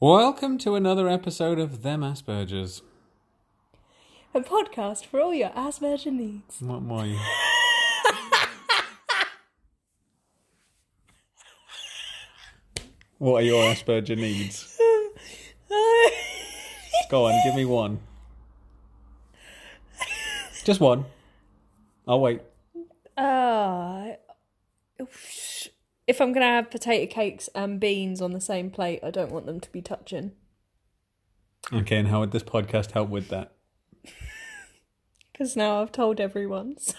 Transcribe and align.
Welcome 0.00 0.58
to 0.58 0.76
another 0.76 1.08
episode 1.08 1.58
of 1.58 1.82
Them 1.82 2.02
Aspergers. 2.02 2.82
A 4.32 4.38
podcast 4.38 5.04
for 5.04 5.20
all 5.20 5.34
your 5.34 5.48
Asperger 5.48 6.12
needs. 6.12 6.60
What 6.60 6.82
why? 6.82 7.18
what 13.18 13.42
are 13.42 13.44
your 13.44 13.64
Asperger 13.74 14.16
needs? 14.16 14.78
Go 17.10 17.26
on, 17.26 17.40
give 17.44 17.56
me 17.56 17.64
one. 17.64 17.98
Just 20.62 20.78
one. 20.78 21.06
I'll 22.06 22.20
wait. 22.20 22.42
Uh, 23.16 24.12
if 26.08 26.20
I'm 26.22 26.32
going 26.32 26.40
to 26.40 26.46
have 26.46 26.70
potato 26.70 27.12
cakes 27.12 27.50
and 27.54 27.78
beans 27.78 28.22
on 28.22 28.32
the 28.32 28.40
same 28.40 28.70
plate, 28.70 29.00
I 29.02 29.10
don't 29.10 29.30
want 29.30 29.44
them 29.44 29.60
to 29.60 29.70
be 29.70 29.82
touching. 29.82 30.32
Okay, 31.70 31.98
and 31.98 32.08
how 32.08 32.20
would 32.20 32.32
this 32.32 32.42
podcast 32.42 32.92
help 32.92 33.10
with 33.10 33.28
that? 33.28 33.52
Because 35.32 35.54
now 35.54 35.80
I've 35.80 35.92
told 35.92 36.18
everyone. 36.18 36.78
So. 36.80 36.96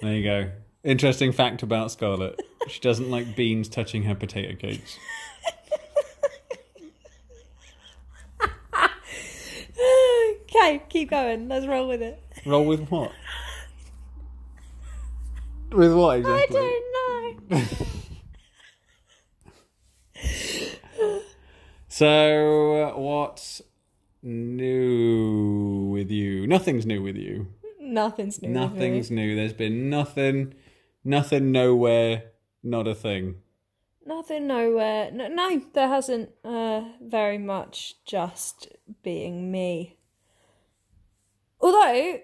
There 0.00 0.14
you 0.14 0.24
go. 0.24 0.50
Interesting 0.82 1.30
fact 1.30 1.62
about 1.62 1.90
Scarlett. 1.90 2.40
She 2.68 2.80
doesn't 2.80 3.10
like 3.10 3.36
beans 3.36 3.68
touching 3.68 4.04
her 4.04 4.14
potato 4.14 4.56
cakes. 4.56 4.98
okay, 10.40 10.82
keep 10.88 11.10
going. 11.10 11.50
Let's 11.50 11.66
roll 11.66 11.86
with 11.86 12.00
it. 12.00 12.18
Roll 12.46 12.64
with 12.64 12.88
what? 12.88 13.12
With 15.70 15.92
what 15.92 16.20
exactly? 16.20 16.56
I 16.56 16.82
don't 17.50 17.50
know. 17.50 17.66
So, 22.00 22.94
what's 22.96 23.60
new 24.22 25.90
with 25.92 26.10
you? 26.10 26.46
Nothing's 26.46 26.86
new 26.86 27.02
with 27.02 27.18
you. 27.18 27.48
Nothing's 27.78 28.40
new. 28.40 28.48
Nothing's 28.48 29.10
new. 29.10 29.36
There's 29.36 29.52
been 29.52 29.90
nothing, 29.90 30.54
nothing, 31.04 31.52
nowhere, 31.52 32.22
not 32.62 32.88
a 32.88 32.94
thing. 32.94 33.42
Nothing, 34.06 34.46
nowhere. 34.46 35.10
No, 35.10 35.28
no 35.28 35.60
there 35.74 35.88
hasn't. 35.88 36.30
Uh, 36.42 36.84
very 37.02 37.36
much 37.36 37.96
just 38.06 38.68
being 39.02 39.52
me. 39.52 39.98
Although, 41.60 41.82
I 41.82 42.22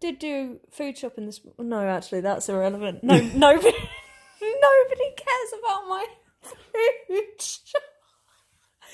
did 0.00 0.18
do 0.18 0.58
food 0.72 0.98
shopping 0.98 1.26
this. 1.26 1.40
No, 1.60 1.86
actually, 1.86 2.22
that's 2.22 2.48
irrelevant. 2.48 3.04
No, 3.04 3.14
nobody, 3.36 3.36
nobody 4.42 5.10
cares 5.16 5.52
about 5.60 5.86
my 5.88 6.06
food 6.42 7.40
shop. 7.40 7.82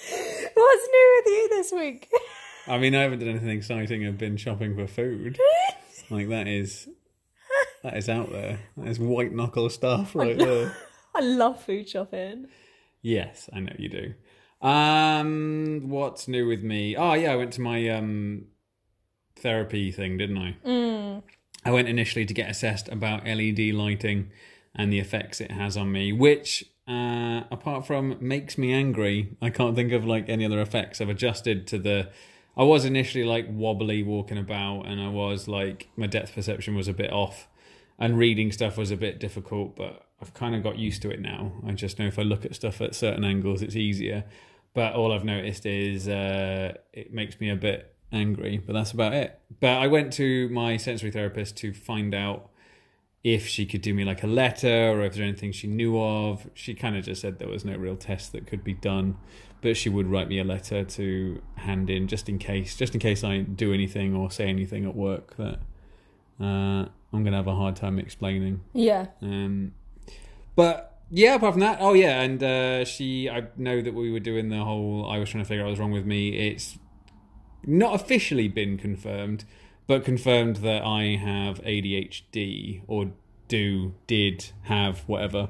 What's 0.54 0.88
new 0.88 1.22
with 1.24 1.32
you 1.32 1.48
this 1.50 1.72
week? 1.72 2.08
I 2.66 2.78
mean, 2.78 2.94
I 2.94 3.02
haven't 3.02 3.20
done 3.20 3.28
anything 3.30 3.50
exciting. 3.50 4.06
I've 4.06 4.18
been 4.18 4.36
shopping 4.36 4.74
for 4.74 4.86
food. 4.86 5.38
Like 6.10 6.30
that 6.30 6.48
is, 6.48 6.88
that 7.82 7.98
is 7.98 8.08
out 8.08 8.32
there. 8.32 8.60
That 8.78 8.88
is 8.88 8.98
white 8.98 9.30
knuckle 9.30 9.68
stuff 9.68 10.14
right 10.14 10.38
there. 10.38 10.74
I 11.14 11.20
love 11.20 11.62
food 11.62 11.86
shopping. 11.86 12.46
Yes, 13.02 13.50
I 13.52 13.60
know 13.60 13.74
you 13.78 13.90
do. 13.90 14.66
Um, 14.66 15.90
what's 15.90 16.28
new 16.28 16.46
with 16.46 16.62
me? 16.62 16.96
Oh 16.96 17.12
yeah, 17.12 17.32
I 17.32 17.36
went 17.36 17.52
to 17.54 17.60
my 17.60 17.90
um 17.90 18.46
therapy 19.36 19.92
thing, 19.92 20.16
didn't 20.16 20.38
I? 20.38 20.56
Mm. 20.66 21.22
I 21.62 21.70
went 21.72 21.88
initially 21.88 22.24
to 22.24 22.32
get 22.32 22.48
assessed 22.48 22.88
about 22.88 23.26
LED 23.26 23.74
lighting 23.74 24.30
and 24.74 24.90
the 24.90 24.98
effects 24.98 25.42
it 25.42 25.50
has 25.50 25.76
on 25.76 25.92
me, 25.92 26.12
which 26.12 26.64
uh, 26.88 27.44
apart 27.50 27.86
from 27.86 28.16
makes 28.20 28.56
me 28.56 28.72
angry, 28.72 29.36
I 29.42 29.50
can't 29.50 29.76
think 29.76 29.92
of 29.92 30.06
like 30.06 30.28
any 30.28 30.44
other 30.44 30.60
effects. 30.60 31.00
I've 31.00 31.10
adjusted 31.10 31.66
to 31.68 31.78
the. 31.78 32.08
I 32.56 32.64
was 32.64 32.84
initially 32.84 33.24
like 33.24 33.46
wobbly 33.48 34.02
walking 34.02 34.38
about, 34.38 34.86
and 34.86 35.00
I 35.00 35.08
was 35.08 35.46
like 35.46 35.88
my 35.96 36.06
depth 36.06 36.34
perception 36.34 36.74
was 36.74 36.88
a 36.88 36.94
bit 36.94 37.12
off, 37.12 37.46
and 37.98 38.16
reading 38.16 38.50
stuff 38.50 38.78
was 38.78 38.90
a 38.90 38.96
bit 38.96 39.20
difficult. 39.20 39.76
But 39.76 40.06
I've 40.22 40.32
kind 40.32 40.54
of 40.54 40.62
got 40.62 40.78
used 40.78 41.02
to 41.02 41.10
it 41.10 41.20
now. 41.20 41.52
I 41.66 41.72
just 41.72 41.98
know 41.98 42.06
if 42.06 42.18
I 42.18 42.22
look 42.22 42.46
at 42.46 42.54
stuff 42.54 42.80
at 42.80 42.94
certain 42.94 43.24
angles, 43.24 43.60
it's 43.60 43.76
easier. 43.76 44.24
But 44.72 44.94
all 44.94 45.12
I've 45.12 45.24
noticed 45.24 45.66
is 45.66 46.08
uh, 46.08 46.74
it 46.92 47.12
makes 47.12 47.38
me 47.38 47.50
a 47.50 47.56
bit 47.56 47.94
angry, 48.12 48.58
but 48.58 48.72
that's 48.72 48.92
about 48.92 49.12
it. 49.12 49.38
But 49.60 49.78
I 49.78 49.88
went 49.88 50.12
to 50.14 50.48
my 50.48 50.76
sensory 50.78 51.10
therapist 51.10 51.56
to 51.58 51.74
find 51.74 52.14
out 52.14 52.50
if 53.34 53.46
she 53.46 53.66
could 53.66 53.82
do 53.82 53.92
me 53.92 54.04
like 54.04 54.22
a 54.22 54.26
letter 54.26 54.90
or 54.90 55.02
if 55.02 55.14
there's 55.14 55.28
anything 55.28 55.52
she 55.52 55.66
knew 55.66 56.00
of. 56.00 56.48
She 56.54 56.74
kind 56.74 56.96
of 56.96 57.04
just 57.04 57.20
said 57.20 57.38
there 57.38 57.48
was 57.48 57.64
no 57.64 57.76
real 57.76 57.96
test 57.96 58.32
that 58.32 58.46
could 58.46 58.64
be 58.64 58.72
done, 58.72 59.16
but 59.60 59.76
she 59.76 59.88
would 59.88 60.06
write 60.06 60.28
me 60.28 60.38
a 60.38 60.44
letter 60.44 60.82
to 60.84 61.42
hand 61.56 61.90
in 61.90 62.08
just 62.08 62.28
in 62.28 62.38
case, 62.38 62.76
just 62.76 62.94
in 62.94 63.00
case 63.00 63.22
I 63.22 63.38
do 63.40 63.74
anything 63.74 64.14
or 64.14 64.30
say 64.30 64.48
anything 64.48 64.86
at 64.86 64.94
work 64.94 65.36
that 65.36 65.60
uh, 66.40 66.86
I'm 67.12 67.24
gonna 67.24 67.36
have 67.36 67.46
a 67.46 67.54
hard 67.54 67.76
time 67.76 67.98
explaining. 67.98 68.60
Yeah. 68.72 69.08
Um, 69.20 69.74
but 70.56 71.00
yeah, 71.10 71.34
apart 71.34 71.54
from 71.54 71.60
that, 71.60 71.78
oh 71.80 71.92
yeah, 71.92 72.20
and 72.22 72.42
uh, 72.42 72.84
she, 72.84 73.28
I 73.28 73.48
know 73.56 73.80
that 73.82 73.94
we 73.94 74.10
were 74.10 74.20
doing 74.20 74.48
the 74.48 74.64
whole. 74.64 75.06
I 75.10 75.18
was 75.18 75.30
trying 75.30 75.44
to 75.44 75.48
figure 75.48 75.62
out 75.62 75.66
what 75.66 75.70
was 75.72 75.80
wrong 75.80 75.92
with 75.92 76.06
me. 76.06 76.48
It's 76.48 76.78
not 77.64 77.94
officially 77.94 78.48
been 78.48 78.78
confirmed, 78.78 79.44
but 79.88 80.04
confirmed 80.04 80.56
that 80.56 80.84
I 80.84 81.16
have 81.16 81.60
ADHD 81.62 82.82
or 82.86 83.10
do 83.48 83.94
did 84.06 84.50
have 84.64 85.00
whatever. 85.08 85.48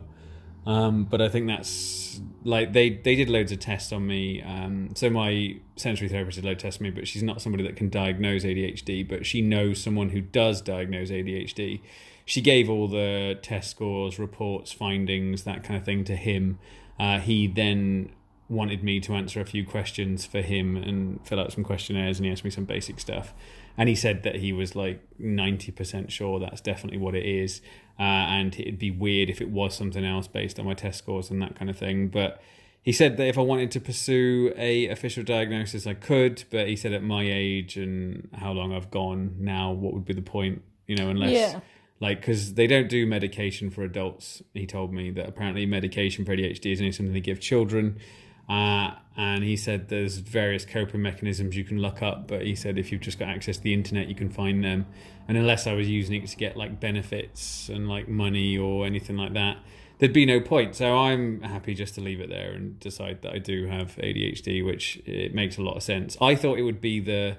Um, 0.64 1.04
but 1.04 1.20
I 1.20 1.28
think 1.28 1.48
that's 1.48 2.20
like 2.44 2.72
they 2.72 2.90
they 2.90 3.14
did 3.16 3.28
loads 3.28 3.52
of 3.52 3.58
tests 3.58 3.92
on 3.92 4.06
me. 4.06 4.40
Um, 4.42 4.90
so 4.94 5.10
my 5.10 5.56
sensory 5.76 6.08
therapist 6.08 6.36
did 6.36 6.44
load 6.44 6.64
on 6.64 6.72
me, 6.80 6.90
but 6.90 7.08
she's 7.08 7.22
not 7.22 7.42
somebody 7.42 7.64
that 7.64 7.76
can 7.76 7.90
diagnose 7.90 8.44
ADHD. 8.44 9.06
But 9.06 9.26
she 9.26 9.42
knows 9.42 9.82
someone 9.82 10.10
who 10.10 10.20
does 10.20 10.62
diagnose 10.62 11.10
ADHD. 11.10 11.80
She 12.24 12.40
gave 12.40 12.70
all 12.70 12.86
the 12.86 13.38
test 13.42 13.70
scores, 13.70 14.18
reports, 14.18 14.70
findings, 14.70 15.44
that 15.44 15.64
kind 15.64 15.78
of 15.78 15.84
thing 15.84 16.04
to 16.04 16.14
him. 16.14 16.58
Uh, 17.00 17.18
he 17.18 17.46
then 17.46 18.10
wanted 18.48 18.82
me 18.82 18.98
to 19.00 19.14
answer 19.14 19.40
a 19.40 19.44
few 19.44 19.64
questions 19.66 20.24
for 20.24 20.40
him 20.40 20.76
and 20.76 21.20
fill 21.26 21.38
out 21.40 21.52
some 21.52 21.64
questionnaires, 21.64 22.18
and 22.18 22.26
he 22.26 22.32
asked 22.32 22.44
me 22.44 22.50
some 22.50 22.64
basic 22.64 22.98
stuff. 23.00 23.34
And 23.76 23.88
he 23.88 23.94
said 23.94 24.22
that 24.24 24.36
he 24.36 24.52
was 24.52 24.74
like 24.74 25.00
ninety 25.18 25.70
percent 25.70 26.10
sure 26.10 26.40
that's 26.40 26.60
definitely 26.60 26.98
what 26.98 27.14
it 27.14 27.24
is, 27.26 27.60
uh, 27.98 28.02
and 28.02 28.58
it'd 28.58 28.78
be 28.78 28.90
weird 28.90 29.30
if 29.30 29.40
it 29.40 29.50
was 29.50 29.74
something 29.74 30.04
else 30.04 30.26
based 30.26 30.58
on 30.58 30.66
my 30.66 30.74
test 30.74 30.98
scores 30.98 31.30
and 31.30 31.40
that 31.42 31.54
kind 31.56 31.70
of 31.70 31.76
thing. 31.76 32.08
But 32.08 32.40
he 32.82 32.92
said 32.92 33.16
that 33.18 33.26
if 33.28 33.36
I 33.36 33.42
wanted 33.42 33.70
to 33.72 33.80
pursue 33.80 34.52
a 34.56 34.88
official 34.88 35.22
diagnosis, 35.22 35.86
I 35.86 35.94
could. 35.94 36.44
But 36.50 36.68
he 36.68 36.74
said 36.76 36.92
at 36.92 37.02
my 37.02 37.22
age 37.24 37.76
and 37.76 38.28
how 38.32 38.52
long 38.52 38.72
I've 38.72 38.90
gone 38.90 39.36
now, 39.38 39.72
what 39.72 39.92
would 39.92 40.04
be 40.06 40.14
the 40.14 40.22
point? 40.22 40.62
You 40.86 40.96
know, 40.96 41.10
unless 41.10 41.32
Yeah. 41.32 41.60
like 42.00 42.20
because 42.20 42.54
they 42.54 42.66
don't 42.66 42.88
do 42.88 43.06
medication 43.06 43.68
for 43.70 43.84
adults. 43.84 44.42
He 44.54 44.66
told 44.66 44.92
me 44.92 45.10
that 45.10 45.28
apparently 45.28 45.66
medication 45.66 46.24
for 46.24 46.32
ADHD 46.34 46.72
is 46.72 46.80
only 46.80 46.92
something 46.92 47.12
they 47.12 47.20
give 47.20 47.40
children. 47.40 47.98
Uh, 48.48 48.92
and 49.16 49.42
he 49.44 49.56
said 49.56 49.88
there's 49.88 50.18
various 50.18 50.64
coping 50.64 51.02
mechanisms 51.02 51.56
you 51.56 51.64
can 51.64 51.80
look 51.80 52.02
up, 52.02 52.28
but 52.28 52.42
he 52.42 52.54
said 52.54 52.78
if 52.78 52.92
you've 52.92 53.00
just 53.00 53.18
got 53.18 53.28
access 53.28 53.56
to 53.56 53.62
the 53.62 53.74
internet, 53.74 54.08
you 54.08 54.14
can 54.14 54.30
find 54.30 54.64
them. 54.64 54.86
And 55.26 55.36
unless 55.36 55.66
I 55.66 55.74
was 55.74 55.88
using 55.88 56.22
it 56.22 56.26
to 56.28 56.36
get 56.36 56.56
like 56.56 56.80
benefits 56.80 57.68
and 57.68 57.88
like 57.88 58.08
money 58.08 58.56
or 58.56 58.86
anything 58.86 59.16
like 59.16 59.34
that, 59.34 59.58
there'd 59.98 60.12
be 60.12 60.24
no 60.24 60.40
point. 60.40 60.76
So 60.76 60.96
I'm 60.96 61.42
happy 61.42 61.74
just 61.74 61.94
to 61.96 62.00
leave 62.00 62.20
it 62.20 62.30
there 62.30 62.52
and 62.52 62.78
decide 62.80 63.22
that 63.22 63.32
I 63.32 63.38
do 63.38 63.66
have 63.66 63.96
ADHD, 63.96 64.64
which 64.64 65.02
it 65.04 65.34
makes 65.34 65.58
a 65.58 65.62
lot 65.62 65.76
of 65.76 65.82
sense. 65.82 66.16
I 66.20 66.34
thought 66.34 66.58
it 66.58 66.62
would 66.62 66.80
be 66.80 67.00
the, 67.00 67.36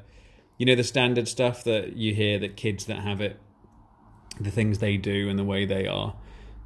you 0.58 0.66
know, 0.66 0.75
the 0.75 0.84
standard 0.84 1.28
stuff 1.28 1.64
that 1.64 1.96
you 1.96 2.14
hear 2.14 2.38
that 2.40 2.58
kids 2.58 2.86
that 2.86 3.00
have 3.00 3.22
it 3.22 3.40
the 4.40 4.52
things 4.52 4.80
they 4.80 4.98
do 4.98 5.30
and 5.30 5.38
the 5.38 5.44
way 5.44 5.66
they 5.66 5.88
are. 5.88 6.16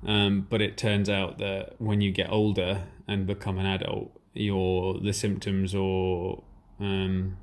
Um, 0.06 0.46
but 0.50 0.62
it 0.62 0.78
turns 0.78 1.10
out 1.10 1.38
that 1.38 1.76
when 1.80 2.02
you 2.02 2.12
get 2.12 2.30
older 2.30 2.84
and 3.08 3.26
become 3.26 3.58
an 3.58 3.66
adult, 3.66 4.20
your 4.34 5.00
the 5.00 5.14
symptoms 5.14 5.74
or 5.76 6.44
um, 6.80 7.38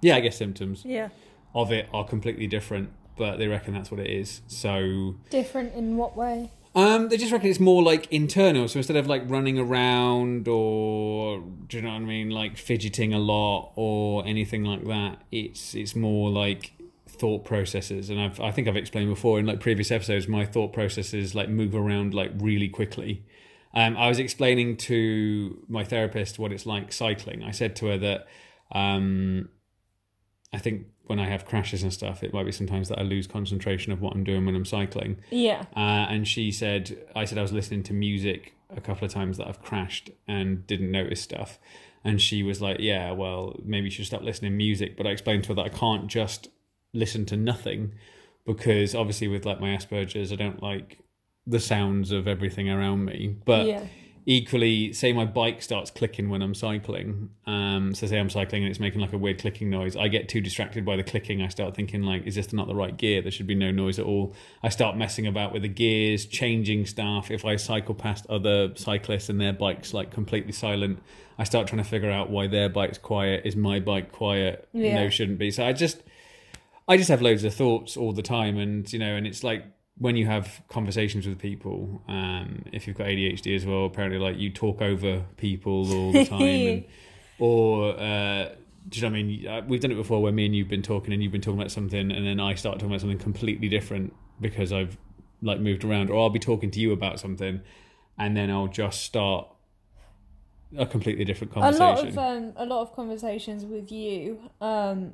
yeah, 0.00 0.16
I 0.16 0.20
guess 0.20 0.36
symptoms 0.36 0.82
Yeah. 0.84 1.08
of 1.54 1.70
it 1.72 1.88
are 1.92 2.04
completely 2.04 2.46
different. 2.46 2.90
But 3.16 3.36
they 3.36 3.46
reckon 3.46 3.74
that's 3.74 3.90
what 3.90 4.00
it 4.00 4.10
is. 4.10 4.40
So 4.46 5.16
Different 5.30 5.74
in 5.74 5.96
what 5.98 6.16
way? 6.16 6.50
um, 6.74 7.10
they 7.10 7.18
just 7.18 7.30
reckon 7.30 7.50
it's 7.50 7.60
more 7.60 7.82
like 7.82 8.10
internal. 8.10 8.66
So 8.68 8.78
instead 8.78 8.96
of 8.96 9.06
like 9.06 9.22
running 9.28 9.58
around 9.58 10.48
or 10.48 11.44
do 11.68 11.76
you 11.76 11.82
know 11.82 11.90
what 11.90 11.96
I 11.96 11.98
mean, 12.00 12.30
like 12.30 12.56
fidgeting 12.56 13.12
a 13.12 13.18
lot 13.18 13.72
or 13.76 14.26
anything 14.26 14.64
like 14.64 14.86
that, 14.86 15.18
it's 15.30 15.74
it's 15.74 15.94
more 15.94 16.30
like 16.30 16.72
thought 17.06 17.44
processes. 17.44 18.08
And 18.08 18.18
I've 18.18 18.40
I 18.40 18.50
think 18.50 18.66
I've 18.66 18.76
explained 18.76 19.10
before 19.10 19.38
in 19.38 19.44
like 19.44 19.60
previous 19.60 19.90
episodes, 19.90 20.26
my 20.26 20.46
thought 20.46 20.72
processes 20.72 21.34
like 21.34 21.50
move 21.50 21.74
around 21.74 22.14
like 22.14 22.30
really 22.38 22.68
quickly. 22.70 23.22
Um, 23.74 23.96
I 23.96 24.08
was 24.08 24.18
explaining 24.18 24.76
to 24.78 25.64
my 25.68 25.84
therapist 25.84 26.38
what 26.38 26.52
it's 26.52 26.66
like 26.66 26.92
cycling. 26.92 27.42
I 27.42 27.50
said 27.52 27.74
to 27.76 27.86
her 27.86 27.98
that 27.98 28.26
um, 28.72 29.48
I 30.52 30.58
think 30.58 30.86
when 31.06 31.18
I 31.18 31.26
have 31.28 31.44
crashes 31.46 31.82
and 31.82 31.92
stuff, 31.92 32.22
it 32.22 32.32
might 32.32 32.44
be 32.46 32.52
sometimes 32.52 32.88
that 32.88 32.98
I 32.98 33.02
lose 33.02 33.26
concentration 33.26 33.92
of 33.92 34.00
what 34.00 34.14
I'm 34.14 34.24
doing 34.24 34.44
when 34.46 34.54
I'm 34.54 34.64
cycling. 34.64 35.16
Yeah. 35.30 35.64
Uh, 35.74 36.06
and 36.08 36.28
she 36.28 36.52
said, 36.52 36.96
I 37.16 37.24
said 37.24 37.38
I 37.38 37.42
was 37.42 37.52
listening 37.52 37.82
to 37.84 37.92
music 37.92 38.54
a 38.74 38.80
couple 38.80 39.04
of 39.04 39.12
times 39.12 39.36
that 39.38 39.48
I've 39.48 39.62
crashed 39.62 40.10
and 40.28 40.66
didn't 40.66 40.90
notice 40.90 41.20
stuff. 41.20 41.58
and 42.04 42.20
she 42.20 42.42
was 42.42 42.60
like, 42.60 42.78
"Yeah, 42.80 43.12
well, 43.12 43.54
maybe 43.64 43.84
you 43.84 43.90
should 43.90 44.06
stop 44.06 44.22
listening 44.22 44.52
to 44.52 44.56
music." 44.56 44.96
But 44.96 45.06
I 45.06 45.10
explained 45.10 45.44
to 45.44 45.48
her 45.50 45.54
that 45.56 45.66
I 45.66 45.68
can't 45.68 46.08
just 46.08 46.48
listen 46.92 47.24
to 47.26 47.36
nothing 47.36 47.92
because 48.44 48.94
obviously 48.94 49.28
with 49.28 49.44
like 49.46 49.60
my 49.60 49.68
Asperger's, 49.68 50.32
I 50.32 50.36
don't 50.36 50.62
like 50.62 50.98
the 51.46 51.60
sounds 51.60 52.12
of 52.12 52.28
everything 52.28 52.70
around 52.70 53.04
me. 53.04 53.36
But 53.44 53.66
Yeah. 53.66 53.84
equally, 54.26 54.92
say 54.92 55.12
my 55.12 55.24
bike 55.24 55.60
starts 55.60 55.90
clicking 55.90 56.28
when 56.30 56.40
I'm 56.42 56.54
cycling. 56.54 57.30
Um, 57.46 57.92
so 57.94 58.06
say 58.06 58.18
I'm 58.20 58.30
cycling 58.30 58.62
and 58.62 58.70
it's 58.70 58.78
making 58.78 59.00
like 59.00 59.12
a 59.12 59.18
weird 59.18 59.38
clicking 59.40 59.68
noise. 59.68 59.96
I 59.96 60.06
get 60.06 60.28
too 60.28 60.40
distracted 60.40 60.84
by 60.84 60.94
the 60.96 61.02
clicking. 61.02 61.42
I 61.42 61.48
start 61.48 61.74
thinking 61.74 62.02
like, 62.02 62.24
is 62.26 62.36
this 62.36 62.52
not 62.52 62.68
the 62.68 62.74
right 62.76 62.96
gear? 62.96 63.20
There 63.22 63.32
should 63.32 63.48
be 63.48 63.56
no 63.56 63.72
noise 63.72 63.98
at 63.98 64.06
all. 64.06 64.34
I 64.62 64.68
start 64.68 64.96
messing 64.96 65.26
about 65.26 65.52
with 65.52 65.62
the 65.62 65.68
gears, 65.68 66.26
changing 66.26 66.86
stuff. 66.86 67.30
If 67.30 67.44
I 67.44 67.56
cycle 67.56 67.94
past 67.96 68.24
other 68.28 68.72
cyclists 68.76 69.28
and 69.28 69.40
their 69.40 69.52
bikes 69.52 69.92
like 69.92 70.12
completely 70.12 70.52
silent, 70.52 71.02
I 71.38 71.44
start 71.44 71.66
trying 71.66 71.82
to 71.82 71.88
figure 71.88 72.10
out 72.10 72.30
why 72.30 72.46
their 72.46 72.68
bike's 72.68 72.98
quiet. 72.98 73.44
Is 73.44 73.56
my 73.56 73.80
bike 73.80 74.12
quiet? 74.12 74.68
Yeah. 74.72 74.94
No, 74.94 75.08
shouldn't 75.08 75.38
be. 75.38 75.50
So 75.50 75.64
I 75.64 75.72
just, 75.72 76.00
I 76.86 76.96
just 76.96 77.08
have 77.08 77.20
loads 77.22 77.42
of 77.42 77.52
thoughts 77.54 77.96
all 77.96 78.12
the 78.12 78.22
time, 78.22 78.58
and 78.58 78.90
you 78.92 79.00
know, 79.00 79.16
and 79.16 79.26
it's 79.26 79.42
like 79.42 79.64
when 80.02 80.16
you 80.16 80.26
have 80.26 80.60
conversations 80.68 81.28
with 81.28 81.38
people, 81.38 82.02
um, 82.08 82.64
if 82.72 82.88
you've 82.88 82.98
got 82.98 83.06
ADHD 83.06 83.54
as 83.54 83.64
well, 83.64 83.86
apparently 83.86 84.18
like 84.18 84.36
you 84.36 84.50
talk 84.50 84.82
over 84.82 85.24
people 85.36 85.92
all 85.94 86.12
the 86.12 86.24
time, 86.38 86.42
and, 86.42 86.84
or 87.38 87.92
uh, 87.92 88.48
do 88.88 88.98
you 88.98 89.02
know 89.02 89.08
what 89.08 89.18
I 89.18 89.22
mean? 89.22 89.46
Uh, 89.46 89.62
We've 89.68 89.80
done 89.80 89.92
it 89.92 89.96
before 89.96 90.20
where 90.20 90.32
me 90.32 90.46
and 90.46 90.56
you've 90.56 90.66
been 90.66 90.82
talking, 90.82 91.12
and 91.14 91.22
you've 91.22 91.30
been 91.30 91.40
talking 91.40 91.60
about 91.60 91.70
something, 91.70 92.10
and 92.10 92.26
then 92.26 92.40
I 92.40 92.54
start 92.54 92.78
talking 92.78 92.88
about 92.88 93.00
something 93.00 93.18
completely 93.18 93.68
different 93.68 94.12
because 94.40 94.72
I've 94.72 94.98
like 95.40 95.60
moved 95.60 95.84
around, 95.84 96.10
or 96.10 96.18
I'll 96.20 96.30
be 96.30 96.40
talking 96.40 96.72
to 96.72 96.80
you 96.80 96.90
about 96.90 97.20
something, 97.20 97.60
and 98.18 98.36
then 98.36 98.50
I'll 98.50 98.66
just 98.66 99.02
start 99.02 99.46
a 100.76 100.84
completely 100.84 101.24
different 101.24 101.52
a 101.52 101.54
conversation. 101.54 101.86
lot 101.86 102.08
of 102.08 102.18
um, 102.18 102.52
a 102.56 102.66
lot 102.66 102.80
of 102.80 102.92
conversations 102.96 103.62
with 103.66 103.92
you 103.92 104.40
um 104.62 105.12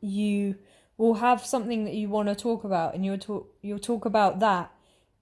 you 0.00 0.54
will 0.96 1.14
have 1.14 1.44
something 1.44 1.84
that 1.84 1.94
you 1.94 2.08
want 2.08 2.28
to 2.28 2.34
talk 2.34 2.64
about 2.64 2.94
and 2.94 3.04
you'll 3.04 3.18
talk 3.18 3.48
you'll 3.62 3.78
talk 3.78 4.04
about 4.04 4.40
that 4.40 4.70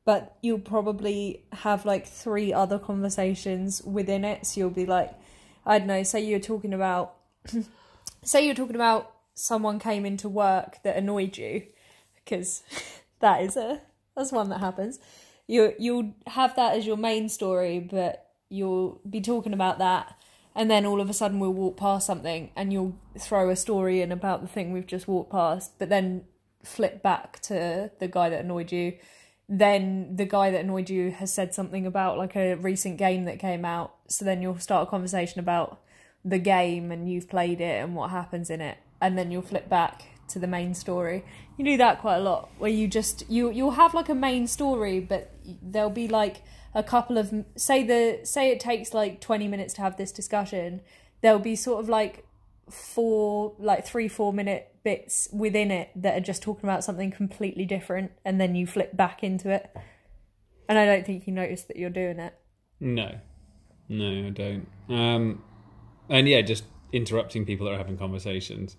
but 0.04 0.36
you'll 0.42 0.58
probably 0.58 1.44
have 1.52 1.86
like 1.86 2.06
three 2.06 2.52
other 2.52 2.78
conversations 2.78 3.82
within 3.82 4.24
it 4.24 4.46
so 4.46 4.60
you'll 4.60 4.70
be 4.70 4.86
like 4.86 5.12
i 5.64 5.78
don't 5.78 5.88
know 5.88 6.02
say 6.02 6.20
you're 6.20 6.40
talking 6.40 6.74
about 6.74 7.14
say 8.22 8.44
you're 8.44 8.54
talking 8.54 8.76
about 8.76 9.12
someone 9.34 9.78
came 9.78 10.04
into 10.04 10.28
work 10.28 10.82
that 10.82 10.96
annoyed 10.96 11.36
you 11.36 11.62
because 12.14 12.62
that 13.20 13.42
is 13.42 13.56
a 13.56 13.80
that's 14.16 14.32
one 14.32 14.50
that 14.50 14.60
happens. 14.60 14.98
You 15.46 15.74
you'll 15.78 16.14
have 16.26 16.54
that 16.56 16.76
as 16.76 16.86
your 16.86 16.96
main 16.96 17.28
story 17.28 17.80
but 17.80 18.30
you'll 18.48 19.00
be 19.08 19.20
talking 19.20 19.52
about 19.52 19.78
that 19.78 20.16
and 20.54 20.70
then 20.70 20.84
all 20.84 21.00
of 21.00 21.08
a 21.08 21.14
sudden 21.14 21.38
we'll 21.38 21.52
walk 21.52 21.76
past 21.76 22.06
something 22.06 22.50
and 22.56 22.72
you'll 22.72 22.96
throw 23.18 23.50
a 23.50 23.56
story 23.56 24.00
in 24.00 24.12
about 24.12 24.42
the 24.42 24.48
thing 24.48 24.72
we've 24.72 24.86
just 24.86 25.08
walked 25.08 25.30
past 25.30 25.78
but 25.78 25.88
then 25.88 26.24
flip 26.62 27.02
back 27.02 27.40
to 27.40 27.90
the 27.98 28.08
guy 28.08 28.28
that 28.28 28.44
annoyed 28.44 28.72
you. 28.72 28.94
Then 29.48 30.16
the 30.16 30.24
guy 30.24 30.50
that 30.50 30.60
annoyed 30.60 30.88
you 30.88 31.10
has 31.10 31.32
said 31.32 31.54
something 31.54 31.86
about 31.86 32.16
like 32.16 32.36
a 32.36 32.54
recent 32.54 32.96
game 32.96 33.24
that 33.24 33.38
came 33.38 33.64
out. 33.64 33.94
So 34.08 34.24
then 34.24 34.40
you'll 34.40 34.58
start 34.58 34.88
a 34.88 34.90
conversation 34.90 35.40
about 35.40 35.80
the 36.24 36.38
game 36.38 36.92
and 36.92 37.10
you've 37.10 37.28
played 37.28 37.60
it 37.60 37.82
and 37.82 37.94
what 37.94 38.10
happens 38.10 38.50
in 38.50 38.60
it. 38.60 38.78
And 39.00 39.18
then 39.18 39.30
you'll 39.30 39.42
flip 39.42 39.68
back 39.68 40.04
to 40.28 40.38
the 40.38 40.46
main 40.46 40.74
story. 40.74 41.24
You 41.58 41.64
do 41.64 41.76
that 41.78 42.00
quite 42.00 42.16
a 42.16 42.20
lot 42.20 42.50
where 42.58 42.70
you 42.70 42.88
just 42.88 43.28
you 43.28 43.50
you'll 43.50 43.72
have 43.72 43.92
like 43.94 44.08
a 44.08 44.14
main 44.14 44.46
story 44.46 45.00
but 45.00 45.34
there'll 45.60 45.90
be 45.90 46.08
like 46.08 46.42
a 46.74 46.82
couple 46.82 47.18
of 47.18 47.32
say 47.56 47.82
the 47.82 48.20
say 48.24 48.50
it 48.50 48.60
takes 48.60 48.94
like 48.94 49.20
20 49.20 49.48
minutes 49.48 49.74
to 49.74 49.80
have 49.82 49.96
this 49.96 50.12
discussion 50.12 50.80
there'll 51.20 51.38
be 51.38 51.56
sort 51.56 51.80
of 51.80 51.88
like 51.88 52.26
four 52.70 53.54
like 53.58 53.84
three 53.84 54.08
four 54.08 54.32
minute 54.32 54.74
bits 54.82 55.28
within 55.32 55.70
it 55.70 55.90
that 55.94 56.16
are 56.16 56.20
just 56.20 56.42
talking 56.42 56.64
about 56.64 56.82
something 56.82 57.10
completely 57.10 57.64
different 57.64 58.10
and 58.24 58.40
then 58.40 58.54
you 58.54 58.66
flip 58.66 58.96
back 58.96 59.22
into 59.22 59.50
it 59.50 59.74
and 60.68 60.78
i 60.78 60.86
don't 60.86 61.04
think 61.04 61.26
you 61.26 61.32
notice 61.32 61.62
that 61.64 61.76
you're 61.76 61.90
doing 61.90 62.18
it 62.18 62.34
No, 62.82 63.12
no, 63.88 64.26
I 64.26 64.30
don't. 64.30 64.66
Um, 64.88 65.42
and 66.08 66.28
yeah, 66.28 66.42
just 66.42 66.64
interrupting 66.92 67.46
people 67.46 67.66
that 67.66 67.74
are 67.74 67.78
having 67.78 67.96
conversations 67.96 68.76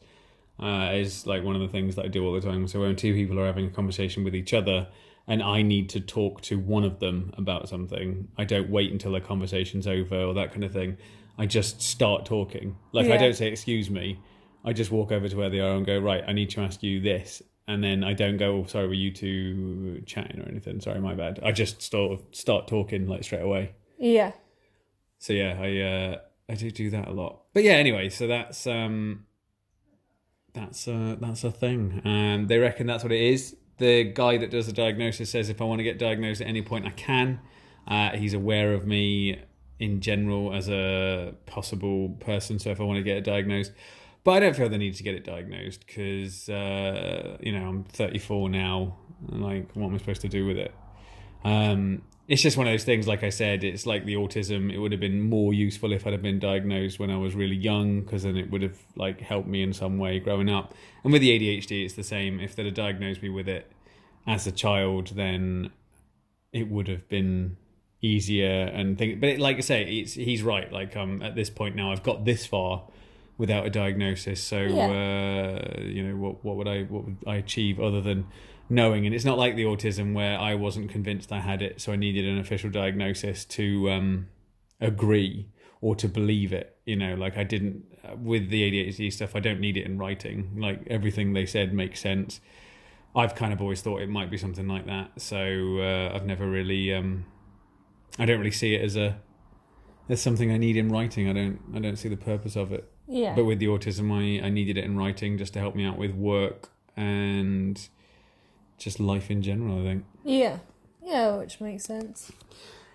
uh, 0.60 0.90
is 0.94 1.25
like 1.25 1.42
one 1.42 1.56
of 1.56 1.62
the 1.62 1.69
things 1.69 1.95
that 1.95 2.04
I 2.04 2.07
do 2.10 2.25
all 2.25 2.34
the 2.34 2.42
time. 2.42 2.68
So 2.68 2.81
when 2.81 2.98
two 2.98 3.13
people 3.13 3.40
are 3.40 3.45
having 3.45 3.68
a 3.68 3.69
conversation 3.69 4.25
with 4.25 4.36
each 4.36 4.54
other, 4.54 4.88
and 5.28 5.42
I 5.42 5.62
need 5.62 5.90
to 5.90 6.00
talk 6.00 6.42
to 6.42 6.60
one 6.60 6.84
of 6.84 7.00
them 7.00 7.34
about 7.38 7.70
something, 7.70 8.28
I 8.38 8.44
don't 8.44 8.70
wait 8.70 8.92
until 8.92 9.14
the 9.14 9.22
conversation's 9.22 9.88
over 9.88 10.22
or 10.22 10.34
that 10.34 10.52
kind 10.52 10.64
of 10.64 10.74
thing. 10.74 10.98
I 11.38 11.46
just 11.46 11.81
start 11.81 12.25
talking. 12.25 12.78
Like 12.92 13.10
I 13.10 13.18
don't 13.18 13.36
say 13.36 13.48
excuse 13.48 13.90
me. 13.90 14.20
I 14.66 14.74
just 14.74 14.92
walk 14.92 15.12
over 15.12 15.28
to 15.28 15.36
where 15.36 15.50
they 15.50 15.60
are 15.60 15.75
and 15.75 15.86
go 15.86 15.98
right. 15.98 16.24
I 16.28 16.34
need 16.34 16.50
to 16.52 16.62
ask 16.62 16.84
you 16.84 17.02
this. 17.02 17.42
And 17.68 17.84
then 17.84 18.04
I 18.04 18.14
don't 18.14 18.38
go, 18.38 18.58
oh, 18.58 18.66
sorry, 18.66 18.88
were 18.88 18.94
you 18.94 19.12
two 19.12 20.04
chatting 20.06 20.42
or 20.42 20.48
anything? 20.50 20.81
Sorry, 20.81 21.00
my 21.00 21.16
bad. 21.16 21.40
I 21.44 21.52
just 21.52 21.81
sort 21.81 22.19
of 22.19 22.26
start 22.31 22.68
talking 22.68 23.08
like 23.08 23.24
straight 23.24 23.42
away. 23.42 23.72
yeah 23.98 24.34
So 25.19 25.34
yeah, 25.34 25.58
I 25.60 25.80
uh, 25.80 26.18
I 26.50 26.56
do 26.56 26.69
do 26.72 26.90
that 26.92 27.08
a 27.08 27.12
lot. 27.12 27.44
But 27.54 27.64
yeah, 27.64 27.74
anyway, 27.74 28.10
so 28.10 28.28
that's 28.28 28.68
um, 28.68 29.26
that's 30.54 30.88
uh, 30.88 31.16
that's 31.19 31.44
a 31.44 31.52
thing, 31.52 32.02
and 32.04 32.48
they 32.50 32.58
reckon 32.58 32.86
that's 32.86 33.04
what 33.04 33.14
it 33.14 33.22
is. 33.22 33.56
The 33.78 34.04
guy 34.04 34.38
that 34.38 34.52
does 34.52 34.68
the 34.68 34.74
diagnosis 34.74 35.30
says 35.30 35.50
if 35.50 35.62
I 35.62 35.66
want 35.66 35.80
to 35.80 35.84
get 35.84 35.98
diagnosed 35.98 36.42
at 36.42 36.48
any 36.48 36.62
point, 36.62 36.86
I 36.86 36.92
can. 36.92 37.40
Uh, 37.88 38.12
he's 38.12 38.34
aware 38.34 38.74
of 38.74 38.86
me 38.86 39.42
in 39.80 40.00
general 40.00 40.54
as 40.54 40.70
a 40.70 41.36
possible 41.46 42.10
person, 42.20 42.60
so 42.60 42.70
if 42.70 42.80
I 42.80 42.84
want 42.84 42.98
to 42.98 43.04
get 43.04 43.18
it 43.18 43.24
diagnosed. 43.24 43.72
But 44.24 44.31
I 44.31 44.40
don't 44.40 44.56
feel 44.56 44.70
the 44.70 44.78
need 44.78 44.96
to 44.96 45.04
get 45.04 45.16
it 45.16 45.25
diagnosed 45.25 45.86
because 45.86 46.48
uh, 46.48 47.38
you 47.42 47.52
know 47.52 47.68
I'm 47.68 47.84
34 47.84 48.50
now. 48.50 48.98
Like, 49.28 49.72
what 49.74 49.88
am 49.88 49.96
I 49.96 49.98
supposed 49.98 50.22
to 50.22 50.30
do 50.30 50.46
with 50.46 50.58
it? 50.58 50.74
Um, 51.44 52.04
it's 52.28 52.42
just 52.42 52.58
one 52.58 52.68
of 52.68 52.74
those 52.74 52.86
things. 52.86 53.08
Like 53.08 53.24
I 53.24 53.30
said, 53.30 53.64
it's 53.64 53.86
like 53.86 54.06
the 54.06 54.16
autism. 54.16 54.72
It 54.72 54.80
would 54.80 54.92
have 54.92 55.02
been 55.02 55.22
more 55.22 55.54
useful 55.54 55.92
if 55.92 56.08
I'd 56.08 56.14
have 56.14 56.22
been 56.22 56.40
diagnosed 56.40 57.00
when 57.00 57.12
I 57.12 57.18
was 57.18 57.36
really 57.36 57.56
young, 57.56 58.02
because 58.02 58.24
then 58.24 58.38
it 58.38 58.50
would 58.50 58.62
have 58.62 58.78
like 58.96 59.20
helped 59.20 59.48
me 59.48 59.62
in 59.62 59.74
some 59.74 59.98
way 59.98 60.20
growing 60.20 60.50
up. 60.50 60.74
And 61.04 61.12
with 61.12 61.22
the 61.22 61.38
ADHD, 61.38 61.84
it's 61.84 61.96
the 61.96 62.04
same. 62.04 62.40
If 62.40 62.56
they'd 62.56 62.66
have 62.66 62.75
diagnosed 62.75 63.22
me 63.22 63.30
with 63.30 63.50
it 63.50 63.70
as 64.25 64.48
a 64.48 64.52
child, 64.52 65.08
then 65.16 65.72
it 66.54 66.70
would 66.70 66.88
have 66.88 67.10
been 67.10 67.58
easier 68.02 68.72
and 68.74 68.98
think. 68.98 69.19
But 69.19 69.30
it, 69.30 69.40
like 69.40 69.58
I 69.58 69.62
say, 69.62 69.84
it's 69.84 70.14
he's 70.14 70.44
right. 70.44 70.72
Like 70.72 70.96
um, 70.96 71.22
at 71.22 71.36
this 71.36 71.50
point 71.50 71.76
now, 71.76 71.92
I've 71.92 72.04
got 72.04 72.24
this 72.24 72.46
far 72.46 72.84
without 73.38 73.66
a 73.66 73.69
diagnosis. 73.69 74.42
So 74.42 74.57
uh, 74.57 75.81
you 75.81 76.07
know, 76.07 76.16
what 76.16 76.45
what 76.45 76.56
would 76.56 76.68
I 76.69 76.83
what 76.83 77.04
would 77.06 77.18
I 77.28 77.36
achieve 77.36 77.81
other 77.81 78.00
than 78.00 78.28
knowing? 78.73 79.06
And 79.06 79.15
it's 79.15 79.25
not 79.25 79.37
like 79.37 79.56
the 79.56 79.63
autism 79.63 80.13
where 80.13 80.37
I 80.37 80.56
wasn't 80.56 80.89
convinced 80.89 81.31
I 81.31 81.39
had 81.39 81.61
it, 81.61 81.80
so 81.80 81.94
I 81.94 81.95
needed 81.95 82.25
an 82.25 82.39
official 82.39 82.69
diagnosis 82.69 83.45
to 83.45 83.89
um, 83.89 84.27
agree 84.81 85.49
or 85.81 85.95
to 85.95 86.07
believe 86.07 86.51
it. 86.51 86.77
You 86.85 86.95
know, 86.95 87.13
like 87.15 87.37
I 87.37 87.44
didn't 87.44 87.85
uh, 88.03 88.15
with 88.15 88.49
the 88.49 88.69
ADHD 88.69 89.11
stuff. 89.13 89.35
I 89.35 89.39
don't 89.39 89.59
need 89.59 89.77
it 89.77 89.85
in 89.85 89.97
writing. 89.97 90.57
Like 90.57 90.81
everything 90.87 91.33
they 91.33 91.45
said 91.45 91.73
makes 91.73 92.01
sense. 92.01 92.42
I've 93.15 93.35
kind 93.35 93.53
of 93.53 93.61
always 93.61 93.81
thought 93.81 94.01
it 94.01 94.09
might 94.09 94.31
be 94.31 94.37
something 94.37 94.68
like 94.68 94.87
that. 94.87 95.11
So 95.21 95.77
uh, 95.80 96.15
I've 96.15 96.25
never 96.25 96.49
really. 96.49 96.94
Um, 96.94 97.25
I 98.19 98.25
don't 98.25 98.39
really 98.39 98.51
see 98.51 98.75
it 98.75 98.81
as 98.81 98.95
a 98.95 99.19
as 100.09 100.21
something 100.21 100.51
I 100.51 100.57
need 100.57 100.77
in 100.77 100.89
writing. 100.89 101.30
I 101.30 101.33
don't. 101.33 101.59
I 101.75 101.80
don't 101.80 101.97
see 101.97 102.09
the 102.09 102.18
purpose 102.18 102.56
of 102.56 102.73
it. 102.73 102.92
yeah 103.07 103.35
But 103.35 103.45
with 103.45 103.59
the 103.59 103.68
autism, 103.68 104.11
I, 104.11 104.45
I 104.45 104.49
needed 104.49 104.77
it 104.77 104.83
in 104.83 104.97
writing 104.97 105.37
just 105.37 105.53
to 105.53 105.59
help 105.59 105.75
me 105.75 105.85
out 105.85 105.97
with 105.97 106.11
work 106.11 106.69
and 106.95 107.87
just 108.77 108.99
life 108.99 109.30
in 109.31 109.42
general, 109.42 109.80
I 109.81 109.83
think. 109.83 110.06
yeah 110.23 110.57
yeah 111.06 111.35
which 111.37 111.59
makes 111.61 111.83
sense 111.85 112.31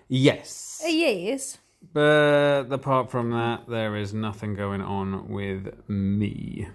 Yes. 0.08 0.82
Uh, 0.84 0.88
yes 0.88 1.58
But 1.92 2.64
apart 2.70 3.10
from 3.10 3.30
that, 3.32 3.68
there 3.68 3.94
is 3.96 4.14
nothing 4.14 4.54
going 4.54 4.80
on 4.80 5.28
with 5.28 5.86
me. 5.88 6.66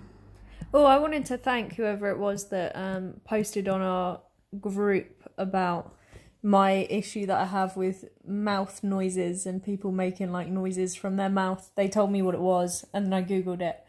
Oh, 0.73 0.85
I 0.85 0.97
wanted 0.97 1.25
to 1.25 1.37
thank 1.37 1.73
whoever 1.73 2.09
it 2.09 2.19
was 2.19 2.49
that 2.49 2.71
um, 2.75 3.15
posted 3.25 3.67
on 3.67 3.81
our 3.81 4.21
group 4.61 5.23
about 5.37 5.95
my 6.41 6.87
issue 6.89 7.25
that 7.25 7.39
I 7.39 7.45
have 7.45 7.75
with 7.75 8.05
mouth 8.25 8.83
noises 8.83 9.45
and 9.45 9.63
people 9.63 9.91
making 9.91 10.31
like 10.31 10.47
noises 10.47 10.93
from 10.95 11.15
their 11.15 11.29
mouth. 11.29 11.71
They 11.75 11.87
told 11.87 12.11
me 12.11 12.21
what 12.21 12.35
it 12.35 12.41
was, 12.41 12.85
and 12.93 13.05
then 13.07 13.13
I 13.13 13.23
googled 13.23 13.61
it, 13.61 13.83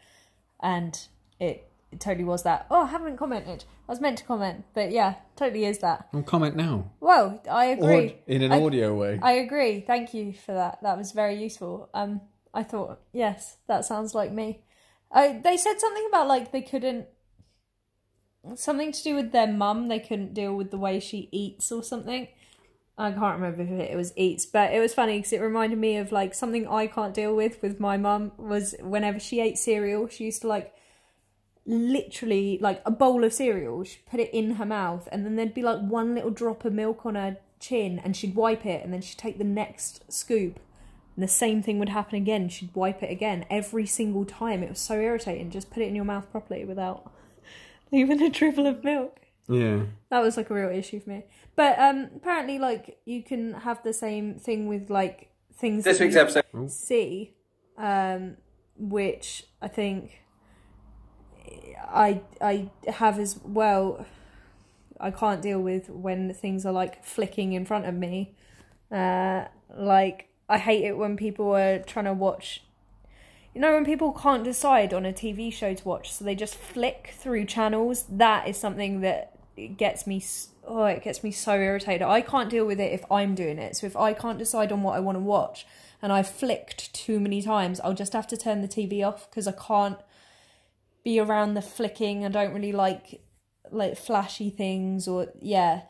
and 0.61 0.97
it, 1.39 1.69
it 1.95 2.01
totally 2.01 2.25
was 2.25 2.43
that. 2.43 2.67
Oh, 2.69 2.83
I 2.83 2.87
haven't 2.87 3.15
commented. 3.17 3.63
I 3.87 3.91
was 3.91 4.01
meant 4.01 4.17
to 4.17 4.25
comment, 4.25 4.65
but 4.73 4.91
yeah, 4.91 5.15
totally 5.37 5.63
is 5.63 5.79
that. 5.79 6.09
I'll 6.13 6.23
comment 6.23 6.55
now. 6.55 6.91
Well, 6.99 7.41
I 7.49 7.65
agree. 7.65 8.17
in 8.27 8.41
an 8.41 8.51
I- 8.51 8.61
audio 8.61 8.93
way. 8.93 9.17
I 9.21 9.33
agree. 9.33 9.79
Thank 9.79 10.13
you 10.13 10.33
for 10.33 10.53
that. 10.53 10.79
That 10.83 10.97
was 10.97 11.13
very 11.13 11.41
useful. 11.41 11.89
Um, 11.93 12.21
I 12.53 12.63
thought, 12.63 12.99
yes, 13.13 13.57
that 13.67 13.85
sounds 13.85 14.13
like 14.13 14.31
me. 14.31 14.61
I, 15.11 15.39
they 15.41 15.55
said 15.55 15.79
something 15.79 16.05
about 16.09 16.27
like 16.27 16.51
they 16.51 16.61
couldn't 16.61 17.05
something 18.55 18.91
to 18.91 19.03
do 19.03 19.15
with 19.15 19.31
their 19.31 19.47
mum. 19.47 19.87
They 19.87 19.99
couldn't 19.99 20.33
deal 20.33 20.53
with 20.53 20.71
the 20.71 20.77
way 20.77 20.99
she 20.99 21.29
eats 21.31 21.71
or 21.71 21.81
something. 21.81 22.27
I 22.97 23.11
can't 23.11 23.39
remember 23.41 23.61
if 23.61 23.69
it 23.69 23.95
was 23.95 24.13
eats, 24.15 24.45
but 24.45 24.73
it 24.73 24.79
was 24.79 24.93
funny 24.93 25.17
because 25.17 25.33
it 25.33 25.41
reminded 25.41 25.79
me 25.79 25.97
of 25.97 26.11
like 26.11 26.33
something 26.33 26.67
I 26.67 26.87
can't 26.87 27.13
deal 27.13 27.35
with 27.35 27.61
with 27.61 27.79
my 27.79 27.97
mum 27.97 28.31
was 28.37 28.75
whenever 28.81 29.19
she 29.19 29.39
ate 29.41 29.57
cereal, 29.57 30.07
she 30.07 30.25
used 30.25 30.41
to 30.41 30.47
like 30.47 30.73
literally 31.65 32.57
like 32.61 32.81
a 32.85 32.91
bowl 32.91 33.23
of 33.23 33.33
cereal, 33.33 33.83
she'd 33.83 34.05
put 34.09 34.19
it 34.19 34.29
in 34.33 34.51
her 34.55 34.65
mouth, 34.65 35.07
and 35.11 35.25
then 35.25 35.35
there'd 35.35 35.53
be 35.53 35.61
like 35.61 35.79
one 35.79 36.13
little 36.15 36.31
drop 36.31 36.65
of 36.65 36.73
milk 36.73 37.05
on 37.05 37.15
her 37.15 37.37
chin, 37.59 37.99
and 38.03 38.15
she'd 38.15 38.35
wipe 38.35 38.65
it, 38.65 38.83
and 38.83 38.93
then 38.93 39.01
she'd 39.01 39.17
take 39.17 39.37
the 39.37 39.43
next 39.43 40.11
scoop, 40.11 40.59
and 41.15 41.23
the 41.23 41.27
same 41.27 41.61
thing 41.63 41.79
would 41.79 41.89
happen 41.89 42.15
again. 42.15 42.49
She'd 42.49 42.73
wipe 42.75 43.01
it 43.01 43.11
again 43.11 43.45
every 43.49 43.85
single 43.85 44.25
time. 44.25 44.61
It 44.63 44.69
was 44.69 44.79
so 44.79 44.99
irritating. 44.99 45.49
Just 45.49 45.71
put 45.71 45.81
it 45.81 45.87
in 45.87 45.95
your 45.95 46.05
mouth 46.05 46.29
properly 46.31 46.65
without 46.65 47.11
leaving 47.91 48.21
a 48.21 48.29
dribble 48.29 48.67
of 48.67 48.83
milk. 48.83 49.19
Yeah. 49.47 49.83
That 50.09 50.21
was 50.23 50.37
like 50.37 50.49
a 50.49 50.53
real 50.53 50.69
issue 50.69 50.99
for 50.99 51.09
me. 51.11 51.23
But 51.55 51.77
um 51.79 52.09
apparently 52.15 52.57
like 52.59 52.97
you 53.05 53.21
can 53.23 53.53
have 53.53 53.81
the 53.83 53.93
same 53.93 54.35
thing 54.39 54.67
with 54.67 54.89
like 54.89 55.29
things 55.53 55.83
This 55.83 55.99
that 55.99 56.03
week's 56.03 56.15
you 56.15 56.21
episode. 56.21 56.71
see 56.71 57.35
um 57.77 58.37
which 58.75 59.43
I 59.61 59.67
think 59.67 60.19
I 61.81 62.21
I 62.41 62.69
have 62.87 63.19
as 63.19 63.39
well 63.43 64.05
I 64.99 65.11
can't 65.11 65.41
deal 65.41 65.59
with 65.59 65.89
when 65.89 66.33
things 66.33 66.65
are 66.65 66.73
like 66.73 67.03
flicking 67.03 67.53
in 67.53 67.65
front 67.65 67.85
of 67.85 67.93
me. 67.93 68.33
Uh 68.91 69.45
like 69.75 70.29
I 70.47 70.57
hate 70.57 70.83
it 70.83 70.97
when 70.97 71.17
people 71.17 71.55
are 71.55 71.79
trying 71.79 72.05
to 72.05 72.13
watch 72.13 72.63
you 73.53 73.61
know 73.61 73.73
when 73.73 73.85
people 73.85 74.11
can't 74.11 74.43
decide 74.43 74.93
on 74.93 75.05
a 75.05 75.13
TV 75.13 75.51
show 75.51 75.73
to 75.73 75.87
watch 75.87 76.13
so 76.13 76.23
they 76.25 76.35
just 76.35 76.55
flick 76.55 77.13
through 77.17 77.45
channels 77.45 78.05
that 78.09 78.47
is 78.47 78.57
something 78.57 79.01
that 79.01 79.35
gets 79.77 80.05
me 80.05 80.21
oh 80.67 80.85
it 80.85 81.03
gets 81.03 81.23
me 81.23 81.31
so 81.31 81.53
irritated. 81.53 82.01
I 82.03 82.21
can't 82.21 82.49
deal 82.49 82.65
with 82.65 82.79
it 82.79 82.91
if 82.91 83.09
I'm 83.11 83.35
doing 83.35 83.57
it. 83.57 83.75
So 83.77 83.87
if 83.87 83.95
I 83.95 84.13
can't 84.13 84.37
decide 84.37 84.71
on 84.71 84.83
what 84.83 84.95
I 84.95 84.99
want 84.99 85.15
to 85.15 85.21
watch 85.21 85.65
and 86.01 86.11
I've 86.11 86.29
flicked 86.29 86.93
too 86.93 87.19
many 87.19 87.41
times, 87.41 87.79
I'll 87.81 87.93
just 87.93 88.13
have 88.13 88.27
to 88.27 88.37
turn 88.37 88.61
the 88.61 88.67
TV 88.67 89.05
off 89.05 89.29
because 89.29 89.47
I 89.47 89.53
can't 89.53 89.97
be 91.05 91.19
around 91.19 91.53
the 91.53 91.61
flicking. 91.61 92.25
I 92.25 92.29
don't 92.29 92.53
really 92.53 92.73
like 92.73 93.21
like 93.71 93.97
flashy 93.97 94.49
things 94.49 95.07
or 95.07 95.27
yeah, 95.39 95.83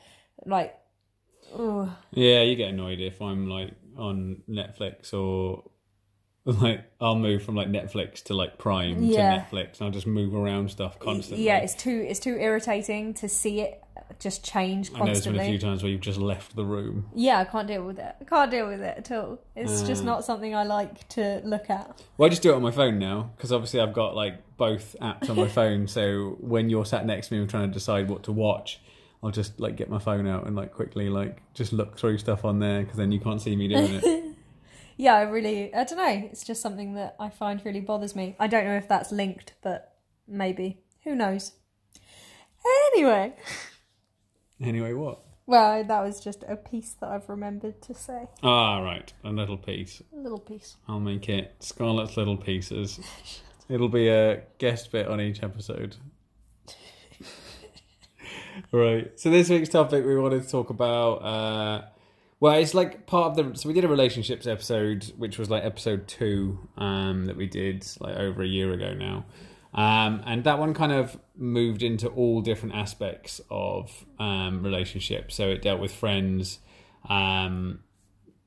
like 0.46 0.78
oh 1.54 1.98
Yeah, 2.12 2.44
you 2.44 2.56
get 2.56 2.70
annoyed 2.70 3.00
if 3.00 3.20
I'm 3.22 3.50
like 3.50 3.74
on 3.98 4.44
Netflix 4.48 5.14
or 5.14 5.64
like 6.62 6.84
I'll 7.02 7.16
move 7.16 7.44
from 7.44 7.56
like 7.56 7.68
Netflix 7.70 8.24
to 8.26 8.34
like 8.34 8.58
Prime 8.58 9.04
Yeah. 9.04 9.44
to 9.50 9.56
Netflix 9.56 9.80
and 9.80 9.88
I'll 9.88 9.92
just 9.92 10.08
move 10.08 10.36
around 10.36 10.70
stuff 10.72 11.00
constantly. 11.00 11.46
yeah, 11.46 11.58
it's 11.58 11.74
too 11.76 12.06
it's 12.08 12.20
too 12.20 12.38
irritating 12.38 13.14
to 13.16 13.28
see 13.30 13.62
it 13.62 13.82
just 14.20 14.46
change 14.46 14.94
constantly. 14.94 15.02
I 15.02 15.06
know 15.08 15.14
there's 15.14 15.26
been 15.26 15.40
a 15.40 15.46
few 15.50 15.58
times 15.60 15.82
where 15.82 15.92
you've 15.92 16.02
just 16.02 16.20
left 16.20 16.56
the 16.56 16.64
room. 16.64 17.10
Yeah, 17.16 17.40
I 17.40 17.44
can't 17.46 17.68
deal 17.68 17.84
with 17.84 17.98
it. 17.98 18.16
I 18.22 18.24
can't 18.24 18.52
deal 18.52 18.68
with 18.68 18.82
it 18.82 18.98
at 19.00 19.12
all. 19.12 19.40
It's 19.56 19.82
just 19.82 20.04
Uh. 20.04 20.06
not 20.06 20.24
something 20.24 20.54
I 20.54 20.64
like 20.64 21.08
to 21.10 21.42
look 21.44 21.70
at. 21.72 22.00
Well, 22.18 22.28
I 22.28 22.30
just 22.30 22.44
do 22.44 22.52
it 22.52 22.56
on 22.56 22.62
my 22.62 22.70
phone 22.72 23.00
now 23.00 23.32
because 23.36 23.52
obviously 23.52 23.80
I've 23.80 23.94
got 23.94 24.16
like 24.16 24.36
both 24.58 24.96
apps 25.02 25.28
on 25.30 25.36
my 25.38 25.48
phone. 25.60 25.88
So 25.88 26.38
when 26.40 26.70
you're 26.70 26.86
sat 26.86 27.06
next 27.08 27.30
to 27.30 27.34
me 27.34 27.40
and 27.42 27.50
trying 27.50 27.68
to 27.68 27.74
decide 27.74 28.08
what 28.08 28.22
to 28.24 28.32
watch, 28.32 28.80
I'll 29.24 29.32
just 29.32 29.60
like 29.60 29.76
get 29.76 29.90
my 29.90 29.98
phone 30.00 30.28
out 30.28 30.46
and 30.46 30.56
like 30.56 30.72
quickly 30.72 31.10
like 31.10 31.42
just 31.56 31.74
look 31.74 31.98
through 31.98 32.20
stuff 32.20 32.46
on 32.46 32.60
there 32.60 32.84
because 32.84 32.98
then 32.98 33.12
you 33.12 33.20
can't 33.20 33.42
see 33.42 33.56
me 33.56 33.68
doing 33.68 33.96
it. 33.96 34.04
Yeah, 34.98 35.16
I 35.16 35.24
really, 35.24 35.74
I 35.74 35.84
don't 35.84 35.98
know. 35.98 36.30
It's 36.32 36.44
just 36.44 36.62
something 36.62 36.94
that 36.96 37.16
I 37.20 37.30
find 37.30 37.62
really 37.66 37.82
bothers 37.82 38.16
me. 38.16 38.36
I 38.40 38.48
don't 38.48 38.66
know 38.66 38.78
if 38.78 38.88
that's 38.88 39.12
linked, 39.12 39.54
but 39.62 39.96
maybe. 40.28 40.80
Who 41.04 41.16
knows? 41.16 41.52
Anyway, 42.94 43.34
anyway, 44.60 44.94
what? 44.94 45.20
well, 45.46 45.84
that 45.84 46.04
was 46.04 46.20
just 46.20 46.44
a 46.48 46.56
piece 46.56 46.94
that 46.94 47.10
I've 47.10 47.30
remembered 47.30 47.82
to 47.84 47.94
say. 47.94 48.28
Ah, 48.42 48.80
right, 48.80 49.12
a 49.24 49.30
little 49.30 49.58
piece. 49.58 50.02
A 50.14 50.20
little 50.20 50.40
piece. 50.40 50.78
I'll 50.88 51.00
make 51.00 51.30
it 51.30 51.56
Scarlett's 51.60 52.18
little 52.18 52.38
pieces. 52.38 53.00
It'll 53.70 53.90
be 53.90 54.10
a 54.10 54.44
guest 54.58 54.92
bit 54.92 55.08
on 55.08 55.20
each 55.20 55.44
episode. 55.44 55.96
right. 58.72 59.20
So 59.20 59.30
this 59.30 59.50
week's 59.50 59.70
topic 59.70 60.06
we 60.06 60.18
wanted 60.18 60.44
to 60.44 60.50
talk 60.50 60.70
about. 60.70 61.14
Uh, 61.16 61.82
well, 62.40 62.54
it's 62.54 62.74
like 62.74 63.08
part 63.08 63.28
of 63.28 63.54
the. 63.54 63.58
So 63.58 63.70
we 63.70 63.74
did 63.74 63.86
a 63.86 63.88
relationships 63.88 64.46
episode, 64.46 65.12
which 65.18 65.38
was 65.38 65.50
like 65.50 65.64
episode 65.64 66.08
two 66.08 66.68
um, 66.78 67.26
that 67.26 67.38
we 67.38 67.48
did 67.48 67.86
like 68.00 68.16
over 68.18 68.44
a 68.44 68.48
year 68.48 68.74
ago 68.74 68.94
now. 68.94 69.26
Um, 69.74 70.22
and 70.26 70.44
that 70.46 70.58
one 70.58 70.74
kind 70.74 70.94
of 70.94 71.18
moved 71.36 71.84
into 71.84 72.08
all 72.08 72.42
different 72.42 72.76
aspects 72.76 73.42
of 73.50 74.06
um, 74.20 74.64
relationships. 74.64 75.36
So 75.36 75.50
it 75.50 75.62
dealt 75.62 75.82
with 75.82 75.94
friends, 75.94 76.60
um, 77.10 77.80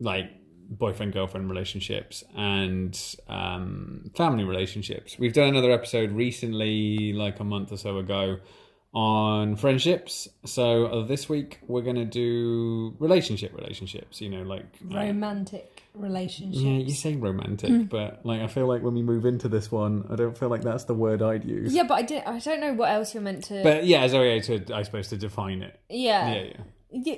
like 0.01 0.31
boyfriend 0.71 1.13
girlfriend 1.13 1.49
relationships 1.51 2.25
and 2.37 2.99
um, 3.29 4.11
family 4.17 4.45
relationships. 4.45 5.19
We've 5.19 5.33
done 5.33 5.49
another 5.49 5.71
episode 5.71 6.13
recently, 6.13 7.13
like 7.13 7.41
a 7.41 7.45
month 7.45 7.73
or 7.73 7.77
so 7.77 7.99
ago, 7.99 8.39
on 8.95 9.57
friendships. 9.57 10.29
So 10.45 10.87
uh, 10.87 11.07
this 11.07 11.29
week 11.29 11.61
we're 11.67 11.83
going 11.83 11.97
to 11.97 12.05
do 12.05 12.97
relationship 12.99 13.55
relationships. 13.55 14.21
You 14.21 14.31
know, 14.31 14.43
like 14.43 14.67
uh, 14.91 14.97
Romantic 14.97 15.83
relationships. 15.95 16.63
yeah, 16.63 16.79
you 16.79 16.95
say 16.95 17.17
romantic, 17.17 17.89
but 17.89 18.25
like 18.25 18.41
I 18.41 18.47
feel 18.47 18.67
like 18.67 18.83
when 18.83 18.95
we 18.95 19.03
move 19.03 19.25
into 19.25 19.49
this 19.49 19.71
one, 19.71 20.07
I 20.11 20.17
don't 20.17 20.37
feel 20.37 20.49
like 20.49 20.63
that's 20.63 20.85
the 20.85 20.95
word 20.95 21.23
I'd 21.23 21.45
use. 21.45 21.75
Yeah, 21.75 21.85
but 21.85 21.95
I, 21.95 22.03
did, 22.03 22.23
I 22.25 22.39
don't 22.39 22.61
know 22.61 22.73
what 22.73 22.91
else 22.91 23.15
you're 23.15 23.23
meant 23.23 23.45
to. 23.45 23.63
But 23.63 23.85
yeah, 23.87 24.07
Zoe, 24.09 24.41
to 24.41 24.75
I 24.75 24.83
suppose 24.83 25.09
to 25.09 25.17
define 25.17 25.63
it. 25.63 25.79
yeah. 25.89 26.35
Yeah, 26.35 26.53
yeah. 26.91 27.15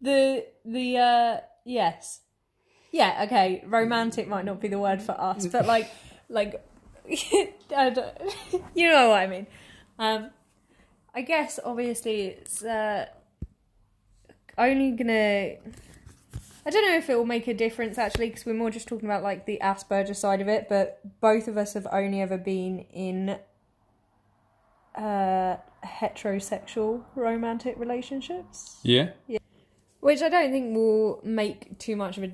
The 0.00 0.44
the 0.64 0.98
uh 0.98 1.40
yes 1.64 2.20
yeah 2.92 3.24
okay 3.24 3.64
romantic 3.66 4.28
might 4.28 4.44
not 4.44 4.60
be 4.60 4.68
the 4.68 4.78
word 4.78 5.00
for 5.02 5.18
us 5.18 5.46
but 5.46 5.66
like 5.66 5.90
like 6.28 6.62
I 7.76 7.90
don't, 7.90 8.14
you 8.74 8.90
know 8.90 9.08
what 9.10 9.18
i 9.20 9.26
mean 9.26 9.46
um 9.98 10.30
i 11.14 11.22
guess 11.22 11.58
obviously 11.64 12.22
it's 12.26 12.62
uh 12.64 13.06
only 14.58 14.90
gonna 14.92 15.54
i 16.66 16.70
don't 16.70 16.86
know 16.88 16.96
if 16.96 17.08
it 17.10 17.16
will 17.16 17.24
make 17.24 17.46
a 17.48 17.54
difference 17.54 17.98
actually 17.98 18.28
because 18.28 18.44
we're 18.46 18.54
more 18.54 18.70
just 18.70 18.86
talking 18.88 19.08
about 19.08 19.22
like 19.22 19.46
the 19.46 19.58
asperger 19.62 20.14
side 20.14 20.40
of 20.40 20.48
it 20.48 20.66
but 20.68 21.00
both 21.20 21.48
of 21.48 21.56
us 21.56 21.74
have 21.74 21.86
only 21.92 22.20
ever 22.20 22.38
been 22.38 22.80
in 22.92 23.38
uh 24.96 25.56
heterosexual 25.84 27.02
romantic 27.14 27.76
relationships 27.78 28.78
Yeah. 28.82 29.10
which 30.00 30.22
I 30.22 30.28
don't 30.28 30.50
think 30.52 30.74
will 30.74 31.20
make 31.24 31.78
too 31.78 31.96
much 31.96 32.16
of 32.16 32.24
a 32.24 32.32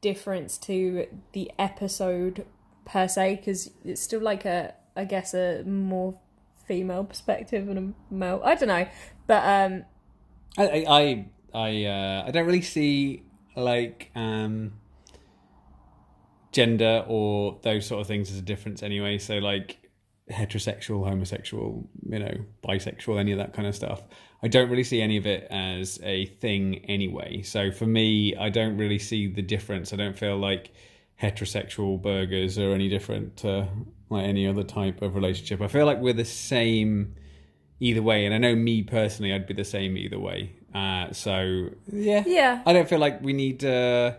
difference 0.00 0.58
to 0.58 1.06
the 1.32 1.50
episode 1.58 2.46
per 2.84 3.06
se, 3.06 3.36
because 3.36 3.70
it's 3.84 4.00
still 4.00 4.20
like 4.20 4.44
a, 4.44 4.74
I 4.96 5.04
guess, 5.04 5.34
a 5.34 5.62
more 5.64 6.18
female 6.70 7.02
perspective 7.02 7.68
and 7.68 7.78
a 8.10 8.14
male. 8.14 8.40
I 8.44 8.54
don't 8.54 8.68
know, 8.68 8.86
but 9.26 9.42
um, 9.44 9.84
I 10.56 10.84
I 10.88 11.26
I 11.52 11.84
uh, 11.84 12.24
I 12.28 12.30
don't 12.30 12.46
really 12.46 12.62
see 12.62 13.24
like 13.56 14.12
um 14.14 14.74
gender 16.52 17.04
or 17.08 17.58
those 17.62 17.86
sort 17.86 18.00
of 18.00 18.06
things 18.06 18.30
as 18.30 18.38
a 18.38 18.42
difference 18.42 18.84
anyway. 18.84 19.18
So 19.18 19.38
like 19.38 19.90
heterosexual, 20.30 21.08
homosexual, 21.08 21.88
you 22.08 22.20
know, 22.20 22.34
bisexual, 22.62 23.18
any 23.18 23.32
of 23.32 23.38
that 23.38 23.52
kind 23.52 23.66
of 23.66 23.74
stuff. 23.74 24.02
I 24.44 24.46
don't 24.46 24.70
really 24.70 24.84
see 24.84 25.02
any 25.02 25.16
of 25.16 25.26
it 25.26 25.48
as 25.50 25.98
a 26.04 26.26
thing 26.26 26.84
anyway. 26.84 27.42
So 27.42 27.72
for 27.72 27.86
me, 27.86 28.36
I 28.36 28.48
don't 28.48 28.76
really 28.76 29.00
see 29.00 29.26
the 29.26 29.42
difference. 29.42 29.92
I 29.92 29.96
don't 29.96 30.16
feel 30.16 30.36
like 30.38 30.72
heterosexual 31.20 32.00
burgers 32.00 32.58
are 32.58 32.72
any 32.72 32.88
different 32.88 33.38
to 33.38 33.68
like 34.10 34.24
any 34.24 34.46
other 34.46 34.64
type 34.64 35.00
of 35.02 35.14
relationship. 35.14 35.60
I 35.62 35.68
feel 35.68 35.86
like 35.86 35.98
we're 35.98 36.12
the 36.12 36.24
same 36.24 37.14
either 37.78 38.02
way, 38.02 38.26
and 38.26 38.34
I 38.34 38.38
know 38.38 38.54
me 38.54 38.82
personally, 38.82 39.32
I'd 39.32 39.46
be 39.46 39.54
the 39.54 39.64
same 39.64 39.96
either 39.96 40.18
way. 40.18 40.52
Uh, 40.74 41.12
so 41.12 41.70
yeah, 41.90 42.24
yeah, 42.26 42.62
I 42.66 42.72
don't 42.72 42.88
feel 42.88 42.98
like 42.98 43.22
we 43.22 43.32
need. 43.32 43.64
Uh, 43.64 44.14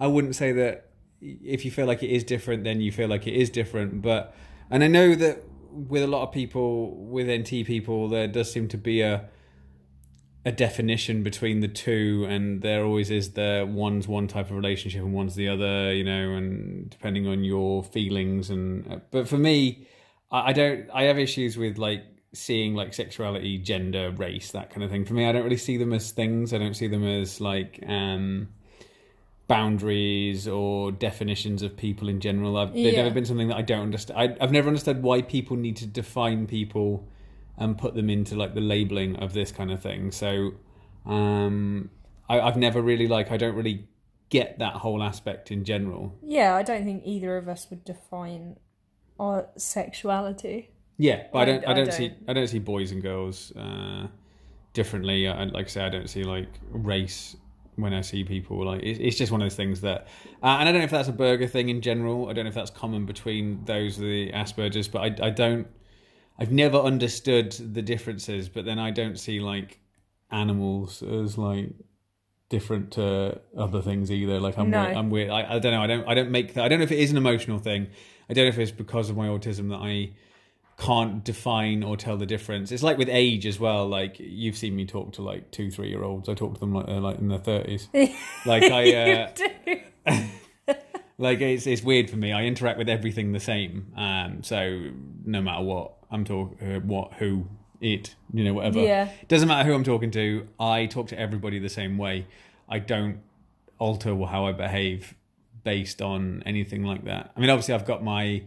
I 0.00 0.06
wouldn't 0.06 0.36
say 0.36 0.52
that 0.52 0.88
if 1.20 1.64
you 1.64 1.70
feel 1.70 1.86
like 1.86 2.02
it 2.02 2.10
is 2.10 2.24
different, 2.24 2.64
then 2.64 2.80
you 2.80 2.90
feel 2.90 3.08
like 3.08 3.26
it 3.26 3.34
is 3.34 3.50
different. 3.50 4.00
But 4.00 4.34
and 4.70 4.82
I 4.82 4.88
know 4.88 5.14
that 5.14 5.42
with 5.70 6.02
a 6.02 6.06
lot 6.06 6.22
of 6.22 6.32
people, 6.32 6.94
with 6.96 7.28
NT 7.28 7.66
people, 7.66 8.08
there 8.08 8.26
does 8.26 8.50
seem 8.52 8.68
to 8.68 8.78
be 8.78 9.00
a 9.00 9.28
a 10.44 10.50
definition 10.52 11.22
between 11.22 11.60
the 11.60 11.68
two, 11.68 12.26
and 12.28 12.62
there 12.62 12.84
always 12.84 13.10
is 13.10 13.32
the 13.32 13.68
one's 13.70 14.08
one 14.08 14.26
type 14.26 14.46
of 14.50 14.56
relationship 14.56 15.02
and 15.02 15.12
one's 15.12 15.34
the 15.36 15.48
other. 15.48 15.92
You 15.94 16.04
know, 16.04 16.32
and 16.34 16.90
depending 16.90 17.26
on 17.26 17.44
your 17.44 17.82
feelings 17.84 18.50
and. 18.50 19.00
But 19.10 19.28
for 19.28 19.38
me, 19.38 19.86
I, 20.30 20.48
I 20.50 20.52
don't. 20.52 20.88
I 20.92 21.04
have 21.04 21.18
issues 21.18 21.56
with 21.56 21.78
like 21.78 22.04
seeing 22.34 22.74
like 22.74 22.94
sexuality, 22.94 23.58
gender, 23.58 24.10
race, 24.10 24.50
that 24.52 24.70
kind 24.70 24.82
of 24.82 24.90
thing. 24.90 25.04
For 25.04 25.14
me, 25.14 25.26
I 25.28 25.32
don't 25.32 25.44
really 25.44 25.56
see 25.56 25.76
them 25.76 25.92
as 25.92 26.10
things. 26.12 26.52
I 26.52 26.58
don't 26.58 26.74
see 26.74 26.88
them 26.88 27.04
as 27.04 27.40
like 27.40 27.78
um 27.86 28.48
boundaries 29.48 30.48
or 30.48 30.92
definitions 30.92 31.62
of 31.62 31.76
people 31.76 32.08
in 32.08 32.20
general. 32.20 32.56
I've, 32.56 32.72
they've 32.72 32.86
Yeah. 32.86 33.02
never 33.02 33.14
been 33.14 33.26
something 33.26 33.48
that 33.48 33.56
I 33.56 33.62
don't 33.62 33.82
understand. 33.82 34.18
I, 34.18 34.36
I've 34.42 34.52
never 34.52 34.68
understood 34.68 35.02
why 35.02 35.20
people 35.22 35.56
need 35.56 35.76
to 35.76 35.86
define 35.86 36.46
people 36.46 37.06
and 37.62 37.78
put 37.78 37.94
them 37.94 38.10
into 38.10 38.34
like 38.34 38.54
the 38.54 38.60
labeling 38.60 39.16
of 39.16 39.32
this 39.32 39.52
kind 39.52 39.70
of 39.70 39.80
thing. 39.80 40.10
So, 40.10 40.54
um, 41.06 41.90
I, 42.28 42.40
I've 42.40 42.56
never 42.56 42.82
really 42.82 43.06
like 43.06 43.30
I 43.30 43.36
don't 43.36 43.54
really 43.54 43.88
get 44.28 44.58
that 44.58 44.74
whole 44.74 45.02
aspect 45.02 45.50
in 45.50 45.64
general. 45.64 46.16
Yeah, 46.22 46.54
I 46.56 46.62
don't 46.62 46.84
think 46.84 47.02
either 47.04 47.36
of 47.36 47.48
us 47.48 47.68
would 47.70 47.84
define 47.84 48.56
our 49.20 49.48
sexuality. 49.56 50.70
Yeah, 50.98 51.24
but 51.32 51.40
I, 51.40 51.44
don't. 51.44 51.66
I, 51.66 51.70
I 51.70 51.74
don't, 51.74 51.92
see. 51.92 52.08
don't. 52.08 52.30
I 52.30 52.32
don't 52.32 52.46
see 52.46 52.58
boys 52.58 52.92
and 52.92 53.02
girls 53.02 53.52
uh, 53.56 54.08
differently. 54.72 55.28
I, 55.28 55.44
like 55.44 55.66
I 55.66 55.68
say, 55.68 55.82
I 55.82 55.88
don't 55.88 56.08
see 56.08 56.24
like 56.24 56.48
race 56.70 57.36
when 57.76 57.92
I 57.92 58.00
see 58.00 58.24
people. 58.24 58.64
Like 58.64 58.82
it, 58.82 59.00
it's 59.00 59.16
just 59.16 59.32
one 59.32 59.42
of 59.42 59.46
those 59.46 59.56
things 59.56 59.80
that, 59.82 60.08
uh, 60.42 60.58
and 60.60 60.68
I 60.68 60.72
don't 60.72 60.80
know 60.80 60.84
if 60.84 60.90
that's 60.90 61.08
Asperger 61.08 61.48
thing 61.48 61.68
in 61.68 61.80
general. 61.80 62.28
I 62.28 62.32
don't 62.32 62.44
know 62.44 62.50
if 62.50 62.54
that's 62.54 62.70
common 62.70 63.06
between 63.06 63.64
those 63.64 63.96
of 63.96 64.04
the 64.04 64.30
Asperger's, 64.32 64.88
but 64.88 65.00
I, 65.00 65.26
I 65.26 65.30
don't. 65.30 65.66
I've 66.42 66.50
never 66.50 66.76
understood 66.78 67.52
the 67.52 67.82
differences, 67.82 68.48
but 68.48 68.64
then 68.64 68.80
I 68.80 68.90
don't 68.90 69.16
see 69.16 69.38
like 69.38 69.78
animals 70.28 71.00
as 71.00 71.38
like 71.38 71.70
different 72.48 72.90
to 72.94 73.40
other 73.56 73.80
things 73.80 74.10
either. 74.10 74.40
Like 74.40 74.58
I'm 74.58 74.68
No. 74.68 74.82
weird, 74.82 74.96
I'm 74.96 75.10
weird. 75.10 75.30
I, 75.30 75.54
I 75.54 75.58
don't 75.60 75.70
know. 75.72 75.82
I 75.82 75.86
don't 75.86 76.08
I 76.08 76.14
don't 76.14 76.32
make 76.32 76.54
that. 76.54 76.64
I 76.64 76.68
don't 76.68 76.80
know 76.80 76.84
if 76.84 76.90
it 76.90 76.98
is 76.98 77.12
an 77.12 77.16
emotional 77.16 77.60
thing. 77.60 77.86
I 78.28 78.32
don't 78.34 78.44
know 78.46 78.48
if 78.48 78.58
it's 78.58 78.72
because 78.72 79.08
of 79.08 79.16
my 79.16 79.28
autism 79.28 79.68
that 79.68 79.76
I 79.76 80.14
can't 80.78 81.22
define 81.22 81.84
or 81.84 81.96
tell 81.96 82.16
the 82.16 82.26
difference. 82.26 82.72
It's 82.72 82.82
like 82.82 82.98
with 82.98 83.08
age 83.08 83.46
as 83.46 83.60
well. 83.60 83.86
Like 83.86 84.16
you've 84.18 84.56
seen 84.56 84.74
me 84.74 84.84
talk 84.84 85.12
to 85.12 85.22
like 85.22 85.52
two, 85.52 85.70
three 85.70 85.90
year 85.90 86.02
olds. 86.02 86.28
I 86.28 86.34
talk 86.34 86.54
to 86.54 86.60
them 86.60 86.74
like 86.74 86.86
they're 86.86 86.98
like 86.98 87.18
in 87.20 87.28
their 87.28 87.38
thirties. 87.38 87.88
like 88.46 88.64
I, 88.64 88.94
uh, 88.94 89.30
like 91.18 91.40
it's 91.40 91.68
it's 91.68 91.82
weird 91.84 92.10
for 92.10 92.16
me. 92.16 92.32
I 92.32 92.46
interact 92.46 92.78
with 92.78 92.88
everything 92.88 93.30
the 93.30 93.38
same. 93.40 93.92
Um, 93.96 94.42
so 94.42 94.90
no 95.24 95.40
matter 95.40 95.62
what 95.62 96.01
I'm 96.12 96.24
talking, 96.24 96.74
uh, 96.74 96.80
what, 96.80 97.14
who, 97.14 97.46
it, 97.80 98.14
you 98.32 98.44
know, 98.44 98.54
whatever. 98.54 98.78
Yeah. 98.78 99.10
Doesn't 99.26 99.48
matter 99.48 99.68
who 99.68 99.74
I'm 99.74 99.82
talking 99.82 100.12
to. 100.12 100.46
I 100.60 100.86
talk 100.86 101.08
to 101.08 101.18
everybody 101.18 101.58
the 101.58 101.68
same 101.68 101.98
way. 101.98 102.26
I 102.68 102.78
don't 102.78 103.18
alter 103.78 104.14
how 104.26 104.46
I 104.46 104.52
behave 104.52 105.14
based 105.64 106.00
on 106.00 106.42
anything 106.46 106.84
like 106.84 107.04
that. 107.06 107.32
I 107.36 107.40
mean, 107.40 107.50
obviously, 107.50 107.74
I've 107.74 107.86
got 107.86 108.04
my 108.04 108.44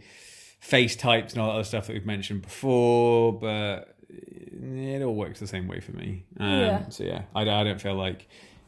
face 0.59 0.95
types 0.95 1.33
and 1.33 1.41
all 1.41 1.49
that 1.49 1.55
other 1.55 1.63
stuff 1.63 1.87
that 1.87 1.93
we've 1.93 2.05
mentioned 2.05 2.43
before, 2.43 3.33
but 3.33 3.95
it 4.09 5.01
all 5.01 5.15
works 5.15 5.39
the 5.39 5.47
same 5.47 5.67
way 5.67 5.79
for 5.79 5.91
me. 5.91 6.25
Um, 6.39 6.59
Yeah. 6.59 6.89
So 6.89 7.03
yeah, 7.03 7.23
I, 7.35 7.41
I 7.41 7.63
don't 7.63 7.81
feel 7.81 7.95
like, 7.95 8.27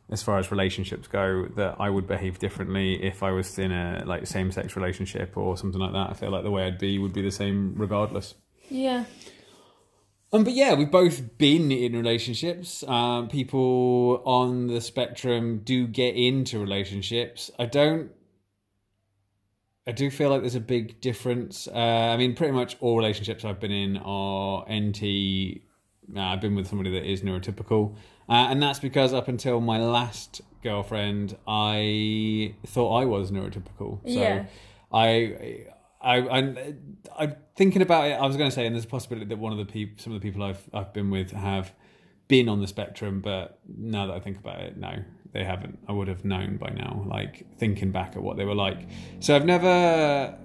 as 0.09 0.23
far 0.23 0.37
as 0.37 0.51
relationships 0.51 1.07
go, 1.07 1.47
that 1.57 1.75
I 1.79 1.89
would 1.89 2.07
behave 2.07 2.39
differently 2.39 3.03
if 3.03 3.23
I 3.23 3.31
was 3.31 3.59
in 3.59 3.71
a 3.71 4.03
like 4.05 4.25
same 4.25 4.51
sex 4.51 4.75
relationship 4.75 5.35
or 5.35 5.57
something 5.57 5.81
like 5.81 5.91
that. 5.91 6.09
I 6.09 6.13
feel 6.13 6.31
like 6.31 6.43
the 6.43 6.51
way 6.51 6.65
I'd 6.65 6.77
be 6.77 6.97
would 6.97 7.13
be 7.13 7.21
the 7.21 7.31
same 7.31 7.73
regardless. 7.75 8.35
Yeah. 8.69 9.05
Um, 10.33 10.43
but 10.43 10.53
yeah, 10.53 10.73
we've 10.73 10.91
both 10.91 11.37
been 11.37 11.71
in 11.71 11.93
relationships. 11.95 12.83
Um, 12.83 13.29
people 13.29 14.21
on 14.25 14.67
the 14.67 14.81
spectrum 14.81 15.59
do 15.63 15.87
get 15.87 16.15
into 16.15 16.59
relationships. 16.59 17.49
I 17.57 17.65
don't. 17.65 18.11
I 19.87 19.93
do 19.93 20.11
feel 20.11 20.29
like 20.29 20.41
there's 20.41 20.55
a 20.55 20.59
big 20.59 20.99
difference. 20.99 21.65
Uh, 21.65 21.77
I 21.77 22.17
mean, 22.17 22.35
pretty 22.35 22.51
much 22.51 22.75
all 22.81 22.97
relationships 22.97 23.45
I've 23.45 23.61
been 23.61 23.71
in 23.71 23.97
are 23.97 24.65
NT. 24.69 25.61
Uh, 26.13 26.19
I've 26.19 26.41
been 26.41 26.55
with 26.55 26.67
somebody 26.67 26.91
that 26.91 27.09
is 27.09 27.21
neurotypical, 27.21 27.95
uh, 28.27 28.47
and 28.49 28.61
that's 28.61 28.79
because 28.79 29.13
up 29.13 29.29
until 29.29 29.61
my 29.61 29.77
last 29.79 30.41
girlfriend, 30.61 31.37
I 31.47 32.53
thought 32.65 32.97
I 32.97 33.05
was 33.05 33.31
neurotypical. 33.31 34.01
So 34.03 34.09
Yeah. 34.19 34.45
I, 34.91 35.67
I, 36.01 36.17
I, 36.17 36.75
I'm 37.17 37.35
thinking 37.55 37.81
about 37.81 38.07
it. 38.07 38.13
I 38.13 38.25
was 38.25 38.37
going 38.37 38.49
to 38.49 38.55
say, 38.55 38.65
and 38.65 38.75
there's 38.75 38.85
a 38.85 38.89
possibility 38.89 39.27
that 39.27 39.37
one 39.37 39.51
of 39.51 39.57
the 39.57 39.65
people, 39.65 39.95
some 39.97 40.13
of 40.13 40.21
the 40.21 40.27
people 40.27 40.43
I've 40.43 40.61
I've 40.73 40.93
been 40.93 41.09
with 41.09 41.31
have 41.31 41.73
been 42.27 42.49
on 42.49 42.61
the 42.61 42.67
spectrum, 42.67 43.21
but 43.21 43.59
now 43.67 44.07
that 44.07 44.15
I 44.15 44.19
think 44.19 44.37
about 44.37 44.59
it, 44.59 44.77
no, 44.77 45.03
they 45.31 45.43
haven't. 45.43 45.79
I 45.87 45.93
would 45.93 46.07
have 46.07 46.23
known 46.25 46.57
by 46.57 46.69
now, 46.69 47.03
like 47.07 47.45
thinking 47.57 47.91
back 47.91 48.15
at 48.15 48.21
what 48.21 48.37
they 48.37 48.45
were 48.45 48.55
like. 48.55 48.87
So 49.19 49.35
I've 49.35 49.45
never. 49.45 50.37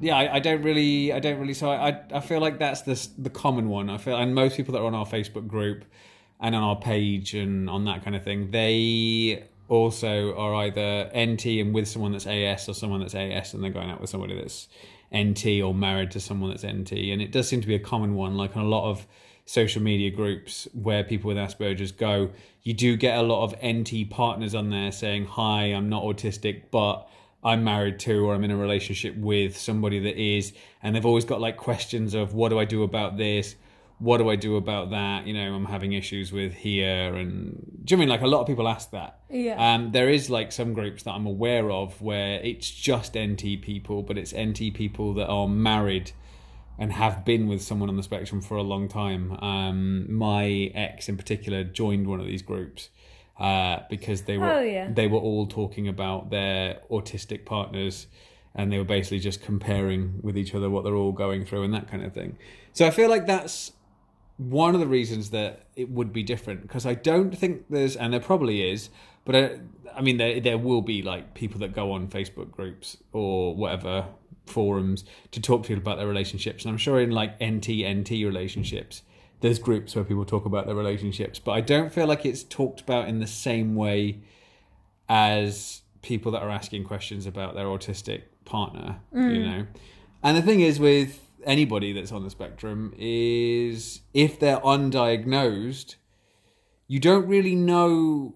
Yeah, 0.00 0.16
I, 0.16 0.34
I 0.34 0.38
don't 0.40 0.62
really, 0.62 1.12
I 1.12 1.20
don't 1.20 1.38
really. 1.38 1.54
So 1.54 1.70
I, 1.70 1.90
I, 1.90 2.02
I 2.14 2.20
feel 2.20 2.40
like 2.40 2.58
that's 2.58 2.82
the 2.82 3.08
the 3.18 3.30
common 3.30 3.68
one. 3.68 3.90
I 3.90 3.98
feel, 3.98 4.16
and 4.16 4.34
most 4.34 4.56
people 4.56 4.72
that 4.72 4.80
are 4.80 4.86
on 4.86 4.94
our 4.94 5.06
Facebook 5.06 5.46
group 5.46 5.84
and 6.40 6.54
on 6.54 6.62
our 6.62 6.76
page 6.76 7.34
and 7.34 7.70
on 7.70 7.84
that 7.84 8.04
kind 8.04 8.16
of 8.16 8.24
thing, 8.24 8.50
they 8.50 9.44
also 9.68 10.34
are 10.36 10.54
either 10.54 11.10
NT 11.16 11.46
and 11.46 11.74
with 11.74 11.88
someone 11.88 12.12
that's 12.12 12.26
AS 12.26 12.68
or 12.68 12.74
someone 12.74 13.00
that's 13.00 13.14
AS 13.14 13.54
and 13.54 13.62
they're 13.62 13.70
going 13.70 13.90
out 13.90 14.00
with 14.00 14.10
somebody 14.10 14.34
that's 14.34 14.68
NT 15.14 15.62
or 15.62 15.74
married 15.74 16.10
to 16.12 16.20
someone 16.20 16.50
that's 16.50 16.64
NT. 16.64 16.92
And 16.92 17.22
it 17.22 17.32
does 17.32 17.48
seem 17.48 17.60
to 17.60 17.66
be 17.66 17.74
a 17.74 17.80
common 17.80 18.14
one, 18.14 18.36
like 18.36 18.56
on 18.56 18.64
a 18.64 18.68
lot 18.68 18.90
of 18.90 19.06
social 19.46 19.82
media 19.82 20.10
groups 20.10 20.66
where 20.72 21.04
people 21.04 21.28
with 21.28 21.36
Asperger's 21.36 21.92
go, 21.92 22.30
you 22.62 22.74
do 22.74 22.96
get 22.96 23.18
a 23.18 23.22
lot 23.22 23.44
of 23.44 23.54
NT 23.64 24.10
partners 24.10 24.54
on 24.54 24.70
there 24.70 24.90
saying, 24.90 25.26
Hi, 25.26 25.64
I'm 25.64 25.88
not 25.88 26.02
autistic, 26.02 26.64
but 26.70 27.08
I'm 27.42 27.62
married 27.62 27.98
to 28.00 28.26
or 28.26 28.34
I'm 28.34 28.44
in 28.44 28.50
a 28.50 28.56
relationship 28.56 29.16
with 29.16 29.56
somebody 29.56 29.98
that 30.00 30.16
is. 30.16 30.52
And 30.82 30.94
they've 30.94 31.04
always 31.04 31.26
got 31.26 31.40
like 31.40 31.56
questions 31.56 32.14
of 32.14 32.34
what 32.34 32.48
do 32.48 32.58
I 32.58 32.64
do 32.64 32.82
about 32.82 33.18
this? 33.18 33.54
What 33.98 34.18
do 34.18 34.28
I 34.28 34.36
do 34.36 34.56
about 34.56 34.90
that? 34.90 35.26
You 35.26 35.34
know, 35.34 35.54
I'm 35.54 35.66
having 35.66 35.92
issues 35.92 36.32
with 36.32 36.52
here. 36.52 37.14
And 37.14 37.80
do 37.84 37.92
you 37.92 37.96
know 37.96 38.02
I 38.02 38.06
mean 38.06 38.08
like 38.10 38.22
a 38.22 38.26
lot 38.26 38.40
of 38.40 38.46
people 38.46 38.66
ask 38.68 38.90
that? 38.90 39.20
Yeah. 39.30 39.74
Um, 39.74 39.92
there 39.92 40.08
is 40.08 40.28
like 40.28 40.52
some 40.52 40.72
groups 40.74 41.04
that 41.04 41.12
I'm 41.12 41.26
aware 41.26 41.70
of 41.70 42.00
where 42.02 42.40
it's 42.40 42.70
just 42.70 43.16
NT 43.16 43.62
people, 43.62 44.02
but 44.02 44.18
it's 44.18 44.34
NT 44.34 44.74
people 44.74 45.14
that 45.14 45.26
are 45.28 45.48
married 45.48 46.12
and 46.76 46.92
have 46.92 47.24
been 47.24 47.46
with 47.46 47.62
someone 47.62 47.88
on 47.88 47.96
the 47.96 48.02
spectrum 48.02 48.40
for 48.42 48.56
a 48.56 48.62
long 48.62 48.88
time. 48.88 49.32
Um, 49.40 50.12
my 50.12 50.72
ex, 50.74 51.08
in 51.08 51.16
particular, 51.16 51.62
joined 51.62 52.08
one 52.08 52.18
of 52.18 52.26
these 52.26 52.42
groups 52.42 52.90
uh, 53.38 53.78
because 53.88 54.22
they 54.22 54.38
were 54.38 54.50
Oh, 54.50 54.60
yeah. 54.60 54.90
they 54.92 55.06
were 55.06 55.18
all 55.20 55.46
talking 55.46 55.86
about 55.86 56.30
their 56.30 56.80
autistic 56.90 57.44
partners, 57.44 58.08
and 58.56 58.72
they 58.72 58.78
were 58.78 58.84
basically 58.84 59.20
just 59.20 59.40
comparing 59.40 60.18
with 60.22 60.36
each 60.36 60.52
other 60.52 60.68
what 60.68 60.82
they're 60.82 60.96
all 60.96 61.12
going 61.12 61.44
through 61.44 61.62
and 61.62 61.72
that 61.74 61.88
kind 61.88 62.04
of 62.04 62.12
thing. 62.12 62.36
So 62.72 62.84
I 62.86 62.90
feel 62.90 63.08
like 63.08 63.26
that's 63.26 63.70
one 64.36 64.74
of 64.74 64.80
the 64.80 64.86
reasons 64.86 65.30
that 65.30 65.66
it 65.76 65.90
would 65.90 66.12
be 66.12 66.22
different 66.22 66.62
because 66.62 66.86
I 66.86 66.94
don't 66.94 67.36
think 67.36 67.66
there's, 67.70 67.96
and 67.96 68.12
there 68.12 68.20
probably 68.20 68.68
is, 68.70 68.90
but 69.24 69.36
I, 69.36 69.60
I 69.96 70.00
mean, 70.00 70.16
there 70.16 70.40
there 70.40 70.58
will 70.58 70.82
be 70.82 71.02
like 71.02 71.34
people 71.34 71.60
that 71.60 71.72
go 71.72 71.92
on 71.92 72.08
Facebook 72.08 72.50
groups 72.50 72.96
or 73.12 73.54
whatever 73.54 74.06
forums 74.46 75.04
to 75.30 75.40
talk 75.40 75.62
to 75.62 75.68
people 75.68 75.82
about 75.82 75.98
their 75.98 76.08
relationships, 76.08 76.64
and 76.64 76.72
I'm 76.72 76.78
sure 76.78 77.00
in 77.00 77.10
like 77.10 77.40
NT 77.42 77.84
NT 77.86 78.10
relationships, 78.10 79.02
there's 79.40 79.58
groups 79.58 79.94
where 79.94 80.04
people 80.04 80.24
talk 80.24 80.44
about 80.46 80.66
their 80.66 80.74
relationships, 80.74 81.38
but 81.38 81.52
I 81.52 81.60
don't 81.60 81.92
feel 81.92 82.06
like 82.06 82.26
it's 82.26 82.42
talked 82.42 82.80
about 82.80 83.08
in 83.08 83.20
the 83.20 83.26
same 83.26 83.76
way 83.76 84.20
as 85.08 85.82
people 86.02 86.32
that 86.32 86.42
are 86.42 86.50
asking 86.50 86.84
questions 86.84 87.26
about 87.26 87.54
their 87.54 87.66
autistic 87.66 88.22
partner, 88.44 88.96
you 89.12 89.20
mm. 89.20 89.44
know. 89.44 89.66
And 90.22 90.36
the 90.36 90.42
thing 90.42 90.60
is 90.60 90.80
with 90.80 91.23
anybody 91.46 91.92
that's 91.92 92.12
on 92.12 92.24
the 92.24 92.30
spectrum 92.30 92.94
is 92.98 94.00
if 94.12 94.38
they're 94.40 94.60
undiagnosed, 94.60 95.96
you 96.86 97.00
don't 97.00 97.26
really 97.26 97.54
know 97.54 98.34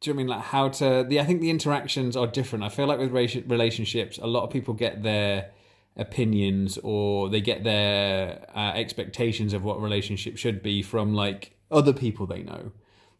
do 0.00 0.10
you 0.10 0.14
know 0.14 0.18
I 0.18 0.22
mean 0.22 0.26
like 0.28 0.42
how 0.42 0.68
to 0.68 1.04
the 1.08 1.20
I 1.20 1.24
think 1.24 1.40
the 1.40 1.50
interactions 1.50 2.16
are 2.16 2.26
different. 2.26 2.64
I 2.64 2.68
feel 2.68 2.86
like 2.86 2.98
with 2.98 3.10
relationships, 3.12 4.18
a 4.18 4.26
lot 4.26 4.44
of 4.44 4.50
people 4.50 4.74
get 4.74 5.02
their 5.02 5.50
opinions 5.96 6.78
or 6.82 7.28
they 7.28 7.40
get 7.40 7.64
their 7.64 8.46
uh, 8.54 8.72
expectations 8.74 9.52
of 9.52 9.64
what 9.64 9.82
relationship 9.82 10.36
should 10.36 10.62
be 10.62 10.82
from 10.82 11.14
like 11.14 11.56
other 11.70 11.92
people 11.92 12.26
they 12.26 12.42
know. 12.42 12.70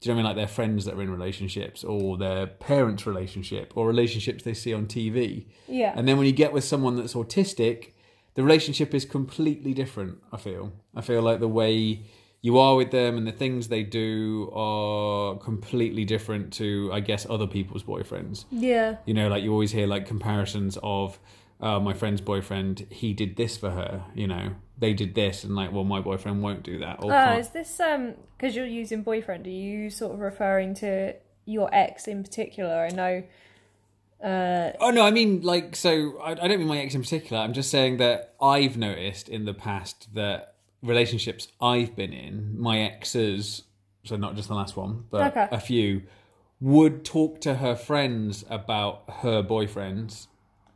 Do 0.00 0.08
you 0.08 0.14
know 0.14 0.22
what 0.22 0.28
I 0.28 0.30
mean? 0.30 0.36
Like 0.36 0.36
their 0.36 0.54
friends 0.54 0.84
that 0.84 0.94
are 0.94 1.02
in 1.02 1.10
relationships 1.10 1.82
or 1.82 2.16
their 2.16 2.46
parents' 2.46 3.04
relationship 3.04 3.72
or 3.74 3.88
relationships 3.88 4.44
they 4.44 4.54
see 4.54 4.72
on 4.72 4.86
TV. 4.86 5.46
Yeah. 5.66 5.92
And 5.96 6.06
then 6.06 6.18
when 6.18 6.26
you 6.26 6.32
get 6.32 6.52
with 6.52 6.62
someone 6.62 6.94
that's 6.94 7.14
autistic, 7.14 7.94
the 8.38 8.44
relationship 8.44 8.94
is 8.94 9.04
completely 9.04 9.74
different, 9.74 10.18
I 10.32 10.36
feel. 10.36 10.72
I 10.94 11.00
feel 11.00 11.22
like 11.22 11.40
the 11.40 11.48
way 11.48 12.02
you 12.40 12.56
are 12.56 12.76
with 12.76 12.92
them 12.92 13.18
and 13.18 13.26
the 13.26 13.32
things 13.32 13.66
they 13.66 13.82
do 13.82 14.48
are 14.54 15.36
completely 15.38 16.04
different 16.04 16.52
to, 16.52 16.88
I 16.92 17.00
guess, 17.00 17.26
other 17.28 17.48
people's 17.48 17.82
boyfriends. 17.82 18.44
yeah. 18.52 18.98
You 19.06 19.14
know, 19.14 19.26
like 19.26 19.42
you 19.42 19.50
always 19.50 19.72
hear 19.72 19.88
like 19.88 20.06
comparisons 20.06 20.78
of 20.84 21.18
uh, 21.60 21.80
my 21.80 21.94
friend's 21.94 22.20
boyfriend, 22.20 22.86
he 22.90 23.12
did 23.12 23.34
this 23.34 23.56
for 23.56 23.70
her, 23.70 24.04
you 24.14 24.28
know, 24.28 24.54
they 24.78 24.94
did 24.94 25.16
this, 25.16 25.42
and 25.42 25.56
like, 25.56 25.72
well, 25.72 25.82
my 25.82 26.00
boyfriend 26.00 26.40
won't 26.40 26.62
do 26.62 26.78
that. 26.78 27.02
Or 27.02 27.12
Oh, 27.12 27.38
is 27.38 27.48
this 27.48 27.80
um 27.80 28.14
because 28.36 28.54
you're 28.54 28.66
using 28.66 29.02
boyfriend? 29.02 29.48
Are 29.48 29.50
you 29.50 29.90
sort 29.90 30.12
of 30.14 30.20
referring 30.20 30.74
to 30.74 31.14
your 31.44 31.68
ex 31.74 32.06
in 32.06 32.22
particular? 32.22 32.86
I 32.88 32.94
know. 32.94 33.24
Uh, 34.22 34.72
Oh 34.80 34.90
no, 34.90 35.02
I 35.02 35.10
mean 35.10 35.42
like 35.42 35.76
so. 35.76 36.18
I, 36.20 36.32
I 36.32 36.48
don't 36.48 36.58
mean 36.58 36.66
my 36.68 36.78
ex 36.78 36.94
in 36.94 37.02
particular. 37.02 37.42
I'm 37.42 37.52
just 37.52 37.70
saying 37.70 37.98
that 37.98 38.34
I've 38.40 38.76
noticed 38.76 39.28
in 39.28 39.44
the 39.44 39.54
past 39.54 40.08
that 40.14 40.54
relationships 40.82 41.48
I've 41.60 41.94
been 41.96 42.12
in, 42.12 42.58
my 42.60 42.78
exes, 42.80 43.62
so 44.04 44.16
not 44.16 44.34
just 44.36 44.48
the 44.48 44.54
last 44.54 44.76
one, 44.76 45.04
but 45.10 45.32
Okay. 45.36 45.48
a 45.50 45.60
few, 45.60 46.02
would 46.60 47.04
talk 47.04 47.40
to 47.42 47.54
her 47.56 47.74
friends 47.76 48.44
about 48.50 49.04
her 49.22 49.42
boyfriends. 49.42 50.26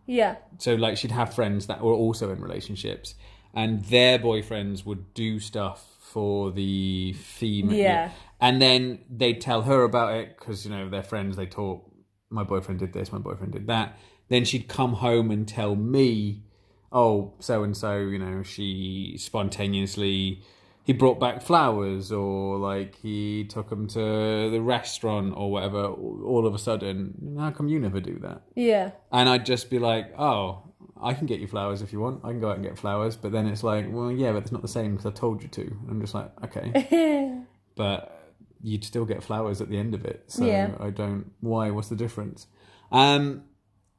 yeah, 0.06 0.36
So 0.58 0.74
like 0.74 0.96
she'd 0.96 1.10
have 1.12 1.34
friends 1.34 1.66
that 1.66 1.80
were 1.82 1.92
also 1.94 2.30
in 2.32 2.40
relationships, 2.40 3.14
and 3.54 3.84
their 3.86 4.18
boyfriends 4.18 4.84
would 4.86 5.14
do 5.14 5.38
stuff 5.40 5.84
for 6.00 6.50
the 6.52 7.12
female. 7.14 7.76
Yeah. 7.76 8.10
and 8.40 8.60
then 8.60 9.00
they'd 9.08 9.40
tell 9.40 9.62
her 9.62 9.82
about 9.84 10.14
it 10.14 10.36
because 10.38 10.64
you 10.64 10.70
know 10.70 10.88
they're 10.88 11.02
friends. 11.02 11.36
They 11.36 11.46
talk. 11.46 11.88
My 12.32 12.44
boyfriend 12.44 12.80
did 12.80 12.92
this. 12.92 13.12
My 13.12 13.18
boyfriend 13.18 13.52
did 13.52 13.66
that. 13.66 13.98
Then 14.28 14.44
she'd 14.44 14.68
come 14.68 14.94
home 14.94 15.30
and 15.30 15.46
tell 15.46 15.76
me, 15.76 16.42
"Oh, 16.90 17.34
so 17.38 17.62
and 17.62 17.76
so, 17.76 17.98
you 17.98 18.18
know, 18.18 18.42
she 18.42 19.16
spontaneously." 19.18 20.42
He 20.84 20.92
brought 20.92 21.20
back 21.20 21.42
flowers, 21.42 22.10
or 22.10 22.58
like 22.58 22.96
he 22.96 23.44
took 23.44 23.70
them 23.70 23.86
to 23.88 24.50
the 24.50 24.60
restaurant, 24.60 25.34
or 25.36 25.52
whatever. 25.52 25.84
All 25.84 26.44
of 26.44 26.54
a 26.54 26.58
sudden, 26.58 27.36
how 27.38 27.52
come 27.52 27.68
you 27.68 27.78
never 27.78 28.00
do 28.00 28.18
that? 28.20 28.42
Yeah. 28.56 28.90
And 29.12 29.28
I'd 29.28 29.46
just 29.46 29.70
be 29.70 29.78
like, 29.78 30.12
oh, 30.18 30.72
I 31.02 31.14
can 31.14 31.26
get 31.26 31.40
you 31.40 31.48
flowers 31.48 31.82
if 31.82 31.92
you 31.92 32.00
want. 32.00 32.24
I 32.24 32.28
can 32.28 32.40
go 32.40 32.50
out 32.50 32.56
and 32.56 32.64
get 32.64 32.78
flowers. 32.78 33.16
But 33.16 33.32
then 33.32 33.46
it's 33.46 33.64
like, 33.64 33.86
well, 33.90 34.10
yeah, 34.10 34.32
but 34.32 34.42
it's 34.42 34.52
not 34.52 34.62
the 34.62 34.68
same 34.68 34.92
because 34.92 35.06
I 35.06 35.10
told 35.10 35.42
you 35.42 35.48
to. 35.48 35.62
And 35.62 35.90
I'm 35.90 36.00
just 36.00 36.14
like, 36.14 36.30
okay. 36.44 37.42
but 37.74 38.21
you'd 38.62 38.84
still 38.84 39.04
get 39.04 39.22
flowers 39.22 39.60
at 39.60 39.68
the 39.68 39.78
end 39.78 39.94
of 39.94 40.04
it. 40.04 40.24
So 40.28 40.44
Yeah. 40.44 40.72
I 40.78 40.90
don't, 40.90 41.32
why? 41.40 41.70
What's 41.70 41.88
the 41.88 41.96
difference? 41.96 42.46
Um, 42.90 43.44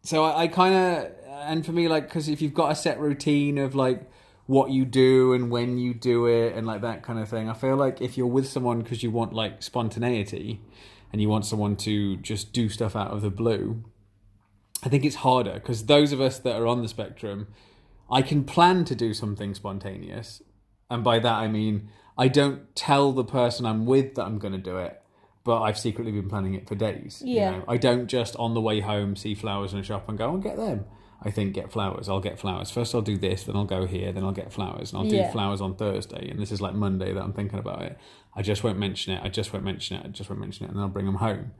so 0.03 0.23
I, 0.23 0.43
I 0.43 0.47
kind 0.47 0.75
of, 0.75 1.11
and 1.47 1.65
for 1.65 1.71
me, 1.71 1.87
like, 1.87 2.07
because 2.07 2.29
if 2.29 2.41
you've 2.41 2.53
got 2.53 2.71
a 2.71 2.75
set 2.75 2.99
routine 2.99 3.57
of 3.57 3.75
like 3.75 4.09
what 4.45 4.71
you 4.71 4.85
do 4.85 5.33
and 5.33 5.49
when 5.49 5.77
you 5.77 5.93
do 5.93 6.25
it 6.25 6.55
and 6.55 6.67
like 6.67 6.81
that 6.81 7.03
kind 7.03 7.19
of 7.19 7.29
thing, 7.29 7.49
I 7.49 7.53
feel 7.53 7.75
like 7.75 8.01
if 8.01 8.17
you're 8.17 8.27
with 8.27 8.47
someone 8.47 8.81
because 8.81 9.03
you 9.03 9.11
want 9.11 9.33
like 9.33 9.63
spontaneity 9.63 10.61
and 11.11 11.21
you 11.21 11.29
want 11.29 11.45
someone 11.45 11.75
to 11.77 12.17
just 12.17 12.53
do 12.53 12.69
stuff 12.69 12.95
out 12.95 13.11
of 13.11 13.21
the 13.21 13.29
blue, 13.29 13.83
I 14.83 14.89
think 14.89 15.05
it's 15.05 15.17
harder 15.17 15.53
because 15.53 15.85
those 15.85 16.11
of 16.11 16.19
us 16.19 16.39
that 16.39 16.55
are 16.55 16.67
on 16.67 16.81
the 16.81 16.87
spectrum, 16.87 17.47
I 18.11 18.21
can 18.21 18.43
plan 18.43 18.83
to 18.85 18.95
do 18.95 19.13
something 19.13 19.53
spontaneous. 19.53 20.41
And 20.89 21.03
by 21.03 21.19
that, 21.19 21.33
I 21.33 21.47
mean, 21.47 21.89
I 22.17 22.27
don't 22.27 22.75
tell 22.75 23.11
the 23.11 23.23
person 23.23 23.65
I'm 23.65 23.85
with 23.85 24.15
that 24.15 24.25
I'm 24.25 24.37
going 24.39 24.53
to 24.53 24.59
do 24.59 24.77
it, 24.77 25.01
but 25.43 25.61
I've 25.61 25.77
secretly 25.79 26.11
been 26.11 26.29
planning 26.29 26.53
it 26.53 26.67
for 26.67 26.75
days. 26.75 27.21
you 27.25 27.35
Yeah. 27.35 27.51
know. 27.51 27.63
I 27.67 27.77
don't 27.77 28.07
just 28.07 28.35
on 28.37 28.53
the 28.53 28.61
way 28.61 28.79
home 28.81 29.15
see 29.15 29.33
flowers 29.35 29.73
in 29.73 29.79
a 29.79 29.83
shop 29.83 30.07
and 30.09 30.17
go, 30.17 30.25
I'll 30.25 30.37
get 30.37 30.57
them. 30.57 30.85
I 31.25 31.31
think 31.31 31.53
get 31.53 31.71
flowers. 31.71 32.09
I'll 32.09 32.19
get 32.19 32.37
flowers. 32.37 32.69
First, 32.69 32.93
I'll 32.93 33.01
do 33.01 33.17
this, 33.17 33.43
then 33.45 33.55
I'll 33.55 33.63
go 33.65 33.85
here, 33.85 34.11
then 34.11 34.25
I'll 34.25 34.33
get 34.33 34.51
flowers, 34.51 34.91
and 34.91 35.01
I'll 35.01 35.09
do 35.09 35.15
Yeah. 35.15 35.31
flowers 35.31 35.61
on 35.61 35.75
Thursday. 35.75 36.29
And 36.29 36.37
this 36.39 36.51
is 36.51 36.59
like 36.61 36.75
Monday 36.75 37.13
that 37.13 37.23
I'm 37.23 37.31
thinking 37.33 37.59
about 37.59 37.81
it. 37.81 37.97
I 38.35 38.41
just 38.41 38.63
won't 38.63 38.77
mention 38.77 39.13
it. 39.13 39.21
I 39.23 39.29
just 39.29 39.53
won't 39.53 39.63
mention 39.63 39.95
it. 39.97 40.05
I 40.05 40.09
just 40.09 40.29
won't 40.29 40.41
mention 40.41 40.65
it, 40.65 40.69
and 40.69 40.77
then 40.77 40.83
I'll 40.83 40.89
bring 40.89 41.05
them 41.05 41.15
home. 41.15 41.51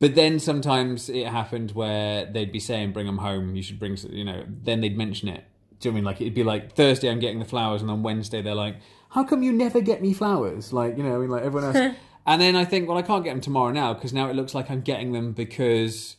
But 0.00 0.14
then 0.14 0.38
sometimes 0.40 1.08
it 1.10 1.26
happened 1.26 1.72
where 1.72 2.24
they'd 2.24 2.50
be 2.50 2.58
saying, 2.58 2.92
"Bring 2.92 3.06
them 3.06 3.18
home. 3.18 3.54
You 3.54 3.62
should 3.62 3.78
bring," 3.78 3.96
you 4.10 4.24
know. 4.24 4.44
Then 4.48 4.80
they'd 4.80 4.96
mention 4.96 5.28
it. 5.28 5.44
Do 5.78 5.88
you 5.88 5.92
know 5.92 5.96
I 5.96 5.96
mean 5.96 6.04
like 6.04 6.20
it'd 6.20 6.34
be 6.34 6.42
like 6.44 6.74
Thursday 6.74 7.10
I'm 7.10 7.18
getting 7.20 7.38
the 7.38 7.44
flowers, 7.44 7.82
and 7.82 7.90
on 7.90 8.02
Wednesday 8.02 8.40
they're 8.40 8.54
like, 8.54 8.76
"How 9.12 9.24
come 9.24 9.42
you 9.42 9.52
never 9.52 9.80
get 9.80 10.02
me 10.02 10.12
flowers?" 10.12 10.72
Like 10.72 10.96
you 10.96 11.02
know, 11.02 11.14
I 11.14 11.18
mean, 11.18 11.30
like 11.30 11.42
everyone 11.42 11.74
else. 11.74 11.96
and 12.26 12.40
then 12.40 12.56
I 12.56 12.64
think, 12.64 12.88
well, 12.88 12.98
I 12.98 13.02
can't 13.02 13.24
get 13.24 13.30
them 13.30 13.40
tomorrow 13.40 13.72
now 13.72 13.94
because 13.94 14.12
now 14.12 14.28
it 14.28 14.36
looks 14.36 14.54
like 14.54 14.70
I'm 14.70 14.80
getting 14.82 15.12
them 15.12 15.32
because 15.32 16.16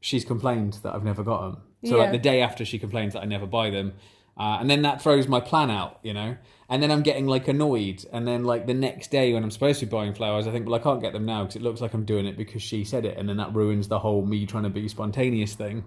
she's 0.00 0.24
complained 0.24 0.78
that 0.82 0.94
I've 0.94 1.04
never 1.04 1.22
got 1.22 1.42
them. 1.42 1.62
So 1.84 1.96
Yeah. 1.96 2.02
like 2.02 2.12
the 2.12 2.18
day 2.18 2.40
after 2.42 2.64
she 2.64 2.78
complains 2.78 3.12
that 3.14 3.22
I 3.22 3.26
never 3.26 3.46
buy 3.46 3.70
them, 3.70 3.94
uh, 4.36 4.58
and 4.60 4.68
then 4.68 4.82
that 4.82 5.00
throws 5.02 5.28
my 5.28 5.40
plan 5.40 5.70
out, 5.70 5.98
you 6.02 6.12
know. 6.14 6.36
And 6.68 6.82
then 6.82 6.90
I'm 6.90 7.02
getting 7.02 7.26
like 7.26 7.48
annoyed, 7.48 8.04
and 8.12 8.26
then 8.28 8.44
like 8.44 8.66
the 8.66 8.74
next 8.74 9.10
day 9.10 9.32
when 9.32 9.42
I'm 9.42 9.50
supposed 9.50 9.80
to 9.80 9.86
be 9.86 9.90
buying 9.90 10.14
flowers, 10.14 10.46
I 10.46 10.52
think, 10.52 10.66
well, 10.66 10.76
I 10.76 10.78
can't 10.78 11.00
get 11.00 11.12
them 11.12 11.24
now 11.26 11.42
because 11.42 11.56
it 11.56 11.62
looks 11.62 11.80
like 11.80 11.94
I'm 11.94 12.04
doing 12.04 12.26
it 12.26 12.36
because 12.36 12.62
she 12.62 12.84
said 12.84 13.04
it, 13.04 13.18
and 13.18 13.28
then 13.28 13.38
that 13.38 13.54
ruins 13.54 13.88
the 13.88 13.98
whole 13.98 14.24
me 14.24 14.46
trying 14.46 14.62
to 14.64 14.70
be 14.70 14.86
spontaneous 14.88 15.54
thing. 15.54 15.84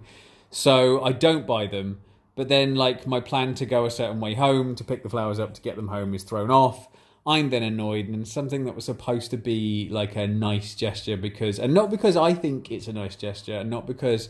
So 0.50 1.02
I 1.02 1.12
don't 1.12 1.46
buy 1.46 1.66
them. 1.66 2.00
But 2.36 2.48
then, 2.48 2.74
like, 2.74 3.06
my 3.06 3.20
plan 3.20 3.54
to 3.54 3.66
go 3.66 3.84
a 3.84 3.90
certain 3.90 4.20
way 4.20 4.34
home, 4.34 4.74
to 4.74 4.84
pick 4.84 5.02
the 5.02 5.08
flowers 5.08 5.38
up, 5.38 5.54
to 5.54 5.60
get 5.60 5.76
them 5.76 5.88
home 5.88 6.14
is 6.14 6.24
thrown 6.24 6.50
off. 6.50 6.88
I'm 7.26 7.50
then 7.50 7.62
annoyed, 7.62 8.08
and 8.08 8.26
something 8.26 8.64
that 8.64 8.74
was 8.74 8.84
supposed 8.84 9.30
to 9.30 9.36
be 9.36 9.88
like 9.90 10.14
a 10.14 10.26
nice 10.26 10.74
gesture 10.74 11.16
because, 11.16 11.58
and 11.58 11.72
not 11.72 11.90
because 11.90 12.16
I 12.16 12.34
think 12.34 12.70
it's 12.70 12.88
a 12.88 12.92
nice 12.92 13.16
gesture, 13.16 13.54
and 13.58 13.70
not 13.70 13.86
because 13.86 14.28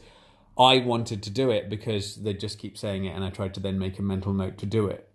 I 0.57 0.79
wanted 0.79 1.23
to 1.25 1.31
do 1.31 1.51
it, 1.51 1.69
because 1.69 2.17
they 2.17 2.35
just 2.35 2.59
keep 2.59 2.79
saying 2.79 3.05
it, 3.07 3.17
and 3.17 3.25
I 3.25 3.31
tried 3.31 3.55
to 3.55 3.61
then 3.61 3.79
make 3.79 3.99
a 3.99 4.03
mental 4.03 4.33
note 4.33 4.59
to 4.59 4.67
do 4.67 4.87
it. 4.87 5.09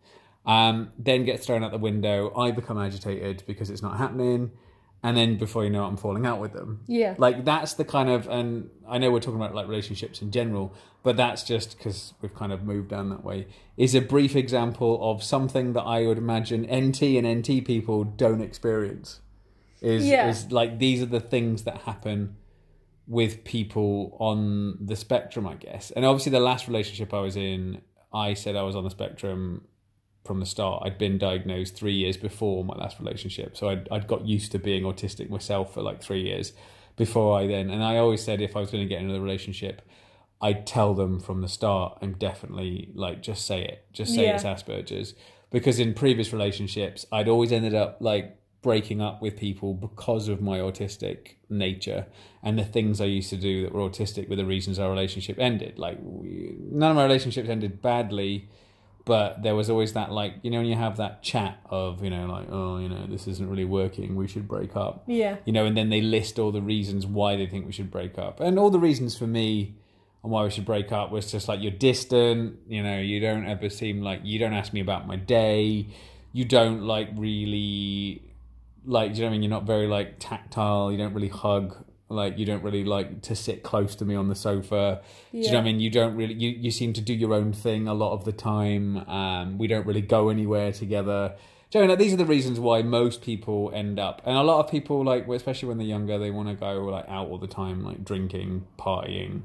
Um, 0.45 0.91
then 0.97 1.25
gets 1.25 1.45
thrown 1.45 1.63
out 1.63 1.71
the 1.71 1.78
window. 1.78 2.34
I 2.36 2.52
become 2.52 2.78
agitated 2.78 3.43
because 3.45 3.69
it's 3.69 3.82
not 3.82 3.97
happening, 3.97 4.52
and 5.01 5.15
then 5.15 5.38
before 5.38 5.63
you 5.63 5.69
know 5.69 5.83
it, 5.85 5.88
I'm 5.88 5.97
falling 5.97 6.25
out 6.25 6.39
with 6.41 6.53
them. 6.53 6.81
Yeah. 6.88 7.15
Like 7.17 7.45
that's 7.45 7.73
the 7.73 7.85
kind 7.85 8.09
of, 8.09 8.27
and 8.27 8.69
I 8.88 8.97
know 8.97 9.12
we're 9.12 9.19
talking 9.21 9.39
about 9.39 9.55
like 9.55 9.67
relationships 9.67 10.21
in 10.21 10.31
general, 10.31 10.73
but 11.03 11.15
that's 11.15 11.43
just 11.43 11.77
because 11.77 12.13
we've 12.21 12.33
kind 12.35 12.51
of 12.51 12.63
moved 12.63 12.89
down 12.89 13.09
that 13.09 13.23
way. 13.23 13.47
Is 13.77 13.95
a 13.95 14.01
brief 14.01 14.35
example 14.35 14.99
of 15.09 15.23
something 15.23 15.73
that 15.73 15.83
I 15.83 16.05
would 16.05 16.17
imagine 16.17 16.63
NT 16.63 17.01
and 17.17 17.25
NT 17.25 17.65
people 17.65 18.03
don't 18.03 18.41
experience. 18.41 19.21
Is 19.81 20.05
Yeah. 20.05 20.29
is 20.29 20.51
like 20.51 20.79
these 20.79 21.01
are 21.01 21.05
the 21.05 21.21
things 21.21 21.63
that 21.63 21.79
happen 21.83 22.35
with 23.07 23.43
people 23.45 24.17
on 24.19 24.77
the 24.85 24.95
spectrum, 24.95 25.47
I 25.47 25.55
guess. 25.55 25.91
And 25.91 26.05
obviously, 26.05 26.31
the 26.31 26.41
last 26.41 26.67
relationship 26.67 27.13
I 27.13 27.21
was 27.21 27.38
in, 27.38 27.81
I 28.13 28.33
said 28.33 28.55
I 28.57 28.63
was 28.63 28.75
on 28.75 28.83
the 28.83 28.89
spectrum 28.89 29.63
from 30.30 30.39
the 30.39 30.46
start. 30.46 30.84
I'd 30.86 31.00
been 31.00 31.18
diagnosed 31.18 31.76
three 31.76 31.96
years 31.96 32.15
before 32.15 32.63
my 32.63 32.76
last 32.76 33.00
relationship, 33.00 33.58
so 33.58 33.68
I'd, 33.68 33.88
I'd 33.89 34.06
got 34.06 34.28
used 34.28 34.52
to 34.52 34.60
being 34.60 34.84
autistic 34.84 35.28
myself 35.28 35.74
for 35.74 35.82
like 35.82 36.04
three 36.04 36.22
years 36.22 36.54
before 36.96 37.39
I 37.39 37.48
then. 37.48 37.72
And 37.72 37.84
I 37.84 37.98
always 37.98 38.22
said 38.24 38.39
if 38.39 38.56
I 38.56 38.60
was 38.60 38.70
going 38.70 38.84
to 38.84 38.88
get 38.88 39.02
into 39.02 39.15
a 39.15 39.20
relationship, 39.20 39.82
I'd 40.39 40.68
tell 40.68 40.94
them 40.94 41.20
from 41.20 41.42
the 41.42 41.48
start 41.48 41.98
and 42.04 42.20
definitely 42.20 42.92
like 42.94 43.24
just 43.24 43.48
say 43.48 43.63
it, 43.65 43.88
just 43.92 44.13
say 44.13 44.26
Yeah. 44.26 44.36
it's 44.36 44.44
Asperger's. 44.44 45.15
Because 45.50 45.80
in 45.80 45.96
previous 45.96 46.32
relationships, 46.32 47.08
I'd 47.12 47.28
always 47.28 47.52
ended 47.52 47.74
up 47.74 47.98
like 48.00 48.38
breaking 48.62 49.02
up 49.02 49.24
with 49.24 49.36
people 49.36 49.74
because 49.74 50.28
of 50.28 50.42
my 50.42 50.60
autistic 50.60 51.38
nature 51.50 52.06
and 52.44 52.60
the 52.60 52.63
things 52.65 53.02
I 53.02 53.06
used 53.06 53.32
to 53.32 53.38
do 53.38 53.63
that 53.63 53.74
were 53.74 53.89
autistic 53.89 54.30
were 54.30 54.36
the 54.36 54.46
reasons 54.46 54.78
our 54.78 54.92
relationship 54.92 55.39
ended. 55.39 55.80
Like 55.80 55.98
we, 56.04 56.54
none 56.60 56.92
of 56.92 56.96
my 56.98 57.04
relationships 57.06 57.50
ended 57.50 57.82
badly, 57.82 58.48
but 59.13 59.41
there 59.45 59.56
was 59.60 59.67
always 59.74 59.91
that 60.00 60.10
like 60.22 60.34
you 60.43 60.50
know 60.52 60.60
when 60.62 60.67
you 60.74 60.80
have 60.88 60.95
that 61.04 61.13
chat 61.32 61.54
of 61.82 62.04
you 62.04 62.12
know 62.15 62.26
like 62.36 62.48
oh 62.58 62.78
you 62.84 62.89
know 62.93 63.04
this 63.13 63.24
isn't 63.32 63.50
really 63.54 63.65
working, 63.82 64.15
we 64.24 64.28
should 64.34 64.48
break 64.56 64.72
up 64.86 64.95
Yeah. 65.22 65.36
you 65.48 65.54
know, 65.56 65.65
and 65.69 65.76
then 65.80 65.89
they 65.89 66.02
list 66.17 66.34
all 66.41 66.52
the 66.60 66.62
reasons 66.76 67.02
why 67.17 67.30
they 67.39 67.48
think 67.52 67.65
we 67.65 67.72
should 67.80 67.91
break 67.98 68.13
up. 68.28 68.36
And 68.45 68.54
all 68.62 68.69
the 68.78 68.84
reasons 68.89 69.12
for 69.17 69.28
me 69.39 69.50
on 70.24 70.30
why 70.32 70.41
we 70.43 70.52
should 70.56 70.65
break 70.74 70.91
up 71.00 71.08
was 71.12 71.26
just 71.36 71.48
like 71.50 71.60
you're 71.63 71.80
distant, 71.91 72.60
you 72.76 72.82
know, 72.84 73.00
you 73.12 73.17
don't 73.28 73.45
ever 73.54 73.67
seem 73.69 73.95
like 74.10 74.19
you 74.24 74.38
don't 74.43 74.54
ask 74.62 74.69
me 74.78 74.82
about 74.88 75.02
my 75.12 75.15
day, 75.39 75.88
you 76.38 76.45
don't 76.58 76.82
like 76.95 77.10
really 77.15 78.22
like 78.86 79.10
do 79.13 79.17
you 79.17 79.22
know 79.24 79.28
what 79.28 79.30
I 79.30 79.34
mean? 79.36 79.43
You're 79.43 79.58
not 79.60 79.65
very 79.76 79.88
like 79.98 80.10
tactile, 80.19 80.91
you 80.91 80.98
don't 81.02 81.13
really 81.17 81.34
hug, 81.45 81.67
like 82.10 82.38
you 82.38 82.45
don't 82.45 82.63
really 82.63 82.84
like 82.84 83.22
to 83.24 83.36
sit 83.36 83.63
close 83.63 83.95
to 83.95 84.06
me 84.06 84.15
on 84.15 84.28
the 84.28 84.36
sofa. 84.36 85.02
Do 85.32 85.38
you 85.38 85.45
know 85.52 85.58
what 85.58 85.62
I 85.62 85.63
mean? 85.63 85.80
You 85.80 85.89
don't 85.91 86.15
really 86.15 86.34
you, 86.34 86.50
you 86.50 86.72
seem 86.72 86.91
to 86.93 87.02
do 87.02 87.13
your 87.13 87.34
own 87.34 87.54
thing 87.54 87.88
a 87.88 87.93
lot 87.93 88.13
of 88.13 88.26
the 88.26 88.32
time. 88.32 88.98
Um 89.08 89.58
we 89.58 89.67
don't 89.67 89.86
really 89.86 90.02
go 90.02 90.30
anywhere 90.30 90.72
together. 90.72 91.36
Do 91.72 91.78
you 91.78 91.86
know, 91.86 91.89
like, 91.91 92.00
these 92.00 92.13
are 92.13 92.17
the 92.17 92.26
reasons 92.26 92.60
why 92.60 92.82
most 92.82 93.22
people 93.22 93.72
end 93.76 94.00
up, 94.00 94.24
and 94.26 94.36
a 94.36 94.41
lot 94.41 94.65
of 94.65 94.72
people 94.72 95.04
like, 95.06 95.28
especially 95.28 95.67
when 95.69 95.78
they're 95.78 95.86
younger, 95.86 96.17
they 96.17 96.32
want 96.32 96.50
to 96.50 96.56
go 96.56 96.84
like 96.86 97.08
out 97.08 97.28
all 97.30 97.38
the 97.38 97.45
time, 97.48 97.84
like 97.84 98.04
drinking, 98.04 98.65
partying, 98.80 99.43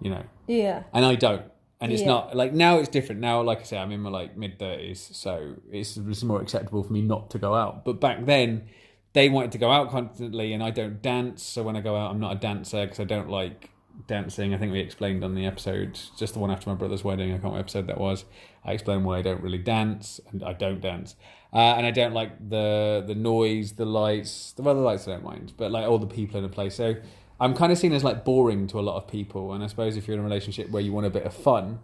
you 0.00 0.10
know. 0.10 0.24
Yeah. 0.48 0.82
And 0.92 1.04
I 1.04 1.14
don't, 1.14 1.42
and 1.80 1.92
it's 1.92 2.02
Yeah. 2.02 2.08
not 2.08 2.34
like 2.36 2.52
now 2.52 2.78
it's 2.78 2.88
different. 2.88 3.20
Now, 3.20 3.42
like 3.42 3.60
I 3.60 3.62
say, 3.62 3.78
I'm 3.78 3.92
in 3.92 4.00
my 4.00 4.10
like 4.10 4.36
mid 4.36 4.58
thirties, 4.58 5.08
so 5.12 5.54
it's, 5.70 5.96
it's 5.96 6.24
more 6.24 6.40
acceptable 6.42 6.82
for 6.82 6.92
me 6.92 7.00
not 7.00 7.30
to 7.30 7.38
go 7.38 7.54
out. 7.54 7.84
But 7.84 8.00
back 8.00 8.26
then, 8.26 8.64
they 9.12 9.28
wanted 9.28 9.52
to 9.52 9.58
go 9.58 9.70
out 9.70 9.90
constantly, 9.90 10.52
and 10.52 10.62
I 10.62 10.70
don't 10.70 11.02
dance. 11.02 11.42
So 11.42 11.62
when 11.62 11.76
I 11.76 11.80
go 11.80 11.96
out, 11.96 12.10
I'm 12.10 12.20
not 12.20 12.32
a 12.32 12.38
dancer 12.38 12.84
because 12.84 13.00
I 13.00 13.04
don't 13.04 13.28
like 13.28 13.70
dancing. 14.06 14.54
I 14.54 14.58
think 14.58 14.72
we 14.72 14.80
explained 14.80 15.22
on 15.22 15.34
the 15.34 15.46
episode, 15.46 15.98
just 16.18 16.34
the 16.34 16.40
one 16.40 16.50
after 16.50 16.70
my 16.70 16.76
brother's 16.76 17.04
wedding. 17.04 17.28
I 17.30 17.32
can't 17.34 17.44
remember 17.44 17.60
episode 17.60 17.86
that 17.88 17.98
was. 17.98 18.24
I 18.64 18.72
explained 18.72 19.04
why 19.04 19.18
I 19.18 19.22
don't 19.22 19.42
really 19.42 19.58
dance, 19.58 20.20
and 20.30 20.42
I 20.42 20.52
don't 20.52 20.80
dance, 20.80 21.16
uh, 21.52 21.74
and 21.76 21.84
I 21.84 21.90
don't 21.90 22.14
like 22.14 22.48
the 22.48 23.04
the 23.06 23.14
noise, 23.14 23.72
the 23.72 23.84
lights. 23.84 24.52
The 24.52 24.62
well, 24.62 24.74
the 24.74 24.80
lights 24.80 25.06
I 25.08 25.12
don't 25.12 25.24
mind, 25.24 25.52
but 25.56 25.70
like 25.70 25.86
all 25.86 25.98
the 25.98 26.06
people 26.06 26.38
in 26.38 26.44
a 26.44 26.48
place. 26.48 26.74
So 26.74 26.94
I'm 27.40 27.54
kind 27.54 27.72
of 27.72 27.78
seen 27.78 27.92
as 27.92 28.04
like 28.04 28.24
boring 28.24 28.66
to 28.68 28.78
a 28.78 28.82
lot 28.82 28.96
of 28.96 29.08
people, 29.08 29.52
and 29.52 29.62
I 29.62 29.66
suppose 29.66 29.96
if 29.96 30.06
you're 30.06 30.14
in 30.14 30.20
a 30.20 30.24
relationship 30.24 30.70
where 30.70 30.82
you 30.82 30.92
want 30.92 31.06
a 31.06 31.10
bit 31.10 31.24
of 31.24 31.34
fun, 31.34 31.80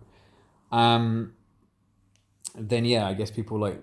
um, 0.72 1.34
then 2.54 2.84
yeah, 2.84 3.06
I 3.06 3.14
guess 3.14 3.30
people 3.30 3.58
like 3.58 3.80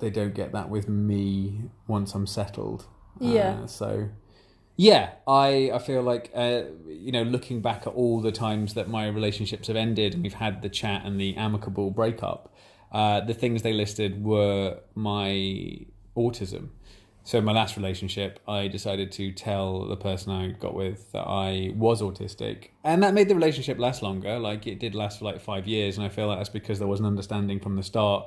they 0.00 0.10
don't 0.10 0.34
get 0.34 0.52
that 0.52 0.68
with 0.68 0.88
me 0.88 1.62
once 1.86 2.14
I'm 2.14 2.26
settled. 2.26 2.86
Yeah. 3.20 3.60
Uh, 3.62 3.66
so 3.66 4.08
yeah, 4.76 5.10
I 5.28 5.70
I 5.74 5.78
feel 5.78 6.02
like 6.02 6.30
uh, 6.34 6.62
you 6.86 7.12
know 7.12 7.22
looking 7.22 7.60
back 7.60 7.86
at 7.86 7.92
all 7.92 8.20
the 8.20 8.32
times 8.32 8.74
that 8.74 8.88
my 8.88 9.08
relationships 9.08 9.68
have 9.68 9.76
ended 9.76 10.14
and 10.14 10.22
we've 10.22 10.32
had 10.32 10.62
the 10.62 10.70
chat 10.70 11.04
and 11.04 11.20
the 11.20 11.36
amicable 11.36 11.90
breakup, 11.90 12.54
uh, 12.92 13.20
the 13.20 13.34
things 13.34 13.62
they 13.62 13.74
listed 13.74 14.24
were 14.24 14.78
my 14.94 15.80
autism. 16.16 16.70
So 17.22 17.40
my 17.42 17.52
last 17.52 17.76
relationship, 17.76 18.40
I 18.48 18.68
decided 18.68 19.12
to 19.12 19.30
tell 19.32 19.86
the 19.86 19.96
person 19.96 20.32
I 20.32 20.52
got 20.52 20.74
with 20.74 21.12
that 21.12 21.26
I 21.28 21.72
was 21.76 22.00
autistic, 22.00 22.68
and 22.82 23.02
that 23.02 23.12
made 23.12 23.28
the 23.28 23.34
relationship 23.34 23.78
last 23.78 24.02
longer. 24.02 24.38
Like 24.38 24.66
it 24.66 24.80
did 24.80 24.94
last 24.94 25.18
for 25.18 25.26
like 25.26 25.40
five 25.40 25.66
years, 25.66 25.98
and 25.98 26.06
I 26.06 26.08
feel 26.08 26.26
like 26.26 26.38
that's 26.38 26.48
because 26.48 26.78
there 26.78 26.88
was 26.88 27.00
an 27.00 27.06
understanding 27.06 27.60
from 27.60 27.76
the 27.76 27.82
start. 27.82 28.24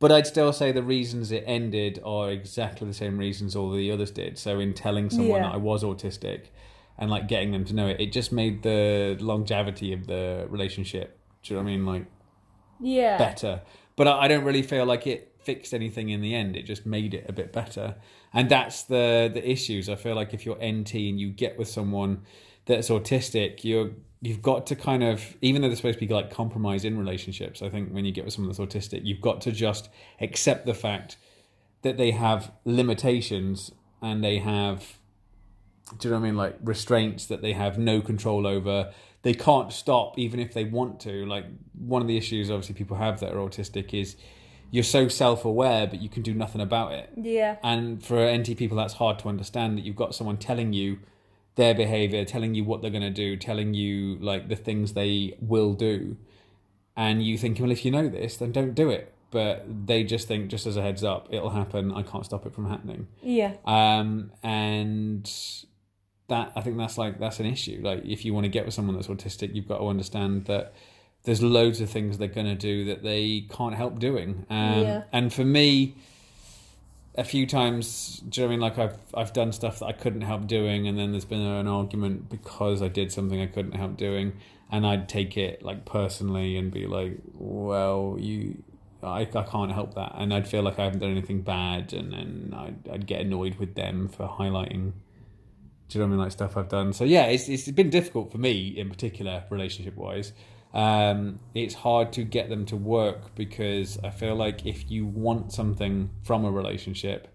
But 0.00 0.10
I'd 0.10 0.26
still 0.26 0.52
say 0.52 0.72
the 0.72 0.82
reasons 0.82 1.30
it 1.30 1.44
ended 1.46 2.00
are 2.04 2.30
exactly 2.30 2.88
the 2.88 2.94
same 2.94 3.18
reasons 3.18 3.54
all 3.54 3.70
the 3.70 3.90
others 3.92 4.10
did. 4.10 4.38
So 4.38 4.58
in 4.58 4.72
telling 4.74 5.10
someone 5.10 5.42
Yeah. 5.42 5.48
that 5.48 5.54
I 5.54 5.58
was 5.58 5.84
autistic 5.84 6.46
and 6.98 7.10
like 7.10 7.28
getting 7.28 7.52
them 7.52 7.64
to 7.66 7.74
know 7.74 7.86
it, 7.86 8.00
it 8.00 8.10
just 8.12 8.32
made 8.32 8.62
the 8.62 9.16
longevity 9.20 9.92
of 9.92 10.06
the 10.06 10.46
relationship. 10.48 11.18
Do 11.42 11.54
you 11.54 11.60
know 11.60 11.64
what 11.64 11.70
I 11.70 11.76
mean? 11.76 11.86
Like 11.86 12.06
Yeah. 12.80 13.18
better. 13.18 13.60
But 13.94 14.08
I, 14.08 14.22
I 14.22 14.28
don't 14.28 14.44
really 14.44 14.62
feel 14.62 14.86
like 14.86 15.06
it 15.06 15.34
fixed 15.44 15.72
anything 15.74 16.08
in 16.08 16.20
the 16.22 16.34
end. 16.34 16.56
It 16.56 16.62
just 16.64 16.86
made 16.86 17.12
it 17.14 17.26
a 17.28 17.32
bit 17.32 17.52
better. 17.52 17.96
And 18.32 18.48
that's 18.50 18.84
the 18.84 19.30
the 19.32 19.46
issues. 19.50 19.88
I 19.90 19.96
feel 19.96 20.14
like 20.14 20.32
if 20.32 20.46
you're 20.46 20.56
NT 20.62 20.94
and 21.10 21.20
you 21.20 21.28
get 21.30 21.58
with 21.58 21.68
someone 21.68 22.22
that's 22.70 22.88
autistic, 22.88 23.64
you're 23.64 23.90
you've 24.22 24.42
got 24.42 24.66
to 24.66 24.76
kind 24.76 25.02
of 25.02 25.36
even 25.40 25.62
though 25.62 25.68
there's 25.68 25.78
supposed 25.78 25.98
to 25.98 26.06
be 26.06 26.12
like 26.12 26.30
compromise 26.30 26.84
in 26.84 26.98
relationships, 26.98 27.62
I 27.62 27.68
think 27.68 27.90
when 27.90 28.04
you 28.04 28.12
get 28.12 28.24
with 28.24 28.34
someone 28.34 28.54
that's 28.54 28.60
autistic, 28.60 29.04
you've 29.04 29.20
got 29.20 29.40
to 29.42 29.52
just 29.52 29.88
accept 30.20 30.66
the 30.66 30.74
fact 30.74 31.16
that 31.82 31.96
they 31.96 32.10
have 32.10 32.52
limitations 32.64 33.72
and 34.02 34.22
they 34.22 34.38
have 34.38 34.98
do 35.98 36.06
you 36.06 36.14
know 36.14 36.20
what 36.20 36.26
I 36.26 36.30
mean? 36.30 36.36
Like 36.36 36.56
restraints 36.62 37.26
that 37.26 37.42
they 37.42 37.52
have 37.52 37.76
no 37.76 38.00
control 38.00 38.46
over. 38.46 38.92
They 39.22 39.34
can't 39.34 39.72
stop 39.72 40.18
even 40.18 40.38
if 40.38 40.54
they 40.54 40.64
want 40.64 41.00
to. 41.00 41.26
Like 41.26 41.46
one 41.76 42.00
of 42.00 42.08
the 42.08 42.16
issues 42.16 42.50
obviously 42.50 42.74
people 42.74 42.96
have 42.96 43.20
that 43.20 43.32
are 43.32 43.38
autistic 43.38 43.92
is 43.92 44.16
you're 44.70 44.84
so 44.84 45.08
self 45.08 45.44
aware 45.44 45.86
but 45.86 46.00
you 46.00 46.08
can 46.08 46.22
do 46.22 46.34
nothing 46.34 46.60
about 46.60 46.92
it. 46.92 47.10
Yeah. 47.16 47.56
And 47.62 48.04
for 48.04 48.24
NT 48.30 48.56
people 48.56 48.76
that's 48.76 48.94
hard 48.94 49.18
to 49.20 49.28
understand 49.28 49.78
that 49.78 49.84
you've 49.84 49.96
got 49.96 50.14
someone 50.14 50.36
telling 50.36 50.72
you 50.72 51.00
their 51.60 51.74
behavior, 51.74 52.24
telling 52.24 52.54
you 52.56 52.64
what 52.64 52.80
they're 52.80 52.90
going 52.98 53.10
to 53.14 53.18
do, 53.26 53.36
telling 53.36 53.74
you 53.74 54.16
like 54.30 54.48
the 54.48 54.56
things 54.56 54.92
they 54.94 55.36
will 55.40 55.72
do. 55.74 56.16
And 56.96 57.22
you 57.28 57.38
think, 57.38 57.58
well, 57.60 57.70
if 57.70 57.84
you 57.84 57.90
know 57.90 58.08
this, 58.08 58.36
then 58.38 58.50
don't 58.52 58.74
do 58.74 58.90
it. 58.90 59.12
But 59.30 59.64
they 59.86 60.02
just 60.02 60.26
think, 60.26 60.50
just 60.50 60.66
as 60.66 60.76
a 60.76 60.82
heads 60.82 61.04
up, 61.04 61.28
it'll 61.30 61.50
happen. 61.50 61.92
I 61.92 62.02
can't 62.02 62.24
stop 62.24 62.46
it 62.46 62.52
from 62.52 62.66
happening 62.68 63.06
Yeah. 63.22 63.52
um, 63.64 64.32
and 64.42 65.24
that 66.28 66.52
I 66.56 66.60
think 66.60 66.76
that's 66.78 66.96
like 66.98 67.18
that's 67.18 67.40
an 67.40 67.46
issue. 67.46 67.80
Like 67.82 68.04
if 68.04 68.24
you 68.24 68.32
want 68.34 68.44
to 68.44 68.48
get 68.56 68.64
with 68.64 68.74
someone 68.74 68.94
that's 68.96 69.08
autistic, 69.08 69.54
you've 69.54 69.68
got 69.68 69.78
to 69.78 69.86
understand 69.88 70.46
that 70.46 70.72
there's 71.24 71.42
loads 71.42 71.80
of 71.80 71.90
things 71.90 72.18
they're 72.18 72.28
going 72.40 72.46
to 72.46 72.54
do 72.54 72.84
that 72.86 73.02
they 73.02 73.46
can't 73.56 73.74
help 73.74 73.98
doing. 73.98 74.46
Um, 74.50 74.80
Yeah. 74.82 75.02
And 75.12 75.32
for 75.32 75.44
me, 75.44 75.94
a 77.20 77.24
few 77.24 77.46
times, 77.46 78.22
do 78.28 78.40
you 78.40 78.46
know 78.46 78.50
I 78.50 78.56
mean? 78.56 78.60
Like 78.60 78.78
I've 78.78 78.98
I've 79.14 79.32
done 79.32 79.52
stuff 79.52 79.78
that 79.80 79.86
I 79.86 79.92
couldn't 79.92 80.22
help 80.22 80.46
doing, 80.46 80.88
and 80.88 80.98
then 80.98 81.12
there's 81.12 81.24
been 81.24 81.40
an 81.40 81.68
argument 81.68 82.28
because 82.28 82.82
I 82.82 82.88
did 82.88 83.12
something 83.12 83.40
I 83.40 83.46
couldn't 83.46 83.76
help 83.76 83.96
doing, 83.96 84.32
and 84.72 84.86
I'd 84.86 85.08
take 85.08 85.36
it 85.36 85.62
like 85.62 85.84
personally 85.84 86.56
and 86.56 86.72
be 86.72 86.86
like, 86.86 87.18
well, 87.34 88.16
you. 88.18 88.62
I, 89.02 89.20
I 89.22 89.24
can't 89.24 89.72
help 89.72 89.94
that, 89.94 90.12
and 90.16 90.34
I'd 90.34 90.46
feel 90.46 90.62
like 90.62 90.78
I 90.78 90.84
haven't 90.84 90.98
done 90.98 91.10
anything 91.10 91.40
bad, 91.40 91.94
and 91.94 92.12
then 92.12 92.54
I'd, 92.54 92.86
I'd 92.92 93.06
get 93.06 93.22
annoyed 93.22 93.54
with 93.54 93.74
them 93.74 94.08
for 94.08 94.28
highlighting, 94.28 94.92
do 95.88 95.98
you 95.98 96.00
know 96.00 96.04
what 96.04 96.06
I 96.06 96.06
mean, 96.08 96.18
like 96.18 96.32
stuff 96.32 96.54
I've 96.58 96.68
done. 96.68 96.92
So 96.92 97.04
yeah, 97.04 97.24
it's 97.24 97.48
it's 97.48 97.70
been 97.70 97.88
difficult 97.88 98.30
for 98.30 98.36
me 98.36 98.68
in 98.76 98.90
particular, 98.90 99.44
relationship 99.48 99.96
wise. 99.96 100.34
Um, 100.72 101.40
it's 101.54 101.74
hard 101.74 102.12
to 102.12 102.22
get 102.22 102.48
them 102.48 102.64
to 102.66 102.76
work 102.76 103.34
because 103.34 103.98
I 104.04 104.10
feel 104.10 104.36
like 104.36 104.66
if 104.66 104.90
you 104.90 105.04
want 105.04 105.52
something 105.52 106.10
from 106.22 106.44
a 106.44 106.50
relationship, 106.50 107.28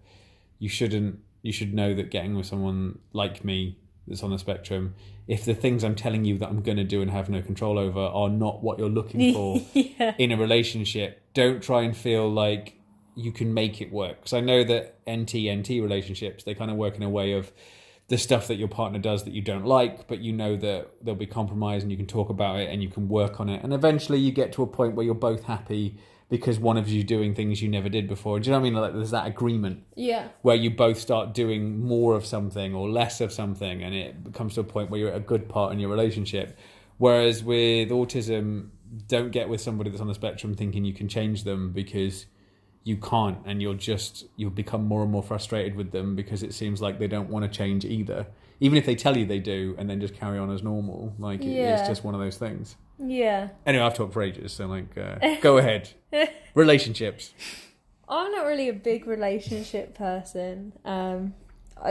you 0.59 0.69
shouldn't. 0.69 1.19
You 1.41 1.51
should 1.51 1.75
know 1.75 1.93
that 1.93 2.09
getting 2.09 2.35
with 2.35 2.47
someone 2.47 2.97
like 3.13 3.45
me 3.45 3.77
that's 4.07 4.23
on 4.23 4.31
the 4.31 4.39
spectrum, 4.39 4.95
if 5.27 5.45
the 5.45 5.53
things 5.53 5.83
I'm 5.83 5.95
telling 5.95 6.25
you 6.25 6.37
that 6.39 6.49
I'm 6.49 6.61
going 6.61 6.77
to 6.77 6.83
do 6.83 7.01
and 7.01 7.11
have 7.11 7.29
no 7.29 7.41
control 7.41 7.77
over 7.77 7.99
are 7.99 8.29
not 8.29 8.63
what 8.63 8.79
you're 8.79 8.89
looking 8.89 9.33
for 9.33 9.61
yeah. 9.73 10.15
in 10.17 10.31
a 10.31 10.37
relationship, 10.37 11.21
don't 11.33 11.61
try 11.61 11.81
and 11.81 11.95
feel 11.95 12.31
like 12.31 12.79
you 13.15 13.31
can 13.31 13.53
make 13.53 13.81
it 13.81 13.91
work. 13.91 14.17
Because 14.17 14.33
I 14.33 14.41
know 14.41 14.63
that 14.63 14.99
NT 15.09 15.35
NT 15.49 15.69
relationships 15.81 16.43
they 16.43 16.53
kind 16.53 16.71
of 16.71 16.77
work 16.77 16.95
in 16.95 17.03
a 17.03 17.09
way 17.09 17.33
of 17.33 17.51
the 18.07 18.17
stuff 18.17 18.47
that 18.47 18.55
your 18.55 18.67
partner 18.67 18.99
does 18.99 19.23
that 19.23 19.33
you 19.33 19.41
don't 19.41 19.65
like, 19.65 20.07
but 20.07 20.19
you 20.19 20.31
know 20.31 20.55
that 20.57 20.91
there'll 21.01 21.17
be 21.17 21.25
compromise 21.25 21.81
and 21.81 21.91
you 21.91 21.97
can 21.97 22.05
talk 22.05 22.29
about 22.29 22.59
it 22.59 22.69
and 22.69 22.83
you 22.83 22.89
can 22.89 23.07
work 23.09 23.39
on 23.39 23.49
it, 23.49 23.63
and 23.63 23.73
eventually 23.73 24.19
you 24.19 24.31
get 24.31 24.53
to 24.53 24.61
a 24.63 24.67
point 24.67 24.93
where 24.95 25.05
you're 25.05 25.15
both 25.15 25.43
happy 25.43 25.97
because 26.29 26.57
one 26.59 26.75
of 26.75 26.87
you 26.89 27.03
doing 27.03 27.35
things 27.35 27.61
you 27.61 27.69
never 27.69 27.87
did 27.87 28.07
before. 28.07 28.39
Do 28.39 28.47
you 28.47 28.51
know 28.51 28.57
what 28.59 28.67
I 28.67 28.69
mean? 28.71 28.73
Like 28.81 28.93
there's 28.93 29.11
that 29.11 29.27
agreement 29.27 29.83
Yeah. 29.95 30.29
where 30.41 30.55
you 30.55 30.71
both 30.71 30.99
start 30.99 31.35
doing 31.35 31.79
more 31.85 32.15
of 32.15 32.25
something 32.25 32.73
or 32.73 32.89
less 32.89 33.21
of 33.21 33.31
something 33.31 33.83
and 33.83 33.93
it 33.93 34.33
comes 34.33 34.55
to 34.55 34.61
a 34.61 34.63
point 34.63 34.89
where 34.89 34.99
you're 34.99 35.11
at 35.11 35.17
a 35.17 35.19
good 35.19 35.47
part 35.47 35.71
in 35.71 35.79
your 35.79 35.89
relationship 35.91 36.57
whereas 36.97 37.43
with 37.43 37.89
autism 37.89 38.69
don't 39.07 39.29
get 39.31 39.49
with 39.49 39.61
somebody 39.61 39.91
that's 39.91 40.01
on 40.01 40.07
the 40.07 40.15
spectrum 40.15 40.55
thinking 40.55 40.83
you 40.83 40.93
can 40.95 41.07
change 41.07 41.43
them 41.43 41.71
because 41.71 42.25
you 42.85 42.95
can't 42.95 43.37
and 43.45 43.61
you'll 43.61 43.73
just 43.73 44.25
you'll 44.37 44.49
become 44.63 44.85
more 44.85 45.01
and 45.03 45.11
more 45.11 45.21
frustrated 45.23 45.75
with 45.75 45.91
them 45.91 46.15
because 46.15 46.41
it 46.43 46.53
seems 46.53 46.81
like 46.81 46.97
they 46.99 47.07
don't 47.07 47.29
want 47.29 47.43
to 47.43 47.57
change 47.57 47.83
either 47.83 48.25
even 48.61 48.77
if 48.77 48.85
they 48.85 48.95
tell 48.95 49.17
you 49.17 49.25
they 49.25 49.39
do 49.39 49.75
and 49.77 49.89
then 49.89 49.99
just 49.99 50.13
carry 50.13 50.37
on 50.39 50.49
as 50.51 50.61
normal 50.63 51.13
like 51.19 51.41
it- 51.41 51.47
Yeah. 51.47 51.77
it's 51.79 51.87
just 51.89 52.03
one 52.05 52.13
of 52.15 52.21
those 52.21 52.37
things 52.37 52.75
Yeah. 52.99 53.49
anyway 53.65 53.83
i've 53.85 53.95
talked 53.95 54.13
for 54.13 54.21
ages 54.21 54.53
so 54.53 54.67
like 54.67 54.95
uh, 54.97 55.35
go 55.41 55.57
ahead 55.61 55.89
relationships 56.53 57.33
I'm 58.07 58.31
not 58.31 58.45
really 58.45 58.69
a 58.69 58.73
big 58.73 59.07
relationship 59.07 59.95
person. 59.95 60.73
Um, 60.85 61.33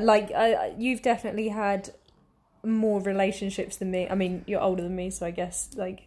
like 0.01 0.31
I- 0.31 0.73
you've 0.79 1.03
definitely 1.03 1.49
had 1.49 1.91
more 2.63 3.01
relationships 3.01 3.77
than 3.79 3.91
me. 3.91 4.09
I 4.09 4.15
mean, 4.15 4.45
you're 4.47 4.61
older 4.61 4.85
than 4.85 4.95
me, 4.95 5.11
so 5.11 5.27
I 5.27 5.33
guess 5.33 5.71
like. 5.75 6.07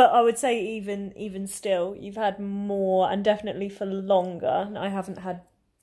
But 0.00 0.12
I 0.12 0.22
would 0.22 0.38
say 0.38 0.58
even 0.78 1.12
even 1.14 1.46
still, 1.46 1.94
you've 1.94 2.16
had 2.16 2.40
more 2.40 3.12
and 3.12 3.22
definitely 3.22 3.68
for 3.68 3.84
longer. 3.84 4.70
I 4.74 4.88
haven't 4.88 5.18
had. 5.18 5.42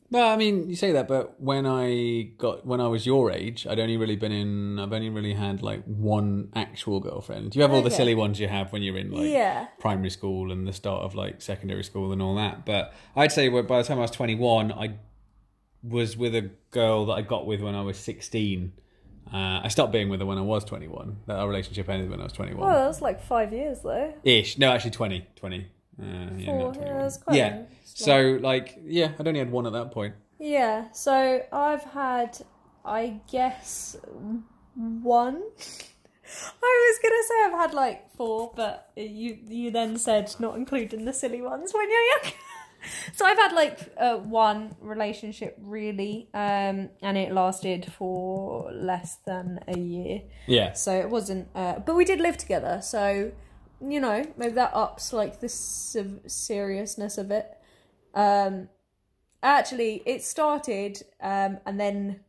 Well, 0.09 0.27
I 0.27 0.37
mean, 0.37 0.67
you 0.67 0.75
say 0.75 0.91
that, 0.93 1.07
but 1.07 1.39
when 1.39 1.67
I 1.67 2.31
got 2.39 2.65
when 2.65 2.81
I 2.81 2.87
was 2.87 3.05
your 3.05 3.29
age, 3.29 3.67
I'd 3.67 3.77
only 3.79 3.95
really 3.95 4.15
been 4.15 4.31
in. 4.31 4.79
I've 4.79 4.91
only 4.91 5.11
really 5.11 5.35
had 5.35 5.61
like 5.61 5.83
one 5.83 6.49
actual 6.55 6.99
girlfriend. 6.99 7.55
You 7.55 7.61
have 7.61 7.71
all 7.71 7.83
the 7.83 7.91
silly 7.91 8.15
ones 8.15 8.39
you 8.39 8.47
have 8.47 8.73
when 8.73 8.81
you're 8.81 8.97
in 8.97 9.11
like 9.11 9.29
Yeah. 9.29 9.67
primary 9.77 10.09
school 10.09 10.51
and 10.51 10.67
the 10.67 10.73
start 10.73 11.03
of 11.03 11.13
like 11.13 11.39
secondary 11.39 11.83
school 11.83 12.11
and 12.11 12.19
all 12.19 12.33
that. 12.37 12.65
But 12.65 12.95
I'd 13.15 13.31
say 13.31 13.49
by 13.49 13.61
the 13.61 13.83
time 13.83 13.99
I 13.99 14.01
was 14.01 14.09
21, 14.09 14.71
I 14.71 14.95
was 15.83 16.17
with 16.17 16.33
a 16.33 16.49
girl 16.71 17.05
that 17.05 17.13
I 17.13 17.21
got 17.21 17.45
with 17.45 17.61
when 17.61 17.75
I 17.75 17.83
was 17.83 17.97
16. 17.99 18.73
Uh, 19.33 19.61
I 19.63 19.67
stopped 19.67 19.91
being 19.91 20.09
with 20.09 20.19
her 20.21 20.25
when 20.25 20.37
I 20.37 20.41
was 20.41 20.63
21. 20.65 21.17
Our 21.27 21.47
relationship 21.47 21.89
ended 21.89 22.09
when 22.09 22.19
I 22.21 22.23
was 22.23 22.33
21. 22.33 22.65
Well, 22.65 22.75
that 22.79 22.87
was 22.87 23.01
like 23.01 23.21
five 23.21 23.51
years 23.53 23.79
though. 23.81 24.13
Ish. 24.23 24.57
No, 24.57 24.71
actually 24.71 24.91
20. 24.91 25.27
20. 25.35 25.57
Uh, 25.99 26.03
yeah, 26.37 26.45
Four. 26.45 26.59
not 26.59 26.75
Yeah, 26.75 26.93
that's 26.97 27.17
quite. 27.17 27.35
yeah. 27.37 27.61
So 27.83 28.37
like, 28.41 28.79
yeah, 28.85 29.11
I'd 29.19 29.27
only 29.27 29.39
had 29.39 29.51
one 29.51 29.65
at 29.65 29.73
that 29.73 29.91
point. 29.91 30.15
Yeah, 30.39 30.91
so 30.91 31.41
I've 31.51 31.83
had, 31.83 32.37
I 32.85 33.19
guess, 33.31 33.95
one. 34.75 35.41
I 36.61 36.91
was 36.91 36.99
gonna 37.01 37.23
say 37.27 37.43
I've 37.45 37.59
had 37.69 37.73
like 37.73 38.13
four, 38.15 38.51
but 38.55 38.91
you 38.97 39.37
you 39.47 39.71
then 39.71 39.97
said 39.97 40.35
not 40.39 40.57
including 40.57 41.05
the 41.05 41.13
silly 41.13 41.41
ones 41.41 41.73
when 41.73 41.89
you're 41.89 42.01
young. 42.01 42.33
So 43.13 43.25
I've 43.25 43.37
had 43.37 43.53
like 43.53 43.79
uh, 43.97 44.17
one 44.17 44.75
relationship 44.81 45.57
really, 45.61 46.29
um, 46.33 46.89
and 47.01 47.17
it 47.17 47.31
lasted 47.31 47.91
for 47.91 48.71
less 48.71 49.17
than 49.25 49.59
a 49.67 49.77
year. 49.77 50.21
Yeah. 50.47 50.73
So 50.73 50.91
it 50.93 51.09
wasn't, 51.09 51.47
uh, 51.55 51.79
but 51.79 51.95
we 51.95 52.05
did 52.05 52.19
live 52.19 52.37
together. 52.37 52.79
So 52.81 53.31
you 53.81 53.99
know, 53.99 54.25
maybe 54.37 54.53
that 54.53 54.73
ups 54.73 55.13
like 55.13 55.39
the 55.39 55.49
seriousness 55.49 57.17
of 57.17 57.31
it. 57.31 57.57
Um, 58.13 58.69
actually, 59.43 60.01
it 60.05 60.23
started, 60.23 61.03
um, 61.21 61.59
and 61.65 61.79
then 61.79 62.21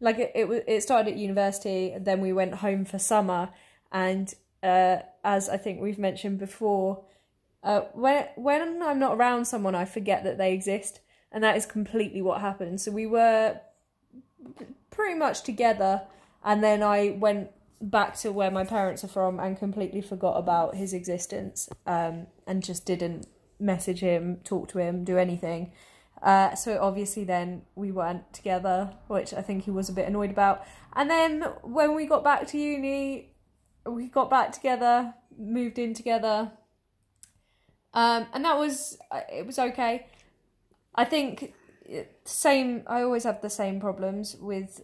like 0.00 0.18
it 0.18 0.32
it, 0.34 0.64
it 0.66 0.82
started 0.82 1.12
at 1.12 1.18
university. 1.18 1.92
And 1.92 2.04
then 2.04 2.20
we 2.20 2.32
went 2.32 2.54
home 2.54 2.84
for 2.84 2.98
summer, 2.98 3.50
and 3.92 4.32
uh, 4.62 4.98
as 5.24 5.48
I 5.48 5.56
think 5.56 5.80
we've 5.80 5.98
mentioned 5.98 6.38
before, 6.38 7.04
uh, 7.68 7.82
when 7.92 8.26
when 8.36 8.82
I'm 8.82 8.98
not 8.98 9.18
around 9.18 9.44
someone, 9.44 9.74
I 9.74 9.84
forget 9.84 10.24
that 10.24 10.38
they 10.38 10.54
exist, 10.54 11.00
and 11.30 11.44
that 11.44 11.54
is 11.54 11.66
completely 11.66 12.22
what 12.22 12.40
happened. 12.40 12.80
So 12.80 12.90
we 12.90 13.06
were 13.06 13.60
pretty 14.90 15.18
much 15.18 15.42
together, 15.42 16.02
and 16.42 16.64
then 16.64 16.82
I 16.82 17.10
went 17.10 17.50
back 17.80 18.16
to 18.20 18.32
where 18.32 18.50
my 18.50 18.64
parents 18.64 19.04
are 19.04 19.08
from 19.08 19.38
and 19.38 19.58
completely 19.58 20.00
forgot 20.00 20.38
about 20.38 20.76
his 20.76 20.94
existence, 20.94 21.68
um, 21.86 22.26
and 22.46 22.64
just 22.64 22.86
didn't 22.86 23.26
message 23.60 24.00
him, 24.00 24.38
talk 24.44 24.68
to 24.68 24.78
him, 24.78 25.04
do 25.04 25.18
anything. 25.18 25.72
Uh, 26.22 26.54
so 26.54 26.80
obviously 26.80 27.22
then 27.22 27.62
we 27.74 27.92
weren't 27.92 28.32
together, 28.32 28.94
which 29.08 29.34
I 29.34 29.42
think 29.42 29.64
he 29.64 29.70
was 29.70 29.88
a 29.88 29.92
bit 29.92 30.08
annoyed 30.08 30.30
about. 30.30 30.64
And 30.94 31.10
then 31.10 31.42
when 31.62 31.94
we 31.94 32.06
got 32.06 32.24
back 32.24 32.46
to 32.48 32.58
uni, 32.58 33.34
we 33.86 34.08
got 34.08 34.30
back 34.30 34.52
together, 34.52 35.14
moved 35.38 35.78
in 35.78 35.94
together, 35.94 36.50
um, 37.98 38.26
and 38.32 38.44
that 38.44 38.56
was 38.56 38.96
uh, 39.10 39.22
it 39.28 39.44
was 39.44 39.58
okay. 39.58 40.06
I 40.94 41.04
think 41.04 41.52
uh, 41.92 42.02
same. 42.24 42.84
I 42.86 43.02
always 43.02 43.24
have 43.24 43.40
the 43.40 43.50
same 43.50 43.80
problems 43.80 44.36
with, 44.40 44.82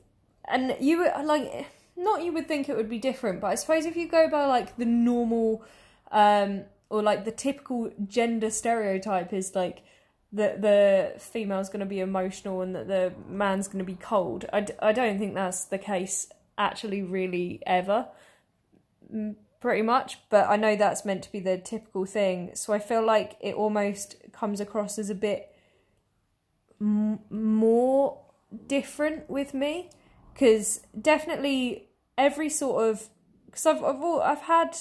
and 0.48 0.76
you 0.80 1.08
like 1.22 1.68
not 1.96 2.24
you 2.24 2.32
would 2.32 2.48
think 2.48 2.68
it 2.68 2.76
would 2.76 2.90
be 2.90 2.98
different, 2.98 3.40
but 3.40 3.46
I 3.52 3.54
suppose 3.54 3.86
if 3.86 3.96
you 3.96 4.08
go 4.08 4.28
by 4.28 4.46
like 4.46 4.76
the 4.78 4.84
normal, 4.84 5.62
um, 6.10 6.62
or 6.90 7.04
like 7.04 7.24
the 7.24 7.30
typical 7.30 7.92
gender 8.04 8.50
stereotype 8.50 9.32
is 9.32 9.54
like 9.54 9.84
that 10.32 10.60
the 10.60 11.12
female's 11.18 11.68
going 11.68 11.78
to 11.78 11.86
be 11.86 12.00
emotional 12.00 12.62
and 12.62 12.74
that 12.74 12.88
the 12.88 13.12
man's 13.28 13.68
going 13.68 13.78
to 13.78 13.84
be 13.84 13.94
cold. 13.94 14.44
I, 14.52 14.62
d- 14.62 14.72
I 14.82 14.90
don't 14.90 15.20
think 15.20 15.34
that's 15.34 15.66
the 15.66 15.78
case 15.78 16.26
actually, 16.58 17.02
really, 17.02 17.62
ever. 17.64 18.08
Pretty 19.64 19.80
much, 19.80 20.18
but 20.28 20.46
I 20.46 20.56
know 20.56 20.76
that's 20.76 21.06
meant 21.06 21.22
to 21.22 21.32
be 21.32 21.40
the 21.40 21.56
typical 21.56 22.04
thing. 22.04 22.50
So 22.52 22.74
I 22.74 22.78
feel 22.78 23.02
like 23.02 23.38
it 23.40 23.54
almost 23.54 24.16
comes 24.30 24.60
across 24.60 24.98
as 24.98 25.08
a 25.08 25.14
bit 25.14 25.56
m- 26.78 27.20
more 27.30 28.20
different 28.66 29.30
with 29.30 29.54
me 29.54 29.88
because 30.34 30.82
definitely 31.00 31.88
every 32.18 32.50
sort 32.50 32.90
of 32.90 33.08
because 33.46 33.64
I've 33.64 33.82
I've, 33.82 34.02
all, 34.02 34.20
I've 34.20 34.42
had 34.42 34.76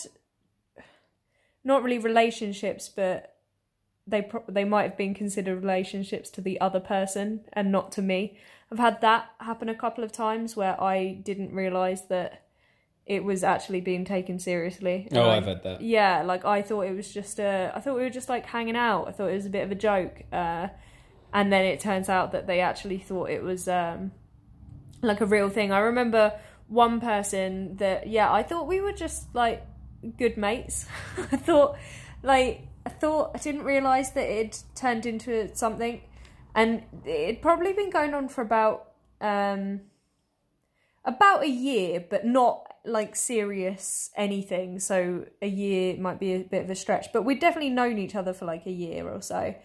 not 1.64 1.82
really 1.82 1.98
relationships, 1.98 2.90
but 2.90 3.38
they 4.06 4.22
pro- 4.22 4.44
they 4.50 4.66
might 4.66 4.84
have 4.84 4.98
been 4.98 5.14
considered 5.14 5.62
relationships 5.62 6.30
to 6.32 6.42
the 6.42 6.60
other 6.60 6.82
person 6.82 7.46
and 7.54 7.72
not 7.72 7.94
to 7.94 8.02
me. 8.02 8.38
I've 8.70 8.80
had 8.80 9.00
that 9.00 9.30
happen 9.40 9.70
a 9.70 9.76
couple 9.76 10.04
of 10.04 10.12
times 10.12 10.58
where 10.58 10.78
I 10.84 11.22
didn't 11.24 11.54
realize 11.54 12.10
that 12.10 12.43
it 13.06 13.24
was 13.24 13.44
actually 13.44 13.82
being 13.82 14.06
taken 14.06 14.40
seriously. 14.40 15.08
And 15.10 15.18
Oh, 15.20 15.24
I- 15.30 15.38
I've 15.38 15.46
had 15.46 15.64
that. 15.64 15.82
yeah, 15.82 16.22
like 16.24 16.46
I 16.46 16.62
thought 16.62 16.82
it 16.84 16.96
was 16.96 17.14
just 17.14 17.40
a. 17.40 17.72
I 17.76 17.80
thought 17.80 17.96
we 17.96 18.02
were 18.04 18.10
just 18.10 18.30
like 18.30 18.46
hanging 18.46 18.76
out. 18.78 19.08
I 19.08 19.12
thought 19.12 19.28
it 19.30 19.36
was 19.36 19.46
a 19.46 19.50
bit 19.50 19.64
of 19.64 19.72
a 19.72 19.76
joke, 19.76 20.24
uh, 20.32 20.68
and 21.34 21.52
then 21.52 21.66
it 21.66 21.80
turns 21.80 22.08
out 22.10 22.32
that 22.32 22.48
they 22.48 22.60
actually 22.62 23.00
thought 23.00 23.30
it 23.30 23.44
was 23.44 23.68
um, 23.68 24.12
like 25.02 25.20
a 25.22 25.26
real 25.26 25.50
thing. 25.50 25.72
I 25.72 25.80
remember 25.80 26.34
one 26.68 27.02
person 27.02 27.76
that 27.78 28.08
yeah, 28.08 28.32
I 28.32 28.42
thought 28.44 28.68
we 28.68 28.80
were 28.80 28.94
just 28.94 29.34
like 29.36 29.66
good 30.18 30.38
mates. 30.38 30.86
I 31.18 31.36
thought 31.38 31.78
like 32.24 32.68
I 32.86 32.90
thought 32.90 33.32
I 33.36 33.38
didn't 33.40 33.64
realize 33.64 34.12
that 34.14 34.30
it 34.30 34.64
turned 34.76 35.06
into 35.06 35.54
something, 35.56 36.02
and 36.56 36.84
it'd 37.06 37.42
probably 37.42 37.74
been 37.74 37.90
going 37.90 38.14
on 38.14 38.30
for 38.30 38.42
about 38.42 38.92
um 39.20 39.82
about 41.06 41.44
a 41.44 41.50
year, 41.50 42.04
but 42.10 42.26
not 42.26 42.73
like 42.86 43.16
serious 43.16 44.12
anything. 44.16 44.80
So 44.80 45.26
a 45.42 45.48
year 45.48 45.98
might 45.98 46.20
be 46.20 46.34
a 46.34 46.40
bit 46.40 46.64
of 46.64 46.70
a 46.70 46.76
stretch, 46.76 47.14
but 47.14 47.24
we'd 47.24 47.40
definitely 47.40 47.70
known 47.70 47.98
each 47.98 48.16
other 48.16 48.34
for 48.34 48.46
like 48.46 48.66
a 48.66 48.72
year 48.72 49.10
or 49.10 49.22
so. 49.22 49.56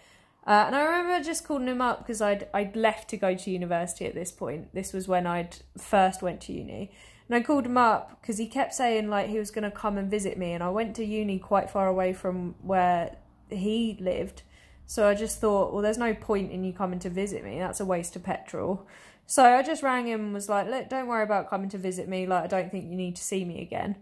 Uh, 0.46 0.64
and 0.66 0.74
I 0.74 0.82
remember 0.82 1.22
just 1.24 1.44
calling 1.44 1.66
him 1.68 1.82
up 1.82 1.98
because 1.98 2.22
I'd 2.22 2.48
I'd 2.54 2.74
left 2.74 3.10
to 3.10 3.16
go 3.16 3.34
to 3.34 3.50
university 3.50 4.06
at 4.06 4.14
this 4.14 4.32
point. 4.32 4.72
This 4.72 4.92
was 4.92 5.06
when 5.06 5.26
I'd 5.26 5.56
first 5.76 6.22
went 6.22 6.40
to 6.42 6.52
uni, 6.52 6.90
and 7.28 7.36
I 7.36 7.42
called 7.42 7.66
him 7.66 7.76
up 7.76 8.18
because 8.20 8.38
he 8.38 8.46
kept 8.46 8.72
saying 8.72 9.10
like 9.10 9.28
he 9.28 9.38
was 9.38 9.50
going 9.50 9.64
to 9.64 9.70
come 9.70 9.98
and 9.98 10.10
visit 10.10 10.38
me, 10.38 10.52
and 10.52 10.62
I 10.62 10.70
went 10.70 10.96
to 10.96 11.04
uni 11.04 11.38
quite 11.38 11.68
far 11.70 11.86
away 11.86 12.14
from 12.14 12.54
where 12.62 13.16
he 13.50 13.98
lived. 14.00 14.42
So 14.86 15.06
I 15.06 15.14
just 15.14 15.38
thought, 15.38 15.74
well, 15.74 15.82
there's 15.82 15.98
no 15.98 16.14
point 16.14 16.50
in 16.50 16.64
you 16.64 16.72
coming 16.72 16.98
to 17.00 17.10
visit 17.10 17.44
me. 17.44 17.58
That's 17.58 17.80
a 17.80 17.84
waste 17.84 18.16
of 18.16 18.22
petrol. 18.22 18.86
So 19.30 19.44
I 19.44 19.62
just 19.62 19.82
rang 19.82 20.06
him 20.06 20.20
and 20.20 20.32
was 20.32 20.48
like, 20.48 20.70
look, 20.70 20.88
don't 20.88 21.06
worry 21.06 21.22
about 21.22 21.50
coming 21.50 21.68
to 21.68 21.78
visit 21.78 22.08
me. 22.08 22.26
Like, 22.26 22.44
I 22.44 22.46
don't 22.46 22.72
think 22.72 22.88
you 22.88 22.96
need 22.96 23.14
to 23.16 23.22
see 23.22 23.44
me 23.44 23.60
again. 23.60 23.96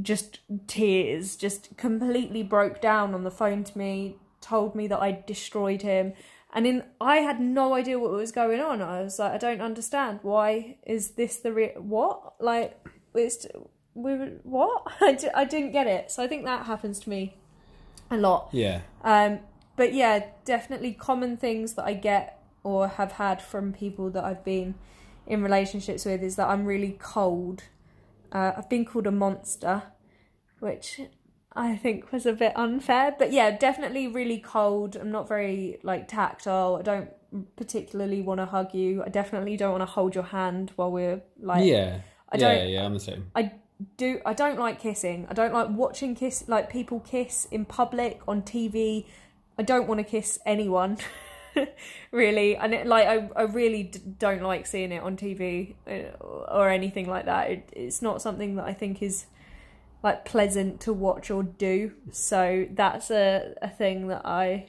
Just 0.00 0.40
tears, 0.66 1.36
just 1.36 1.76
completely 1.76 2.42
broke 2.42 2.80
down 2.80 3.12
on 3.12 3.24
the 3.24 3.30
phone 3.30 3.62
to 3.62 3.76
me, 3.76 4.16
told 4.40 4.74
me 4.74 4.86
that 4.86 5.02
I 5.02 5.22
destroyed 5.26 5.82
him. 5.82 6.14
And 6.54 6.66
in, 6.66 6.82
I 6.98 7.16
had 7.16 7.40
no 7.40 7.74
idea 7.74 7.98
what 7.98 8.10
was 8.10 8.32
going 8.32 8.58
on. 8.58 8.80
I 8.80 9.02
was 9.02 9.18
like, 9.18 9.32
I 9.32 9.36
don't 9.36 9.60
understand. 9.60 10.20
Why 10.22 10.78
is 10.86 11.10
this 11.10 11.36
the 11.36 11.52
real, 11.52 11.72
what? 11.82 12.36
Like, 12.40 12.82
it's, 13.14 13.46
we 13.92 14.14
were, 14.14 14.32
what? 14.44 14.84
I, 15.02 15.12
d- 15.12 15.28
I 15.34 15.44
didn't 15.44 15.72
get 15.72 15.86
it. 15.86 16.10
So 16.10 16.22
I 16.22 16.26
think 16.26 16.46
that 16.46 16.64
happens 16.64 17.00
to 17.00 17.10
me 17.10 17.36
a 18.10 18.16
lot. 18.16 18.48
Yeah. 18.52 18.80
Um, 19.04 19.40
but 19.76 19.92
yeah, 19.92 20.24
definitely 20.46 20.94
common 20.94 21.36
things 21.36 21.74
that 21.74 21.84
I 21.84 21.92
get 21.92 22.41
or 22.64 22.88
have 22.88 23.12
had 23.12 23.42
from 23.42 23.72
people 23.72 24.10
that 24.10 24.24
I've 24.24 24.44
been 24.44 24.74
in 25.26 25.42
relationships 25.42 26.04
with 26.04 26.22
is 26.22 26.36
that 26.36 26.48
I'm 26.48 26.64
really 26.64 26.96
cold. 26.98 27.64
Uh, 28.30 28.52
I've 28.56 28.68
been 28.68 28.84
called 28.84 29.06
a 29.06 29.12
monster, 29.12 29.82
which 30.60 31.00
I 31.54 31.76
think 31.76 32.12
was 32.12 32.26
a 32.26 32.32
bit 32.32 32.52
unfair. 32.56 33.14
But 33.18 33.32
yeah, 33.32 33.50
definitely 33.56 34.08
really 34.08 34.38
cold. 34.38 34.96
I'm 34.96 35.10
not 35.10 35.28
very 35.28 35.78
like 35.82 36.08
tactile. 36.08 36.76
I 36.78 36.82
don't 36.82 37.10
particularly 37.56 38.22
want 38.22 38.40
to 38.40 38.46
hug 38.46 38.74
you. 38.74 39.02
I 39.04 39.08
definitely 39.08 39.56
don't 39.56 39.72
want 39.72 39.82
to 39.82 39.86
hold 39.86 40.14
your 40.14 40.24
hand 40.24 40.72
while 40.76 40.90
we're 40.90 41.22
like 41.40 41.64
yeah. 41.64 42.00
I 42.30 42.36
yeah, 42.36 42.54
don't- 42.54 42.68
yeah, 42.70 42.84
I'm 42.84 42.94
the 42.94 43.00
same. 43.00 43.30
I 43.34 43.52
do 43.96 44.20
I 44.24 44.32
don't 44.32 44.58
like 44.58 44.80
kissing. 44.80 45.26
I 45.28 45.34
don't 45.34 45.52
like 45.52 45.68
watching 45.70 46.14
kiss 46.14 46.44
like 46.48 46.70
people 46.70 47.00
kiss 47.00 47.46
in 47.50 47.64
public 47.64 48.20
on 48.26 48.42
TV. 48.42 49.06
I 49.58 49.62
don't 49.62 49.86
want 49.86 49.98
to 49.98 50.04
kiss 50.04 50.38
anyone. 50.46 50.98
really 52.10 52.56
and 52.56 52.74
it, 52.74 52.86
like 52.86 53.06
I, 53.06 53.28
I 53.36 53.42
really 53.42 53.84
d- 53.84 54.00
don't 54.18 54.42
like 54.42 54.66
seeing 54.66 54.92
it 54.92 55.02
on 55.02 55.16
TV 55.16 55.74
uh, 55.86 56.22
or 56.22 56.68
anything 56.70 57.08
like 57.08 57.24
that 57.26 57.50
it, 57.50 57.68
it's 57.72 58.02
not 58.02 58.22
something 58.22 58.56
that 58.56 58.64
I 58.64 58.72
think 58.72 59.02
is 59.02 59.26
like 60.02 60.24
pleasant 60.24 60.80
to 60.80 60.92
watch 60.92 61.30
or 61.30 61.42
do 61.42 61.92
so 62.10 62.66
that's 62.72 63.10
a, 63.10 63.54
a 63.62 63.68
thing 63.68 64.08
that 64.08 64.22
I 64.26 64.66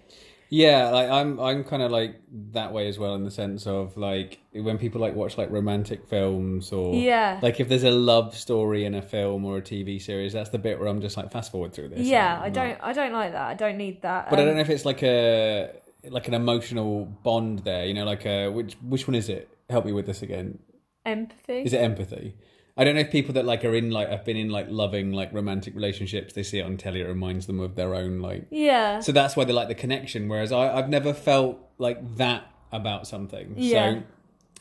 Yeah, 0.49 0.89
like 0.91 1.09
I'm 1.09 1.39
I'm 1.39 1.63
kind 1.63 1.81
of 1.81 1.91
like 1.91 2.21
that 2.51 2.71
way 2.71 2.87
as 2.87 2.99
well 2.99 3.15
in 3.15 3.23
the 3.23 3.31
sense 3.31 3.65
of 3.65 3.97
like 3.97 4.37
when 4.53 4.77
people 4.77 5.01
like 5.01 5.15
watch 5.15 5.35
like 5.35 5.49
romantic 5.49 6.05
films 6.07 6.71
or 6.71 6.93
Yeah. 6.93 7.39
like 7.41 7.59
if 7.59 7.67
there's 7.67 7.83
a 7.83 7.89
love 7.89 8.37
story 8.37 8.85
in 8.85 8.93
a 8.93 9.01
film 9.01 9.43
or 9.45 9.57
a 9.57 9.61
TV 9.63 9.99
series, 9.99 10.33
that's 10.33 10.51
the 10.51 10.59
bit 10.59 10.77
where 10.79 10.87
I'm 10.87 11.01
just 11.01 11.17
like 11.17 11.31
fast 11.31 11.51
forward 11.51 11.73
through 11.73 11.89
this. 11.89 12.05
yeah 12.05 12.39
I 12.39 12.49
don't 12.51 12.77
I 12.83 12.93
don't 12.93 13.13
like 13.13 13.31
that 13.31 13.47
I 13.47 13.55
don't 13.55 13.77
need 13.77 14.03
that 14.03 14.29
But 14.29 14.37
I 14.37 14.41
Um, 14.43 14.47
don't 14.49 14.55
know 14.57 14.61
if 14.61 14.69
it's 14.69 14.85
like 14.85 15.01
a 15.01 15.71
like 16.09 16.27
an 16.27 16.33
emotional 16.33 17.05
bond 17.05 17.59
there. 17.59 17.85
You 17.85 17.93
know, 17.93 18.05
like 18.05 18.25
a 18.25 18.49
which 18.49 18.75
which 18.81 19.07
one 19.07 19.15
is 19.15 19.29
it? 19.29 19.49
Help 19.69 19.85
me 19.85 19.91
with 19.91 20.05
this 20.05 20.21
again. 20.21 20.59
empathy 21.05 21.63
Is 21.63 21.73
it 21.73 21.77
empathy? 21.77 22.35
I 22.75 22.83
don't 22.83 22.95
know 22.95 23.01
if 23.01 23.11
people 23.11 23.33
that 23.35 23.45
like 23.45 23.63
are 23.63 23.75
in 23.75 23.91
like 23.91 24.09
have 24.09 24.25
been 24.25 24.37
in 24.37 24.49
like 24.49 24.67
loving 24.69 25.11
like 25.11 25.31
romantic 25.31 25.75
relationships, 25.75 26.33
they 26.33 26.43
see 26.43 26.59
it 26.59 26.63
on 26.63 26.77
telly, 26.77 27.01
it 27.01 27.07
reminds 27.07 27.45
them 27.45 27.59
of 27.59 27.75
their 27.75 27.93
own 27.93 28.19
like 28.19 28.47
yeah 28.49 28.99
so 28.99 29.11
that's 29.11 29.35
why 29.35 29.45
they 29.45 29.53
like 29.53 29.67
the 29.67 29.75
connection. 29.75 30.27
Whereas 30.27 30.51
I, 30.51 30.75
I've 30.75 30.89
never 30.89 31.13
felt 31.13 31.59
like 31.77 32.17
that 32.17 32.51
about 32.71 33.07
something. 33.07 33.53
Yeah. 33.57 33.93
So 33.93 34.03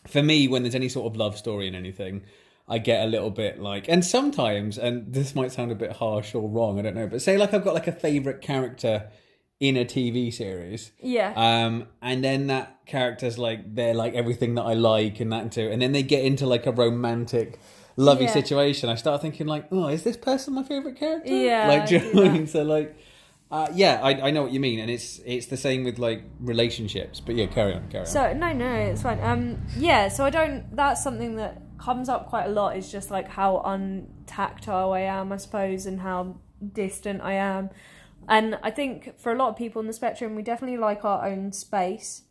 for 0.07 0.23
me, 0.23 0.49
when 0.49 0.63
there's 0.63 0.75
any 0.75 0.89
sort 0.89 1.07
of 1.07 1.17
love 1.17 1.39
story 1.39 1.69
in 1.69 1.75
anything, 1.75 2.23
I 2.69 2.79
get 2.79 3.05
a 3.05 3.07
little 3.07 3.31
bit 3.31 3.61
like, 3.61 3.89
and 3.89 4.05
sometimes, 4.05 4.79
and 4.79 5.13
this 5.13 5.35
might 5.35 5.53
sound 5.53 5.73
a 5.73 5.75
bit 5.75 5.93
harsh 5.93 6.35
or 6.35 6.49
wrong, 6.49 6.79
I 6.79 6.83
don't 6.83 6.95
know, 6.95 7.07
but 7.07 7.23
say 7.23 7.39
like 7.39 7.55
I've 7.55 7.65
got 7.65 7.75
like 7.75 7.87
a 7.87 7.93
favorite 7.93 8.43
character 8.43 9.11
in 9.67 9.77
a 9.77 9.85
TV 9.85 10.19
series. 10.35 10.91
yeah 11.01 11.33
Um, 11.37 11.87
and 12.03 12.19
then 12.25 12.49
that 12.49 12.67
character's 12.85 13.39
like 13.39 13.61
they're 13.77 13.95
like 13.95 14.13
everything 14.23 14.57
that 14.57 14.67
I 14.73 14.75
like 14.75 15.21
and 15.21 15.31
that 15.33 15.53
too, 15.53 15.69
and 15.73 15.81
then 15.81 15.93
they 15.93 16.03
get 16.03 16.25
into 16.25 16.47
like 16.55 16.67
a 16.67 16.73
romantic, 16.73 17.49
lovey 17.97 18.25
Yeah. 18.25 18.33
situation. 18.41 18.89
I 18.89 18.97
start 18.97 19.23
thinking 19.23 19.47
like, 19.47 19.65
oh, 19.71 19.87
is 19.87 20.03
this 20.03 20.17
person 20.17 20.55
my 20.55 20.65
favorite 20.65 20.97
character? 20.97 21.33
Yeah, 21.33 21.69
like 21.69 21.87
do 21.89 21.95
you 21.95 22.01
know 22.03 22.11
what 22.23 22.31
I 22.31 22.33
mean? 22.39 22.47
So 22.49 22.63
like, 22.65 22.89
uh, 23.53 23.69
yeah, 23.83 24.01
I 24.03 24.11
I 24.29 24.31
know 24.35 24.43
what 24.43 24.53
you 24.57 24.59
mean, 24.69 24.79
and 24.81 24.91
it's 24.91 25.21
it's 25.25 25.47
the 25.47 25.57
same 25.67 25.85
with 25.85 25.99
like 26.01 26.21
relationships. 26.41 27.21
But 27.21 27.37
yeah, 27.37 27.47
carry 27.47 27.73
on, 27.75 27.83
carry 27.89 28.07
on. 28.07 28.11
So 28.17 28.33
no, 28.33 28.53
no, 28.53 28.73
it's 28.91 29.03
fine. 29.03 29.21
Um, 29.23 29.43
yeah. 29.79 30.09
So 30.09 30.25
I 30.25 30.31
don't. 30.31 30.75
That's 30.75 31.01
something 31.05 31.37
that 31.37 31.55
comes 31.79 32.09
up 32.09 32.23
quite 32.33 32.47
a 32.47 32.53
lot. 32.61 32.77
Is 32.77 32.91
just 32.91 33.13
like 33.17 33.29
how 33.29 33.63
untactile 33.75 34.93
I 34.93 35.01
am, 35.19 35.31
I 35.33 35.37
suppose, 35.37 35.87
and 35.87 36.01
how 36.01 36.37
distant 36.73 37.21
I 37.23 37.35
am. 37.35 37.71
And 38.29 38.59
I 38.63 38.71
think 38.71 39.19
for 39.19 39.33
a 39.33 39.37
lot 39.37 39.49
of 39.49 39.57
people 39.57 39.81
on 39.81 39.87
the 39.87 39.93
spectrum, 39.93 40.35
we 40.37 40.43
definitely 40.43 40.79
like 40.79 41.05
our 41.05 41.27
own 41.27 41.53
space. 41.53 42.23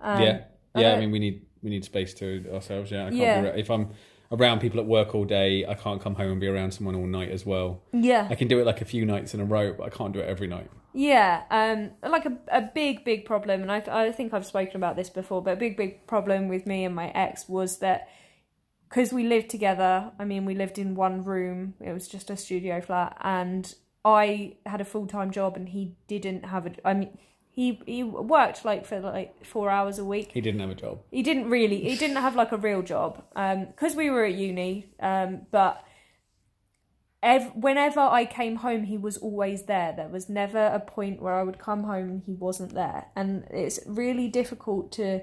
Um, 0.00 0.22
yeah, 0.22 0.40
I 0.74 0.80
yeah. 0.80 0.88
I 0.88 0.90
don't- 0.92 1.00
mean, 1.00 1.10
we 1.10 1.18
need 1.18 1.42
we 1.62 1.70
need 1.70 1.84
space 1.84 2.14
to 2.14 2.44
ourselves. 2.54 2.90
Yeah, 2.90 3.00
I 3.06 3.10
can't 3.10 3.14
Yeah. 3.16 3.50
Be, 3.52 3.60
if 3.60 3.70
I'm 3.70 3.90
around 4.30 4.60
people 4.60 4.78
at 4.78 4.86
work 4.86 5.14
all 5.14 5.24
day, 5.24 5.64
I 5.66 5.74
can't 5.74 6.00
come 6.00 6.14
home 6.14 6.32
and 6.32 6.40
be 6.40 6.46
around 6.46 6.72
someone 6.72 6.94
all 6.94 7.06
night 7.06 7.30
as 7.30 7.44
well. 7.46 7.82
yeah, 7.92 8.28
I 8.30 8.34
can 8.34 8.46
do 8.46 8.60
it 8.60 8.66
like 8.66 8.80
a 8.80 8.84
few 8.84 9.04
nights 9.04 9.34
in 9.34 9.40
a 9.40 9.44
row, 9.44 9.72
but 9.72 9.84
I 9.84 9.88
can't 9.90 10.12
do 10.12 10.20
it 10.20 10.28
every 10.28 10.46
night. 10.46 10.70
Yeah, 10.92 11.42
um, 11.50 11.90
like 12.10 12.26
a, 12.26 12.36
a 12.48 12.62
big, 12.62 13.04
big 13.04 13.24
problem, 13.24 13.62
and 13.62 13.70
I, 13.72 13.82
I 13.90 14.12
think 14.12 14.32
I've 14.34 14.46
spoken 14.46 14.76
about 14.76 14.96
this 14.96 15.10
before, 15.10 15.42
but 15.42 15.52
a 15.54 15.56
big, 15.56 15.76
big 15.76 16.06
problem 16.06 16.48
with 16.48 16.66
me 16.66 16.84
and 16.84 16.94
my 16.94 17.08
ex 17.10 17.48
was 17.48 17.78
that 17.78 18.08
because 18.88 19.12
we 19.12 19.24
lived 19.24 19.50
together, 19.50 20.12
I 20.18 20.24
mean, 20.24 20.44
we 20.44 20.54
lived 20.54 20.78
in 20.78 20.94
one 20.94 21.24
room, 21.24 21.74
it 21.80 21.92
was 21.92 22.06
just 22.08 22.30
a 22.30 22.36
studio 22.36 22.80
flat, 22.80 23.16
and 23.22 23.74
I 24.14 24.56
had 24.66 24.80
a 24.80 24.84
full 24.84 25.06
time 25.06 25.30
job, 25.30 25.56
and 25.56 25.68
he 25.68 25.96
didn't 26.06 26.44
have 26.44 26.66
a, 26.66 26.72
I 26.84 26.94
mean, 26.94 27.18
he, 27.50 27.80
he 27.86 28.04
worked 28.04 28.64
like 28.64 28.86
for 28.86 29.00
like 29.00 29.44
four 29.44 29.68
hours 29.68 29.98
a 29.98 30.04
week. 30.04 30.30
He 30.32 30.40
didn't 30.40 30.60
have 30.60 30.70
a 30.70 30.76
job. 30.76 31.00
He 31.10 31.22
didn't 31.22 31.50
really. 31.50 31.80
He 31.80 31.96
didn't 31.96 32.16
have 32.16 32.36
like 32.36 32.52
a 32.52 32.56
real 32.56 32.82
job 32.82 33.24
because 33.34 33.96
we 33.96 34.10
were 34.10 34.24
at 34.24 34.34
uni. 34.34 34.92
Um, 35.00 35.42
but 35.50 35.84
ev- 37.22 37.52
whenever 37.56 38.00
I 38.00 38.24
came 38.26 38.56
home, 38.56 38.84
he 38.84 38.96
was 38.96 39.16
always 39.16 39.64
there. 39.64 39.92
There 39.96 40.08
was 40.08 40.28
never 40.28 40.66
a 40.66 40.80
point 40.80 41.20
where 41.20 41.34
I 41.34 41.42
would 41.42 41.58
come 41.58 41.84
home 41.84 42.08
and 42.10 42.22
he 42.24 42.34
wasn't 42.34 42.74
there. 42.74 43.06
And 43.16 43.44
it's 43.50 43.80
really 43.86 44.28
difficult 44.28 44.92
to 44.92 45.22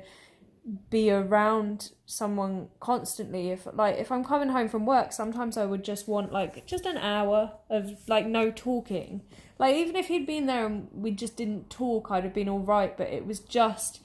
be 0.90 1.12
around 1.12 1.92
someone 2.06 2.70
constantly. 2.80 3.52
If 3.52 3.68
like 3.74 3.98
if 3.98 4.12
i'm 4.12 4.24
coming 4.24 4.50
home 4.50 4.68
from 4.68 4.86
work 4.86 5.14
sometimes 5.14 5.58
i 5.58 5.66
would 5.66 5.84
just 5.84 6.08
want 6.08 6.32
like 6.32 6.66
just 6.66 6.86
an 6.86 6.98
hour 6.98 7.54
of 7.70 7.92
like 8.08 8.26
no 8.26 8.52
talking. 8.52 9.22
Like 9.60 9.76
even 9.76 9.96
if 9.96 10.08
he'd 10.08 10.26
been 10.26 10.48
there 10.48 10.66
and 10.66 10.88
we 10.92 11.12
just 11.12 11.38
didn't 11.38 11.70
talk 11.70 12.10
i'd 12.12 12.24
have 12.24 12.34
been 12.34 12.50
all 12.50 12.60
right 12.60 12.98
but 12.98 13.08
it 13.08 13.26
was 13.26 13.40
just 13.40 14.02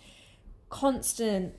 constant 0.68 1.54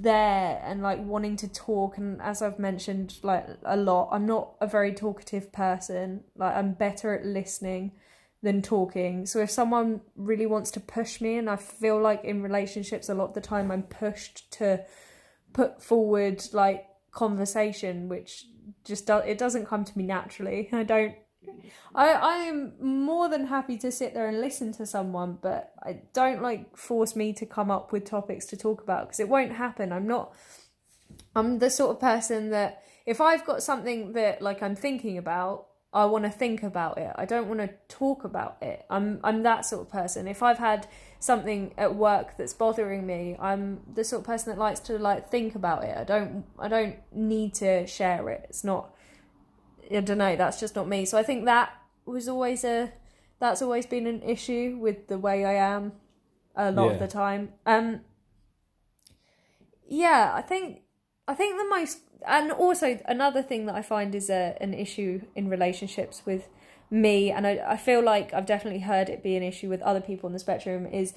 there 0.00 0.60
and 0.64 0.82
like 0.82 0.98
wanting 1.00 1.36
to 1.36 1.48
talk. 1.48 1.98
And 1.98 2.20
as 2.22 2.42
I've 2.42 2.58
mentioned 2.58 3.18
like 3.22 3.46
a 3.64 3.76
lot 3.76 4.08
I'm 4.12 4.26
not 4.26 4.54
a 4.60 4.66
very 4.66 4.92
talkative 4.92 5.52
person. 5.52 6.24
Like 6.36 6.56
I'm 6.56 6.72
better 6.72 7.14
at 7.14 7.24
listening 7.24 7.92
than 8.42 8.62
talking 8.62 9.26
so 9.26 9.38
if 9.40 9.50
someone 9.50 10.00
really 10.16 10.46
wants 10.46 10.70
to 10.70 10.80
push 10.80 11.20
me 11.20 11.36
and 11.36 11.48
I 11.50 11.56
feel 11.56 12.00
like 12.00 12.24
in 12.24 12.42
relationships 12.42 13.08
a 13.08 13.14
lot 13.14 13.28
of 13.28 13.34
the 13.34 13.40
time 13.40 13.70
I'm 13.70 13.82
pushed 13.82 14.50
to 14.52 14.84
put 15.52 15.82
forward 15.82 16.42
like 16.52 16.86
conversation 17.12 18.08
which 18.08 18.46
just 18.84 19.06
do- 19.06 19.16
it 19.16 19.36
doesn't 19.36 19.66
come 19.66 19.84
to 19.84 19.98
me 19.98 20.04
naturally 20.04 20.68
I 20.72 20.84
don't 20.84 21.14
I 21.94 22.08
I 22.10 22.36
am 22.44 22.74
more 22.80 23.28
than 23.28 23.46
happy 23.46 23.76
to 23.78 23.90
sit 23.90 24.14
there 24.14 24.28
and 24.28 24.40
listen 24.40 24.72
to 24.74 24.86
someone, 24.86 25.38
but 25.40 25.72
I 25.82 26.02
don't 26.12 26.42
like 26.42 26.76
force 26.76 27.16
me 27.16 27.32
to 27.34 27.46
come 27.46 27.70
up 27.70 27.92
with 27.92 28.04
topics 28.04 28.46
to 28.46 28.56
talk 28.56 28.82
about 28.82 29.06
because 29.06 29.20
it 29.20 29.28
won't 29.28 29.52
happen. 29.52 29.92
I'm 29.92 30.06
not. 30.06 30.32
I'm 31.34 31.58
the 31.58 31.70
sort 31.70 31.92
of 31.92 32.00
person 32.00 32.50
that 32.50 32.82
if 33.06 33.20
I've 33.20 33.46
got 33.46 33.62
something 33.62 34.12
that 34.12 34.42
like 34.42 34.62
I'm 34.62 34.76
thinking 34.76 35.18
about, 35.18 35.66
I 35.92 36.04
want 36.04 36.24
to 36.24 36.30
think 36.30 36.62
about 36.62 36.98
it. 36.98 37.12
I 37.16 37.24
don't 37.24 37.48
want 37.48 37.60
to 37.60 37.70
talk 37.88 38.22
about 38.24 38.58
it. 38.62 38.84
I'm 38.88 39.18
I'm 39.24 39.42
that 39.42 39.66
sort 39.66 39.82
of 39.82 39.90
person. 39.90 40.28
If 40.28 40.42
I've 40.42 40.58
had 40.58 40.86
something 41.18 41.74
at 41.76 41.96
work 41.96 42.36
that's 42.36 42.52
bothering 42.54 43.04
me, 43.06 43.36
I'm 43.40 43.80
the 43.92 44.04
sort 44.04 44.20
of 44.20 44.26
person 44.26 44.52
that 44.52 44.58
likes 44.58 44.78
to 44.80 44.98
like 44.98 45.28
think 45.30 45.54
about 45.56 45.82
it. 45.84 45.96
I 45.96 46.04
don't 46.04 46.44
I 46.58 46.68
don't 46.68 46.96
need 47.12 47.54
to 47.54 47.86
share 47.88 48.28
it. 48.28 48.46
It's 48.48 48.62
not 48.62 48.94
I 49.92 50.00
don't 50.00 50.18
know, 50.18 50.36
that's 50.36 50.60
just 50.60 50.76
not 50.76 50.86
me. 50.86 51.04
So 51.04 51.18
I 51.18 51.24
think 51.24 51.44
that 51.46 51.72
was 52.06 52.28
always 52.28 52.62
a 52.62 52.92
that's 53.40 53.60
always 53.60 53.86
been 53.86 54.06
an 54.06 54.22
issue 54.22 54.78
with 54.80 55.08
the 55.08 55.18
way 55.18 55.44
I 55.44 55.54
am 55.54 55.92
a 56.54 56.70
lot 56.70 56.86
Yeah. 56.86 56.92
of 56.92 56.98
the 57.00 57.08
time. 57.08 57.52
Um 57.66 58.02
yeah, 59.88 60.30
I 60.34 60.42
think 60.42 60.82
I 61.26 61.34
think 61.34 61.58
the 61.58 61.68
most 61.68 61.98
and 62.26 62.52
also 62.52 62.98
another 63.06 63.42
thing 63.42 63.66
that 63.66 63.74
I 63.74 63.82
find 63.82 64.14
is 64.14 64.30
a 64.30 64.56
an 64.60 64.74
issue 64.74 65.22
in 65.34 65.48
relationships 65.48 66.22
with 66.26 66.48
me 66.90 67.30
and 67.30 67.46
I, 67.46 67.60
I 67.66 67.76
feel 67.76 68.02
like 68.02 68.34
I've 68.34 68.46
definitely 68.46 68.80
heard 68.80 69.08
it 69.08 69.22
be 69.22 69.36
an 69.36 69.42
issue 69.42 69.68
with 69.68 69.80
other 69.82 70.00
people 70.00 70.26
on 70.26 70.32
the 70.32 70.38
spectrum 70.38 70.86
is 70.86 71.14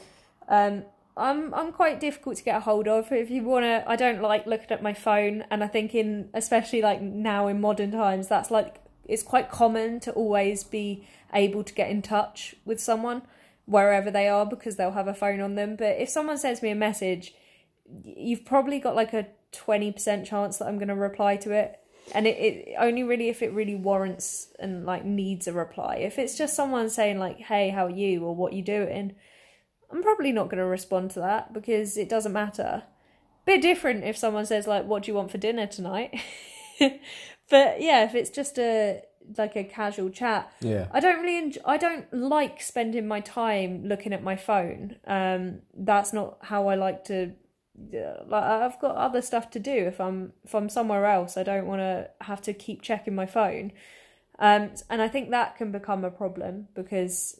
um 0.47 0.85
I'm 1.15 1.53
I'm 1.53 1.71
quite 1.71 1.99
difficult 1.99 2.37
to 2.37 2.43
get 2.43 2.57
a 2.57 2.59
hold 2.59 2.87
of. 2.87 3.11
If 3.11 3.29
you 3.29 3.43
wanna, 3.43 3.83
I 3.85 3.95
don't 3.95 4.21
like 4.21 4.47
looking 4.47 4.71
at 4.71 4.81
my 4.81 4.93
phone, 4.93 5.43
and 5.51 5.63
I 5.63 5.67
think 5.67 5.93
in 5.93 6.29
especially 6.33 6.81
like 6.81 7.01
now 7.01 7.47
in 7.47 7.61
modern 7.61 7.91
times, 7.91 8.27
that's 8.27 8.49
like 8.49 8.77
it's 9.05 9.21
quite 9.21 9.51
common 9.51 9.99
to 10.01 10.11
always 10.13 10.63
be 10.63 11.07
able 11.33 11.63
to 11.63 11.73
get 11.73 11.89
in 11.89 12.01
touch 12.01 12.55
with 12.65 12.79
someone 12.79 13.21
wherever 13.65 14.09
they 14.09 14.27
are 14.27 14.45
because 14.45 14.75
they'll 14.75 14.91
have 14.91 15.07
a 15.07 15.13
phone 15.13 15.39
on 15.39 15.55
them. 15.55 15.75
But 15.75 15.97
if 15.99 16.09
someone 16.09 16.37
sends 16.37 16.61
me 16.61 16.69
a 16.69 16.75
message, 16.75 17.35
you've 18.03 18.45
probably 18.45 18.79
got 18.79 18.95
like 18.95 19.13
a 19.13 19.27
twenty 19.53 19.91
percent 19.91 20.25
chance 20.25 20.57
that 20.57 20.67
I'm 20.67 20.79
gonna 20.79 20.95
reply 20.95 21.37
to 21.37 21.51
it. 21.51 21.79
And 22.13 22.27
it, 22.27 22.37
it 22.37 22.75
only 22.77 23.03
really 23.03 23.29
if 23.29 23.41
it 23.41 23.53
really 23.53 23.75
warrants 23.75 24.49
and 24.59 24.85
like 24.85 25.05
needs 25.05 25.47
a 25.47 25.53
reply. 25.53 25.95
If 25.97 26.19
it's 26.19 26.37
just 26.37 26.55
someone 26.55 26.89
saying 26.89 27.17
like, 27.17 27.37
"Hey, 27.37 27.69
how 27.69 27.85
are 27.85 27.89
you?" 27.89 28.25
or 28.25 28.35
"What 28.35 28.53
you 28.53 28.61
doing," 28.61 29.15
I'm 29.91 30.03
probably 30.03 30.31
not 30.31 30.45
going 30.45 30.57
to 30.57 30.65
respond 30.65 31.11
to 31.11 31.19
that 31.19 31.53
because 31.53 31.97
it 31.97 32.09
doesn't 32.09 32.33
matter. 32.33 32.83
Bit 33.45 33.61
different 33.61 34.03
if 34.03 34.17
someone 34.17 34.45
says 34.45 34.67
like, 34.67 34.85
"What 34.85 35.03
do 35.03 35.11
you 35.11 35.15
want 35.15 35.31
for 35.31 35.37
dinner 35.37 35.67
tonight?" 35.67 36.19
but 36.79 37.81
yeah, 37.81 38.03
if 38.03 38.15
it's 38.15 38.29
just 38.29 38.57
a 38.57 39.01
like 39.37 39.55
a 39.55 39.63
casual 39.63 40.09
chat, 40.09 40.51
Yeah. 40.59 40.87
I 40.91 40.99
don't 40.99 41.21
really 41.21 41.37
enjoy, 41.37 41.61
I 41.65 41.77
don't 41.77 42.11
like 42.13 42.61
spending 42.61 43.07
my 43.07 43.21
time 43.21 43.85
looking 43.85 44.11
at 44.13 44.21
my 44.21 44.35
phone. 44.35 44.97
Um, 45.07 45.59
that's 45.73 46.11
not 46.11 46.39
how 46.41 46.67
I 46.67 46.75
like 46.75 47.05
to. 47.05 47.31
Like 47.75 48.43
I've 48.43 48.79
got 48.79 48.95
other 48.95 49.21
stuff 49.21 49.49
to 49.51 49.59
do. 49.59 49.71
If 49.71 49.99
I'm 49.99 50.33
if 50.43 50.53
I'm 50.53 50.69
somewhere 50.69 51.05
else, 51.05 51.37
I 51.37 51.43
don't 51.43 51.65
want 51.65 51.81
to 51.81 52.09
have 52.21 52.41
to 52.43 52.53
keep 52.53 52.81
checking 52.81 53.15
my 53.15 53.25
phone. 53.25 53.71
Um, 54.39 54.71
and 54.89 55.01
I 55.01 55.07
think 55.07 55.29
that 55.29 55.57
can 55.57 55.71
become 55.71 56.03
a 56.03 56.11
problem 56.11 56.67
because 56.73 57.39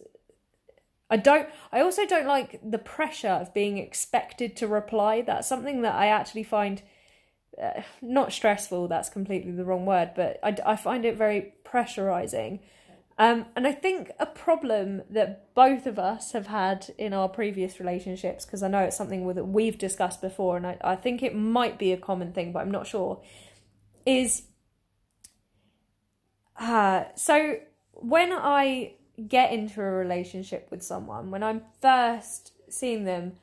I 1.09 1.17
don't. 1.17 1.47
I 1.71 1.81
also 1.81 2.05
don't 2.05 2.27
like 2.27 2.59
the 2.63 2.77
pressure 2.79 3.29
of 3.29 3.53
being 3.53 3.77
expected 3.77 4.55
to 4.57 4.67
reply. 4.67 5.21
That's 5.21 5.47
something 5.47 5.81
that 5.83 5.95
I 5.95 6.07
actually 6.07 6.43
find 6.43 6.81
uh, 7.61 7.81
not 8.01 8.31
stressful. 8.31 8.87
That's 8.87 9.09
completely 9.09 9.51
the 9.51 9.65
wrong 9.65 9.85
word, 9.85 10.11
but 10.15 10.39
I, 10.41 10.55
I 10.65 10.75
find 10.75 11.05
it 11.05 11.15
very 11.15 11.53
pressurizing. 11.63 12.61
Um, 13.17 13.45
and 13.55 13.67
I 13.67 13.71
think 13.71 14.11
a 14.19 14.25
problem 14.25 15.03
that 15.09 15.53
both 15.53 15.85
of 15.85 15.99
us 15.99 16.31
have 16.31 16.47
had 16.47 16.93
in 16.97 17.13
our 17.13 17.29
previous 17.29 17.79
relationships, 17.79 18.45
because 18.45 18.63
I 18.63 18.67
know 18.67 18.79
it's 18.79 18.97
something 18.97 19.31
that 19.33 19.45
we've 19.45 19.77
discussed 19.77 20.19
before, 20.19 20.57
and 20.57 20.65
I, 20.65 20.77
I 20.83 20.95
think 20.95 21.21
it 21.21 21.35
might 21.35 21.77
be 21.77 21.91
a 21.91 21.97
common 21.97 22.33
thing, 22.33 22.51
but 22.51 22.59
I'm 22.59 22.71
not 22.71 22.87
sure, 22.87 23.21
is 24.05 24.43
uh, 26.57 27.05
so 27.15 27.57
when 27.93 28.31
I 28.31 28.93
get 29.27 29.51
into 29.51 29.81
a 29.81 29.91
relationship 29.91 30.67
with 30.71 30.83
someone, 30.83 31.29
when 31.29 31.43
I'm 31.43 31.61
first 31.81 32.51
seeing 32.69 33.05
them, 33.05 33.33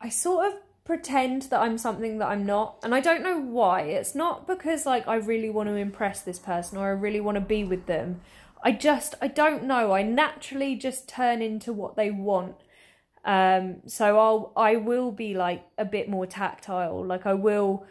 I 0.00 0.08
sort 0.08 0.48
of 0.48 0.54
pretend 0.84 1.42
that 1.42 1.60
I'm 1.60 1.78
something 1.78 2.18
that 2.18 2.28
I'm 2.28 2.46
not. 2.46 2.78
And 2.82 2.94
I 2.94 3.00
don't 3.00 3.22
know 3.22 3.38
why. 3.38 3.82
It's 3.82 4.14
not 4.14 4.46
because 4.46 4.86
like 4.86 5.06
I 5.08 5.16
really 5.16 5.50
want 5.50 5.68
to 5.68 5.74
impress 5.74 6.22
this 6.22 6.38
person 6.38 6.78
or 6.78 6.86
I 6.86 6.90
really 6.90 7.20
want 7.20 7.36
to 7.36 7.40
be 7.40 7.64
with 7.64 7.86
them. 7.86 8.20
I 8.62 8.72
just 8.72 9.14
I 9.20 9.28
don't 9.28 9.64
know. 9.64 9.92
I 9.92 10.02
naturally 10.02 10.76
just 10.76 11.08
turn 11.08 11.42
into 11.42 11.72
what 11.72 11.96
they 11.96 12.10
want. 12.10 12.56
Um 13.24 13.82
so 13.86 14.18
I'll 14.18 14.52
I 14.56 14.76
will 14.76 15.12
be 15.12 15.34
like 15.34 15.64
a 15.78 15.84
bit 15.84 16.08
more 16.08 16.26
tactile. 16.26 17.04
Like 17.04 17.26
I 17.26 17.34
will 17.34 17.86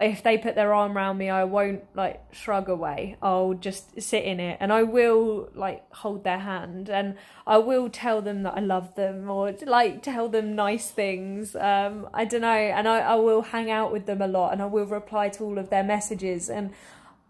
if 0.00 0.22
they 0.22 0.38
put 0.38 0.54
their 0.54 0.72
arm 0.72 0.96
around 0.96 1.18
me, 1.18 1.28
I 1.28 1.44
won't 1.44 1.82
like 1.94 2.22
shrug 2.32 2.68
away. 2.68 3.16
I'll 3.20 3.54
just 3.54 4.00
sit 4.00 4.24
in 4.24 4.38
it 4.38 4.58
and 4.60 4.72
I 4.72 4.84
will 4.84 5.50
like 5.54 5.92
hold 5.92 6.24
their 6.24 6.38
hand 6.38 6.88
and 6.88 7.16
I 7.46 7.58
will 7.58 7.90
tell 7.90 8.22
them 8.22 8.44
that 8.44 8.54
I 8.56 8.60
love 8.60 8.94
them 8.94 9.28
or 9.28 9.52
like 9.66 10.02
tell 10.02 10.28
them 10.28 10.54
nice 10.54 10.90
things. 10.90 11.56
Um, 11.56 12.08
I 12.14 12.24
don't 12.24 12.42
know. 12.42 12.48
And 12.48 12.86
I, 12.86 13.00
I 13.00 13.14
will 13.16 13.42
hang 13.42 13.70
out 13.70 13.92
with 13.92 14.06
them 14.06 14.22
a 14.22 14.28
lot 14.28 14.52
and 14.52 14.62
I 14.62 14.66
will 14.66 14.86
reply 14.86 15.30
to 15.30 15.44
all 15.44 15.58
of 15.58 15.70
their 15.70 15.84
messages. 15.84 16.48
And 16.48 16.72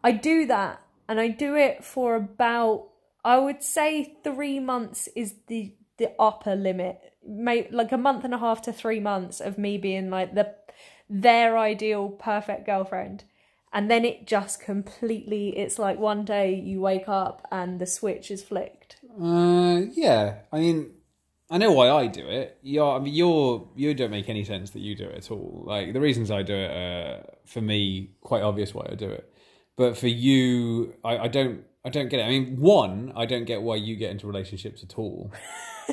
I 0.05 0.13
do 0.13 0.45
that 0.47 0.83
and 1.09 1.19
I 1.19 1.29
do 1.29 1.55
it 1.57 1.85
for 1.85 2.17
about, 2.17 2.89
I 3.25 3.39
would 3.39 3.63
say 3.63 4.19
three 4.23 4.61
months 4.61 5.09
is 5.17 5.35
the, 5.47 5.75
the 5.97 6.13
upper 6.19 6.55
limit. 6.55 7.01
May, 7.27 7.69
like 7.71 7.93
a 7.93 7.99
month 7.99 8.25
and 8.25 8.35
a 8.35 8.39
half 8.39 8.63
to 8.63 8.73
three 8.73 9.01
months 9.01 9.41
of 9.41 9.59
me 9.59 9.79
being 9.79 10.11
like 10.11 10.35
the 10.35 10.55
their 11.11 11.57
ideal 11.57 12.11
perfect 12.11 12.67
girlfriend 12.67 13.25
and 13.73 13.91
then 13.91 14.05
it 14.05 14.27
just 14.27 14.61
completely 14.61 15.57
it's 15.57 15.79
like 15.79 15.99
one 15.99 16.23
day 16.25 16.55
you 16.55 16.81
wake 16.81 17.09
up 17.09 17.47
and 17.51 17.81
the 17.81 17.87
switch 17.87 18.31
is 18.31 18.43
flicked 18.43 18.97
Uh, 19.21 19.83
yeah. 19.95 20.37
I 20.53 20.59
mean, 20.61 20.93
I 21.51 21.59
know 21.59 21.73
why 21.73 21.89
I 21.91 22.07
do 22.07 22.27
it. 22.29 22.59
You're, 22.63 22.97
I 22.97 22.99
mean, 23.01 23.15
you're 23.15 23.69
you 23.75 23.95
don't 23.95 24.11
make 24.11 24.29
any 24.29 24.45
sense 24.45 24.71
that 24.71 24.81
you 24.81 24.95
do 24.95 25.05
it 25.05 25.17
at 25.17 25.31
all. 25.31 25.65
Like 25.67 25.93
the 25.93 26.01
reasons 26.01 26.31
I 26.31 26.43
do 26.43 26.55
it 26.55 26.71
are 26.71 27.25
for 27.47 27.61
me 27.61 28.11
quite 28.21 28.43
obvious 28.43 28.75
why 28.75 28.87
I 28.91 28.95
do 28.95 29.09
it, 29.09 29.33
but 29.79 29.97
for 29.97 30.09
you, 30.09 30.95
I, 31.03 31.19
I 31.19 31.29
don't. 31.29 31.65
I 31.85 31.91
don't 31.91 32.09
get 32.09 32.21
it. 32.21 32.25
I 32.25 32.29
mean, 32.29 32.59
one, 32.59 33.13
I 33.17 33.25
don't 33.25 33.45
get 33.45 33.63
why 33.63 33.77
you 33.77 33.97
get 33.97 34.11
into 34.11 34.27
relationships 34.27 34.83
at 34.83 34.99
all. 34.99 35.33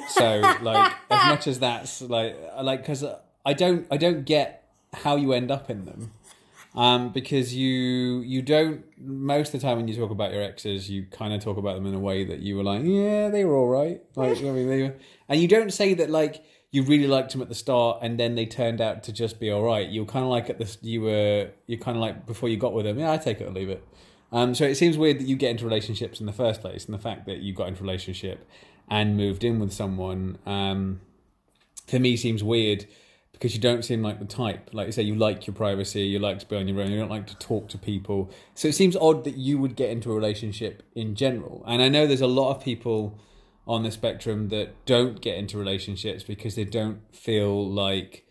So, 0.09 0.39
like, 0.61 0.91
as 1.09 1.27
much 1.27 1.47
as 1.47 1.59
that's 1.59 2.01
like, 2.01 2.35
like, 2.61 2.81
because 2.81 3.05
I 3.45 3.53
don't, 3.53 3.87
I 3.89 3.95
don't 3.95 4.25
get 4.25 4.67
how 4.93 5.15
you 5.15 5.31
end 5.31 5.51
up 5.51 5.69
in 5.69 5.85
them 5.85 6.11
um, 6.75 7.09
because 7.09 7.55
you 7.55 8.19
you 8.21 8.41
don't 8.41 8.83
most 8.99 9.53
of 9.53 9.61
the 9.61 9.67
time 9.67 9.77
when 9.77 9.87
you 9.87 9.95
talk 9.95 10.11
about 10.11 10.33
your 10.33 10.43
exes, 10.43 10.89
you 10.89 11.05
kind 11.09 11.33
of 11.33 11.41
talk 11.41 11.57
about 11.57 11.75
them 11.75 11.85
in 11.85 11.93
a 11.93 11.99
way 11.99 12.25
that 12.25 12.39
you 12.39 12.57
were 12.57 12.63
like, 12.63 12.81
yeah, 12.83 13.29
they 13.29 13.45
were 13.45 13.55
all 13.55 13.69
right, 13.69 14.01
like 14.15 14.37
I 14.39 14.51
mean, 14.51 14.67
they 14.67 14.83
were, 14.83 14.95
and 15.29 15.41
you 15.41 15.47
don't 15.47 15.71
say 15.71 15.93
that 15.95 16.09
like 16.09 16.43
you 16.75 16.83
really 16.83 17.07
liked 17.07 17.31
them 17.31 17.41
at 17.41 17.47
the 17.47 17.55
start 17.55 17.99
and 18.01 18.19
then 18.19 18.35
they 18.35 18.45
turned 18.45 18.81
out 18.81 19.01
to 19.03 19.13
just 19.13 19.39
be 19.39 19.49
all 19.49 19.63
right. 19.63 19.89
You're 19.89 20.05
kind 20.05 20.25
of 20.25 20.29
like 20.29 20.49
at 20.49 20.59
this, 20.59 20.77
you 20.81 21.01
were 21.01 21.49
you're 21.67 21.79
kind 21.79 21.95
of 21.95 22.01
like 22.01 22.25
before 22.25 22.49
you 22.49 22.57
got 22.57 22.73
with 22.73 22.83
them, 22.83 22.99
yeah, 22.99 23.13
I 23.13 23.17
take 23.17 23.39
it 23.39 23.47
or 23.47 23.51
leave 23.51 23.69
it. 23.69 23.81
Um, 24.33 24.53
so 24.53 24.65
it 24.65 24.75
seems 24.75 24.97
weird 24.97 25.19
that 25.19 25.27
you 25.27 25.37
get 25.37 25.51
into 25.51 25.63
relationships 25.63 26.19
in 26.19 26.25
the 26.25 26.33
first 26.33 26.59
place, 26.59 26.83
and 26.85 26.93
the 26.93 26.99
fact 26.99 27.25
that 27.27 27.37
you 27.37 27.53
got 27.53 27.69
into 27.69 27.81
relationship 27.81 28.45
and 28.89 29.15
moved 29.15 29.45
in 29.45 29.59
with 29.59 29.71
someone, 29.71 30.37
um, 30.45 30.99
for 31.87 31.99
me 31.99 32.17
seems 32.17 32.43
weird 32.43 32.85
because 33.31 33.55
you 33.55 33.61
don't 33.61 33.85
seem 33.85 34.01
like 34.01 34.19
the 34.19 34.25
type. 34.25 34.71
Like 34.73 34.87
you 34.87 34.91
say, 34.91 35.03
you 35.03 35.15
like 35.15 35.47
your 35.47 35.53
privacy, 35.53 36.01
you 36.01 36.19
like 36.19 36.39
to 36.39 36.45
be 36.45 36.57
on 36.57 36.67
your 36.67 36.81
own, 36.81 36.91
you 36.91 36.99
don't 36.99 37.09
like 37.09 37.27
to 37.27 37.37
talk 37.37 37.69
to 37.69 37.77
people. 37.77 38.29
So 38.53 38.67
it 38.67 38.75
seems 38.75 38.97
odd 38.97 39.23
that 39.23 39.37
you 39.37 39.57
would 39.57 39.77
get 39.77 39.89
into 39.89 40.11
a 40.11 40.15
relationship 40.15 40.83
in 40.93 41.15
general. 41.15 41.63
And 41.65 41.81
I 41.81 41.87
know 41.87 42.05
there's 42.05 42.19
a 42.19 42.27
lot 42.27 42.51
of 42.51 42.61
people 42.61 43.17
on 43.67 43.83
the 43.83 43.91
spectrum 43.91 44.49
that 44.49 44.85
don't 44.85 45.21
get 45.21 45.37
into 45.37 45.57
relationships 45.57 46.23
because 46.23 46.55
they 46.55 46.65
don't 46.65 46.99
feel 47.15 47.67
like 47.67 48.25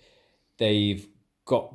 they've 0.58 1.08
got 1.44 1.74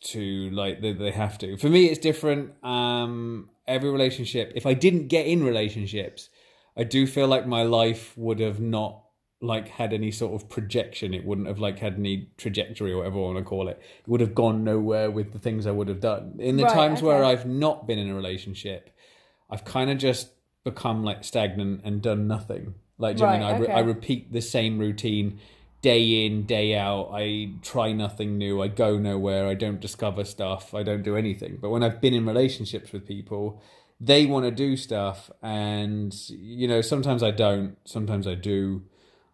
to 0.00 0.50
like 0.50 0.80
they, 0.80 0.92
they 0.92 1.10
have 1.10 1.38
to. 1.38 1.56
For 1.56 1.68
me, 1.68 1.86
it's 1.86 1.98
different. 1.98 2.52
Um, 2.64 3.50
every 3.66 3.90
relationship. 3.90 4.52
If 4.54 4.66
I 4.66 4.74
didn't 4.74 5.08
get 5.08 5.26
in 5.26 5.44
relationships, 5.44 6.28
I 6.76 6.84
do 6.84 7.06
feel 7.06 7.26
like 7.26 7.46
my 7.46 7.62
life 7.62 8.16
would 8.16 8.40
have 8.40 8.60
not 8.60 9.02
like 9.42 9.68
had 9.68 9.92
any 9.92 10.10
sort 10.10 10.34
of 10.34 10.48
projection. 10.48 11.14
It 11.14 11.24
wouldn't 11.24 11.46
have 11.46 11.58
like 11.58 11.78
had 11.78 11.94
any 11.94 12.30
trajectory 12.36 12.92
or 12.92 12.98
whatever 12.98 13.16
I 13.18 13.22
want 13.22 13.38
to 13.38 13.44
call 13.44 13.68
it. 13.68 13.80
It 14.00 14.08
would 14.08 14.20
have 14.20 14.34
gone 14.34 14.64
nowhere 14.64 15.10
with 15.10 15.32
the 15.32 15.38
things 15.38 15.66
I 15.66 15.70
would 15.70 15.88
have 15.88 16.00
done. 16.00 16.36
In 16.38 16.56
the 16.56 16.64
Right, 16.64 16.72
times 16.72 17.02
where. 17.02 17.24
I've 17.24 17.46
not 17.46 17.86
been 17.86 17.98
in 17.98 18.10
a 18.10 18.14
relationship, 18.14 18.90
I've 19.50 19.64
kind 19.64 19.90
of 19.90 19.98
just 19.98 20.30
become 20.64 21.04
like 21.04 21.24
stagnant 21.24 21.80
and 21.84 22.02
done 22.02 22.28
nothing. 22.28 22.74
Like, 23.00 23.16
do 23.16 23.24
you 23.24 23.30
know 23.30 23.32
I, 23.32 23.38
mean? 23.38 23.42
I, 23.42 23.60
okay. 23.62 23.72
I 23.72 23.80
repeat 23.80 24.32
the 24.32 24.42
same 24.42 24.78
routine 24.78 25.40
day 25.82 26.26
in, 26.26 26.44
day 26.44 26.76
out. 26.76 27.10
I 27.12 27.52
try 27.62 27.92
nothing 27.92 28.36
new. 28.36 28.60
I 28.62 28.68
go 28.68 28.98
nowhere. 28.98 29.48
I 29.48 29.54
don't 29.54 29.80
discover 29.80 30.24
stuff. 30.24 30.74
I 30.74 30.82
don't 30.82 31.02
do 31.02 31.16
anything. 31.16 31.58
But 31.60 31.70
when 31.70 31.82
I've 31.82 32.00
been 32.00 32.14
in 32.14 32.26
relationships 32.26 32.92
with 32.92 33.06
people, 33.06 33.62
they 33.98 34.26
want 34.26 34.44
to 34.44 34.50
do 34.50 34.76
stuff. 34.76 35.30
And, 35.42 36.14
you 36.28 36.68
know, 36.68 36.82
sometimes 36.82 37.22
I 37.22 37.30
don't, 37.30 37.78
sometimes 37.84 38.26
I 38.26 38.34
do. 38.34 38.82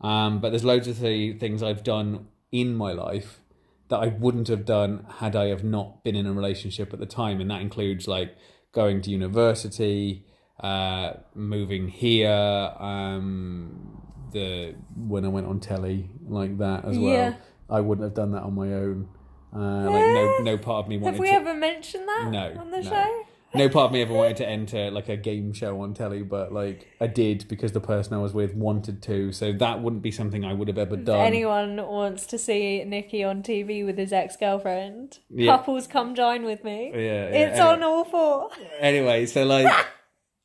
Um, 0.01 0.41
but 0.41 0.51
there's 0.51 0.65
loads 0.65 0.87
of 0.87 1.01
the 1.01 1.33
things 1.35 1.63
I've 1.63 1.83
done 1.83 2.29
in 2.53 2.75
my 2.75 2.93
life 2.93 3.41
that 3.89 3.99
I 3.99 4.09
wouldn't 4.09 4.49
have 4.49 4.65
done 4.65 5.07
had 5.19 5.37
I 5.37 5.47
have 5.47 5.65
not 5.65 6.05
been 6.05 6.17
in 6.17 6.27
a 6.27 6.33
relationship 6.33 6.93
at 6.93 6.99
the 6.99 7.07
time, 7.07 7.41
and 7.41 7.51
that 7.51 7.61
includes 7.61 8.09
like 8.09 8.37
going 8.73 9.01
to 9.03 9.11
university, 9.11 10.25
uh, 10.61 11.13
moving 11.35 11.89
here, 11.89 12.31
um, 12.79 14.01
the 14.33 14.75
when 14.97 15.25
I 15.25 15.29
went 15.29 15.47
on 15.47 15.61
telly 15.61 16.11
like 16.27 16.59
that 16.59 16.85
as 16.85 16.99
well. 16.99 17.13
Yeah. 17.13 17.35
I 17.69 17.81
wouldn't 17.81 18.05
have 18.05 18.15
done 18.15 18.33
that 18.33 18.43
on 18.43 18.55
my 18.55 18.73
own. 18.73 19.09
Uh, 19.55 19.59
like 19.91 20.05
no, 20.07 20.39
no 20.43 20.59
part 20.59 20.85
of 20.85 20.89
me 20.89 20.99
wanted 20.99 21.15
Have 21.15 21.21
we 21.21 21.29
to. 21.29 21.33
ever 21.35 21.55
mentioned 21.55 22.07
that 22.09 22.29
No, 22.31 22.61
on 22.61 22.71
the 22.71 22.83
no. 22.83 22.91
show? 22.91 23.23
No 23.55 23.69
part 23.71 23.87
of 23.87 23.93
me 23.93 24.03
ever 24.03 24.13
wanted 24.13 24.37
to 24.39 24.47
enter 24.47 24.91
like 24.91 25.09
a 25.09 25.17
game 25.17 25.53
show 25.55 25.81
on 25.81 25.95
telly, 25.95 26.23
but 26.23 26.53
like 26.53 26.89
I 27.01 27.07
did 27.07 27.47
because 27.49 27.73
the 27.73 27.81
person 27.81 28.13
I 28.13 28.19
was 28.19 28.35
with 28.35 28.55
wanted 28.55 29.01
to. 29.05 29.33
So 29.33 29.53
that 29.55 29.81
wouldn't 29.83 30.03
be 30.03 30.11
something 30.11 30.45
I 30.45 30.53
would 30.53 30.69
have 30.69 30.77
ever 30.77 30.97
If 30.97 31.05
done. 31.07 31.21
anyone 31.21 31.77
wants 31.79 32.27
to 32.27 32.39
see 32.39 32.85
Nicky 32.85 33.25
on 33.25 33.43
TV 33.43 33.85
with 33.87 33.97
his 33.97 34.13
ex 34.13 34.37
girlfriend, 34.37 35.21
Yeah. 35.31 35.57
couples 35.57 35.87
come 35.87 36.15
join 36.15 36.45
with 36.45 36.65
me. 36.65 36.91
Yeah, 36.93 36.99
yeah, 37.01 37.23
it's 37.29 37.59
anyway. 37.59 37.73
on 37.77 37.83
all 37.83 38.05
four. 38.05 38.51
anyway, 38.79 39.25
so 39.27 39.45
like, 39.45 39.73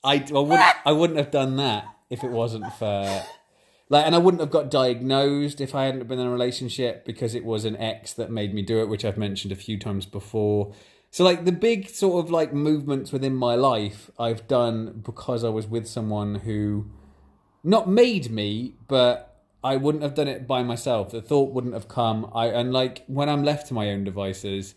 I, 0.04 0.26
I 0.30 0.40
wouldn't 0.40 0.76
I 0.86 0.92
wouldn't 0.92 1.18
have 1.18 1.32
done 1.32 1.58
that 1.58 1.86
if 2.10 2.24
it 2.24 2.32
wasn't 2.32 2.72
for 2.74 3.24
like, 3.92 4.06
and 4.06 4.16
I 4.16 4.20
wouldn't 4.20 4.40
have 4.40 4.52
got 4.52 4.72
diagnosed 4.72 5.60
if 5.60 5.76
I 5.76 5.84
hadn't 5.84 6.08
been 6.08 6.18
in 6.18 6.26
a 6.26 6.32
relationship 6.32 7.04
because 7.04 7.36
it 7.36 7.44
was 7.44 7.66
an 7.66 7.76
ex 7.76 8.14
that 8.14 8.32
made 8.32 8.54
me 8.54 8.62
do 8.62 8.80
it, 8.80 8.88
which 8.88 9.04
I've 9.04 9.18
mentioned 9.18 9.52
a 9.52 9.56
few 9.56 9.78
times 9.78 10.06
before. 10.06 10.74
So 11.10 11.26
like 11.26 11.44
the 11.44 11.52
big 11.52 11.90
sort 11.90 12.24
of 12.24 12.32
like 12.32 12.54
movements 12.54 13.12
within 13.12 13.36
my 13.36 13.56
life 13.56 14.10
I've 14.18 14.48
done 14.48 15.02
because 15.04 15.44
I 15.44 15.50
was 15.50 15.68
with 15.68 15.88
someone 15.88 16.36
who 16.36 16.90
not 17.66 17.90
made 17.90 18.32
me, 18.32 18.76
but 18.88 19.44
I 19.62 19.76
wouldn't 19.76 20.04
have 20.04 20.16
done 20.16 20.30
it 20.30 20.48
by 20.48 20.64
myself. 20.64 21.12
The 21.12 21.22
thought 21.22 21.54
wouldn't 21.54 21.74
have 21.74 21.90
come. 21.90 22.32
I 22.34 22.48
and 22.48 22.72
like 22.72 23.04
when 23.08 23.28
I'm 23.28 23.44
left 23.44 23.68
to 23.68 23.74
my 23.74 23.90
own 23.92 24.06
devices, 24.06 24.74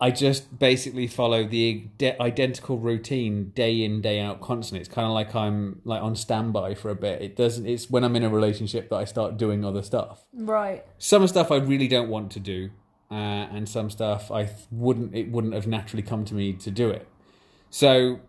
I 0.00 0.12
just 0.12 0.58
basically 0.58 1.08
follow 1.08 1.44
the 1.44 1.88
de- 1.98 2.20
identical 2.22 2.78
routine 2.78 3.50
day 3.50 3.82
in 3.82 4.00
day 4.00 4.20
out 4.20 4.40
constantly. 4.40 4.80
It's 4.80 4.88
kind 4.88 5.06
of 5.06 5.12
like 5.12 5.34
I'm 5.34 5.80
like 5.84 6.00
on 6.02 6.14
standby 6.14 6.76
for 6.76 6.90
a 6.90 6.94
bit. 6.94 7.20
It 7.20 7.36
doesn't. 7.36 7.66
It's 7.66 7.90
when 7.90 8.04
I'm 8.04 8.14
in 8.14 8.22
a 8.22 8.28
relationship 8.28 8.90
that 8.90 8.96
I 8.96 9.04
start 9.04 9.36
doing 9.36 9.64
other 9.64 9.82
stuff. 9.82 10.24
Right. 10.32 10.84
Some 10.98 11.26
stuff 11.26 11.50
I 11.50 11.56
really 11.56 11.88
don't 11.88 12.08
want 12.08 12.30
to 12.32 12.40
do, 12.40 12.70
uh, 13.10 13.14
and 13.14 13.68
some 13.68 13.90
stuff 13.90 14.30
I 14.30 14.44
th- 14.44 14.56
wouldn't. 14.70 15.16
It 15.16 15.32
wouldn't 15.32 15.54
have 15.54 15.66
naturally 15.66 16.04
come 16.04 16.24
to 16.26 16.34
me 16.34 16.52
to 16.52 16.70
do 16.70 16.90
it. 16.90 17.08
So 17.70 18.20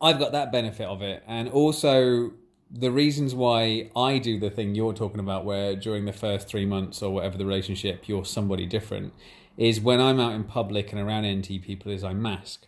I've 0.00 0.18
got 0.18 0.32
that 0.32 0.50
benefit 0.50 0.86
of 0.86 1.00
it, 1.00 1.22
and 1.28 1.48
also 1.48 2.32
the 2.72 2.90
reasons 2.90 3.34
why 3.34 3.90
I 3.94 4.18
do 4.18 4.40
the 4.40 4.50
thing 4.50 4.74
you're 4.74 4.94
talking 4.94 5.20
about, 5.20 5.44
where 5.44 5.76
during 5.76 6.06
the 6.06 6.12
first 6.12 6.48
three 6.48 6.66
months 6.66 7.02
or 7.02 7.12
whatever 7.12 7.38
the 7.38 7.44
relationship, 7.46 8.08
you're 8.08 8.24
somebody 8.24 8.66
different, 8.66 9.12
is 9.56 9.80
when 9.80 10.00
I'm 10.00 10.18
out 10.20 10.32
in 10.32 10.44
public 10.44 10.92
and 10.92 11.00
around 11.00 11.26
NT 11.26 11.62
people, 11.62 11.92
is 11.92 12.04
I 12.04 12.12
mask. 12.14 12.66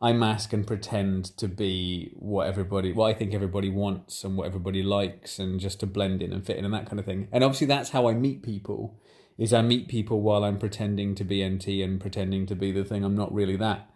I 0.00 0.12
mask 0.12 0.52
and 0.52 0.66
pretend 0.66 1.26
to 1.36 1.46
be 1.46 2.10
what 2.16 2.48
everybody, 2.48 2.92
what 2.92 3.06
I 3.06 3.14
think 3.14 3.32
everybody 3.34 3.68
wants 3.68 4.24
and 4.24 4.36
what 4.36 4.46
everybody 4.48 4.82
likes, 4.82 5.38
and 5.38 5.60
just 5.60 5.78
to 5.80 5.86
blend 5.86 6.22
in 6.22 6.32
and 6.32 6.44
fit 6.44 6.56
in 6.56 6.64
and 6.64 6.74
that 6.74 6.86
kind 6.86 6.98
of 6.98 7.06
thing. 7.06 7.28
And 7.30 7.44
obviously, 7.44 7.68
that's 7.68 7.90
how 7.90 8.08
I 8.08 8.14
meet 8.14 8.42
people. 8.42 8.98
Is 9.38 9.52
I 9.52 9.62
meet 9.62 9.88
people 9.88 10.20
while 10.20 10.44
I'm 10.44 10.58
pretending 10.58 11.14
to 11.14 11.24
be 11.24 11.48
NT 11.48 11.68
and 11.68 12.00
pretending 12.00 12.46
to 12.46 12.54
be 12.54 12.70
the 12.72 12.84
thing 12.84 13.04
I'm 13.04 13.16
not 13.16 13.32
really 13.32 13.56
that. 13.56 13.88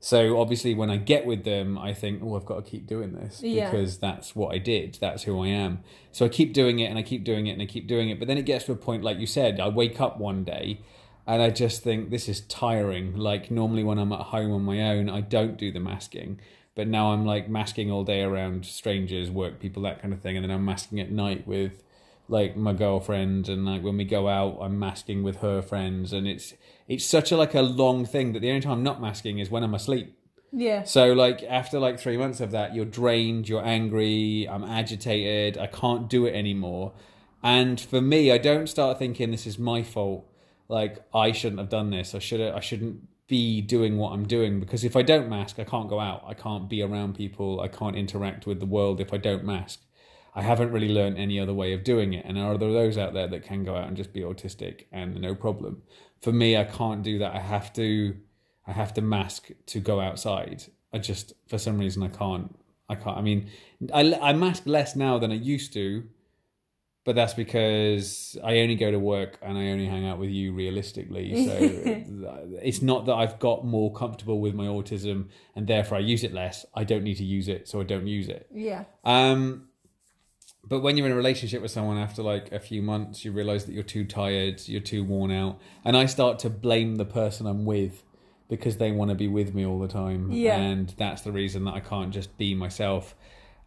So 0.00 0.40
obviously, 0.40 0.74
when 0.74 0.90
I 0.90 0.96
get 0.96 1.26
with 1.26 1.44
them, 1.44 1.78
I 1.78 1.92
think, 1.92 2.22
oh, 2.24 2.34
I've 2.36 2.46
got 2.46 2.64
to 2.64 2.70
keep 2.70 2.86
doing 2.86 3.12
this 3.12 3.42
Yeah. 3.42 3.70
because 3.70 3.98
that's 3.98 4.34
what 4.34 4.54
I 4.54 4.58
did. 4.58 4.96
That's 4.98 5.24
who 5.24 5.42
I 5.44 5.48
am. 5.48 5.80
So 6.10 6.24
I 6.24 6.30
keep 6.30 6.54
doing 6.54 6.78
it 6.78 6.86
and 6.86 6.98
I 6.98 7.02
keep 7.02 7.22
doing 7.22 7.46
it 7.48 7.52
and 7.52 7.60
I 7.62 7.66
keep 7.66 7.86
doing 7.86 8.08
it. 8.08 8.18
But 8.18 8.26
then 8.26 8.38
it 8.38 8.46
gets 8.46 8.64
to 8.64 8.72
a 8.72 8.76
point, 8.76 9.04
like 9.04 9.18
you 9.18 9.26
said, 9.26 9.60
I 9.60 9.68
wake 9.68 10.00
up 10.00 10.18
one 10.18 10.42
day 10.42 10.80
and 11.30 11.40
I 11.40 11.50
just 11.50 11.82
think 11.84 12.10
this 12.10 12.28
is 12.28 12.40
tiring. 12.40 13.16
Like 13.16 13.50
normally 13.50 13.84
when 13.84 13.98
I'm 13.98 14.12
at 14.12 14.20
home 14.20 14.50
on 14.52 14.62
my 14.62 14.80
own, 14.82 15.08
I 15.08 15.20
don't 15.20 15.56
do 15.56 15.70
the 15.70 15.78
masking. 15.78 16.40
But 16.74 16.88
now 16.88 17.12
I'm 17.12 17.24
like 17.24 17.48
masking 17.48 17.88
all 17.90 18.02
day 18.04 18.22
around 18.22 18.66
strangers, 18.66 19.30
work 19.30 19.60
people, 19.60 19.82
that 19.84 20.02
kind 20.02 20.12
of 20.12 20.20
thing. 20.20 20.36
And 20.36 20.42
then 20.44 20.50
I'm 20.50 20.64
masking 20.64 20.98
at 20.98 21.10
night 21.10 21.46
with 21.46 21.84
like 22.28 22.56
my 22.56 22.72
girlfriend 22.72 23.48
and 23.48 23.64
like 23.64 23.82
when 23.82 23.96
we 23.96 24.04
go 24.04 24.28
out 24.28 24.56
i'm 24.60 24.78
masking 24.78 25.24
with 25.24 25.38
her 25.38 25.60
friends 25.60 26.12
and 26.12 26.28
it's 26.28 26.54
it's 26.86 27.04
such 27.04 27.32
a 27.32 27.36
like 27.36 27.56
a 27.56 27.60
long 27.60 28.06
thing 28.06 28.32
that 28.32 28.38
the 28.38 28.48
only 28.48 28.60
time 28.60 28.70
i'm 28.74 28.84
not 28.84 29.00
masking 29.00 29.40
is 29.40 29.50
when 29.50 29.64
i'm 29.64 29.74
asleep 29.74 30.16
Yeah. 30.52 30.84
so 30.84 31.12
like 31.12 31.42
after 31.42 31.80
like 31.80 31.98
three 31.98 32.16
months 32.16 32.40
of 32.40 32.52
that 32.52 32.72
you're 32.72 32.84
drained 32.84 33.48
you're 33.48 33.64
angry 33.64 34.46
i'm 34.48 34.62
agitated 34.62 35.58
i 35.58 35.66
can't 35.66 36.08
do 36.08 36.24
it 36.24 36.32
anymore 36.32 36.92
and 37.42 37.80
for 37.80 38.00
me 38.00 38.30
i 38.30 38.38
don't 38.38 38.68
start 38.68 39.00
thinking 39.00 39.32
this 39.32 39.44
is 39.44 39.58
my 39.58 39.82
fault 39.82 40.24
like 40.70 40.98
i 41.14 41.32
shouldn't 41.32 41.60
have 41.60 41.68
done 41.68 41.90
this 41.90 42.14
i 42.14 42.18
should 42.18 42.40
i 42.40 42.60
shouldn't 42.60 43.00
be 43.26 43.60
doing 43.60 43.96
what 43.96 44.12
i'm 44.12 44.26
doing 44.26 44.58
because 44.58 44.84
if 44.84 44.96
i 44.96 45.02
don't 45.02 45.28
mask 45.28 45.58
i 45.58 45.64
can't 45.64 45.88
go 45.88 46.00
out 46.00 46.24
i 46.26 46.34
can't 46.34 46.68
be 46.68 46.82
around 46.82 47.14
people 47.14 47.60
i 47.60 47.68
can't 47.68 47.96
interact 47.96 48.46
with 48.46 48.58
the 48.60 48.66
world 48.66 49.00
if 49.00 49.12
i 49.12 49.16
don't 49.16 49.44
mask 49.44 49.80
I 50.34 50.42
haven't 50.42 50.70
really 50.70 50.88
learned 50.88 51.18
any 51.18 51.40
other 51.40 51.52
way 51.52 51.72
of 51.72 51.84
doing 51.84 52.12
it. 52.12 52.24
And 52.24 52.38
are 52.38 52.56
there 52.56 52.72
those 52.72 52.96
out 52.96 53.14
there 53.14 53.26
that 53.28 53.42
can 53.42 53.64
go 53.64 53.76
out 53.76 53.88
and 53.88 53.96
just 53.96 54.12
be 54.12 54.20
autistic 54.20 54.84
and 54.92 55.20
no 55.20 55.34
problem? 55.34 55.82
For 56.20 56.32
me, 56.32 56.56
I 56.56 56.64
can't 56.64 57.02
do 57.02 57.18
that. 57.18 57.34
I 57.34 57.40
have 57.40 57.72
to, 57.74 58.16
I 58.66 58.72
have 58.72 58.94
to 58.94 59.00
mask 59.00 59.50
to 59.66 59.80
go 59.80 60.00
outside. 60.00 60.64
I 60.92 60.98
just, 60.98 61.32
for 61.48 61.58
some 61.58 61.78
reason, 61.78 62.02
I 62.02 62.08
can't. 62.08 62.56
I 62.88 62.96
can't. 62.96 63.16
I 63.16 63.22
mean, 63.22 63.48
I, 63.92 64.14
I 64.14 64.32
mask 64.32 64.64
less 64.66 64.96
now 64.96 65.18
than 65.18 65.30
I 65.30 65.36
used 65.36 65.72
to, 65.74 66.04
but 67.04 67.14
that's 67.16 67.34
because 67.34 68.36
I 68.44 68.58
only 68.60 68.74
go 68.76 68.90
to 68.90 68.98
work 68.98 69.38
and 69.42 69.56
I 69.56 69.68
only 69.68 69.86
hang 69.86 70.06
out 70.06 70.18
with 70.18 70.30
you 70.30 70.52
realistically. 70.52 71.46
So 71.46 71.56
it's 72.62 72.82
not 72.82 73.06
that 73.06 73.14
I've 73.14 73.38
got 73.38 73.64
more 73.64 73.92
comfortable 73.92 74.40
with 74.40 74.54
my 74.54 74.66
autism 74.66 75.28
and 75.56 75.66
therefore 75.66 75.96
I 75.98 76.00
use 76.00 76.24
it 76.24 76.34
less. 76.34 76.66
I 76.74 76.84
don't 76.84 77.02
need 77.02 77.16
to 77.16 77.24
use 77.24 77.48
it, 77.48 77.68
so 77.68 77.80
I 77.80 77.84
don't 77.84 78.06
use 78.06 78.28
it. 78.28 78.46
Yeah. 78.52 78.84
Um, 79.04 79.68
but 80.62 80.80
when 80.80 80.96
you're 80.96 81.06
in 81.06 81.12
a 81.12 81.16
relationship 81.16 81.62
with 81.62 81.70
someone 81.70 81.96
after 81.96 82.22
like 82.22 82.52
a 82.52 82.60
few 82.60 82.82
months, 82.82 83.24
you 83.24 83.32
realize 83.32 83.64
that 83.64 83.72
you're 83.72 83.82
too 83.82 84.04
tired, 84.04 84.60
you're 84.66 84.80
too 84.82 85.02
worn 85.02 85.30
out, 85.30 85.58
and 85.84 85.96
I 85.96 86.04
start 86.06 86.38
to 86.40 86.50
blame 86.50 86.96
the 86.96 87.06
person 87.06 87.46
I'm 87.46 87.64
with 87.64 88.04
because 88.48 88.76
they 88.76 88.90
want 88.92 89.08
to 89.10 89.14
be 89.14 89.26
with 89.28 89.54
me 89.54 89.64
all 89.64 89.78
the 89.78 89.88
time, 89.88 90.30
Yeah. 90.32 90.58
and 90.58 90.92
that's 90.98 91.22
the 91.22 91.32
reason 91.32 91.64
that 91.64 91.74
I 91.74 91.80
can't 91.80 92.12
just 92.12 92.36
be 92.36 92.54
myself. 92.54 93.14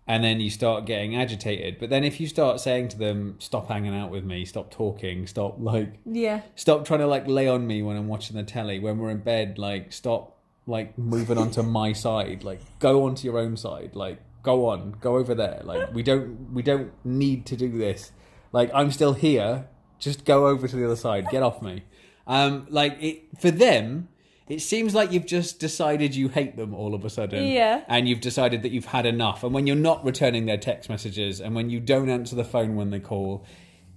And 0.06 0.22
then 0.24 0.42
you 0.42 0.50
start 0.50 0.86
getting 0.86 1.16
agitated. 1.16 1.78
But 1.80 1.90
then 1.90 2.04
if 2.04 2.20
you 2.20 2.28
start 2.28 2.60
saying 2.60 2.90
to 2.90 2.98
them, 2.98 3.36
"Stop 3.40 3.70
hanging 3.70 3.96
out 3.96 4.12
with 4.12 4.26
me, 4.26 4.44
stop 4.44 4.70
talking, 4.70 5.28
stop 5.28 5.56
like 5.60 5.94
Yeah. 6.06 6.42
stop 6.56 6.84
trying 6.86 7.00
to 7.00 7.08
like 7.08 7.26
lay 7.28 7.48
on 7.48 7.66
me 7.66 7.82
when 7.82 7.96
I'm 7.96 8.10
watching 8.10 8.36
the 8.36 8.44
telly. 8.44 8.80
When 8.80 8.98
we're 8.98 9.12
in 9.12 9.20
bed, 9.20 9.58
like 9.58 9.94
stop 9.94 10.38
like 10.68 10.98
moving 10.98 11.38
onto 11.38 11.64
my 11.80 11.94
side. 11.94 12.44
Like 12.44 12.60
go 12.80 13.06
onto 13.06 13.26
your 13.26 13.38
own 13.40 13.56
side. 13.56 13.92
Like 13.96 14.20
go 14.44 14.68
on, 14.70 14.96
go 15.00 15.16
over 15.16 15.34
there. 15.34 15.62
Like 15.64 15.94
we 15.94 16.04
don't 16.04 16.52
we 16.54 16.62
don't 16.64 16.92
need 17.06 17.46
to 17.46 17.56
do 17.56 17.78
this. 17.78 18.12
Like 18.52 18.72
I'm 18.74 18.92
still 18.92 19.14
here. 19.14 19.68
Just 20.00 20.26
go 20.26 20.48
over 20.48 20.68
to 20.68 20.76
the 20.76 20.84
other 20.86 20.98
side. 20.98 21.30
Get 21.30 21.44
off 21.44 21.62
me. 21.62 21.84
Um, 22.28 22.68
like 22.70 22.98
it 23.02 23.24
for 23.40 23.52
them. 23.52 24.10
It 24.50 24.60
seems 24.62 24.94
like 24.94 25.12
you've 25.12 25.26
just 25.26 25.60
decided 25.60 26.16
you 26.16 26.28
hate 26.28 26.58
them 26.58 26.74
all 26.74 26.94
of 26.94 27.06
a 27.06 27.10
sudden. 27.10 27.46
Yeah. 27.48 27.84
And 27.88 28.10
you've 28.10 28.22
decided 28.22 28.62
that 28.64 28.72
you've 28.72 28.86
had 28.86 29.06
enough. 29.06 29.44
And 29.44 29.54
when 29.54 29.68
you're 29.68 29.76
not 29.76 30.04
returning 30.04 30.46
their 30.46 30.58
text 30.58 30.90
messages 30.90 31.40
and 31.40 31.56
when 31.56 31.70
you 31.70 31.80
don't 31.80 32.10
answer 32.10 32.36
the 32.36 32.44
phone 32.44 32.76
when 32.76 32.90
they 32.90 33.00
call, 33.00 33.46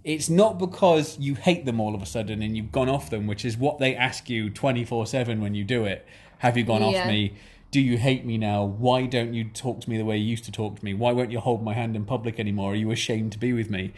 it's 0.05 0.31
not 0.31 0.59
because 0.59 1.19
you 1.19 1.35
hate 1.35 1.67
them 1.67 1.81
all 1.81 1.95
of 1.95 2.03
a 2.03 2.07
sudden 2.07 2.43
and 2.43 2.57
you've 2.57 2.71
gone 2.71 2.89
off 2.89 3.11
them, 3.11 3.27
which 3.27 3.45
is 3.45 3.57
what 3.57 3.79
they 3.79 3.97
ask 3.97 4.31
you 4.31 4.49
24 4.49 5.07
7 5.07 5.41
when 5.41 5.55
you 5.55 5.65
do 5.65 5.85
it. 5.85 6.07
Have 6.39 6.57
you 6.57 6.63
gone 6.63 6.83
Yeah. 6.83 7.01
off 7.01 7.07
me? 7.09 7.35
Do 7.73 7.81
you 7.81 7.99
hate 7.99 8.25
me 8.25 8.39
now? 8.39 8.65
Why 8.65 9.07
don't 9.07 9.35
you 9.35 9.45
talk 9.45 9.81
to 9.81 9.91
me 9.91 9.99
the 9.99 10.05
way 10.05 10.17
you 10.17 10.27
used 10.27 10.45
to 10.45 10.53
talk 10.53 10.79
to 10.79 10.85
me? 10.85 10.95
Why 10.95 11.11
won't 11.11 11.33
you 11.33 11.41
hold 11.41 11.65
my 11.65 11.75
hand 11.75 11.97
in 11.97 12.05
public 12.05 12.39
anymore? 12.39 12.73
Are 12.73 12.77
you 12.77 12.93
ashamed 12.93 13.33
to 13.33 13.39
be 13.39 13.53
with 13.53 13.69
me? 13.69 13.93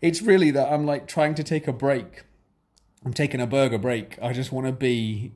It's 0.00 0.22
really 0.22 0.52
that 0.52 0.72
I'm 0.72 0.86
like 0.86 1.08
trying 1.08 1.34
to 1.34 1.42
take 1.42 1.66
a 1.66 1.72
break 1.72 2.22
I'm 3.04 3.14
taking 3.14 3.40
a 3.40 3.46
burger 3.46 3.78
break. 3.78 4.18
I 4.20 4.32
just 4.32 4.52
want 4.52 4.66
to 4.66 4.72
be 4.72 5.32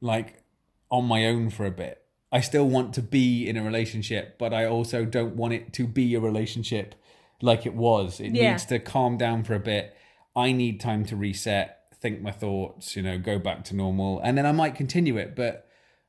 like 0.00 0.42
on 0.90 1.04
my 1.04 1.26
own 1.26 1.50
for 1.50 1.66
a 1.66 1.70
bit. 1.70 2.02
I 2.30 2.40
still 2.40 2.66
want 2.68 2.92
to 2.94 3.02
be 3.02 3.48
in 3.48 3.56
a 3.56 3.62
relationship, 3.62 4.38
but 4.38 4.52
I 4.52 4.66
also 4.66 5.04
don't 5.04 5.34
want 5.36 5.54
it 5.54 5.72
to 5.74 5.86
be 5.86 6.14
a 6.14 6.20
relationship 6.20 6.94
like 7.40 7.64
it 7.66 7.74
was. 7.74 8.20
It 8.20 8.34
Yeah. 8.34 8.50
needs 8.50 8.66
to 8.66 8.78
calm 8.78 9.16
down 9.16 9.44
for 9.44 9.54
a 9.54 9.60
bit. 9.60 9.94
I 10.36 10.52
need 10.52 10.78
time 10.80 11.04
to 11.06 11.16
reset, 11.16 11.78
think 12.00 12.20
my 12.20 12.30
thoughts, 12.30 12.94
you 12.96 13.02
know, 13.02 13.18
go 13.18 13.38
back 13.38 13.64
to 13.64 13.76
normal, 13.76 14.20
and 14.20 14.36
then 14.36 14.44
I 14.46 14.52
might 14.52 14.74
continue 14.74 15.16
it. 15.16 15.34
But 15.34 15.66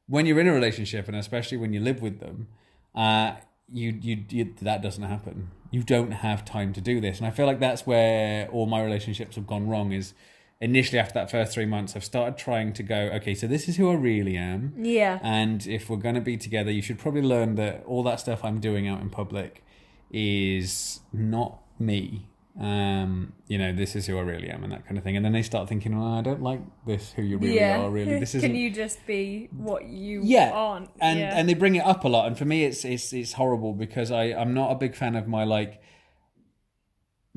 when 0.07 0.25
you're 0.25 0.39
in 0.39 0.47
a 0.47 0.53
relationship, 0.53 1.07
and 1.07 1.15
especially 1.15 1.57
when 1.57 1.71
you 1.73 1.79
live 1.79 2.01
with 2.01 2.19
them, 2.19 2.47
uh, 2.95 3.33
you, 3.71 3.97
you 4.01 4.25
you 4.29 4.55
that 4.61 4.81
doesn't 4.81 5.03
happen. 5.03 5.49
You 5.71 5.83
don't 5.83 6.11
have 6.11 6.43
time 6.43 6.73
to 6.73 6.81
do 6.81 6.99
this, 6.99 7.19
and 7.19 7.27
I 7.27 7.31
feel 7.31 7.45
like 7.45 7.59
that's 7.59 7.85
where 7.85 8.47
all 8.49 8.65
my 8.65 8.83
relationships 8.83 9.35
have 9.35 9.45
gone 9.47 9.67
wrong. 9.69 9.91
Is 9.91 10.13
initially 10.61 10.99
after 10.99 11.13
that 11.13 11.31
first 11.31 11.53
three 11.53 11.65
months, 11.65 11.95
I've 11.95 12.03
started 12.03 12.37
trying 12.37 12.73
to 12.73 12.83
go, 12.83 12.95
okay, 13.13 13.33
so 13.33 13.47
this 13.47 13.67
is 13.69 13.77
who 13.77 13.89
I 13.89 13.95
really 13.95 14.35
am. 14.35 14.73
Yeah. 14.77 15.19
And 15.21 15.65
if 15.67 15.89
we're 15.89 15.97
going 15.97 16.15
to 16.15 16.21
be 16.21 16.37
together, 16.37 16.71
you 16.71 16.81
should 16.81 16.99
probably 16.99 17.21
learn 17.21 17.55
that 17.55 17.83
all 17.85 18.03
that 18.03 18.19
stuff 18.19 18.43
I'm 18.43 18.59
doing 18.59 18.87
out 18.87 19.01
in 19.01 19.09
public 19.09 19.63
is 20.11 20.99
not 21.13 21.61
me. 21.77 22.25
Um, 22.59 23.33
you 23.47 23.57
know, 23.57 23.71
this 23.71 23.95
is 23.95 24.05
who 24.05 24.17
I 24.17 24.21
really 24.21 24.49
am, 24.49 24.63
and 24.63 24.73
that 24.73 24.85
kind 24.85 24.97
of 24.97 25.03
thing. 25.03 25.15
And 25.15 25.23
then 25.23 25.31
they 25.31 25.43
start 25.43 25.69
thinking, 25.69 25.97
"Well, 25.97 26.13
I 26.13 26.21
don't 26.21 26.41
like 26.41 26.59
this. 26.85 27.13
Who 27.13 27.21
you 27.21 27.37
really 27.37 27.55
yeah. 27.55 27.79
are, 27.79 27.89
really. 27.89 28.19
This 28.19 28.35
is 28.35 28.41
Can 28.43 28.53
you 28.53 28.69
just 28.69 29.05
be 29.07 29.47
what 29.55 29.85
you 29.85 30.19
yeah 30.25 30.51
aren't? 30.51 30.89
and 30.99 31.19
yeah. 31.19 31.37
and 31.37 31.47
they 31.47 31.53
bring 31.53 31.75
it 31.75 31.85
up 31.85 32.03
a 32.03 32.09
lot 32.09 32.27
and 32.27 32.37
for 32.37 32.43
me 32.43 32.65
it's 32.65 32.83
it's 32.83 33.13
it's 33.13 33.33
horrible 33.33 33.71
because 33.71 34.11
i 34.11 34.23
i'm 34.33 34.53
not 34.53 34.71
a 34.71 34.75
big 34.75 34.93
fan 34.95 35.15
of 35.15 35.27
my 35.27 35.45
like 35.45 35.81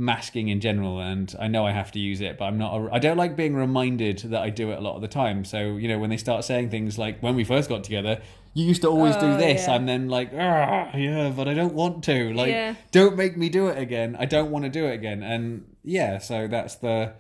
masking 0.03 0.49
in 0.49 0.59
general 0.61 0.99
and 1.01 1.35
i 1.39 1.47
know 1.47 1.65
i 1.65 1.71
have 1.71 1.93
to 1.93 1.99
use 2.01 2.21
it 2.21 2.37
but 2.39 2.47
i'm 2.47 2.59
not 2.59 2.75
a, 2.75 2.89
i 2.93 2.99
don't 2.99 3.17
like 3.17 3.37
being 3.37 3.55
reminded 3.55 4.19
that 4.19 4.41
i 4.43 4.51
do 4.51 4.71
it 4.73 4.79
a 4.79 4.81
lot 4.81 4.97
of 4.97 5.01
the 5.03 5.07
time 5.09 5.45
so 5.45 5.77
you 5.77 5.87
know 5.87 5.99
when 5.99 6.11
they 6.11 6.17
start 6.17 6.45
saying 6.45 6.69
things 6.71 6.99
like 6.99 7.21
when 7.23 7.37
we 7.37 7.45
first 7.45 7.69
got 7.69 7.85
together 7.85 8.21
you 8.55 8.65
used 8.67 8.83
to 8.83 8.89
always 8.89 9.15
do 9.17 9.27
Oh, 9.27 9.37
this 9.37 9.67
yeah. 9.69 9.75
i'm 9.75 9.87
then 9.87 10.09
like 10.09 10.31
ah 10.35 10.95
yeah 10.97 11.31
but 11.31 11.47
i 11.47 11.55
don't 11.55 11.75
want 11.75 12.03
to 12.05 12.33
like 12.35 12.51
Yeah. 12.51 12.75
don't 12.91 13.17
make 13.17 13.37
me 13.37 13.49
do 13.49 13.69
it 13.69 13.79
again 13.79 14.17
i 14.19 14.25
don't 14.27 14.51
want 14.51 14.65
to 14.65 14.71
do 14.71 14.87
it 14.87 14.95
again 14.95 15.23
and 15.23 15.65
yeah 15.85 16.19
so 16.19 16.49
that's 16.49 16.75
the 16.77 17.13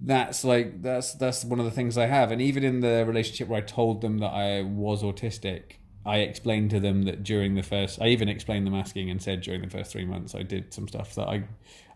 that's 0.00 0.44
like 0.44 0.82
that's 0.82 1.14
that's 1.14 1.44
one 1.44 1.58
of 1.58 1.64
the 1.64 1.70
things 1.70 1.96
I 1.96 2.04
have. 2.06 2.30
And 2.30 2.40
even 2.42 2.62
in 2.64 2.80
the 2.80 3.04
relationship 3.06 3.48
where 3.48 3.58
I 3.62 3.64
told 3.64 4.02
them 4.02 4.18
that 4.18 4.28
I 4.32 4.60
was 4.62 5.02
autistic, 5.02 5.76
I 6.06 6.18
explained 6.18 6.70
to 6.70 6.80
them 6.80 7.02
that 7.02 7.22
during 7.24 7.54
the 7.54 7.62
first 7.62 8.00
I 8.00 8.08
even 8.08 8.28
explained 8.28 8.66
the 8.66 8.70
masking 8.70 9.10
and 9.10 9.20
said 9.20 9.40
during 9.42 9.60
the 9.60 9.70
first 9.70 9.90
three 9.92 10.04
months 10.04 10.34
I 10.34 10.42
did 10.42 10.72
some 10.72 10.88
stuff 10.88 11.14
that 11.16 11.28
I 11.28 11.44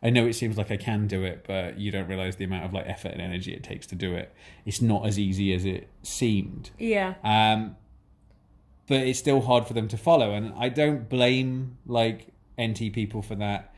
I 0.03 0.11
know 0.11 0.27
it 0.27 0.33
seems 0.33 0.57
like 0.57 0.71
I 0.71 0.77
can 0.77 1.07
do 1.07 1.25
it, 1.25 1.45
but 1.47 1.79
you 1.79 1.91
don't 1.91 2.09
realise 2.09 2.37
the 2.37 2.45
amount 2.45 2.65
of 2.65 2.73
like 2.73 2.87
effort 2.87 3.13
and 3.13 3.21
energy 3.21 3.53
it 3.53 3.63
takes 3.63 3.87
to 3.89 3.95
do 3.95 4.15
it. 4.15 4.35
It's 4.65 4.81
not 4.81 5.07
as 5.07 5.19
easy 5.19 5.53
as 5.53 5.65
it 5.65 5.89
seemed. 6.03 6.71
yeah. 6.79 7.15
Um, 7.23 7.77
but 8.87 9.07
it's 9.07 9.19
still 9.21 9.43
hard 9.43 9.69
for 9.69 9.75
them 9.75 9.87
to 9.89 9.97
follow, 9.97 10.33
and 10.33 10.53
I 10.57 10.69
don't 10.69 11.09
blame 11.09 11.79
like 11.87 12.29
NT 12.61 12.93
people 12.93 13.23
for 13.23 13.37
that. 13.37 13.73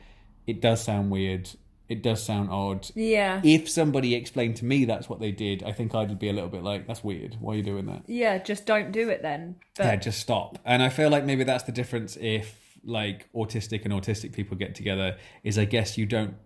It 0.47 0.61
does 0.62 0.83
sound 0.83 1.11
weird. 1.11 1.51
It 1.89 2.03
does 2.03 2.22
sound 2.22 2.51
odd. 2.51 2.89
Yeah. 2.95 3.41
If 3.45 3.68
somebody 3.68 4.14
explained 4.14 4.57
to 4.57 4.64
me 4.64 4.85
that's 4.85 5.09
what 5.09 5.20
they 5.20 5.30
did, 5.30 5.62
I 5.62 5.72
think 5.72 5.95
I'd 5.95 6.18
be 6.18 6.28
a 6.28 6.33
little 6.33 6.49
bit 6.49 6.62
like, 6.62 6.87
"That's 6.87 7.05
weird. 7.05 7.37
Why 7.41 7.55
are 7.55 7.57
you 7.57 7.62
doing 7.62 7.87
that?" 7.87 8.03
Yeah, 8.07 8.39
just 8.39 8.66
don't 8.66 8.93
do 8.93 9.09
it 9.11 9.22
then. 9.22 9.57
But 9.76 9.85
yeah, 9.85 9.97
just 9.97 10.20
stop. 10.20 10.59
And 10.64 10.83
I 10.83 10.89
feel 10.89 11.11
like 11.11 11.24
maybe 11.24 11.45
that's 11.45 11.64
the 11.64 11.72
difference 11.72 12.16
if 12.20 12.59
like 12.85 13.30
autistic 13.35 13.85
and 13.85 13.93
autistic 13.93 14.33
people 14.33 14.57
get 14.57 14.74
together. 14.74 15.16
Is 15.45 15.59
I 15.59 15.64
guess 15.64 15.99
you 15.99 16.07
don't 16.07 16.37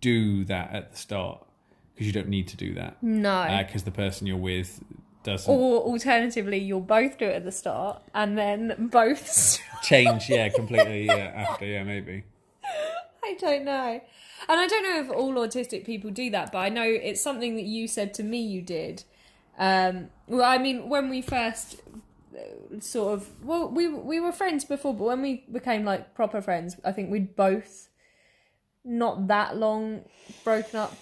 do 0.00 0.44
that 0.46 0.72
at 0.72 0.90
the 0.90 0.96
start 0.96 1.46
because 1.94 2.06
you 2.06 2.12
don't 2.12 2.28
need 2.28 2.48
to 2.48 2.56
do 2.56 2.74
that 2.74 2.96
no. 3.02 3.30
Uh, 3.30 3.62
because 3.62 3.82
the 3.82 3.90
person 3.90 4.26
you're 4.26 4.36
with 4.36 4.82
doesn't 5.22 5.52
or 5.52 5.82
alternatively, 5.82 6.56
you'll 6.56 6.80
both 6.80 7.18
do 7.18 7.26
it 7.26 7.36
at 7.36 7.44
the 7.44 7.52
start 7.52 8.02
and 8.14 8.38
then 8.38 8.88
both. 8.90 9.58
change 9.82 10.28
yeah 10.28 10.48
completely 10.48 11.04
yeah 11.06 11.32
after 11.34 11.66
yeah 11.66 11.82
maybe 11.84 12.24
I 13.22 13.34
don't 13.34 13.64
know. 13.64 14.00
And 14.48 14.58
I 14.60 14.66
don't 14.66 14.82
know 14.82 15.00
if 15.00 15.10
all 15.10 15.34
autistic 15.34 15.84
people 15.84 16.10
do 16.10 16.30
that, 16.30 16.52
but 16.52 16.58
I 16.58 16.68
know 16.68 16.84
it's 16.84 17.20
something 17.22 17.56
that 17.56 17.64
you 17.64 17.86
said 17.86 18.14
to 18.14 18.22
me 18.22 18.40
you 18.40 18.62
did. 18.62 19.04
Um, 19.58 20.08
well, 20.26 20.44
I 20.44 20.58
mean, 20.58 20.88
when 20.88 21.10
we 21.10 21.20
first 21.22 21.76
uh, 22.34 22.80
sort 22.80 23.14
of 23.14 23.28
well, 23.44 23.68
we 23.68 23.88
we 23.88 24.18
were 24.20 24.32
friends 24.32 24.64
before, 24.64 24.94
but 24.94 25.04
when 25.04 25.20
we 25.22 25.44
became 25.52 25.84
like 25.84 26.14
proper 26.14 26.40
friends, 26.40 26.76
I 26.84 26.92
think 26.92 27.10
we'd 27.10 27.36
both 27.36 27.88
not 28.84 29.28
that 29.28 29.56
long 29.56 30.04
broken 30.42 30.78
up. 30.80 30.96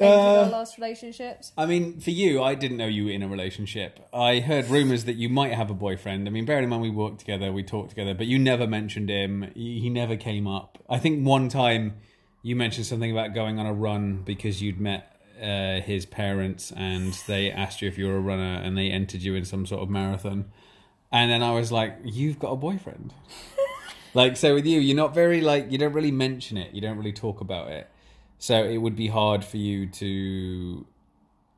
ended 0.00 0.18
our 0.18 0.44
Uh, 0.46 0.48
last 0.48 0.78
relationships. 0.78 1.52
I 1.58 1.66
mean, 1.66 2.00
for 2.00 2.10
you, 2.10 2.42
I 2.42 2.54
didn't 2.54 2.78
know 2.78 2.86
you 2.86 3.04
were 3.04 3.10
in 3.10 3.22
a 3.22 3.28
relationship. 3.28 4.00
I 4.12 4.40
heard 4.40 4.68
rumors 4.68 5.04
that 5.04 5.16
you 5.16 5.28
might 5.28 5.52
have 5.52 5.70
a 5.70 5.74
boyfriend. 5.74 6.26
I 6.26 6.30
mean, 6.30 6.46
bearing 6.46 6.64
in 6.64 6.70
mind 6.70 6.82
we 6.82 6.90
worked 6.90 7.18
together, 7.18 7.52
we 7.52 7.62
talked 7.62 7.90
together, 7.90 8.14
but 8.14 8.26
you 8.26 8.38
never 8.38 8.66
mentioned 8.66 9.10
him. 9.10 9.50
He 9.54 9.90
never 9.90 10.16
came 10.16 10.46
up. 10.48 10.78
I 10.88 10.98
think 10.98 11.26
one 11.26 11.48
time 11.50 11.94
you 12.42 12.56
mentioned 12.56 12.86
something 12.86 13.10
about 13.10 13.34
going 13.34 13.58
on 13.58 13.66
a 13.66 13.72
run 13.72 14.22
because 14.24 14.60
you'd 14.60 14.80
met 14.80 15.20
uh, 15.40 15.80
his 15.80 16.06
parents 16.06 16.72
and 16.76 17.14
they 17.26 17.50
asked 17.50 17.82
you 17.82 17.88
if 17.88 17.96
you 17.96 18.06
were 18.06 18.16
a 18.16 18.20
runner 18.20 18.60
and 18.62 18.76
they 18.76 18.90
entered 18.90 19.22
you 19.22 19.34
in 19.34 19.44
some 19.44 19.66
sort 19.66 19.82
of 19.82 19.90
marathon. 19.90 20.46
And 21.10 21.30
then 21.30 21.42
I 21.42 21.52
was 21.52 21.70
like, 21.70 21.98
"You've 22.04 22.38
got 22.38 22.52
a 22.52 22.56
boyfriend." 22.56 23.12
like 24.14 24.36
so 24.36 24.54
with 24.54 24.66
you, 24.66 24.80
you're 24.80 24.96
not 24.96 25.14
very 25.14 25.40
like 25.40 25.70
you 25.70 25.78
don't 25.78 25.92
really 25.92 26.10
mention 26.10 26.56
it. 26.56 26.74
You 26.74 26.80
don't 26.80 26.96
really 26.96 27.12
talk 27.12 27.40
about 27.40 27.68
it. 27.68 27.88
So 28.38 28.64
it 28.64 28.78
would 28.78 28.96
be 28.96 29.08
hard 29.08 29.44
for 29.44 29.58
you 29.58 29.86
to 29.88 30.86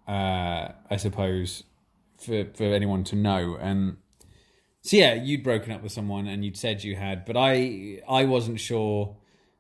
uh, 0.07 0.69
I 0.91 0.97
suppose, 0.97 1.65
for 2.19 2.45
for 2.55 2.65
anyone 2.65 3.05
to 3.05 3.17
know. 3.17 3.57
And 3.61 3.97
so 4.83 4.97
yeah, 4.97 5.15
you'd 5.15 5.43
broken 5.43 5.73
up 5.73 5.83
with 5.83 5.93
someone 5.93 6.27
and 6.27 6.45
you'd 6.45 6.57
said 6.57 6.85
you 6.85 6.97
had, 6.97 7.25
but 7.25 7.37
I 7.37 8.03
I 8.09 8.25
wasn't 8.25 8.61
sure 8.61 9.17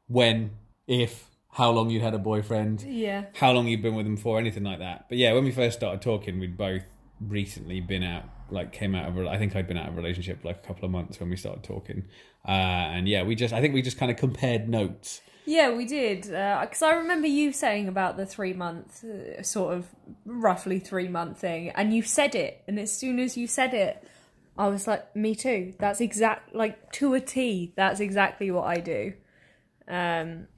when, 0.07 0.51
if, 0.87 1.31
how 1.53 1.71
long 1.71 1.91
you'd 1.91 2.03
had 2.03 2.15
a 2.15 2.19
boyfriend, 2.19 2.83
Yeah. 2.83 3.27
how 3.35 3.53
long 3.53 3.67
you'd 3.69 3.83
been 3.83 3.95
with 3.95 4.07
them 4.07 4.17
for, 4.17 4.39
anything 4.39 4.65
like 4.65 4.81
that. 4.81 5.07
But 5.09 5.19
yeah, 5.19 5.33
when 5.33 5.45
we 5.45 5.53
first 5.53 5.79
started 5.79 6.03
talking, 6.03 6.39
we'd 6.41 6.57
both 6.57 6.83
recently 7.21 7.81
been 7.81 8.03
out, 8.03 8.25
like 8.51 8.73
came 8.73 8.95
out 8.95 9.09
of. 9.09 9.17
I 9.27 9.39
think 9.39 9.55
I'd 9.57 9.69
been 9.69 9.77
out 9.79 9.89
of 9.89 9.95
a 9.95 9.97
relationship 9.97 10.43
for 10.43 10.49
like 10.49 10.59
a 10.59 10.67
couple 10.67 10.85
of 10.85 10.91
months 10.91 11.21
when 11.21 11.31
we 11.31 11.37
started 11.37 11.63
talking, 11.63 12.05
uh, 12.47 12.51
and 12.51 13.09
yeah, 13.09 13.23
we 13.23 13.35
just 13.35 13.55
I 13.55 13.61
think 13.61 13.73
we 13.73 13.83
just 13.83 13.97
kind 13.99 14.11
of 14.11 14.19
compared 14.19 14.69
notes. 14.69 15.21
Yeah, 15.47 15.73
we 15.75 15.85
did. 15.85 16.23
Because 16.23 16.83
I 16.83 16.95
remember 16.95 17.27
you 17.27 17.53
saying 17.53 17.87
about 17.87 18.17
the 18.17 18.27
three 18.27 18.53
month, 18.55 19.05
uh, 19.05 19.43
sort 19.43 19.75
of 19.75 19.87
roughly 20.25 20.79
three 20.81 21.09
month 21.09 21.39
thing, 21.39 21.71
and 21.71 21.95
you 21.95 22.03
said 22.03 22.35
it. 22.35 22.63
And 22.67 22.79
as 22.81 22.91
soon 22.97 23.19
as 23.19 23.37
you 23.37 23.47
said 23.47 23.75
it, 23.75 24.03
I 24.57 24.69
was 24.69 24.87
like, 24.87 25.15
me 25.15 25.35
too. 25.35 25.75
That's 25.79 26.01
exact, 26.01 26.55
like 26.55 26.93
to 26.93 27.13
a 27.15 27.21
T. 27.21 27.75
That's 27.77 28.01
exactly 28.01 28.51
what 28.51 28.65
I 28.67 28.77
do. 28.81 29.13
Um, 29.87 30.49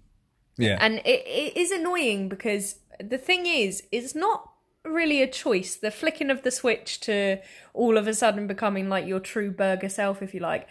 Yeah, 0.56 0.78
and 0.80 0.98
it, 0.98 1.26
it 1.26 1.56
is 1.56 1.70
annoying 1.70 2.28
because 2.28 2.76
the 3.00 3.18
thing 3.18 3.46
is, 3.46 3.82
it's 3.92 4.14
not 4.14 4.50
really 4.84 5.22
a 5.22 5.26
choice. 5.28 5.76
The 5.76 5.90
flicking 5.90 6.30
of 6.30 6.42
the 6.42 6.50
switch 6.50 7.00
to 7.00 7.38
all 7.74 7.96
of 7.96 8.06
a 8.06 8.14
sudden 8.14 8.46
becoming 8.46 8.88
like 8.88 9.06
your 9.06 9.20
true 9.20 9.50
burger 9.50 9.88
self, 9.88 10.22
if 10.22 10.34
you 10.34 10.40
like. 10.40 10.66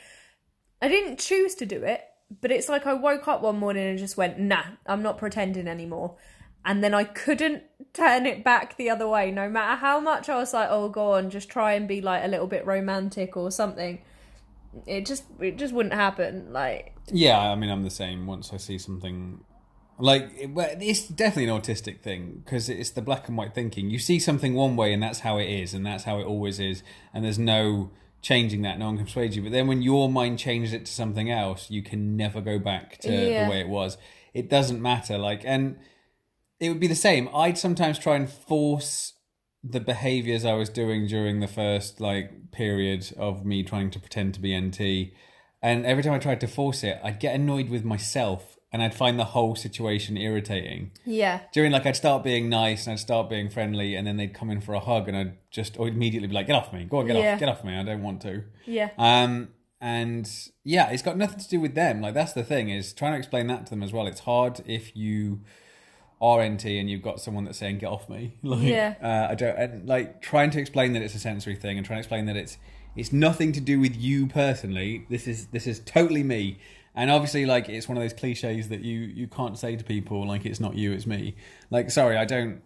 I 0.81 0.87
didn't 0.87 1.19
choose 1.19 1.55
to 1.55 1.65
do 1.65 1.83
it, 1.83 2.03
but 2.41 2.51
it's 2.51 2.69
like 2.69 2.85
I 2.85 2.93
woke 2.93 3.27
up 3.27 3.41
one 3.41 3.57
morning 3.57 3.87
and 3.87 3.99
just 3.99 4.17
went, 4.17 4.39
nah, 4.39 4.63
I'm 4.85 5.03
not 5.03 5.17
pretending 5.17 5.67
anymore. 5.67 6.15
And 6.65 6.83
then 6.83 6.93
I 6.93 7.03
couldn't 7.03 7.63
turn 7.93 8.25
it 8.25 8.43
back 8.43 8.75
the 8.77 8.89
other 8.89 9.07
way, 9.07 9.29
no 9.31 9.49
matter 9.49 9.75
how 9.79 9.99
much 9.99 10.29
I 10.29 10.37
was 10.37 10.53
like, 10.53 10.67
oh, 10.71 10.89
go 10.89 11.13
on, 11.13 11.29
just 11.29 11.49
try 11.49 11.73
and 11.73 11.87
be 11.87 12.01
like 12.01 12.23
a 12.23 12.27
little 12.27 12.47
bit 12.47 12.65
romantic 12.65 13.37
or 13.37 13.51
something. 13.51 14.01
It 14.87 15.05
just, 15.05 15.25
it 15.39 15.57
just 15.57 15.73
wouldn't 15.73 15.93
happen. 15.93 16.51
Like, 16.51 16.95
Yeah, 17.11 17.39
I 17.39 17.55
mean, 17.55 17.69
I'm 17.69 17.83
the 17.83 17.91
same. 17.91 18.25
Once 18.25 18.51
I 18.51 18.57
see 18.57 18.79
something, 18.79 19.43
like 19.97 20.49
well, 20.49 20.69
it's 20.79 21.07
definitely 21.07 21.51
an 21.53 21.61
autistic 21.61 22.01
thing 22.01 22.41
because 22.43 22.69
it's 22.69 22.89
the 22.91 23.01
black 23.01 23.27
and 23.27 23.37
white 23.37 23.53
thinking. 23.53 23.89
You 23.89 23.99
see 23.99 24.19
something 24.19 24.53
one 24.53 24.75
way, 24.75 24.93
and 24.93 25.01
that's 25.01 25.19
how 25.19 25.37
it 25.37 25.49
is, 25.49 25.73
and 25.73 25.85
that's 25.85 26.03
how 26.03 26.19
it 26.19 26.25
always 26.25 26.59
is, 26.59 26.83
and 27.13 27.23
there's 27.23 27.39
no 27.39 27.91
changing 28.21 28.63
that. 28.63 28.79
No 28.79 28.87
one 28.87 28.97
can 28.97 29.05
persuade 29.05 29.35
you. 29.35 29.43
But 29.43 29.51
then 29.51 29.67
when 29.67 29.81
your 29.81 30.09
mind 30.09 30.39
changes 30.39 30.73
it 30.73 30.85
to 30.85 30.91
something 30.91 31.29
else, 31.29 31.69
you 31.69 31.83
can 31.83 32.17
never 32.17 32.41
go 32.41 32.57
back 32.57 32.97
to 33.01 33.11
Yeah. 33.11 33.43
the 33.45 33.51
way 33.51 33.59
it 33.59 33.69
was. 33.69 33.97
It 34.33 34.49
doesn't 34.49 34.81
matter. 34.81 35.17
Like, 35.17 35.43
and 35.45 35.77
it 36.59 36.69
would 36.69 36.79
be 36.79 36.87
the 36.87 36.95
same. 36.95 37.29
I'd 37.35 37.57
sometimes 37.57 37.99
try 37.99 38.15
and 38.15 38.27
force 38.27 39.13
the 39.63 39.79
behaviors 39.79 40.43
I 40.43 40.53
was 40.53 40.69
doing 40.69 41.05
during 41.07 41.39
the 41.39 41.47
first 41.47 41.99
like 42.01 42.51
period 42.51 43.13
of 43.17 43.45
me 43.45 43.63
trying 43.63 43.91
to 43.91 43.99
pretend 43.99 44.33
to 44.33 44.39
be 44.39 44.59
NT. 44.59 45.13
And 45.61 45.85
every 45.85 46.03
time 46.03 46.13
I 46.13 46.19
tried 46.19 46.41
to 46.41 46.47
force 46.47 46.83
it, 46.83 46.99
I'd 47.03 47.19
get 47.19 47.35
annoyed 47.35 47.69
with 47.69 47.83
myself 47.83 48.54
and 48.75 48.83
I'd 48.83 48.93
find 48.93 49.17
the 49.17 49.23
whole 49.35 49.55
situation 49.55 50.17
irritating. 50.17 50.91
yeah, 51.05 51.39
During 51.53 51.71
like 51.71 51.85
I'd 51.85 51.95
start 51.95 52.23
being 52.25 52.49
nice 52.49 52.85
and 52.85 52.91
I'd 52.93 52.99
start 52.99 53.29
being 53.29 53.49
friendly 53.49 53.95
and 53.95 54.05
then 54.05 54.17
they'd 54.17 54.33
come 54.33 54.49
in 54.49 54.59
for 54.59 54.73
a 54.73 54.81
hug 54.81 55.07
and 55.07 55.15
I'd 55.15 55.37
just 55.49 55.77
immediately 55.77 56.27
be 56.27 56.33
like, 56.33 56.47
Get 56.47 56.57
off 56.57 56.73
me, 56.73 56.83
go 56.83 56.97
on, 56.97 57.07
get 57.07 57.15
Yeah. 57.15 57.33
off, 57.35 57.39
get 57.39 57.47
off 57.49 57.63
me, 57.63 57.73
I 57.77 57.83
don't 57.83 58.03
want 58.03 58.21
to. 58.23 58.43
yeah. 58.65 58.89
Um, 58.97 59.47
and 59.79 60.29
yeah, 60.65 60.89
it's 60.89 61.03
got 61.03 61.15
nothing 61.17 61.39
to 61.39 61.47
do 61.47 61.59
with 61.61 61.73
them. 61.75 62.01
Like 62.01 62.13
that's 62.13 62.33
the 62.33 62.43
thing 62.43 62.69
is 62.69 62.91
trying 62.91 63.13
to 63.13 63.17
explain 63.17 63.47
that 63.47 63.65
to 63.67 63.69
them 63.69 63.81
as 63.81 63.93
well. 63.93 64.07
It's 64.07 64.21
hard 64.21 64.61
if 64.65 64.95
you 64.95 65.39
are 66.21 66.43
NT 66.47 66.65
and 66.65 66.89
you've 66.89 67.01
got 67.01 67.19
someone 67.21 67.43
that's 67.45 67.57
saying 67.59 67.77
get 67.79 67.87
off 67.89 68.09
me. 68.09 68.35
Like, 68.43 68.63
Yeah. 68.63 68.95
Uh, 69.01 69.27
I 69.31 69.35
don't 69.35 69.57
and 69.57 69.87
like 69.87 70.21
trying 70.21 70.49
to 70.51 70.59
explain 70.59 70.93
that 70.93 71.01
it's 71.01 71.15
a 71.15 71.19
sensory 71.19 71.55
thing 71.55 71.77
and 71.77 71.85
trying 71.85 71.97
to 71.97 72.01
explain 72.01 72.25
that 72.25 72.35
it's 72.35 72.57
it's 72.95 73.11
nothing 73.11 73.51
to 73.51 73.59
do 73.59 73.79
with 73.79 73.95
you 73.95 74.25
personally. 74.27 75.05
This 75.09 75.27
is 75.27 75.47
this 75.47 75.67
is 75.67 75.79
totally 75.81 76.23
me. 76.23 76.59
And 76.95 77.11
obviously, 77.11 77.45
like 77.45 77.67
it's 77.67 77.89
one 77.89 77.97
of 77.97 78.03
those 78.03 78.13
cliches 78.13 78.69
that 78.69 78.81
you 78.81 78.99
you 78.99 79.27
can't 79.27 79.57
say 79.57 79.75
to 79.75 79.83
people 79.83 80.25
like 80.25 80.45
it's 80.45 80.59
not 80.59 80.75
you, 80.75 80.93
it's 80.93 81.05
me. 81.05 81.35
Like, 81.69 81.91
sorry, 81.91 82.15
I 82.17 82.25
don't. 82.25 82.61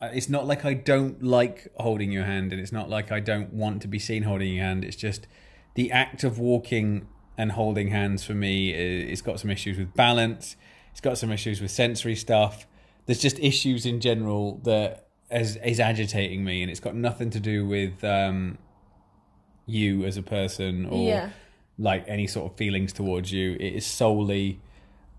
It's 0.00 0.28
not 0.28 0.46
like 0.46 0.64
I 0.64 0.74
don't 0.74 1.22
like 1.22 1.72
holding 1.76 2.12
your 2.12 2.24
hand, 2.24 2.52
and 2.52 2.60
it's 2.60 2.72
not 2.72 2.88
like 2.88 3.10
I 3.10 3.18
don't 3.18 3.52
want 3.52 3.82
to 3.82 3.88
be 3.88 3.98
seen 3.98 4.22
holding 4.22 4.54
your 4.54 4.64
hand. 4.64 4.84
It's 4.84 4.96
just 4.96 5.26
the 5.74 5.90
act 5.90 6.22
of 6.22 6.38
walking 6.38 7.08
and 7.36 7.52
holding 7.52 7.88
hands 7.88 8.24
for 8.24 8.34
me. 8.34 8.70
It's 8.72 9.22
got 9.22 9.40
some 9.40 9.50
issues 9.50 9.78
with 9.78 9.94
balance. 9.94 10.56
It's 10.92 11.00
got 11.00 11.18
some 11.18 11.32
issues 11.32 11.60
with 11.60 11.70
sensory 11.70 12.14
stuff. 12.14 12.66
There's 13.06 13.20
just 13.20 13.38
issues 13.38 13.84
in 13.84 14.00
general 14.00 14.60
that 14.64 15.08
is, 15.30 15.56
is 15.56 15.80
agitating 15.80 16.44
me, 16.44 16.62
and 16.62 16.70
it's 16.70 16.80
got 16.80 16.94
nothing 16.94 17.30
to 17.30 17.40
do 17.40 17.66
with 17.66 18.02
um, 18.04 18.58
you 19.66 20.04
as 20.04 20.16
a 20.16 20.22
person 20.22 20.86
or 20.86 21.08
Yeah. 21.08 21.30
Like 21.78 22.04
any 22.08 22.26
sort 22.26 22.50
of 22.50 22.58
feelings 22.58 22.92
towards 22.92 23.32
you. 23.32 23.52
It 23.54 23.74
is 23.74 23.86
solely 23.86 24.60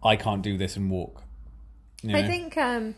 I 0.03 0.15
can't 0.15 0.41
do 0.41 0.57
this 0.57 0.75
and 0.75 0.89
walk. 0.89 1.23
You 2.01 2.15
I 2.15 2.23
think 2.23 2.57
um 2.57 2.95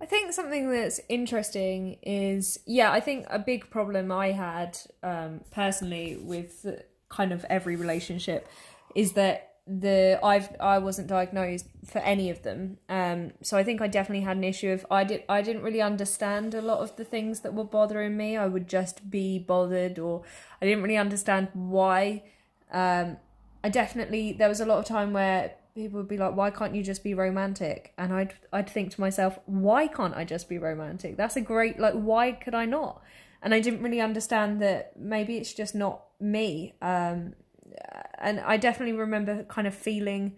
I 0.00 0.06
think 0.06 0.32
something 0.32 0.70
that's 0.70 1.00
interesting 1.08 1.98
is 2.02 2.58
yeah, 2.66 2.90
I 2.90 3.00
think 3.00 3.26
a 3.30 3.38
big 3.38 3.70
problem 3.70 4.12
I 4.12 4.32
had 4.32 4.78
um 5.02 5.40
personally 5.50 6.16
with 6.16 6.66
kind 7.08 7.32
of 7.32 7.44
every 7.48 7.76
relationship 7.76 8.48
is 8.94 9.12
that 9.12 9.52
the 9.68 10.18
I've 10.22 10.48
I 10.60 10.78
wasn't 10.78 11.08
diagnosed 11.08 11.66
for 11.84 11.98
any 11.98 12.30
of 12.30 12.42
them. 12.42 12.78
Um 12.88 13.32
so 13.42 13.56
I 13.56 13.64
think 13.64 13.80
I 13.80 13.88
definitely 13.88 14.24
had 14.24 14.36
an 14.36 14.44
issue 14.44 14.70
of 14.70 14.86
I 14.90 15.02
did 15.04 15.24
I 15.28 15.42
didn't 15.42 15.62
really 15.62 15.82
understand 15.82 16.54
a 16.54 16.62
lot 16.62 16.78
of 16.78 16.94
the 16.96 17.04
things 17.04 17.40
that 17.40 17.54
were 17.54 17.64
bothering 17.64 18.16
me. 18.16 18.36
I 18.36 18.46
would 18.46 18.68
just 18.68 19.10
be 19.10 19.38
bothered 19.38 19.98
or 19.98 20.22
I 20.60 20.66
didn't 20.66 20.82
really 20.82 20.96
understand 20.96 21.48
why 21.52 22.22
um 22.72 23.16
I 23.64 23.68
definitely 23.68 24.32
there 24.32 24.48
was 24.48 24.60
a 24.60 24.66
lot 24.66 24.78
of 24.78 24.84
time 24.84 25.12
where 25.12 25.54
people 25.74 25.98
would 25.98 26.08
be 26.08 26.18
like, 26.18 26.36
"Why 26.36 26.50
can't 26.50 26.74
you 26.74 26.82
just 26.82 27.02
be 27.02 27.14
romantic?" 27.14 27.92
And 27.98 28.12
I'd 28.12 28.34
I'd 28.52 28.70
think 28.70 28.92
to 28.92 29.00
myself, 29.00 29.38
"Why 29.46 29.88
can't 29.88 30.14
I 30.14 30.24
just 30.24 30.48
be 30.48 30.58
romantic? 30.58 31.16
That's 31.16 31.36
a 31.36 31.40
great 31.40 31.78
like. 31.78 31.94
Why 31.94 32.32
could 32.32 32.54
I 32.54 32.64
not?" 32.64 33.02
And 33.42 33.54
I 33.54 33.60
didn't 33.60 33.82
really 33.82 34.00
understand 34.00 34.60
that 34.62 34.98
maybe 34.98 35.36
it's 35.36 35.52
just 35.52 35.74
not 35.74 36.04
me. 36.20 36.74
Um, 36.80 37.34
and 38.18 38.40
I 38.40 38.56
definitely 38.56 38.96
remember 38.96 39.44
kind 39.44 39.66
of 39.66 39.74
feeling 39.74 40.36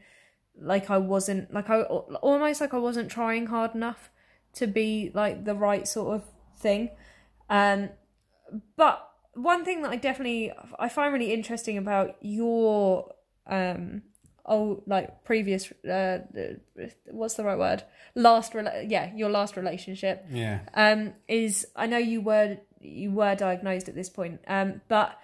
like 0.61 0.91
I 0.91 0.99
wasn't 0.99 1.53
like 1.53 1.71
I 1.71 1.83
almost 1.83 2.61
like 2.61 2.75
I 2.75 2.79
wasn't 2.79 3.11
trying 3.11 3.47
hard 3.47 3.75
enough 3.75 4.11
to 4.55 4.67
be 4.67 5.11
like 5.15 5.45
the 5.45 5.55
right 5.55 5.87
sort 5.87 6.17
of 6.17 6.25
thing. 6.57 6.91
Um, 7.49 7.91
but 8.77 9.08
one 9.43 9.65
thing 9.65 9.83
that 9.83 9.91
I 9.91 9.97
definitely 9.97 10.53
I 10.79 10.89
find 10.89 11.13
really 11.13 11.33
interesting 11.33 11.79
about 11.79 12.17
your 12.21 13.13
um 13.47 14.03
oh 14.47 14.83
like 14.87 15.25
previous 15.25 15.73
uh 15.89 16.19
what's 17.11 17.35
the 17.35 17.45
right 17.45 17.59
word 17.59 17.83
last 18.15 18.53
rela- 18.53 18.89
yeah 18.89 19.11
your 19.15 19.31
last 19.31 19.57
relationship 19.57 20.25
yeah. 20.31 20.61
um 20.75 21.13
is 21.29 21.67
I 21.77 21.87
know 21.87 21.99
you 21.99 22.21
were 22.21 22.59
you 22.81 23.11
were 23.11 23.35
diagnosed 23.35 23.89
at 23.89 23.95
this 23.95 24.09
point 24.09 24.41
um 24.47 24.81
but 24.89 25.19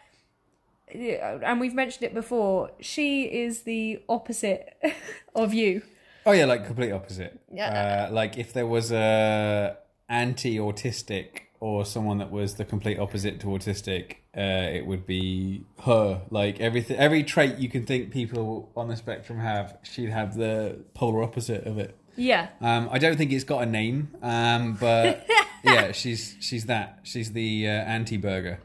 yeah, 0.94 1.38
and 1.42 1.60
we've 1.60 1.74
mentioned 1.74 2.04
it 2.04 2.14
before 2.14 2.70
she 2.80 3.24
is 3.24 3.62
the 3.62 4.02
opposite 4.08 4.76
of 5.34 5.54
you 5.54 5.82
Oh 6.26 6.32
yeah, 6.32 6.46
like 6.46 6.66
complete 6.66 6.90
opposite. 6.90 7.38
Yeah. 7.52 8.08
Uh, 8.08 8.12
like 8.12 8.38
if 8.38 8.52
there 8.52 8.66
was 8.66 8.92
a 8.92 9.76
anti-autistic 10.08 11.40
or 11.64 11.82
someone 11.86 12.18
that 12.18 12.30
was 12.30 12.56
the 12.56 12.64
complete 12.64 12.98
opposite 12.98 13.40
to 13.40 13.46
autistic, 13.46 14.16
uh, 14.36 14.68
it 14.76 14.86
would 14.86 15.06
be 15.06 15.64
her. 15.84 16.20
Like 16.28 16.60
everything, 16.60 16.98
every 16.98 17.24
trait 17.24 17.56
you 17.56 17.70
can 17.70 17.86
think 17.86 18.10
people 18.10 18.70
on 18.76 18.88
the 18.88 18.96
spectrum 18.96 19.38
have, 19.38 19.78
she'd 19.82 20.10
have 20.10 20.36
the 20.36 20.84
polar 20.92 21.22
opposite 21.22 21.64
of 21.66 21.78
it. 21.78 21.96
yeah 22.16 22.48
Um, 22.60 22.90
I 22.92 22.98
don't 22.98 23.16
think 23.16 23.32
it's 23.32 23.44
got 23.44 23.62
a 23.62 23.66
name, 23.66 24.10
um, 24.20 24.74
but 24.74 25.26
yeah, 25.64 25.92
she's 25.92 26.36
she's 26.38 26.66
that. 26.66 26.98
She's 27.02 27.32
the 27.32 27.66
uh, 27.66 27.70
anti-burger. 27.70 28.60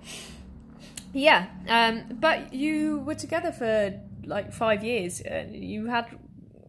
Yeah, 1.13 1.47
um, 1.69 2.03
but 2.19 2.53
you 2.53 2.99
were 2.99 3.15
together 3.15 3.53
for 3.53 3.97
like 4.25 4.51
five 4.51 4.83
years. 4.83 5.21
And 5.21 5.55
you 5.55 5.87
had 5.87 6.05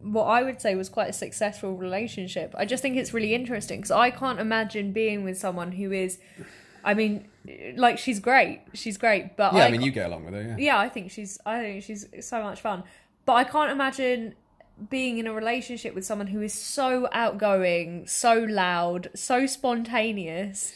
what 0.03 0.25
I 0.25 0.43
would 0.43 0.61
say 0.61 0.75
was 0.75 0.89
quite 0.89 1.09
a 1.09 1.13
successful 1.13 1.75
relationship. 1.75 2.53
I 2.57 2.65
just 2.65 2.81
think 2.81 2.97
it's 2.97 3.13
really 3.13 3.33
interesting 3.33 3.79
because 3.79 3.91
I 3.91 4.11
can't 4.11 4.39
imagine 4.39 4.91
being 4.91 5.23
with 5.23 5.37
someone 5.37 5.71
who 5.73 5.91
is. 5.91 6.19
I 6.83 6.95
mean, 6.95 7.27
like 7.75 7.97
she's 7.97 8.19
great. 8.19 8.61
She's 8.73 8.97
great, 8.97 9.37
but 9.37 9.53
Yeah, 9.53 9.63
I, 9.63 9.67
I 9.67 9.71
mean 9.71 9.81
you 9.81 9.91
get 9.91 10.07
along 10.07 10.25
with 10.25 10.33
her. 10.33 10.41
Yeah. 10.41 10.55
yeah, 10.57 10.79
I 10.79 10.89
think 10.89 11.11
she's. 11.11 11.39
I 11.45 11.59
think 11.59 11.83
she's 11.83 12.07
so 12.21 12.41
much 12.41 12.61
fun. 12.61 12.83
But 13.25 13.33
I 13.33 13.43
can't 13.43 13.71
imagine 13.71 14.35
being 14.89 15.19
in 15.19 15.27
a 15.27 15.33
relationship 15.33 15.93
with 15.93 16.05
someone 16.05 16.27
who 16.27 16.41
is 16.41 16.53
so 16.53 17.07
outgoing, 17.11 18.07
so 18.07 18.33
loud, 18.33 19.09
so 19.13 19.45
spontaneous. 19.45 20.73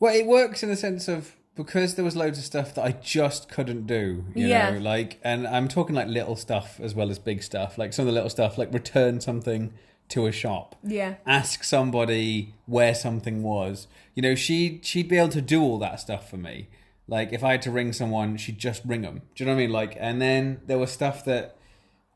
Well, 0.00 0.14
it 0.14 0.26
works 0.26 0.62
in 0.62 0.68
the 0.68 0.76
sense 0.76 1.06
of 1.08 1.36
because 1.64 1.94
there 1.94 2.04
was 2.04 2.16
loads 2.16 2.38
of 2.38 2.44
stuff 2.44 2.74
that 2.74 2.84
I 2.84 2.92
just 2.92 3.48
couldn't 3.48 3.86
do. 3.86 4.24
You 4.34 4.46
Yeah. 4.48 4.70
know, 4.70 4.78
like, 4.78 5.18
and 5.22 5.46
I'm 5.46 5.68
talking 5.68 5.94
like 5.94 6.08
little 6.08 6.36
stuff 6.36 6.80
as 6.80 6.94
well 6.94 7.10
as 7.10 7.18
big 7.18 7.42
stuff. 7.42 7.76
Like 7.78 7.92
some 7.92 8.04
of 8.04 8.06
the 8.06 8.12
little 8.12 8.30
stuff, 8.30 8.56
like 8.58 8.72
return 8.72 9.20
something 9.20 9.72
to 10.10 10.26
a 10.26 10.32
shop. 10.32 10.74
Yeah. 10.82 11.14
Ask 11.26 11.62
somebody 11.64 12.54
where 12.66 12.94
something 12.94 13.42
was. 13.42 13.86
You 14.14 14.22
know, 14.22 14.34
she 14.34 14.80
she'd 14.82 15.08
be 15.08 15.16
able 15.18 15.28
to 15.30 15.42
do 15.42 15.62
all 15.62 15.78
that 15.78 16.00
stuff 16.00 16.28
for 16.30 16.36
me. 16.36 16.68
Like 17.06 17.32
if 17.32 17.42
I 17.44 17.52
had 17.52 17.62
to 17.62 17.70
ring 17.70 17.92
someone, 17.92 18.36
she'd 18.36 18.58
just 18.58 18.82
ring 18.84 19.02
them. 19.02 19.22
Do 19.34 19.44
you 19.44 19.46
know 19.46 19.54
what 19.54 19.58
I 19.60 19.62
mean? 19.66 19.72
Like, 19.72 19.96
and 19.98 20.20
then 20.22 20.60
there 20.66 20.78
was 20.78 20.90
stuff 20.90 21.24
that 21.26 21.56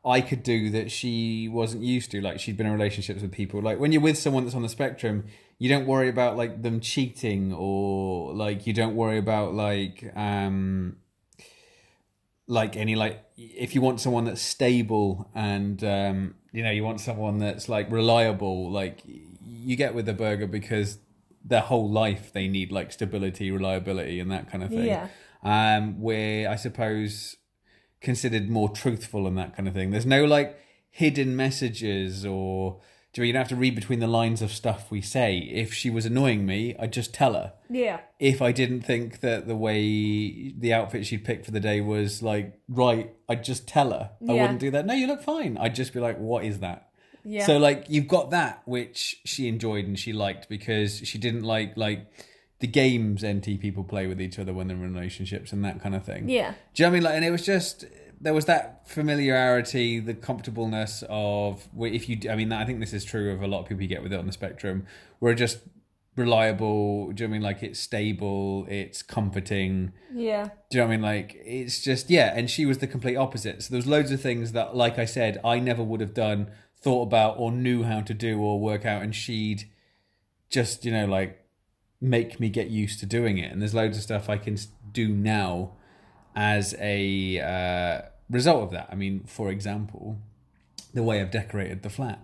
I 0.05 0.21
could 0.21 0.43
do 0.43 0.71
that 0.71 0.91
she 0.91 1.49
wasn't 1.49 1.83
used 1.83 2.11
to. 2.13 2.21
Like 2.21 2.39
she'd 2.41 2.57
been 2.57 2.67
in 2.67 2.73
relationships 2.73 3.23
with 3.23 3.33
people. 3.33 3.61
Like 3.63 3.79
when 3.79 3.93
you're 3.93 4.03
with 4.03 4.19
someone 4.19 4.45
that's 4.45 4.55
on 4.57 4.63
the 4.63 4.69
spectrum, 4.69 5.25
you 5.59 5.69
don't 5.69 5.87
worry 5.87 6.09
about 6.09 6.37
like 6.37 6.63
them 6.63 6.81
cheating 6.81 7.53
or 7.53 8.35
like 8.35 8.67
you 8.67 8.73
don't 8.73 8.95
worry 8.97 9.19
about 9.19 9.55
like 9.55 10.13
um 10.17 10.97
like 12.47 12.77
any 12.77 12.95
like 12.95 13.25
if 13.37 13.75
you 13.75 13.81
want 13.81 14.01
someone 14.01 14.25
that's 14.25 14.43
stable 14.43 15.31
and 15.35 15.83
um 15.83 16.35
you 16.53 16.63
know 16.63 16.71
you 16.71 16.85
want 16.85 17.01
someone 17.01 17.39
that's 17.39 17.69
like 17.69 17.91
reliable 17.91 18.71
like 18.71 19.01
you 19.47 19.77
get 19.77 19.95
with 19.95 20.05
the 20.07 20.13
burger 20.13 20.47
because 20.47 20.99
their 21.45 21.63
whole 21.63 21.89
life 21.91 22.33
they 22.33 22.47
need 22.47 22.71
like 22.71 22.93
stability 22.93 23.51
reliability 23.51 24.21
and 24.21 24.31
that 24.31 24.51
kind 24.51 24.63
of 24.63 24.71
thing 24.71 24.87
Yeah. 24.87 25.09
um 25.43 26.01
where 26.01 26.51
i 26.51 26.57
suppose 26.57 27.37
considered 28.03 28.51
more 28.51 28.69
truthful 28.69 29.27
and 29.27 29.39
that 29.39 29.57
kind 29.57 29.67
of 29.67 29.73
thing 29.75 29.91
there's 29.91 30.07
no 30.07 30.25
like 30.27 30.59
hidden 30.91 31.35
messages 31.35 32.27
or 32.27 32.81
do 33.15 33.23
you, 33.23 33.23
know, 33.23 33.27
you 33.29 33.33
don't 33.33 33.41
have 33.41 33.49
to 33.49 33.57
read 33.57 33.75
between 33.75 34.01
the 34.01 34.07
lines 34.09 34.43
of 34.43 34.51
stuff 34.53 34.91
we 34.91 35.01
say 35.01 35.39
if 35.39 35.73
she 35.73 35.89
was 35.89 36.05
annoying 36.05 36.45
me 36.45 36.75
i'd 36.81 36.93
just 36.93 37.15
tell 37.15 37.33
her 37.35 37.53
Yeah. 37.71 38.01
if 38.19 38.43
I 38.43 38.53
didn't 38.53 38.83
think 38.83 39.21
that 39.21 39.47
the 39.47 39.57
way 39.57 40.53
the 40.59 40.73
outfit 40.73 41.07
she'd 41.07 41.25
picked 41.25 41.45
for 41.47 41.51
the 41.53 41.61
day 41.61 41.81
was 41.81 42.23
like 42.23 42.59
right, 42.69 43.13
I'd 43.29 43.43
just 43.45 43.67
tell 43.67 43.91
her. 43.91 44.11
I 44.29 44.33
Yeah. 44.35 44.43
wouldn't 44.43 44.61
do 44.61 44.71
that. 44.73 44.85
No, 44.87 44.95
you 44.95 45.07
look 45.07 45.23
fine. 45.23 45.57
I'd 45.59 45.75
just 45.75 45.93
be 45.95 46.01
like, 46.01 46.19
what 46.19 46.45
is 46.45 46.59
that? 46.61 46.89
Yeah. 47.25 47.47
So 47.47 47.57
like 47.59 47.87
you've 47.89 48.07
got 48.09 48.31
that 48.31 48.63
which 48.67 49.21
she 49.25 49.49
enjoyed 49.49 49.87
and 49.87 49.99
she 49.99 50.13
liked 50.13 50.49
because 50.49 50.99
she 51.09 51.17
didn't 51.19 51.43
like 51.43 51.77
like 51.77 52.07
the 52.61 52.67
games 52.67 53.25
NT 53.25 53.59
people 53.61 53.83
play 53.85 54.07
with 54.07 54.21
each 54.21 54.39
other 54.39 54.53
when 54.53 54.69
they're 54.69 54.77
in 54.77 54.95
relationships 54.95 55.53
and 55.53 55.65
that 55.65 55.81
kind 55.83 55.95
of 55.95 56.05
thing. 56.05 56.29
yeah. 56.29 56.53
Do 56.75 56.83
you 56.83 56.87
know 56.87 56.91
what 56.91 56.93
I 56.93 56.95
mean? 56.97 57.03
Like, 57.05 57.15
and 57.17 57.25
it 57.25 57.31
was 57.31 57.45
just 57.45 57.85
there 58.25 58.33
was 58.33 58.47
that 58.47 58.89
familiarity, 58.89 60.01
the 60.01 60.15
comfortableness 60.15 61.05
of 61.11 61.69
if 61.79 62.09
you. 62.09 62.19
I 62.31 62.35
mean, 62.35 62.53
I 62.53 62.65
think 62.65 62.81
this 62.81 62.95
is 62.95 63.05
true 63.05 63.31
of 63.31 63.43
a 63.43 63.47
lot 63.47 63.61
of 63.61 63.69
people 63.69 63.83
you 63.83 63.89
get 63.89 64.03
with 64.03 64.15
it 64.15 64.19
on 64.19 64.27
the 64.27 64.33
spectrum. 64.33 64.87
We're 65.21 65.35
just 65.35 65.59
reliable. 66.17 67.13
Do 67.13 67.23
you 67.23 67.29
know 67.29 67.33
what 67.33 67.37
I 67.37 67.39
mean? 67.39 67.43
Like 67.43 67.63
it's 67.63 67.79
stable, 67.79 68.67
it's 68.69 69.03
comforting. 69.03 69.93
Yeah. 70.13 70.49
Do 70.71 70.79
you 70.79 70.81
know 70.81 70.87
what 70.87 70.95
I 70.95 70.97
mean? 70.97 71.03
Like 71.03 71.37
it's 71.45 71.83
just 71.83 72.09
yeah. 72.09 72.33
And 72.35 72.49
she 72.49 72.65
was 72.65 72.79
the 72.79 72.87
complete 72.87 73.17
opposite. 73.17 73.63
So 73.63 73.73
there's 73.73 73.87
loads 73.87 74.11
of 74.11 74.23
things 74.23 74.53
that, 74.53 74.75
like 74.75 74.99
I 74.99 75.05
said, 75.05 75.39
I 75.45 75.59
never 75.59 75.83
would 75.83 76.01
have 76.01 76.15
done, 76.15 76.51
thought 76.81 77.03
about, 77.03 77.37
or 77.39 77.53
knew 77.53 77.83
how 77.83 78.01
to 78.01 78.15
do 78.15 78.41
or 78.41 78.59
work 78.59 78.87
out, 78.87 79.03
and 79.03 79.15
she'd 79.15 79.71
just 80.49 80.87
you 80.87 80.93
know 80.93 81.05
like 81.05 81.45
make 82.01 82.41
me 82.41 82.49
get 82.49 82.71
used 82.71 83.01
to 83.01 83.07
doing 83.07 83.37
it. 83.37 83.53
And 83.53 83.61
there's 83.61 83.75
loads 83.75 83.99
of 83.99 84.03
stuff 84.03 84.31
I 84.31 84.39
can 84.39 84.57
do 84.91 85.09
now 85.09 85.73
as 86.35 86.75
a 86.81 87.39
uh, 87.41 88.09
result 88.31 88.63
of 88.65 88.71
that. 88.73 88.89
I 88.91 88.95
mean, 88.95 89.25
for 89.27 89.51
example, 89.51 90.19
the 90.93 91.03
way 91.03 91.21
I've 91.21 91.31
decorated 91.31 91.83
the 91.83 91.91
flat. 91.91 92.21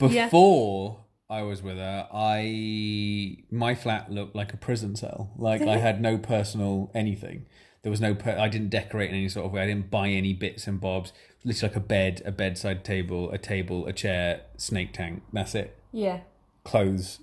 Yeah. 0.00 0.26
Before 0.26 1.04
I 1.28 1.42
was 1.42 1.62
with 1.62 1.76
her, 1.76 2.08
I 2.12 3.38
my 3.50 3.74
flat 3.74 4.10
looked 4.10 4.34
like 4.34 4.52
a 4.54 4.56
prison 4.56 4.96
cell. 4.96 5.30
Like 5.36 5.62
I 5.62 5.76
had 5.88 6.00
no 6.00 6.16
personal 6.18 6.90
anything. 6.94 7.46
There 7.82 7.90
was 7.90 8.00
no. 8.00 8.14
Per- 8.14 8.38
I 8.38 8.48
didn't 8.48 8.68
decorate 8.70 9.10
in 9.10 9.16
any 9.16 9.28
sort 9.28 9.46
of 9.46 9.52
way. 9.52 9.62
I 9.62 9.66
didn't 9.66 9.90
buy 9.90 10.08
any 10.08 10.32
bits 10.34 10.66
and 10.66 10.80
bobs. 10.80 11.12
Literally 11.44 11.68
like 11.70 11.76
a 11.76 11.80
bed, 11.86 12.22
a 12.26 12.32
bedside 12.32 12.84
table, 12.84 13.30
a 13.30 13.38
table, 13.38 13.86
a 13.86 13.92
chair, 13.92 14.42
snake 14.56 14.92
tank. 14.92 15.22
That's 15.32 15.54
it. 15.54 15.76
Yeah. 15.92 16.20
clothes 16.64 17.20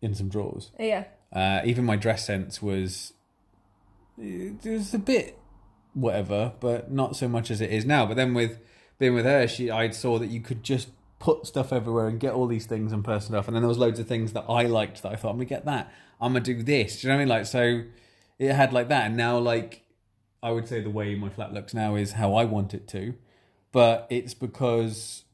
in 0.00 0.14
some 0.14 0.28
drawers. 0.28 0.70
Yeah. 0.78 1.04
Uh, 1.32 1.60
even 1.64 1.84
my 1.84 1.96
dress 1.96 2.24
sense 2.24 2.62
was 2.62 3.12
it 4.16 4.64
was 4.64 4.94
a 4.94 4.98
bit 4.98 5.37
whatever, 6.00 6.52
but 6.60 6.90
not 6.90 7.16
so 7.16 7.28
much 7.28 7.50
as 7.50 7.60
it 7.60 7.70
is 7.70 7.84
now. 7.84 8.06
But 8.06 8.16
then 8.16 8.34
with 8.34 8.58
being 8.98 9.14
with 9.14 9.24
her, 9.24 9.46
she 9.46 9.70
I 9.70 9.90
saw 9.90 10.18
that 10.18 10.28
you 10.28 10.40
could 10.40 10.62
just 10.62 10.88
put 11.18 11.46
stuff 11.46 11.72
everywhere 11.72 12.06
and 12.06 12.20
get 12.20 12.32
all 12.32 12.46
these 12.46 12.66
things 12.66 12.92
and 12.92 13.04
person 13.04 13.32
stuff. 13.32 13.48
And 13.48 13.54
then 13.54 13.62
there 13.62 13.68
was 13.68 13.78
loads 13.78 13.98
of 13.98 14.06
things 14.06 14.32
that 14.32 14.44
I 14.48 14.64
liked 14.64 15.02
that 15.02 15.12
I 15.12 15.16
thought 15.16 15.30
I'm 15.30 15.36
gonna 15.36 15.46
get 15.46 15.64
that. 15.64 15.92
I'm 16.20 16.32
gonna 16.32 16.44
do 16.44 16.62
this. 16.62 17.00
Do 17.00 17.06
you 17.06 17.12
know 17.12 17.16
what 17.16 17.22
I 17.22 17.24
mean? 17.24 17.28
Like 17.28 17.46
so, 17.46 17.82
it 18.38 18.52
had 18.52 18.72
like 18.72 18.88
that, 18.88 19.06
and 19.06 19.16
now 19.16 19.38
like 19.38 19.82
I 20.42 20.52
would 20.52 20.68
say 20.68 20.80
the 20.80 20.90
way 20.90 21.14
my 21.14 21.28
flat 21.28 21.52
looks 21.52 21.74
now 21.74 21.96
is 21.96 22.12
how 22.12 22.34
I 22.34 22.44
want 22.44 22.74
it 22.74 22.86
to, 22.88 23.14
but 23.72 24.06
it's 24.10 24.34
because 24.34 25.24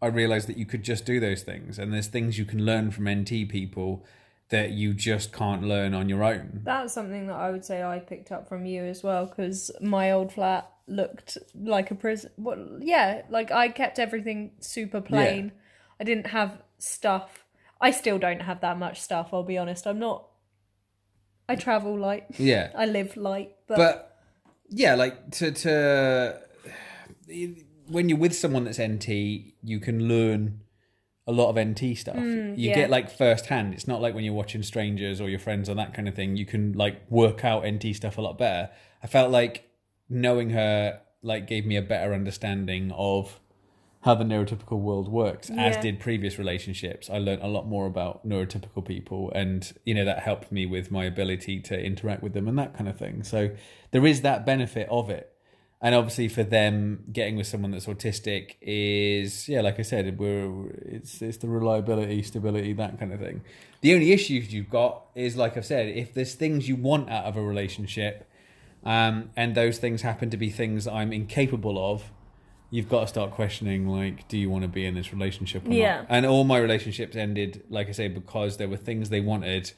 I 0.00 0.06
realized 0.06 0.48
that 0.48 0.58
you 0.58 0.66
could 0.66 0.82
just 0.82 1.04
do 1.06 1.18
those 1.20 1.42
things, 1.42 1.78
and 1.78 1.92
there's 1.92 2.08
things 2.08 2.38
you 2.38 2.44
can 2.44 2.64
learn 2.64 2.90
from 2.90 3.08
NT 3.08 3.48
people 3.48 4.04
that 4.50 4.70
you 4.70 4.94
just 4.94 5.32
can't 5.32 5.62
learn 5.62 5.94
on 5.94 6.08
your 6.08 6.24
own. 6.24 6.60
That's 6.64 6.94
something 6.94 7.26
that 7.26 7.36
I 7.36 7.50
would 7.50 7.64
say 7.64 7.82
I 7.82 7.98
picked 7.98 8.32
up 8.32 8.48
from 8.48 8.64
you 8.64 8.84
as 8.84 9.02
well 9.02 9.26
because 9.26 9.70
my 9.80 10.10
old 10.10 10.32
flat 10.32 10.70
looked 10.86 11.36
like 11.54 11.90
a 11.90 11.94
prison. 11.94 12.30
What? 12.36 12.58
Yeah, 12.80 13.22
like 13.28 13.50
I 13.50 13.68
kept 13.68 13.98
everything 13.98 14.52
super 14.60 15.00
plain. 15.00 15.52
I 16.00 16.04
didn't 16.04 16.28
have 16.28 16.62
stuff. 16.78 17.44
I 17.80 17.90
still 17.90 18.18
don't 18.18 18.42
have 18.42 18.60
that 18.62 18.78
much 18.78 19.00
stuff. 19.00 19.28
I'll 19.32 19.42
be 19.42 19.58
honest. 19.58 19.86
I'm 19.86 19.98
not. 19.98 20.26
I 21.48 21.56
travel 21.56 21.98
light. 21.98 22.26
Yeah, 22.38 22.70
I 22.76 22.86
live 22.86 23.16
light, 23.16 23.52
but, 23.66 23.76
but 23.76 24.18
yeah, 24.68 24.94
like 24.94 25.30
to 25.32 25.52
to 25.52 26.40
when 27.86 28.08
you're 28.08 28.18
with 28.18 28.34
someone 28.34 28.64
that's 28.64 28.80
NT, 28.80 29.08
you 29.62 29.80
can 29.80 30.08
learn 30.08 30.60
a 31.28 31.32
lot 31.32 31.50
of 31.50 31.56
NT 31.58 31.96
stuff. 31.96 32.16
you 32.16 32.22
Mm, 32.22 32.54
yeah. 32.56 32.74
get 32.74 32.90
like 32.90 33.10
first 33.10 33.46
hand. 33.46 33.74
It's 33.74 33.86
not 33.86 34.00
like 34.00 34.14
when 34.14 34.24
you're 34.24 34.34
watching 34.42 34.62
strangers 34.62 35.20
or 35.20 35.28
your 35.28 35.38
friends 35.38 35.68
or 35.68 35.74
that 35.74 35.92
kind 35.94 36.08
of 36.08 36.14
thing. 36.14 36.36
You 36.36 36.46
can 36.46 36.72
like 36.72 37.02
work 37.10 37.44
out 37.44 37.66
NT 37.66 37.94
stuff 37.94 38.16
a 38.18 38.22
lot 38.22 38.38
better. 38.38 38.70
I 39.02 39.06
felt 39.06 39.30
like 39.30 39.68
knowing 40.08 40.50
her 40.50 41.00
like 41.22 41.46
gave 41.46 41.66
me 41.66 41.76
a 41.76 41.82
better 41.82 42.14
understanding 42.14 42.90
of 42.92 43.40
how 44.02 44.14
the 44.14 44.24
neurotypical 44.24 44.78
world 44.78 45.08
works, 45.08 45.50
as 45.50 45.76
did 45.78 45.98
previous 45.98 46.38
relationships. 46.38 47.10
I 47.10 47.18
learned 47.18 47.42
a 47.42 47.48
lot 47.48 47.66
more 47.66 47.84
about 47.86 48.26
neurotypical 48.26 48.84
people, 48.86 49.32
and 49.34 49.70
you 49.84 49.92
know 49.92 50.04
that 50.04 50.20
helped 50.20 50.52
me 50.52 50.66
with 50.66 50.90
my 50.92 51.04
ability 51.04 51.60
to 51.62 51.78
interact 51.78 52.22
with 52.22 52.32
them 52.32 52.46
and 52.48 52.56
that 52.58 52.74
kind 52.76 52.88
of 52.88 52.96
thing. 52.96 53.24
So 53.24 53.50
there 53.90 54.06
is 54.06 54.22
that 54.22 54.46
benefit 54.46 54.88
of 54.88 55.10
it, 55.10 55.32
and 55.80 55.94
obviously 55.94 56.28
for 56.28 56.42
them 56.42 57.04
getting 57.12 57.36
with 57.36 57.46
someone 57.46 57.70
that's 57.70 57.86
autistic 57.86 58.56
is 58.60 59.48
yeah, 59.48 59.60
like 59.60 59.78
I 59.78 59.82
said, 59.82 60.18
we're 60.18 60.70
it's 60.70 61.22
it's 61.22 61.38
the 61.38 61.48
reliability, 61.48 62.22
stability, 62.22 62.72
that 62.74 62.98
kind 62.98 63.12
of 63.12 63.20
thing. 63.20 63.42
The 63.80 63.94
only 63.94 64.12
issues 64.12 64.52
you've 64.52 64.70
got 64.70 65.04
is 65.14 65.36
like 65.36 65.56
I've 65.56 65.66
said, 65.66 65.88
if 65.88 66.14
there's 66.14 66.34
things 66.34 66.68
you 66.68 66.76
want 66.76 67.08
out 67.10 67.24
of 67.26 67.36
a 67.36 67.42
relationship, 67.42 68.28
um, 68.84 69.30
and 69.36 69.54
those 69.54 69.78
things 69.78 70.02
happen 70.02 70.30
to 70.30 70.36
be 70.36 70.50
things 70.50 70.86
I'm 70.88 71.12
incapable 71.12 71.92
of, 71.92 72.10
you've 72.70 72.88
got 72.88 73.02
to 73.02 73.06
start 73.06 73.30
questioning 73.32 73.86
like, 73.88 74.26
do 74.28 74.36
you 74.36 74.50
want 74.50 74.62
to 74.62 74.68
be 74.68 74.84
in 74.84 74.94
this 74.94 75.12
relationship 75.12 75.66
or 75.66 75.72
Yeah. 75.72 75.98
not? 75.98 76.06
And 76.08 76.26
all 76.26 76.44
my 76.44 76.58
relationships 76.58 77.16
ended, 77.16 77.62
like 77.70 77.88
I 77.88 77.92
say, 77.92 78.08
because 78.08 78.56
there 78.56 78.68
were 78.68 78.76
things 78.76 79.10
they 79.10 79.20
wanted 79.20 79.72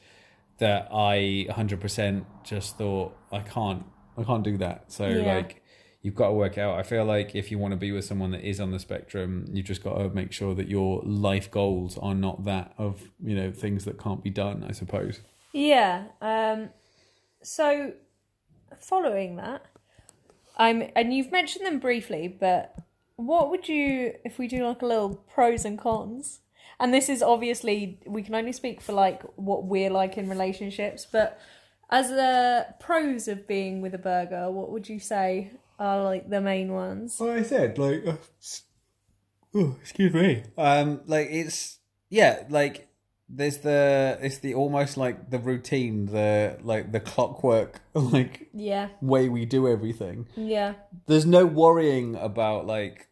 that 0.57 0.87
I 0.91 1.47
100% 1.49 2.25
just 2.43 2.77
thought 2.77 3.15
I 3.31 3.39
can't, 3.39 3.85
I 4.17 4.23
can't 4.23 4.43
do 4.43 4.57
that. 4.57 4.91
So 4.91 5.07
Yeah. 5.07 5.35
like, 5.35 5.60
you've 6.01 6.15
got 6.15 6.27
to 6.27 6.33
work 6.33 6.57
out. 6.57 6.77
I 6.77 6.83
feel 6.83 7.05
like 7.05 7.35
if 7.35 7.51
you 7.51 7.59
want 7.59 7.71
to 7.73 7.77
be 7.77 7.91
with 7.91 8.05
someone 8.05 8.31
that 8.31 8.41
is 8.41 8.59
on 8.59 8.71
the 8.71 8.79
spectrum, 8.79 9.45
you've 9.51 9.65
just 9.65 9.83
got 9.83 9.97
to 9.97 10.09
make 10.09 10.31
sure 10.31 10.55
that 10.55 10.67
your 10.67 11.01
life 11.03 11.49
goals 11.51 11.97
are 11.97 12.15
not 12.15 12.45
that 12.45 12.73
of 12.77 13.09
you 13.23 13.35
know 13.35 13.51
things 13.51 13.85
that 13.85 13.99
can't 13.99 14.23
be 14.23 14.29
done. 14.29 14.65
I 14.67 14.71
suppose. 14.71 15.21
Yeah. 15.53 16.05
Um, 16.21 16.69
so, 17.43 17.93
following 18.79 19.35
that, 19.37 19.65
I'm 20.57 20.89
and 20.95 21.13
you've 21.13 21.31
mentioned 21.31 21.65
them 21.65 21.79
briefly, 21.79 22.27
but 22.27 22.75
what 23.15 23.49
would 23.51 23.67
you 23.67 24.13
if 24.25 24.39
we 24.39 24.47
do 24.47 24.65
like 24.65 24.81
a 24.81 24.85
little 24.85 25.15
pros 25.15 25.65
and 25.65 25.77
cons? 25.77 26.39
And 26.79 26.91
this 26.91 27.09
is 27.09 27.21
obviously 27.21 27.99
we 28.07 28.23
can 28.23 28.33
only 28.33 28.53
speak 28.53 28.81
for 28.81 28.93
like 28.93 29.21
what 29.35 29.65
we're 29.65 29.91
like 29.91 30.17
in 30.17 30.27
relationships, 30.27 31.05
but 31.09 31.39
as 31.91 32.09
the 32.09 32.67
pros 32.79 33.27
of 33.27 33.47
being 33.47 33.81
with 33.81 33.93
a 33.93 33.99
burger, 33.99 34.49
what 34.49 34.71
would 34.71 34.89
you 34.89 34.97
say 34.97 35.51
are 35.81 36.03
like 36.03 36.29
the 36.29 36.39
main 36.41 36.71
ones? 36.71 37.19
Like 37.19 37.39
I 37.39 37.43
said, 37.43 37.77
like, 37.77 38.05
uh, 38.07 38.15
oh, 39.55 39.75
excuse 39.81 40.13
me. 40.13 40.43
Um, 40.57 41.01
like 41.05 41.27
it's 41.31 41.79
yeah, 42.09 42.43
like 42.49 42.87
there's 43.27 43.57
the 43.59 44.17
it's 44.21 44.37
the 44.39 44.53
almost 44.53 44.97
like 44.97 45.29
the 45.29 45.39
routine, 45.39 46.05
the 46.05 46.57
like 46.63 46.91
the 46.91 46.99
clockwork, 46.99 47.81
like 47.93 48.49
Yeah, 48.53 48.89
way 49.01 49.29
we 49.29 49.45
do 49.45 49.67
everything. 49.67 50.27
yeah, 50.35 50.73
There's 51.07 51.25
no 51.25 51.45
worrying 51.45 52.15
about 52.15 52.67
like 52.67 53.07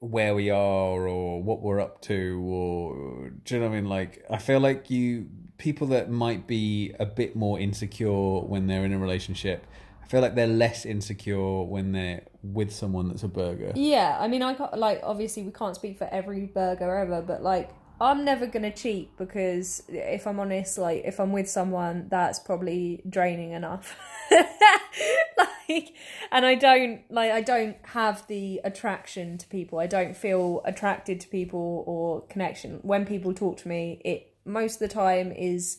where 0.00 0.34
we 0.34 0.50
are 0.50 1.08
or 1.08 1.42
what 1.42 1.62
we're 1.62 1.80
up 1.80 2.02
to 2.02 2.38
or 2.46 3.30
do 3.42 3.54
you 3.54 3.60
know 3.60 3.68
what 3.68 3.72
I 3.76 3.80
mean? 3.80 3.88
Like 3.88 4.24
I 4.28 4.36
feel 4.38 4.60
like 4.60 4.90
you 4.90 5.28
people 5.56 5.86
that 5.86 6.10
might 6.10 6.46
be 6.46 6.92
a 6.98 7.06
bit 7.06 7.34
more 7.36 7.58
insecure 7.58 8.40
when 8.40 8.66
they're 8.66 8.84
in 8.84 8.92
a 8.92 8.98
relationship. 8.98 9.66
I 10.04 10.06
feel 10.06 10.20
like 10.20 10.34
they're 10.34 10.46
less 10.46 10.84
insecure 10.84 11.62
when 11.62 11.92
they're 11.92 12.22
with 12.42 12.72
someone 12.72 13.08
that's 13.08 13.22
a 13.22 13.28
burger. 13.28 13.72
yeah. 13.74 14.18
I 14.20 14.28
mean, 14.28 14.42
I 14.42 14.54
can't 14.54 14.76
like 14.76 15.00
obviously 15.02 15.42
we 15.42 15.50
can't 15.50 15.74
speak 15.74 15.98
for 15.98 16.08
every 16.12 16.46
burger 16.46 16.94
ever, 16.94 17.22
but 17.22 17.42
like 17.42 17.70
I'm 18.00 18.24
never 18.24 18.46
gonna 18.46 18.72
cheat 18.72 19.16
because 19.16 19.82
if 19.88 20.26
I'm 20.26 20.38
honest, 20.38 20.76
like 20.78 21.04
if 21.04 21.18
I'm 21.18 21.32
with 21.32 21.48
someone, 21.48 22.08
that's 22.10 22.38
probably 22.38 23.02
draining 23.08 23.52
enough. 23.52 23.96
like, 24.30 25.94
and 26.30 26.44
I 26.44 26.54
don't 26.54 27.00
like 27.10 27.30
I 27.30 27.40
don't 27.40 27.76
have 27.84 28.26
the 28.26 28.60
attraction 28.62 29.38
to 29.38 29.46
people. 29.46 29.78
I 29.78 29.86
don't 29.86 30.16
feel 30.16 30.60
attracted 30.66 31.20
to 31.20 31.28
people 31.28 31.82
or 31.86 32.22
connection. 32.26 32.80
When 32.82 33.06
people 33.06 33.32
talk 33.32 33.56
to 33.58 33.68
me, 33.68 34.02
it 34.04 34.34
most 34.44 34.74
of 34.74 34.80
the 34.80 34.94
time 34.94 35.32
is 35.32 35.78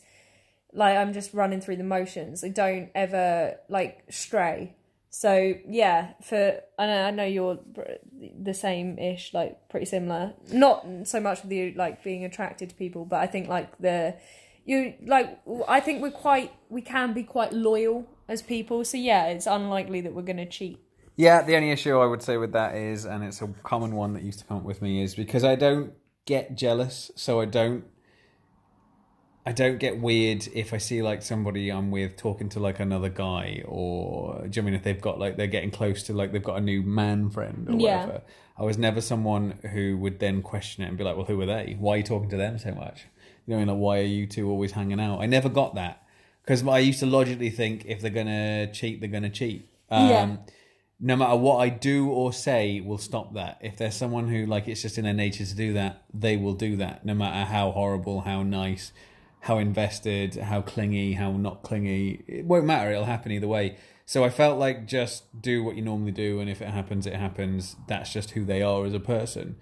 like 0.76 0.97
I'm 0.97 1.13
just 1.13 1.34
running 1.34 1.61
through 1.61 1.78
the 1.78 1.84
motions. 1.84 2.43
I 2.43 2.49
don't 2.49 2.89
ever 2.93 3.57
like 3.69 4.03
stray. 4.09 4.76
So 5.09 5.53
yeah, 5.67 6.13
for 6.21 6.59
I 6.78 6.86
know, 6.86 7.05
I 7.05 7.11
know 7.11 7.26
you're 7.26 7.59
the 8.41 8.53
same 8.53 8.99
ish, 8.99 9.34
like 9.34 9.69
pretty 9.69 9.86
similar. 9.86 10.34
Not 10.51 10.86
so 11.05 11.19
much 11.19 11.43
with 11.43 11.51
you 11.51 11.73
like 11.76 12.03
being 12.03 12.26
attracted 12.26 12.69
to 12.69 12.76
people, 12.76 13.05
but 13.05 13.21
I 13.21 13.28
think 13.28 13.47
like 13.47 13.78
the 13.78 14.15
you 14.65 14.93
like 15.05 15.39
I 15.67 15.80
think 15.80 16.01
we're 16.01 16.11
quite 16.11 16.51
we 16.69 16.82
can 16.82 17.13
be 17.13 17.23
quite 17.23 17.53
loyal 17.53 18.05
as 18.28 18.41
people. 18.41 18.84
So 18.84 18.97
yeah, 18.97 19.28
it's 19.28 19.47
unlikely 19.47 20.01
that 20.01 20.13
we're 20.13 20.21
gonna 20.21 20.45
cheat. 20.45 20.80
Yeah, 21.15 21.43
the 21.43 21.55
only 21.55 21.71
issue 21.71 21.97
I 21.97 22.05
would 22.05 22.21
say 22.21 22.36
with 22.36 22.51
that 22.51 22.76
is, 22.76 23.05
and 23.05 23.23
it's 23.23 23.41
a 23.41 23.47
common 23.63 23.95
one 23.95 24.13
that 24.13 24.23
used 24.23 24.39
to 24.39 24.45
come 24.45 24.57
up 24.57 24.63
with 24.63 24.82
me, 24.82 25.01
is 25.01 25.15
because 25.15 25.45
I 25.45 25.55
don't 25.55 25.93
get 26.26 26.55
jealous, 26.55 27.09
so 27.15 27.39
I 27.39 27.45
don't. 27.45 27.86
I 29.48 29.52
don't 29.52 29.78
get 29.78 30.00
weird 30.00 30.48
if 30.54 30.74
I 30.74 30.78
see 30.80 31.04
like 31.04 31.22
somebody 31.22 31.70
I'm 31.72 31.91
with 31.91 32.18
talking 32.18 32.50
to 32.50 32.60
like 32.60 32.80
another 32.80 33.10
guy, 33.10 33.62
or 33.66 34.41
do 34.48 34.58
you 34.58 34.62
know 34.62 34.68
I 34.68 34.72
mean 34.72 34.74
if 34.74 34.84
they've 34.84 35.00
got 35.00 35.20
like 35.20 35.38
they're 35.38 35.46
getting 35.48 35.70
close 35.72 36.02
to 36.04 36.14
like 36.14 36.32
they've 36.32 36.43
got 36.43 36.58
a 36.58 36.62
new 36.62 36.82
man 36.82 37.30
friend 37.30 37.68
or 37.70 37.74
Yeah. 37.76 38.06
whatever. 38.06 38.22
I 38.58 38.64
was 38.64 38.78
never 38.78 39.02
someone 39.02 39.52
who 39.74 39.98
would 39.98 40.20
then 40.20 40.41
question 40.41 40.84
it 40.84 40.88
and 40.88 40.98
be 40.98 41.04
like, 41.04 41.16
"Well, 41.18 41.26
who 41.26 41.39
are 41.41 41.46
they? 41.46 41.76
Why 41.78 41.96
are 41.96 41.98
you 41.98 42.04
talking 42.04 42.30
to 42.30 42.38
them 42.38 42.58
so 42.58 42.74
much? 42.74 43.02
You 43.46 43.52
know, 43.52 43.58
I 43.58 43.60
mean, 43.60 43.68
like 43.68 43.78
why 43.78 44.00
are 44.00 44.04
you 44.04 44.26
two 44.28 44.50
always 44.50 44.72
hanging 44.72 45.00
out?" 45.00 45.20
I 45.20 45.26
never 45.28 45.50
got 45.50 45.76
that 45.76 46.02
because 46.41 46.66
I 46.66 46.80
used 46.80 47.00
to 47.02 47.06
logically 47.06 47.50
think 47.52 47.86
if 47.86 48.02
they're 48.02 48.10
gonna 48.10 48.72
cheat, 48.72 49.00
they're 49.00 49.10
gonna 49.10 49.30
cheat. 49.30 49.70
Um, 49.91 50.10
Yeah. 50.10 50.38
no 51.00 51.16
matter 51.18 51.36
what 51.36 51.58
I 51.58 51.70
do 51.70 52.10
or 52.10 52.34
say 52.34 52.80
will 52.82 52.98
stop 52.98 53.34
that. 53.36 53.60
If 53.62 53.78
there's 53.78 53.93
someone 53.96 54.28
who 54.30 54.46
like 54.48 54.68
it's 54.68 54.82
just 54.82 54.98
in 54.98 55.04
their 55.04 55.14
nature 55.14 55.46
to 55.46 55.56
do 55.56 55.74
that, 55.74 56.02
they 56.14 56.36
will 56.38 56.54
do 56.56 56.78
that. 56.78 57.06
No 57.06 57.14
matter 57.14 57.46
how 57.46 57.70
horrible, 57.72 58.22
how 58.22 58.41
nice, 58.41 58.91
how 59.46 59.60
invested, 59.60 60.34
how 60.34 60.60
clingy, 60.60 61.14
how 61.14 61.32
not 61.32 61.62
clingy. 61.62 62.24
It 62.28 62.46
won't 62.46 62.66
matter. 62.66 62.89
It'll 62.89 63.06
happen 63.06 63.32
either 63.32 63.48
way. 63.48 63.78
So 64.04 64.24
I 64.24 64.32
felt 64.32 64.58
like 64.58 64.88
just 64.88 65.39
do 65.39 65.64
what 65.64 65.76
you 65.76 65.84
normally 65.84 66.14
do, 66.14 66.39
and 66.39 66.50
if 66.50 66.64
it 66.64 66.70
happens, 66.70 67.06
it 67.06 67.14
happens. 67.14 67.76
That's 67.88 68.12
just 68.12 68.32
who 68.32 68.43
they 68.43 68.64
are 68.64 68.84
as 68.86 68.96
a 68.96 69.00
person. 69.00 69.58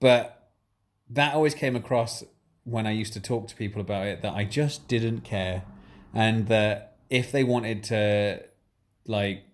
But 0.00 0.50
that 1.08 1.34
always 1.34 1.54
came 1.54 1.76
across 1.76 2.24
when 2.64 2.84
I 2.84 2.90
used 2.90 3.12
to 3.12 3.20
talk 3.20 3.46
to 3.46 3.54
people 3.54 3.80
about 3.80 4.08
it 4.08 4.22
that 4.22 4.34
I 4.34 4.42
just 4.42 4.88
didn't 4.88 5.20
care, 5.20 5.62
and 6.12 6.48
that 6.48 6.96
if 7.08 7.30
they 7.30 7.44
wanted 7.44 7.84
to, 7.84 8.42
like 9.06 9.44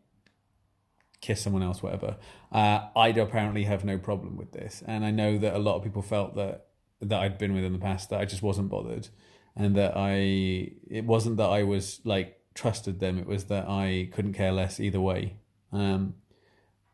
kiss 1.20 1.42
someone 1.42 1.62
else, 1.62 1.82
whatever. 1.82 2.16
Uh, 2.50 2.88
I'd 2.96 3.18
apparently 3.18 3.64
have 3.64 3.84
no 3.84 3.98
problem 3.98 4.38
with 4.38 4.52
this, 4.52 4.82
and 4.86 5.04
I 5.04 5.10
know 5.10 5.36
that 5.36 5.54
a 5.54 5.58
lot 5.58 5.76
of 5.76 5.84
people 5.84 6.00
felt 6.00 6.36
that 6.36 6.68
that 7.02 7.20
I'd 7.20 7.36
been 7.36 7.52
with 7.52 7.64
in 7.64 7.74
the 7.74 7.78
past 7.78 8.08
that 8.08 8.20
I 8.20 8.24
just 8.24 8.42
wasn't 8.42 8.70
bothered, 8.70 9.08
and 9.56 9.76
that 9.76 9.92
I 9.96 10.72
it 10.90 11.04
wasn't 11.04 11.36
that 11.38 11.48
I 11.50 11.62
was 11.62 12.00
like 12.04 12.40
trusted 12.54 13.00
them; 13.00 13.18
it 13.18 13.26
was 13.26 13.44
that 13.44 13.66
I 13.68 14.08
couldn't 14.12 14.34
care 14.34 14.52
less 14.52 14.80
either 14.80 15.00
way. 15.00 15.36
Um, 15.72 16.14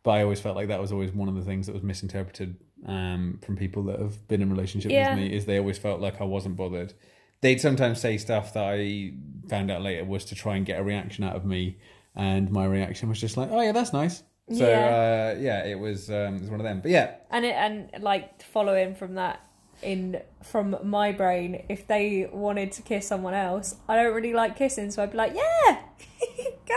but 0.02 0.12
I 0.12 0.22
always 0.22 0.40
felt 0.40 0.56
like 0.56 0.68
that 0.68 0.80
was 0.80 0.92
always 0.92 1.12
one 1.12 1.28
of 1.28 1.34
the 1.34 1.42
things 1.42 1.66
that 1.66 1.74
was 1.74 1.82
misinterpreted 1.82 2.56
um, 2.86 3.38
from 3.44 3.56
people 3.56 3.82
that 3.84 3.98
have 4.00 4.26
been 4.28 4.40
in 4.40 4.50
relationships 4.50 4.92
Yeah. 4.94 5.10
with 5.10 5.18
me 5.20 5.34
is 5.36 5.44
they 5.44 5.58
always 5.58 5.76
felt 5.76 6.00
like 6.00 6.20
I 6.20 6.24
wasn't 6.24 6.56
bothered. 6.56 6.94
They'd 7.42 7.60
sometimes 7.60 8.00
say 8.00 8.16
stuff 8.16 8.54
that 8.54 8.64
I 8.64 9.12
found 9.48 9.70
out 9.70 9.82
later 9.82 10.04
was 10.04 10.24
to 10.26 10.34
try 10.34 10.56
and 10.56 10.64
get 10.64 10.80
a 10.80 10.82
reaction 10.82 11.24
out 11.24 11.36
of 11.36 11.44
me, 11.44 11.76
and 12.14 12.50
my 12.50 12.64
reaction 12.66 13.08
was 13.08 13.20
just 13.20 13.36
like, 13.36 13.50
"Oh 13.50 13.60
yeah, 13.60 13.72
that's 13.72 13.92
nice." 13.92 14.22
So 14.52 14.66
Yeah. 14.68 15.34
uh, 15.36 15.40
yeah, 15.40 15.64
it 15.66 15.78
was 15.78 16.10
um, 16.10 16.36
it 16.36 16.40
was 16.40 16.50
one 16.50 16.60
of 16.60 16.64
them. 16.64 16.80
But 16.80 16.90
yeah, 16.90 17.16
and 17.30 17.44
it, 17.44 17.54
and 17.54 17.90
like 18.02 18.42
following 18.42 18.94
from 18.94 19.14
that 19.14 19.40
in 19.82 20.20
from 20.42 20.76
my 20.82 21.12
brain 21.12 21.64
if 21.68 21.86
they 21.86 22.28
wanted 22.32 22.72
to 22.72 22.82
kiss 22.82 23.06
someone 23.06 23.34
else 23.34 23.76
i 23.88 23.96
don't 23.96 24.14
really 24.14 24.32
like 24.32 24.56
kissing 24.56 24.90
so 24.90 25.02
i'd 25.02 25.10
be 25.10 25.16
like 25.16 25.34
yeah 25.34 25.78
go 26.66 26.76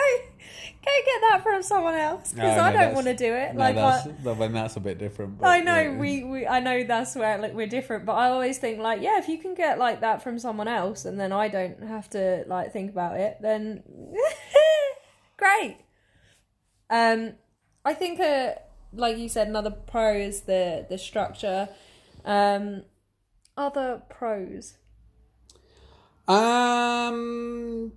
go 0.86 0.92
get 1.06 1.22
that 1.30 1.40
from 1.44 1.62
someone 1.64 1.94
else 1.96 2.34
because 2.34 2.58
No, 2.58 2.64
i 2.64 2.74
no, 2.74 2.80
don't 2.80 2.94
want 2.94 3.08
to 3.08 3.16
do 3.16 3.34
it 3.34 3.54
no, 3.54 3.60
like 3.60 3.76
that's, 3.76 4.08
I, 4.08 4.14
well, 4.24 4.36
then 4.36 4.54
that's 4.54 4.76
a 4.76 4.80
bit 4.80 4.98
different. 4.98 5.40
but, 5.40 5.48
I 5.48 5.62
know 5.62 5.80
yeah. 5.80 5.98
we, 5.98 6.24
we 6.24 6.48
I 6.48 6.60
know 6.60 6.84
that's 6.84 7.16
where 7.16 7.38
like 7.38 7.54
we're 7.54 7.68
different, 7.68 8.06
but 8.06 8.14
I 8.14 8.30
always 8.30 8.58
think 8.58 8.80
like 8.80 9.02
yeah, 9.02 9.18
if 9.18 9.28
you 9.28 9.38
can 9.38 9.54
get 9.56 9.80
like 9.80 10.02
that 10.02 10.22
from 10.22 10.40
someone 10.40 10.68
else, 10.68 11.06
and 11.06 11.20
then 11.20 11.32
I 11.32 11.48
don't 11.48 11.82
have 11.84 12.10
to 12.12 12.44
like 12.48 12.74
think 12.74 12.92
about 12.92 13.18
it, 13.18 13.38
then 13.42 13.84
great. 15.38 15.78
Um, 16.90 17.34
I 17.86 17.94
think 17.94 18.20
uh, 18.20 18.54
like 18.94 19.18
you 19.18 19.30
said, 19.30 19.48
another 19.48 19.72
pro 19.72 20.16
is 20.16 20.42
the 20.42 20.86
the 20.90 20.98
structure. 20.98 21.70
Um, 22.26 22.84
other 23.58 24.02
pros. 24.10 24.78
Um, 26.28 27.92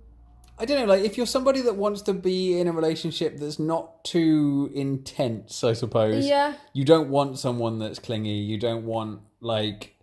I 0.59 0.65
don't 0.65 0.79
know. 0.79 0.85
Like, 0.85 1.03
if 1.03 1.17
you're 1.17 1.25
somebody 1.25 1.61
that 1.61 1.75
wants 1.75 2.01
to 2.03 2.13
be 2.13 2.59
in 2.59 2.67
a 2.67 2.71
relationship 2.71 3.37
that's 3.37 3.59
not 3.59 4.03
too 4.03 4.71
intense, 4.73 5.63
I 5.63 5.73
suppose. 5.73 6.27
Yeah. 6.27 6.55
You 6.73 6.83
don't 6.83 7.09
want 7.09 7.39
someone 7.39 7.79
that's 7.79 7.99
clingy. 7.99 8.37
You 8.39 8.57
don't 8.57 8.85
want 8.85 9.21
like 9.39 9.95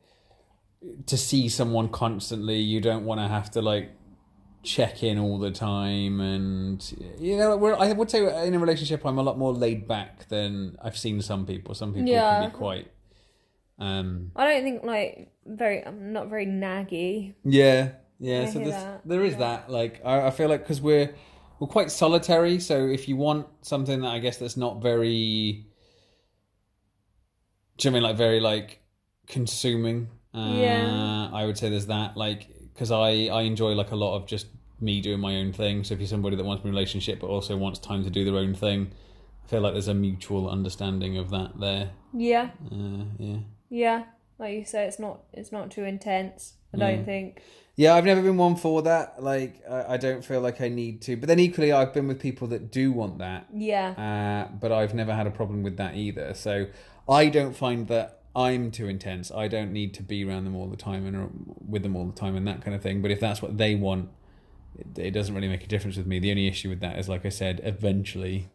to 1.07 1.17
see 1.17 1.49
someone 1.49 1.89
constantly. 1.89 2.59
You 2.59 2.81
don't 2.81 3.05
want 3.05 3.21
to 3.21 3.29
have 3.29 3.51
to 3.53 3.63
like 3.63 3.91
check 4.63 5.03
in 5.03 5.19
all 5.19 5.39
the 5.39 5.51
time. 5.51 6.21
And 6.21 7.17
you 7.19 7.37
know, 7.37 7.75
I 7.75 7.93
would 7.93 8.11
say 8.11 8.47
in 8.47 8.55
a 8.55 8.59
relationship, 8.59 9.05
I'm 9.05 9.19
a 9.19 9.23
lot 9.23 9.37
more 9.39 9.53
laid 9.53 9.87
back 9.87 10.29
than 10.29 10.77
I've 10.83 10.97
seen 10.97 11.21
some 11.21 11.47
people. 11.47 11.75
Some 11.75 11.93
people 11.93 12.09
Yeah. 12.09 12.41
can 12.41 12.51
be 12.51 12.57
quite. 12.57 12.89
Um. 13.79 14.31
I 14.37 14.47
don't 14.47 14.63
think 14.63 14.85
like 14.85 15.33
very. 15.45 15.85
I'm 15.85 16.13
not 16.13 16.29
very 16.29 16.47
naggy. 16.47 17.35
Yeah, 17.45 17.93
yeah. 18.19 18.43
I 18.43 18.47
so 18.47 18.59
there's, 18.61 18.71
that. 18.71 19.03
there 19.07 19.25
is 19.25 19.37
that. 19.37 19.71
Like, 19.71 20.01
I, 20.05 20.29
I 20.29 20.31
feel 20.31 20.49
like 20.49 20.61
because 20.63 20.81
we're 20.81 21.15
we're 21.59 21.67
quite 21.69 21.91
solitary. 21.91 22.61
So 22.61 22.87
if 22.87 23.09
you 23.09 23.17
want 23.17 23.47
something 23.63 24.01
that 24.03 24.09
I 24.09 24.19
guess 24.19 24.37
that's 24.39 24.57
not 24.57 24.83
very, 24.83 25.67
do 27.79 27.89
you 27.89 27.91
know 27.91 27.97
I 27.97 28.01
mean 28.01 28.03
like 28.03 28.17
very 28.17 28.41
like 28.41 28.81
consuming? 29.27 30.09
Uh, 30.35 30.53
Yeah. 30.55 31.31
I 31.33 31.47
would 31.47 31.59
say 31.59 31.69
there's 31.69 31.87
that. 31.87 32.17
Like, 32.17 32.49
because 32.73 32.91
I 32.91 33.27
I 33.27 33.43
enjoy 33.43 33.73
like 33.73 33.91
a 33.91 33.97
lot 33.97 34.17
of 34.17 34.27
just 34.27 34.47
me 34.81 35.01
doing 35.01 35.21
my 35.21 35.37
own 35.37 35.53
thing. 35.53 35.85
So 35.85 35.95
if 35.95 36.01
you're 36.01 36.09
somebody 36.09 36.37
that 36.37 36.45
wants 36.45 36.65
a 36.65 36.69
relationship 36.69 37.21
but 37.21 37.29
also 37.29 37.57
wants 37.57 37.79
time 37.79 38.05
to 38.05 38.11
do 38.11 38.25
their 38.25 38.37
own 38.37 38.55
thing, 38.55 38.93
I 39.45 39.49
feel 39.49 39.61
like 39.61 39.73
there's 39.73 39.89
a 39.89 39.95
mutual 39.95 40.49
understanding 40.51 41.17
of 41.19 41.31
that 41.31 41.59
there. 41.59 41.91
Yeah, 42.13 42.51
Uh, 42.71 43.05
yeah. 43.19 43.39
Yeah. 43.75 44.05
Like 44.39 44.55
you 44.55 44.65
say, 44.65 44.87
it's 44.87 44.99
not. 44.99 45.21
It's 45.33 45.53
not 45.53 45.71
too 45.71 45.85
intense. 45.85 46.55
I 46.73 46.77
don't 46.77 47.05
think. 47.05 47.41
Yeah, 47.77 47.95
I've 47.95 48.05
never 48.05 48.23
been 48.23 48.37
one 48.37 48.57
for 48.57 48.83
that. 48.83 49.23
Like, 49.23 49.63
I, 49.69 49.95
I 49.95 49.97
don't 49.97 50.25
feel 50.25 50.41
like 50.41 50.61
I 50.61 50.69
need 50.69 51.03
to. 51.03 51.17
But 51.17 51.29
then 51.29 51.39
equally, 51.39 51.73
I've 51.73 51.93
been 51.93 52.09
with 52.09 52.21
people 52.21 52.49
that 52.49 52.71
do 52.71 52.93
want 52.93 53.19
that. 53.19 53.47
Yeah. 53.53 53.91
Uh, 54.51 54.53
but 54.57 54.71
I've 54.73 54.95
never 54.95 55.13
had 55.15 55.27
a 55.27 55.31
problem 55.31 55.63
with 55.63 55.77
that 55.77 55.95
either. 55.97 56.35
So 56.35 56.67
I 57.09 57.29
don't 57.29 57.55
find 57.57 57.89
that 57.89 58.23
I'm 58.35 58.71
too 58.71 58.89
intense. 58.89 59.31
I 59.31 59.49
don't 59.49 59.73
need 59.73 59.95
to 59.95 60.03
be 60.03 60.25
around 60.25 60.45
them 60.45 60.55
all 60.57 60.69
the 60.69 60.77
time 60.77 61.07
and 61.07 61.57
with 61.67 61.83
them 61.83 61.95
all 61.97 62.07
the 62.07 62.19
time 62.19 62.37
and 62.37 62.47
that 62.49 62.63
kind 62.63 62.75
of 62.77 62.83
thing. 62.83 63.03
But 63.03 63.11
if 63.11 63.21
that's 63.21 63.41
what 63.43 63.57
they 63.59 63.75
want, 63.75 64.09
it, 64.79 64.99
it 64.99 65.11
doesn't 65.13 65.35
really 65.35 65.49
make 65.49 65.65
a 65.65 65.69
difference 65.69 65.97
with 65.97 66.07
me. 66.07 66.19
The 66.19 66.31
only 66.31 66.49
issue 66.49 66.69
with 66.69 66.81
that 66.81 66.99
is, 66.99 67.09
like 67.09 67.25
I 67.25 67.29
said, 67.31 67.61
eventually 67.65 68.51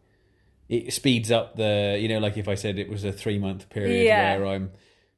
it 0.68 0.92
speeds 0.92 1.30
up 1.30 1.56
the. 1.56 1.98
You 2.00 2.08
know, 2.08 2.18
like 2.18 2.36
if 2.36 2.48
I 2.48 2.54
said 2.54 2.78
it 2.78 2.88
was 2.88 3.04
a 3.04 3.12
three 3.12 3.38
month 3.38 3.68
period 3.70 4.04
Yeah. 4.04 4.36
where 4.38 4.46
I'm 4.46 4.70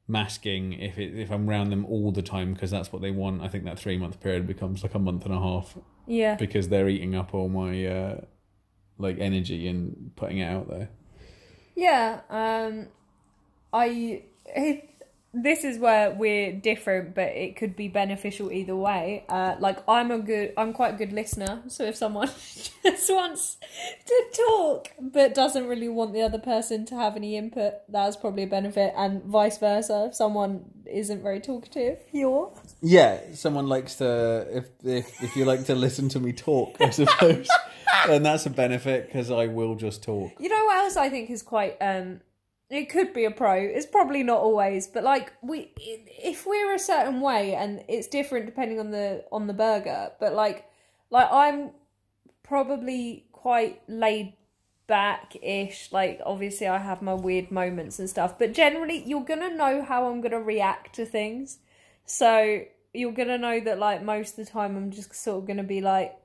masking 0.07 0.73
if 0.73 0.97
it, 0.97 1.17
if 1.17 1.31
I'm 1.31 1.49
around 1.49 1.69
them 1.69 1.85
all 1.85 2.11
the 2.11 2.21
time 2.21 2.53
because 2.53 2.71
that's 2.71 2.91
what 2.91 3.01
they 3.01 3.11
want. 3.11 3.41
I 3.41 3.47
think 3.47 3.63
that 3.65 3.79
three 3.79 3.97
month 3.97 4.19
period 4.19 4.45
becomes 4.47 4.83
like 4.83 4.93
a 4.95 4.99
month 4.99 5.25
and 5.25 5.33
a 5.33 5.39
half 5.39 5.77
Yeah. 6.07 6.35
because 6.35 6.69
they're 6.69 6.89
eating 6.89 7.15
up 7.15 7.33
all 7.33 7.49
my 7.49 7.85
uh, 7.85 8.21
like 8.97 9.17
energy 9.19 9.67
and 9.67 10.11
putting 10.15 10.39
it 10.39 10.45
out 10.45 10.69
there. 10.69 10.89
Yeah, 11.75 12.19
um, 12.29 12.87
I. 13.71 14.23
It, 14.45 14.89
this 15.33 15.63
is 15.63 15.79
where 15.79 16.11
we're 16.11 16.51
different, 16.51 17.15
but 17.15 17.29
it 17.29 17.55
could 17.55 17.75
be 17.75 17.87
beneficial 17.87 18.51
either 18.51 18.75
way. 18.75 19.25
Uh, 19.27 19.55
like 19.59 19.79
I'm 19.89 20.11
a 20.11 20.19
good, 20.19 20.53
I'm 20.55 20.73
quite 20.73 20.93
a 20.93 20.97
good 20.97 21.11
listener. 21.11 21.63
So 21.67 21.85
if 21.85 21.95
someone 21.95 22.27
just 22.83 23.09
wants 23.09 23.57
to 24.05 24.23
talk 24.33 24.89
but 24.99 25.33
doesn't 25.33 25.67
really 25.67 25.89
want 25.89 26.13
the 26.13 26.21
other 26.21 26.37
person 26.37 26.85
to 26.85 26.95
have 26.95 27.15
any 27.15 27.35
input, 27.35 27.73
that's 27.89 28.15
probably 28.15 28.43
a 28.43 28.47
benefit, 28.47 28.93
and 28.95 29.23
vice 29.23 29.57
versa. 29.57 30.05
If 30.09 30.15
someone 30.15 30.65
isn't 30.85 31.23
very 31.23 31.39
talkative, 31.39 31.99
you're. 32.11 32.53
Yeah, 32.81 33.19
someone 33.33 33.67
likes 33.67 33.95
to 33.95 34.47
if 34.51 34.65
if 34.83 35.23
if 35.23 35.35
you 35.35 35.45
like 35.45 35.65
to 35.65 35.73
listen 35.73 36.09
to 36.09 36.19
me 36.19 36.33
talk, 36.33 36.77
I 36.79 36.91
suppose, 36.91 37.47
then 38.07 38.21
that's 38.21 38.45
a 38.45 38.51
benefit 38.51 39.07
because 39.07 39.31
I 39.31 39.47
will 39.47 39.73
just 39.73 40.03
talk. 40.03 40.31
You 40.39 40.49
know 40.49 40.65
what 40.65 40.77
else 40.77 40.95
I 40.95 41.09
think 41.09 41.31
is 41.31 41.41
quite 41.41 41.77
um 41.81 42.21
it 42.75 42.89
could 42.89 43.13
be 43.13 43.25
a 43.25 43.31
pro. 43.31 43.55
It's 43.55 43.85
probably 43.85 44.23
not 44.23 44.39
always, 44.39 44.87
but 44.87 45.03
like 45.03 45.33
we 45.41 45.71
if 45.77 46.45
we're 46.45 46.73
a 46.73 46.79
certain 46.79 47.21
way 47.21 47.55
and 47.55 47.83
it's 47.87 48.07
different 48.07 48.45
depending 48.45 48.79
on 48.79 48.91
the 48.91 49.25
on 49.31 49.47
the 49.47 49.53
Asperger, 49.53 50.11
but 50.19 50.33
like 50.33 50.65
like 51.09 51.27
I'm 51.31 51.71
probably 52.43 53.25
quite 53.31 53.81
laid 53.87 54.33
back 54.87 55.35
ish. 55.41 55.91
Like 55.91 56.21
obviously 56.25 56.67
I 56.67 56.77
have 56.79 57.01
my 57.01 57.13
weird 57.13 57.51
moments 57.51 57.99
and 57.99 58.09
stuff, 58.09 58.37
but 58.39 58.53
generally 58.53 59.03
you're 59.05 59.23
to 59.39 59.55
know 59.55 59.83
how 59.83 60.07
I'm 60.07 60.21
to 60.31 60.39
react 60.39 60.95
to 60.95 61.05
things. 61.05 61.59
So 62.05 62.63
you're 62.93 63.13
to 63.29 63.37
know 63.37 63.59
that 63.59 63.79
like 63.79 64.03
most 64.03 64.37
of 64.37 64.45
the 64.45 64.51
time 64.51 64.75
I'm 64.75 64.91
just 64.91 65.15
sort 65.15 65.39
of 65.39 65.47
to 65.57 65.63
be 65.63 65.81
like 65.81 66.15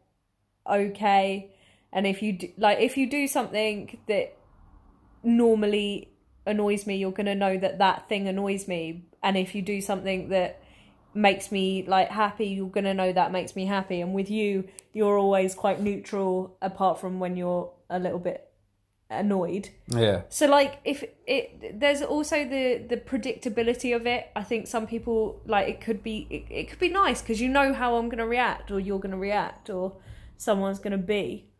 okay 0.70 1.50
and 1.92 2.06
if 2.06 2.22
you 2.22 2.34
do, 2.34 2.52
like 2.58 2.80
if 2.80 2.96
you 2.96 3.08
do 3.08 3.26
something 3.26 3.98
that 4.08 4.36
normally 5.22 6.07
annoys 6.48 6.86
me 6.86 6.96
you're 6.96 7.12
going 7.12 7.26
to 7.26 7.34
know 7.34 7.56
that 7.56 7.78
that 7.78 8.08
thing 8.08 8.28
annoys 8.28 8.66
me 8.68 9.04
and 9.22 9.36
if 9.36 9.54
you 9.54 9.62
do 9.62 9.80
something 9.80 10.28
that 10.28 10.60
makes 11.14 11.50
me 11.50 11.84
like 11.86 12.08
happy 12.10 12.46
you're 12.46 12.68
going 12.68 12.84
to 12.84 12.94
know 12.94 13.12
that 13.12 13.32
makes 13.32 13.56
me 13.56 13.66
happy 13.66 14.00
and 14.00 14.12
with 14.12 14.30
you 14.30 14.68
you're 14.92 15.18
always 15.18 15.54
quite 15.54 15.80
neutral 15.80 16.56
apart 16.60 17.00
from 17.00 17.18
when 17.18 17.36
you're 17.36 17.72
a 17.90 17.98
little 17.98 18.18
bit 18.18 18.48
annoyed 19.10 19.70
Yeah, 19.86 20.22
so 20.28 20.46
like 20.46 20.80
if 20.84 21.02
it 21.26 21.80
there's 21.80 22.02
also 22.02 22.44
the 22.44 22.84
the 22.86 22.96
predictability 22.96 23.96
of 23.96 24.06
it. 24.06 24.28
I 24.36 24.42
think 24.42 24.66
some 24.66 24.86
people 24.86 25.40
like 25.46 25.68
it 25.68 25.80
could 25.80 26.02
be 26.02 26.26
it, 26.28 26.44
it 26.50 26.68
could 26.68 26.78
be 26.78 26.90
nice 26.90 27.22
because 27.22 27.40
you 27.40 27.48
know 27.48 27.72
how 27.72 27.96
I'm 27.96 28.08
going 28.08 28.18
to 28.18 28.26
react 28.26 28.70
or 28.70 28.78
you're 28.78 28.98
going 28.98 29.12
to 29.12 29.18
react 29.18 29.70
or 29.70 29.96
someone's 30.36 30.78
going 30.78 30.92
to 30.92 30.98
be. 30.98 31.50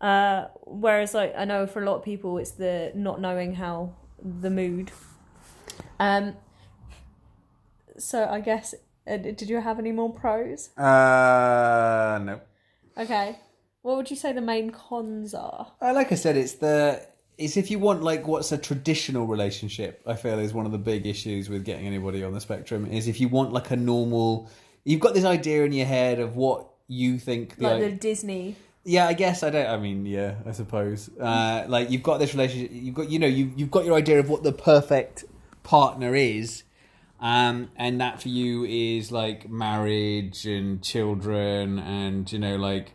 Uh 0.00 0.46
whereas 0.62 1.14
like 1.14 1.34
I 1.36 1.44
know 1.44 1.66
for 1.66 1.82
a 1.82 1.86
lot 1.86 1.96
of 1.96 2.04
people 2.04 2.38
it's 2.38 2.52
the 2.52 2.92
not 2.94 3.20
knowing 3.20 3.54
how 3.54 3.94
the 4.24 4.50
mood. 4.50 4.90
Um 6.00 6.36
so 7.98 8.24
I 8.24 8.40
guess 8.40 8.74
uh, 9.06 9.18
did 9.18 9.42
you 9.42 9.60
have 9.60 9.78
any 9.78 9.92
more 9.92 10.12
pros? 10.12 10.70
uh, 10.78 12.18
no. 12.24 12.40
Okay. 12.96 13.38
What 13.82 13.96
would 13.98 14.10
you 14.10 14.16
say 14.16 14.32
the 14.32 14.40
main 14.40 14.70
cons 14.70 15.34
are? 15.34 15.72
Uh, 15.80 15.92
like 15.92 16.10
I 16.10 16.14
said, 16.14 16.36
it's 16.38 16.54
the 16.54 17.06
it's 17.36 17.56
if 17.56 17.70
you 17.70 17.78
want 17.78 18.02
like 18.02 18.26
what's 18.26 18.50
a 18.52 18.58
traditional 18.58 19.26
relationship. 19.26 20.02
I 20.06 20.14
feel 20.14 20.38
is 20.38 20.54
one 20.54 20.66
of 20.66 20.72
the 20.72 20.78
big 20.78 21.06
issues 21.06 21.50
with 21.50 21.64
getting 21.64 21.86
anybody 21.86 22.24
on 22.24 22.32
the 22.32 22.40
spectrum 22.40 22.86
is 22.86 23.08
if 23.08 23.20
you 23.20 23.28
want 23.28 23.52
like 23.52 23.70
a 23.70 23.76
normal. 23.76 24.48
You've 24.84 25.00
got 25.00 25.14
this 25.14 25.24
idea 25.24 25.64
in 25.64 25.72
your 25.72 25.86
head 25.86 26.18
of 26.18 26.36
what 26.36 26.68
you 26.88 27.18
think 27.18 27.56
the 27.56 27.64
Like 27.64 27.80
the 27.80 27.92
Disney. 27.92 28.56
Yeah, 28.84 29.06
I 29.06 29.14
guess 29.14 29.42
I 29.42 29.50
don't. 29.50 29.66
I 29.66 29.78
mean, 29.78 30.04
yeah, 30.04 30.34
I 30.46 30.52
suppose. 30.52 31.08
Uh, 31.18 31.64
like 31.68 31.90
you've 31.90 32.02
got 32.02 32.18
this 32.18 32.34
relationship. 32.34 32.70
You've 32.72 32.94
got 32.94 33.10
you 33.10 33.18
know 33.18 33.26
you 33.26 33.52
you've 33.56 33.70
got 33.70 33.84
your 33.84 33.96
idea 33.96 34.18
of 34.18 34.28
what 34.28 34.42
the 34.42 34.52
perfect 34.52 35.24
partner 35.62 36.14
is, 36.14 36.64
um, 37.18 37.70
and 37.76 38.00
that 38.00 38.20
for 38.20 38.28
you 38.28 38.64
is 38.64 39.10
like 39.10 39.48
marriage 39.48 40.44
and 40.44 40.82
children 40.82 41.78
and 41.78 42.30
you 42.30 42.38
know 42.38 42.56
like 42.56 42.92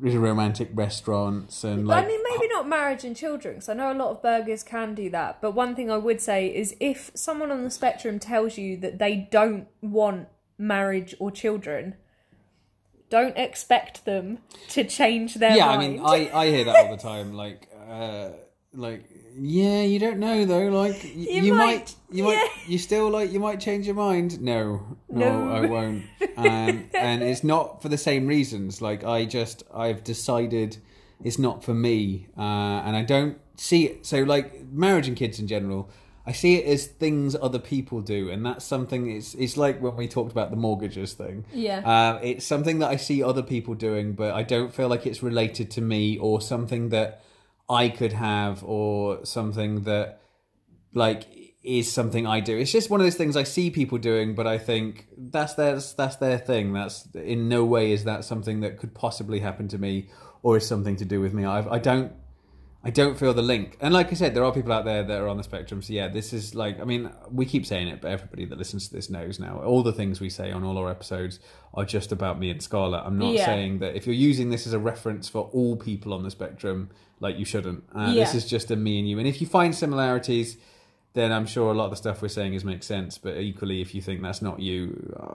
romantic 0.00 0.70
restaurants 0.72 1.64
and 1.64 1.86
like 1.86 2.04
I 2.04 2.08
mean, 2.08 2.20
maybe 2.30 2.48
not 2.48 2.68
marriage 2.68 3.04
and 3.04 3.14
children, 3.14 3.56
because 3.56 3.68
I 3.68 3.74
know 3.74 3.92
a 3.92 3.94
lot 3.94 4.10
of 4.10 4.22
Aspergers 4.22 4.64
can 4.64 4.94
do 4.94 5.10
that. 5.10 5.40
But 5.40 5.52
one 5.52 5.74
thing 5.74 5.90
I 5.90 5.96
would 5.96 6.20
say 6.20 6.46
is 6.54 6.74
if 6.80 7.10
someone 7.14 7.50
on 7.50 7.64
the 7.64 7.70
spectrum 7.70 8.18
tells 8.18 8.56
you 8.56 8.76
that 8.78 8.98
they 8.98 9.28
don't 9.30 9.68
want 9.82 10.28
marriage 10.58 11.14
or 11.18 11.30
children, 11.30 11.96
don't 13.10 13.36
expect 13.36 14.04
them 14.04 14.38
to 14.70 14.84
change 14.84 15.34
their 15.34 15.50
mind. 15.50 15.58
yeah. 15.58 15.68
I 15.70 15.78
mean, 15.78 16.00
I 16.00 16.30
I 16.34 16.46
hear 16.50 16.64
that 16.64 16.76
all 16.86 16.96
the 16.96 17.02
time. 17.02 17.32
Like 17.34 17.68
uh, 17.88 18.30
like 18.72 19.04
Yeah, 19.38 19.82
you 19.82 19.98
don't 19.98 20.18
know 20.18 20.44
though. 20.44 20.68
Like 20.68 21.00
y- 21.02 21.10
you, 21.14 21.42
You 21.42 21.54
might, 21.54 21.94
you 22.10 22.24
might, 22.24 22.34
yeah. 22.34 22.48
you 22.66 22.78
still 22.78 23.08
like 23.10 23.32
you 23.32 23.40
might 23.40 23.60
change 23.60 23.86
your 23.86 23.94
mind. 23.94 24.40
No, 24.40 24.96
no, 25.08 25.44
No. 25.46 25.52
I 25.52 25.60
won't. 25.66 26.04
Um, 26.36 26.88
and 26.94 27.22
it's 27.22 27.42
not 27.44 27.80
for 27.82 27.88
the 27.88 27.98
same 27.98 28.26
reasons. 28.26 28.82
Like 28.82 29.04
I 29.04 29.24
just, 29.24 29.62
I've 29.74 30.02
decided 30.04 30.76
it's 31.24 31.38
not 31.38 31.64
for 31.64 31.72
me, 31.74 32.26
uh, 32.36 32.82
and 32.86 32.94
I 32.96 33.02
don't 33.02 33.38
see 33.56 33.86
it. 33.86 34.04
So 34.04 34.22
like 34.22 34.64
marriage 34.70 35.08
and 35.08 35.16
kids 35.16 35.38
in 35.38 35.46
general, 35.46 35.88
I 36.26 36.32
see 36.32 36.56
it 36.56 36.66
as 36.66 36.86
things 36.86 37.36
other 37.40 37.60
people 37.60 38.00
do, 38.00 38.30
and 38.30 38.44
that's 38.44 38.64
something. 38.64 39.10
It's 39.10 39.34
it's 39.34 39.56
like 39.56 39.80
when 39.80 39.94
we 39.94 40.08
talked 40.08 40.32
about 40.32 40.50
the 40.50 40.56
mortgages 40.56 41.12
thing. 41.12 41.44
Yeah. 41.52 41.78
Uh, 41.88 42.18
it's 42.20 42.44
something 42.44 42.80
that 42.80 42.90
I 42.90 42.96
see 42.96 43.22
other 43.22 43.42
people 43.42 43.74
doing, 43.74 44.14
but 44.14 44.34
I 44.34 44.42
don't 44.42 44.74
feel 44.74 44.88
like 44.88 45.06
it's 45.06 45.22
related 45.22 45.70
to 45.72 45.80
me 45.80 46.18
or 46.18 46.40
something 46.40 46.88
that 46.88 47.22
I 47.68 47.88
could 47.88 48.12
have 48.12 48.64
or 48.64 49.24
something 49.24 49.84
that 49.84 50.20
like 50.94 51.26
is 51.62 51.92
something 51.92 52.26
I 52.26 52.40
do. 52.40 52.56
It's 52.58 52.72
just 52.72 52.90
one 52.90 53.00
of 53.00 53.06
those 53.06 53.16
things 53.16 53.36
I 53.36 53.44
see 53.44 53.70
people 53.70 53.98
doing, 53.98 54.34
but 54.34 54.48
I 54.48 54.58
think 54.58 55.06
that's 55.16 55.54
their 55.54 55.78
that's 55.96 56.16
their 56.16 56.38
thing. 56.38 56.72
That's 56.72 57.06
in 57.14 57.48
no 57.48 57.64
way 57.64 57.92
is 57.92 58.02
that 58.04 58.24
something 58.24 58.60
that 58.60 58.78
could 58.78 58.94
possibly 58.94 59.38
happen 59.38 59.68
to 59.68 59.78
me 59.78 60.08
or 60.42 60.56
is 60.56 60.66
something 60.66 60.96
to 60.96 61.04
do 61.04 61.20
with 61.20 61.34
me. 61.34 61.44
I've 61.44 61.68
I 61.68 61.78
don't 61.78 62.12
I 62.86 62.90
don't 62.90 63.18
feel 63.18 63.34
the 63.34 63.42
link. 63.42 63.76
And 63.80 63.92
like 63.92 64.10
I 64.12 64.14
said, 64.14 64.34
there 64.34 64.44
are 64.44 64.52
people 64.52 64.72
out 64.72 64.84
there 64.84 65.02
that 65.02 65.20
are 65.20 65.28
on 65.28 65.36
the 65.36 65.42
spectrum. 65.42 65.82
So 65.82 65.92
yeah, 65.92 66.08
this 66.08 66.32
is 66.32 66.54
like 66.54 66.80
I 66.80 66.84
mean, 66.84 67.10
we 67.30 67.44
keep 67.44 67.66
saying 67.66 67.88
it, 67.88 68.00
but 68.00 68.10
everybody 68.10 68.44
that 68.46 68.56
listens 68.58 68.88
to 68.88 68.94
this 68.94 69.10
knows 69.10 69.38
now. 69.40 69.58
All 69.62 69.82
the 69.82 69.92
things 69.92 70.20
we 70.20 70.30
say 70.30 70.52
on 70.52 70.62
all 70.64 70.78
our 70.78 70.90
episodes 70.90 71.40
are 71.74 71.84
just 71.84 72.12
about 72.12 72.38
me 72.38 72.50
and 72.50 72.62
Scarlett. 72.62 73.02
I'm 73.04 73.18
not 73.18 73.32
Yeah. 73.34 73.46
saying 73.46 73.80
that 73.80 73.96
if 73.96 74.06
you're 74.06 74.14
using 74.14 74.50
this 74.50 74.66
as 74.66 74.72
a 74.72 74.78
reference 74.78 75.28
for 75.28 75.50
all 75.52 75.76
people 75.76 76.14
on 76.14 76.22
the 76.22 76.30
spectrum, 76.30 76.90
like 77.20 77.38
you 77.38 77.44
shouldn't. 77.44 77.82
Uh, 77.94 78.12
Yeah. 78.14 78.24
This 78.24 78.34
is 78.34 78.46
just 78.48 78.70
a 78.70 78.76
me 78.76 78.98
and 79.00 79.08
you. 79.08 79.18
And 79.18 79.26
if 79.26 79.40
you 79.40 79.46
find 79.46 79.74
similarities, 79.74 80.56
then 81.16 81.32
I'm 81.32 81.46
sure 81.46 81.70
a 81.72 81.74
lot 81.74 81.86
of 81.86 81.90
the 81.90 81.96
stuff 81.96 82.20
we're 82.20 82.28
saying 82.28 82.52
is 82.54 82.64
makes 82.64 82.86
sense. 82.86 83.16
But 83.18 83.38
equally, 83.38 83.80
if 83.80 83.94
you 83.94 84.02
think 84.02 84.20
that's 84.22 84.42
not 84.42 84.60
you, 84.60 84.78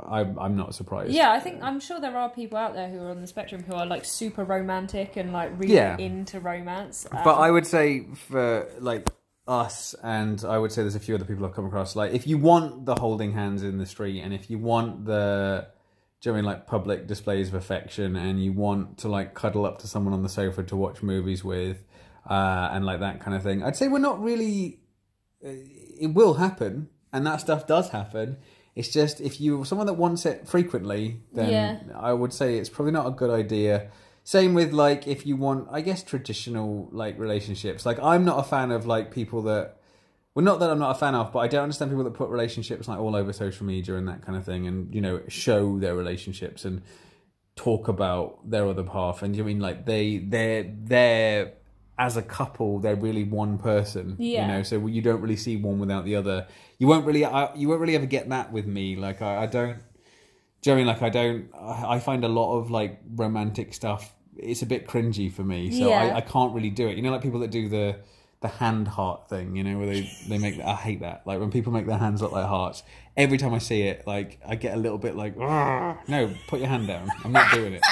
I'm 0.07 0.37
I'm 0.39 0.55
not 0.55 0.75
surprised. 0.75 1.11
Yeah, 1.11 1.31
I 1.31 1.39
think 1.39 1.61
I'm 1.61 1.79
sure 1.79 1.99
there 1.99 2.15
are 2.15 2.29
people 2.29 2.57
out 2.57 2.73
there 2.75 2.87
who 2.87 2.99
are 3.01 3.09
on 3.09 3.19
the 3.19 3.27
spectrum 3.27 3.63
who 3.63 3.73
are 3.73 3.85
like 3.87 4.05
super 4.05 4.43
romantic 4.45 5.17
and 5.17 5.33
like 5.33 5.51
really 5.59 5.73
Yeah. 5.73 5.97
into 5.97 6.39
romance. 6.39 7.07
But 7.11 7.35
Um, 7.35 7.41
I 7.41 7.49
would 7.51 7.65
say 7.65 8.05
for 8.27 8.67
like 8.79 9.09
us, 9.47 9.95
and 10.03 10.45
I 10.45 10.57
would 10.59 10.71
say 10.71 10.83
there's 10.83 10.95
a 10.95 10.99
few 10.99 11.15
other 11.15 11.25
people 11.25 11.45
I've 11.45 11.53
come 11.55 11.65
across. 11.65 11.95
Like, 11.95 12.13
if 12.13 12.27
you 12.27 12.37
want 12.37 12.85
the 12.85 12.95
holding 12.95 13.33
hands 13.33 13.63
in 13.63 13.79
the 13.79 13.87
street, 13.87 14.21
and 14.21 14.33
if 14.33 14.49
you 14.51 14.59
want 14.59 15.05
the, 15.05 15.67
do 16.21 16.29
you 16.29 16.31
know 16.31 16.37
I 16.37 16.41
mean, 16.41 16.45
like 16.45 16.67
public 16.67 17.07
displays 17.07 17.47
of 17.47 17.55
affection, 17.55 18.15
and 18.15 18.41
you 18.41 18.53
want 18.53 18.99
to 18.99 19.07
like 19.09 19.33
cuddle 19.33 19.65
up 19.65 19.79
to 19.79 19.87
someone 19.87 20.13
on 20.13 20.21
the 20.21 20.29
sofa 20.29 20.61
to 20.63 20.75
watch 20.75 21.01
movies 21.01 21.43
with, 21.43 21.83
uh, 22.29 22.69
and 22.71 22.85
like 22.85 22.99
that 22.99 23.19
kind 23.19 23.35
of 23.35 23.41
thing, 23.41 23.63
I'd 23.63 23.75
say 23.75 23.87
we're 23.87 23.97
not 24.11 24.21
really. 24.21 24.77
It 25.43 26.13
will 26.13 26.35
happen, 26.35 26.89
and 27.11 27.25
that 27.25 27.41
stuff 27.41 27.67
does 27.67 27.89
happen. 27.89 28.37
It's 28.75 28.89
just 28.89 29.19
if 29.19 29.41
you're 29.41 29.65
someone 29.65 29.87
that 29.87 29.93
wants 29.93 30.25
it 30.25 30.47
frequently, 30.47 31.21
then 31.33 31.49
Yeah. 31.49 31.79
I 31.95 32.13
would 32.13 32.31
say 32.33 32.57
it's 32.57 32.69
probably 32.69 32.93
not 32.93 33.07
a 33.07 33.11
good 33.11 33.29
idea. 33.29 33.89
Same 34.23 34.53
with 34.53 34.71
like 34.71 35.07
if 35.07 35.25
you 35.25 35.35
want, 35.35 35.67
I 35.71 35.81
guess 35.81 36.03
traditional 36.03 36.87
like 36.91 37.19
relationships. 37.19 37.85
Like 37.85 37.99
I'm 38.01 38.23
not 38.23 38.39
a 38.39 38.43
fan 38.43 38.71
of 38.71 38.85
like 38.85 39.11
people 39.11 39.41
that, 39.43 39.77
well, 40.35 40.45
not 40.45 40.59
that 40.59 40.69
I'm 40.69 40.79
not 40.79 40.91
a 40.95 40.99
fan 40.99 41.15
of, 41.15 41.33
but 41.33 41.39
I 41.39 41.47
don't 41.47 41.63
understand 41.63 41.91
people 41.91 42.05
that 42.05 42.13
put 42.13 42.29
relationships 42.29 42.87
like 42.87 42.99
all 42.99 43.15
over 43.15 43.33
social 43.33 43.65
media 43.65 43.95
and 43.95 44.07
that 44.07 44.21
kind 44.25 44.37
of 44.37 44.45
thing, 44.45 44.67
and 44.67 44.93
you 44.93 45.01
know 45.01 45.21
show 45.27 45.77
their 45.79 45.95
relationships 45.95 46.63
and 46.63 46.81
talk 47.55 47.87
about 47.89 48.49
their 48.49 48.65
other 48.67 48.85
half. 48.85 49.21
And 49.23 49.35
you 49.35 49.43
mean 49.43 49.59
like 49.59 49.85
they 49.85 50.19
they're 50.19 50.71
they're 50.83 51.53
as 52.01 52.17
a 52.17 52.21
couple 52.23 52.79
they're 52.79 52.95
really 52.95 53.23
one 53.23 53.59
person. 53.59 54.15
Yeah. 54.17 54.41
You 54.41 54.53
know, 54.53 54.63
so 54.63 54.87
you 54.87 55.03
don't 55.03 55.21
really 55.21 55.35
see 55.35 55.55
one 55.55 55.77
without 55.77 56.03
the 56.03 56.15
other. 56.15 56.47
You 56.79 56.87
won't 56.87 57.05
really 57.05 57.23
I, 57.23 57.53
you 57.53 57.69
won't 57.69 57.79
really 57.79 57.95
ever 57.95 58.07
get 58.07 58.27
that 58.29 58.51
with 58.51 58.65
me. 58.65 58.95
Like 58.95 59.21
I, 59.21 59.43
I 59.43 59.45
don't. 59.45 59.77
Do 60.61 60.69
you 60.69 60.71
know 60.71 60.73
I 60.73 60.77
mean 60.77 60.87
like 60.87 61.01
I 61.03 61.09
don't? 61.09 61.49
I 61.53 61.95
I 61.95 61.99
find 61.99 62.25
a 62.25 62.27
lot 62.27 62.57
of 62.57 62.71
like 62.71 62.99
romantic 63.15 63.75
stuff. 63.75 64.13
It's 64.35 64.63
a 64.63 64.65
bit 64.65 64.87
cringy 64.87 65.31
for 65.31 65.43
me, 65.43 65.71
so 65.71 65.89
Yeah. 65.89 66.01
I, 66.01 66.17
I 66.17 66.21
can't 66.21 66.53
really 66.55 66.71
do 66.71 66.87
it. 66.87 66.95
You 66.97 67.03
know, 67.03 67.11
like 67.11 67.21
people 67.21 67.41
that 67.41 67.51
do 67.51 67.69
the 67.69 67.97
the 68.39 68.47
hand 68.47 68.87
heart 68.87 69.29
thing. 69.29 69.55
You 69.55 69.63
know, 69.63 69.77
where 69.77 69.85
they 69.87 70.11
they 70.27 70.39
make. 70.39 70.59
I 70.59 70.73
hate 70.73 71.01
that. 71.01 71.21
Like 71.27 71.39
when 71.39 71.51
people 71.51 71.71
make 71.71 71.85
their 71.85 71.99
hands 71.99 72.23
look 72.23 72.31
like 72.31 72.47
hearts. 72.47 72.81
Every 73.15 73.37
time 73.37 73.53
I 73.53 73.59
see 73.59 73.83
it, 73.83 74.07
like 74.07 74.39
I 74.47 74.55
get 74.55 74.73
a 74.73 74.77
little 74.77 74.97
bit 74.97 75.15
like, 75.15 75.37
no, 75.37 76.33
put 76.47 76.59
your 76.61 76.69
hand 76.69 76.87
down. 76.87 77.09
I'm 77.23 77.31
not 77.33 77.51
doing 77.51 77.73
it. 77.73 77.83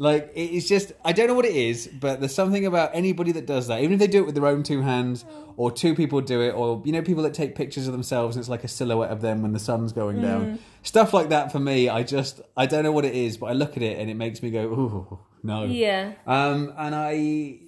Like 0.00 0.32
it's 0.34 0.66
just 0.66 0.92
I 1.04 1.12
don't 1.12 1.26
know 1.26 1.34
what 1.34 1.44
it 1.44 1.54
is, 1.54 1.86
but 1.86 2.20
there's 2.20 2.34
something 2.34 2.64
about 2.64 2.92
anybody 2.94 3.32
that 3.32 3.44
does 3.44 3.66
that, 3.66 3.82
even 3.82 3.92
if 3.92 3.98
they 3.98 4.06
do 4.06 4.20
it 4.20 4.24
with 4.24 4.34
their 4.34 4.46
own 4.46 4.62
two 4.62 4.80
hands, 4.80 5.26
or 5.58 5.70
two 5.70 5.94
people 5.94 6.22
do 6.22 6.40
it, 6.40 6.52
or 6.52 6.80
you 6.86 6.92
know 6.92 7.02
people 7.02 7.22
that 7.24 7.34
take 7.34 7.54
pictures 7.54 7.86
of 7.86 7.92
themselves 7.92 8.34
and 8.34 8.42
it's 8.42 8.48
like 8.48 8.64
a 8.64 8.68
silhouette 8.68 9.10
of 9.10 9.20
them 9.20 9.42
when 9.42 9.52
the 9.52 9.58
sun's 9.58 9.92
going 9.92 10.22
down, 10.22 10.58
stuff 10.82 11.12
like 11.12 11.28
that. 11.28 11.52
For 11.52 11.58
me, 11.58 11.90
I 11.90 12.02
just 12.02 12.40
I 12.56 12.64
don't 12.64 12.82
know 12.82 12.92
what 12.92 13.04
it 13.04 13.14
is, 13.14 13.36
but 13.36 13.50
I 13.50 13.52
look 13.52 13.76
at 13.76 13.82
it 13.82 13.98
and 13.98 14.08
it 14.08 14.14
makes 14.14 14.42
me 14.42 14.50
go, 14.50 14.62
ooh, 14.62 15.18
no. 15.42 15.64
yeah, 15.64 16.12
Um, 16.26 16.72
and 16.78 16.94
I, 16.94 17.58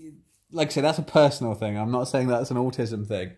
like 0.52 0.68
I 0.68 0.70
say, 0.70 0.80
that's 0.80 0.98
a 0.98 1.02
personal 1.02 1.52
thing. 1.54 1.76
I'm 1.76 1.90
not 1.90 2.04
saying 2.04 2.28
that's 2.28 2.50
an 2.50 2.56
autism 2.56 3.06
thing. 3.06 3.32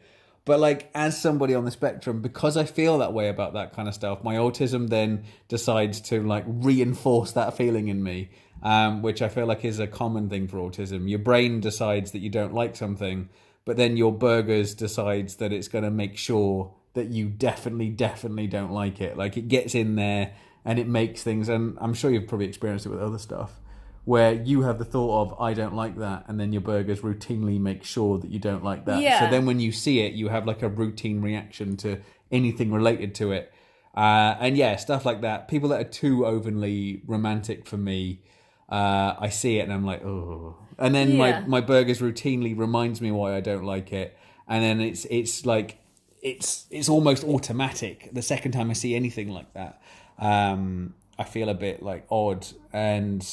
But 0.44 0.60
like, 0.60 0.90
as 0.94 1.20
somebody 1.20 1.54
on 1.54 1.64
the 1.64 1.70
spectrum, 1.70 2.20
because 2.20 2.56
I 2.56 2.64
feel 2.64 2.98
that 2.98 3.12
way 3.14 3.28
about 3.28 3.54
that 3.54 3.72
kind 3.72 3.88
of 3.88 3.94
stuff, 3.94 4.22
my 4.22 4.34
autism 4.34 4.88
then 4.88 5.24
decides 5.48 6.00
to 6.02 6.22
like 6.22 6.44
reinforce 6.46 7.32
that 7.32 7.56
feeling 7.56 7.88
in 7.88 8.02
me, 8.02 8.30
um, 8.64 9.02
which 9.02 9.22
I 9.22 9.28
feel 9.28 9.46
like 9.46 9.64
is 9.64 9.78
a 9.78 9.86
common 9.86 10.28
thing 10.28 10.48
for 10.48 10.56
autism. 10.56 11.08
Your 11.08 11.20
brain 11.20 11.60
decides 11.60 12.10
that 12.12 12.18
you 12.18 12.30
don't 12.30 12.54
like 12.54 12.74
something, 12.74 13.28
but 13.64 13.76
then 13.76 13.96
your 13.96 14.12
Asperger's 14.12 14.74
decides 14.74 15.36
that 15.36 15.52
it's 15.52 15.68
going 15.68 15.84
to 15.84 15.90
make 15.90 16.16
sure 16.16 16.74
that 16.94 17.08
you 17.08 17.28
definitely, 17.28 17.90
definitely 17.90 18.46
don't 18.46 18.72
like 18.72 19.00
it. 19.00 19.16
Like 19.16 19.36
it 19.36 19.48
gets 19.48 19.74
in 19.74 19.96
there 19.96 20.32
and 20.64 20.78
it 20.78 20.88
makes 20.88 21.22
things, 21.22 21.48
and 21.48 21.76
I'm 21.80 21.94
sure 21.94 22.10
you've 22.10 22.26
probably 22.26 22.46
experienced 22.46 22.86
it 22.86 22.88
with 22.88 23.02
other 23.02 23.18
stuff 23.18 23.60
where 24.04 24.34
you 24.34 24.62
have 24.62 24.78
the 24.78 24.84
thought 24.84 25.22
of 25.22 25.40
I 25.40 25.54
don't 25.54 25.74
like 25.74 25.98
that, 25.98 26.24
and 26.28 26.38
then 26.38 26.52
your 26.52 26.62
Asperger's 26.62 27.00
routinely 27.00 27.58
make 27.58 27.84
sure 27.84 28.18
that 28.18 28.30
you 28.30 28.38
don't 28.38 28.62
like 28.62 28.84
that. 28.84 29.00
Yeah. 29.00 29.20
So 29.20 29.30
then 29.30 29.46
when 29.46 29.60
you 29.60 29.72
see 29.72 30.00
it, 30.00 30.12
you 30.12 30.28
have 30.28 30.46
like 30.46 30.62
a 30.62 30.68
routine 30.68 31.22
reaction 31.22 31.76
to 31.78 32.00
anything 32.30 32.70
related 32.70 33.14
to 33.16 33.32
it. 33.32 33.52
Uh, 33.96 34.36
and 34.40 34.56
yeah, 34.56 34.76
stuff 34.76 35.06
like 35.06 35.22
that. 35.22 35.48
People 35.48 35.70
that 35.70 35.80
are 35.80 35.88
too 35.88 36.26
openly 36.26 37.02
romantic 37.06 37.66
for 37.66 37.76
me, 37.76 38.20
uh, 38.68 39.14
I 39.18 39.28
see 39.28 39.58
it 39.58 39.62
and 39.62 39.72
I'm 39.72 39.84
like, 39.84 40.04
oh. 40.04 40.56
And 40.78 40.94
then 40.94 41.12
Yeah. 41.12 41.40
my 41.46 41.60
my 41.60 41.60
Asperger's 41.60 42.00
routinely 42.00 42.56
reminds 42.56 43.00
me 43.00 43.10
why 43.12 43.36
I 43.36 43.40
don't 43.40 43.64
like 43.64 43.92
it, 43.92 44.16
and 44.48 44.62
then 44.64 44.80
it's 44.80 45.04
it's 45.10 45.46
like 45.46 45.78
it's 46.22 46.66
it's 46.70 46.88
almost 46.88 47.22
automatic. 47.24 48.08
The 48.12 48.22
second 48.22 48.52
time 48.52 48.70
I 48.70 48.72
see 48.72 48.94
anything 48.96 49.28
like 49.28 49.52
that, 49.54 49.80
um, 50.18 50.94
I 51.18 51.24
feel 51.24 51.48
a 51.48 51.54
bit 51.54 51.82
like 51.82 52.06
odd, 52.10 52.46
and 52.72 53.24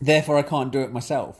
therefore 0.00 0.38
I 0.38 0.42
can't 0.42 0.72
do 0.72 0.80
it 0.80 0.92
myself. 0.92 1.38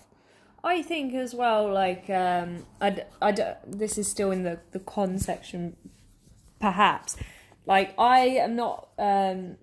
I 0.62 0.82
think 0.82 1.14
as 1.14 1.34
well. 1.34 1.72
Like, 1.72 2.08
um, 2.10 2.66
I, 2.82 2.90
d- 2.90 3.02
I 3.22 3.32
d- 3.32 3.42
this 3.66 3.96
is 3.98 4.06
still 4.08 4.30
in 4.30 4.42
the 4.44 4.60
the 4.72 4.78
con 4.78 5.18
section, 5.18 5.74
perhaps. 6.60 7.16
Like, 7.66 7.94
I 7.98 8.18
am 8.44 8.54
not. 8.56 8.90
Um, 8.98 9.56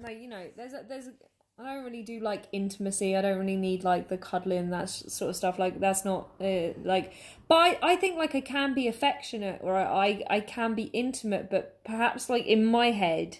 like, 0.00 0.20
you 0.20 0.28
know, 0.28 0.44
there's 0.56 0.72
a, 0.74 0.84
there's. 0.88 1.06
A, 1.08 1.12
I 1.56 1.74
don't 1.74 1.84
really 1.84 2.02
do 2.02 2.18
like 2.18 2.46
intimacy. 2.50 3.16
I 3.16 3.22
don't 3.22 3.38
really 3.38 3.56
need 3.56 3.84
like 3.84 4.08
the 4.08 4.18
cuddling 4.18 4.70
that 4.70 4.90
sort 4.90 5.30
of 5.30 5.36
stuff. 5.36 5.56
Like 5.58 5.78
that's 5.78 6.04
not 6.04 6.30
uh, 6.40 6.70
like. 6.82 7.12
But 7.46 7.54
I, 7.54 7.78
I 7.82 7.96
think 7.96 8.16
like 8.16 8.34
I 8.34 8.40
can 8.40 8.74
be 8.74 8.88
affectionate 8.88 9.60
or 9.62 9.76
I 9.76 10.24
I 10.28 10.40
can 10.40 10.74
be 10.74 10.84
intimate, 10.84 11.50
but 11.50 11.84
perhaps 11.84 12.28
like 12.28 12.44
in 12.46 12.66
my 12.66 12.90
head, 12.90 13.38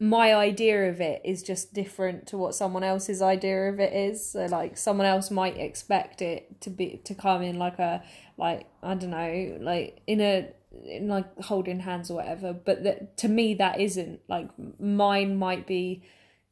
my 0.00 0.34
idea 0.34 0.88
of 0.88 1.02
it 1.02 1.20
is 1.22 1.42
just 1.42 1.74
different 1.74 2.26
to 2.28 2.38
what 2.38 2.54
someone 2.54 2.82
else's 2.82 3.20
idea 3.20 3.68
of 3.68 3.78
it 3.78 3.92
is. 3.92 4.30
So 4.32 4.46
like 4.46 4.78
someone 4.78 5.06
else 5.06 5.30
might 5.30 5.58
expect 5.58 6.22
it 6.22 6.62
to 6.62 6.70
be 6.70 7.02
to 7.04 7.14
come 7.14 7.42
in 7.42 7.58
like 7.58 7.78
a 7.78 8.02
like 8.38 8.66
I 8.82 8.94
don't 8.94 9.10
know 9.10 9.58
like 9.60 10.00
in 10.06 10.22
a 10.22 10.48
in 10.86 11.08
like 11.08 11.26
holding 11.42 11.80
hands 11.80 12.10
or 12.10 12.14
whatever. 12.14 12.54
But 12.54 12.84
that 12.84 13.18
to 13.18 13.28
me 13.28 13.52
that 13.54 13.80
isn't 13.80 14.20
like 14.28 14.48
mine 14.80 15.36
might 15.36 15.66
be 15.66 16.02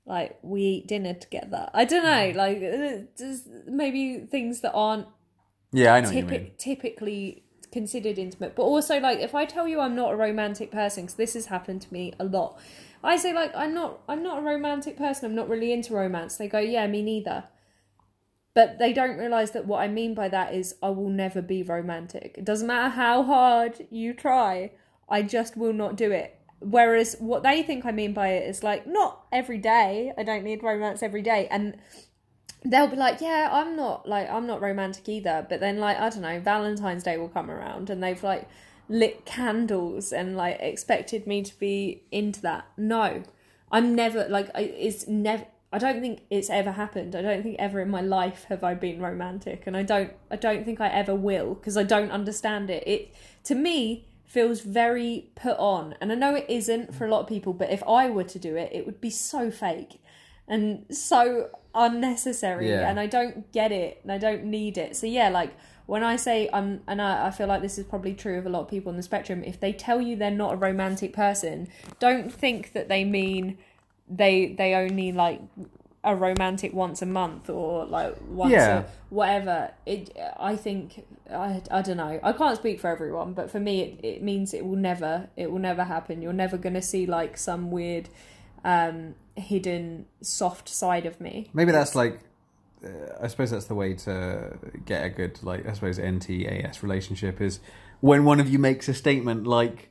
like 0.06 0.38
we 0.42 0.62
eat 0.62 0.88
dinner 0.88 1.14
together. 1.14 1.68
I 1.74 1.84
don't 1.84 2.04
know 2.04 2.32
like 2.36 2.62
uh, 2.62 3.06
just 3.18 3.48
maybe 3.66 4.20
things 4.20 4.60
that 4.60 4.72
aren't 4.72 5.08
Yeah, 5.72 5.94
I 5.94 6.00
know 6.00 6.10
typi- 6.10 6.56
typically 6.56 7.42
considered 7.72 8.18
intimate. 8.18 8.56
But 8.56 8.62
also, 8.62 8.98
like, 9.00 9.18
if 9.18 9.34
I 9.34 9.44
tell 9.44 9.68
you 9.68 9.80
I'm 9.80 9.94
not 9.94 10.12
a 10.12 10.16
romantic 10.16 10.70
person, 10.70 11.04
because 11.04 11.16
this 11.16 11.34
has 11.34 11.46
happened 11.46 11.82
to 11.82 11.92
me 11.92 12.14
a 12.18 12.24
lot, 12.24 12.58
I 13.04 13.16
say 13.16 13.32
like 13.32 13.54
I'm 13.54 13.74
not. 13.74 14.00
I'm 14.08 14.22
not 14.22 14.38
a 14.38 14.42
romantic 14.42 14.96
person. 14.96 15.26
I'm 15.26 15.34
not 15.34 15.48
really 15.48 15.72
into 15.72 15.94
romance. 15.94 16.36
They 16.36 16.48
go, 16.48 16.58
yeah, 16.58 16.86
me 16.86 17.02
neither. 17.02 17.44
But 18.54 18.78
they 18.78 18.94
don't 18.94 19.18
realize 19.18 19.50
that 19.50 19.66
what 19.66 19.80
I 19.80 19.88
mean 19.88 20.14
by 20.14 20.28
that 20.30 20.54
is 20.54 20.76
I 20.82 20.88
will 20.88 21.10
never 21.10 21.42
be 21.42 21.62
romantic. 21.62 22.36
It 22.38 22.44
doesn't 22.46 22.66
matter 22.66 22.88
how 22.88 23.22
hard 23.22 23.86
you 23.90 24.14
try. 24.14 24.72
I 25.08 25.20
just 25.22 25.56
will 25.56 25.74
not 25.74 25.96
do 25.96 26.10
it. 26.10 26.35
Whereas 26.60 27.16
what 27.18 27.42
they 27.42 27.62
think 27.62 27.84
I 27.84 27.92
mean 27.92 28.12
by 28.12 28.28
it 28.28 28.48
is 28.48 28.62
like 28.62 28.86
not 28.86 29.26
every 29.30 29.58
day. 29.58 30.12
I 30.16 30.22
don't 30.22 30.44
need 30.44 30.62
romance 30.62 31.02
every 31.02 31.22
day. 31.22 31.48
And 31.50 31.76
they'll 32.64 32.88
be 32.88 32.96
like, 32.96 33.20
"Yeah, 33.20 33.50
I'm 33.52 33.76
not 33.76 34.08
like 34.08 34.28
I'm 34.30 34.46
not 34.46 34.60
romantic 34.60 35.08
either." 35.08 35.46
But 35.48 35.60
then 35.60 35.78
like 35.78 35.98
I 35.98 36.08
don't 36.08 36.22
know, 36.22 36.40
Valentine's 36.40 37.02
Day 37.02 37.16
will 37.16 37.28
come 37.28 37.50
around 37.50 37.90
and 37.90 38.02
they've 38.02 38.22
like 38.22 38.48
lit 38.88 39.24
candles 39.24 40.12
and 40.12 40.36
like 40.36 40.58
expected 40.60 41.26
me 41.26 41.42
to 41.42 41.58
be 41.58 42.04
into 42.10 42.40
that. 42.42 42.66
No, 42.76 43.22
I'm 43.70 43.94
never 43.94 44.28
like 44.28 44.50
it's 44.54 45.06
never. 45.06 45.46
I 45.72 45.78
don't 45.78 46.00
think 46.00 46.22
it's 46.30 46.48
ever 46.48 46.72
happened. 46.72 47.14
I 47.14 47.22
don't 47.22 47.42
think 47.42 47.56
ever 47.58 47.80
in 47.80 47.90
my 47.90 48.00
life 48.00 48.46
have 48.48 48.64
I 48.64 48.74
been 48.74 49.00
romantic, 49.00 49.66
and 49.66 49.76
I 49.76 49.82
don't. 49.82 50.12
I 50.30 50.36
don't 50.36 50.64
think 50.64 50.80
I 50.80 50.88
ever 50.88 51.14
will 51.14 51.54
because 51.54 51.76
I 51.76 51.82
don't 51.82 52.10
understand 52.10 52.70
it. 52.70 52.86
It 52.86 53.14
to 53.44 53.54
me 53.54 54.06
feels 54.36 54.60
very 54.60 55.30
put 55.34 55.56
on, 55.58 55.94
and 56.00 56.12
I 56.12 56.14
know 56.22 56.34
it 56.34 56.44
isn't 56.60 56.94
for 56.94 57.06
a 57.06 57.10
lot 57.10 57.20
of 57.22 57.26
people. 57.26 57.52
But 57.54 57.70
if 57.70 57.82
I 58.00 58.10
were 58.16 58.28
to 58.34 58.38
do 58.38 58.52
it, 58.62 58.68
it 58.78 58.84
would 58.86 59.00
be 59.00 59.08
so 59.10 59.50
fake 59.50 59.92
and 60.46 60.84
so 60.90 61.48
unnecessary, 61.74 62.68
Yeah. 62.68 62.88
and 62.88 63.00
I 63.00 63.06
don't 63.06 63.50
get 63.52 63.72
it, 63.72 63.92
and 64.02 64.12
I 64.12 64.18
don't 64.18 64.44
need 64.44 64.76
it. 64.84 64.90
So 64.96 65.06
yeah, 65.06 65.28
like 65.30 65.52
when 65.86 66.02
I 66.12 66.16
say 66.16 66.50
I'm, 66.52 66.68
and 66.86 67.00
I, 67.00 67.28
I 67.28 67.30
feel 67.30 67.46
like 67.46 67.62
this 67.62 67.78
is 67.78 67.84
probably 67.92 68.12
true 68.14 68.36
of 68.38 68.44
a 68.44 68.50
lot 68.50 68.60
of 68.64 68.68
people 68.68 68.90
on 68.90 68.96
the 68.96 69.02
spectrum. 69.02 69.42
If 69.52 69.58
they 69.58 69.72
tell 69.72 70.00
you 70.02 70.16
they're 70.16 70.30
not 70.44 70.52
a 70.52 70.56
romantic 70.56 71.12
person, 71.14 71.68
don't 71.98 72.30
think 72.42 72.72
that 72.74 72.88
they 72.88 73.04
mean 73.04 73.56
they 74.22 74.54
they 74.60 74.74
only 74.74 75.12
like 75.12 75.40
a 76.06 76.14
romantic 76.14 76.72
once 76.72 77.02
a 77.02 77.06
month 77.06 77.50
or 77.50 77.84
like 77.84 78.14
once 78.28 78.52
Yeah. 78.52 78.78
a 78.78 78.84
whatever 79.10 79.72
it 79.84 80.16
i 80.38 80.54
think 80.56 81.04
i 81.30 81.60
i 81.70 81.82
don't 81.82 81.96
know 81.98 82.18
i 82.22 82.32
can't 82.32 82.56
speak 82.56 82.80
for 82.80 82.88
everyone 82.88 83.32
but 83.34 83.50
for 83.50 83.58
me 83.60 83.82
it, 83.82 84.04
it 84.04 84.22
means 84.22 84.54
it 84.54 84.64
will 84.64 84.76
never 84.76 85.28
it 85.36 85.50
will 85.50 85.58
never 85.58 85.84
happen 85.84 86.22
you're 86.22 86.32
never 86.32 86.56
going 86.56 86.74
to 86.74 86.82
see 86.82 87.06
like 87.06 87.36
some 87.36 87.70
weird 87.72 88.08
um 88.64 89.14
hidden 89.36 90.06
soft 90.22 90.68
side 90.68 91.06
of 91.06 91.20
me 91.20 91.50
Maybe 91.52 91.72
that's 91.72 91.94
like, 91.94 92.20
uh, 92.84 92.88
I 93.20 93.26
suppose 93.28 93.50
that's 93.50 93.66
the 93.66 93.74
way 93.74 93.94
to 93.94 94.56
get 94.84 95.04
a 95.04 95.08
good, 95.10 95.42
like, 95.42 95.66
I 95.68 95.72
suppose 95.72 95.98
NTAS 95.98 96.82
relationship 96.82 97.40
is 97.40 97.60
when 98.00 98.24
one 98.24 98.40
of 98.40 98.48
you 98.48 98.58
makes 98.58 98.88
a 98.88 98.94
statement 98.94 99.46
like, 99.46 99.90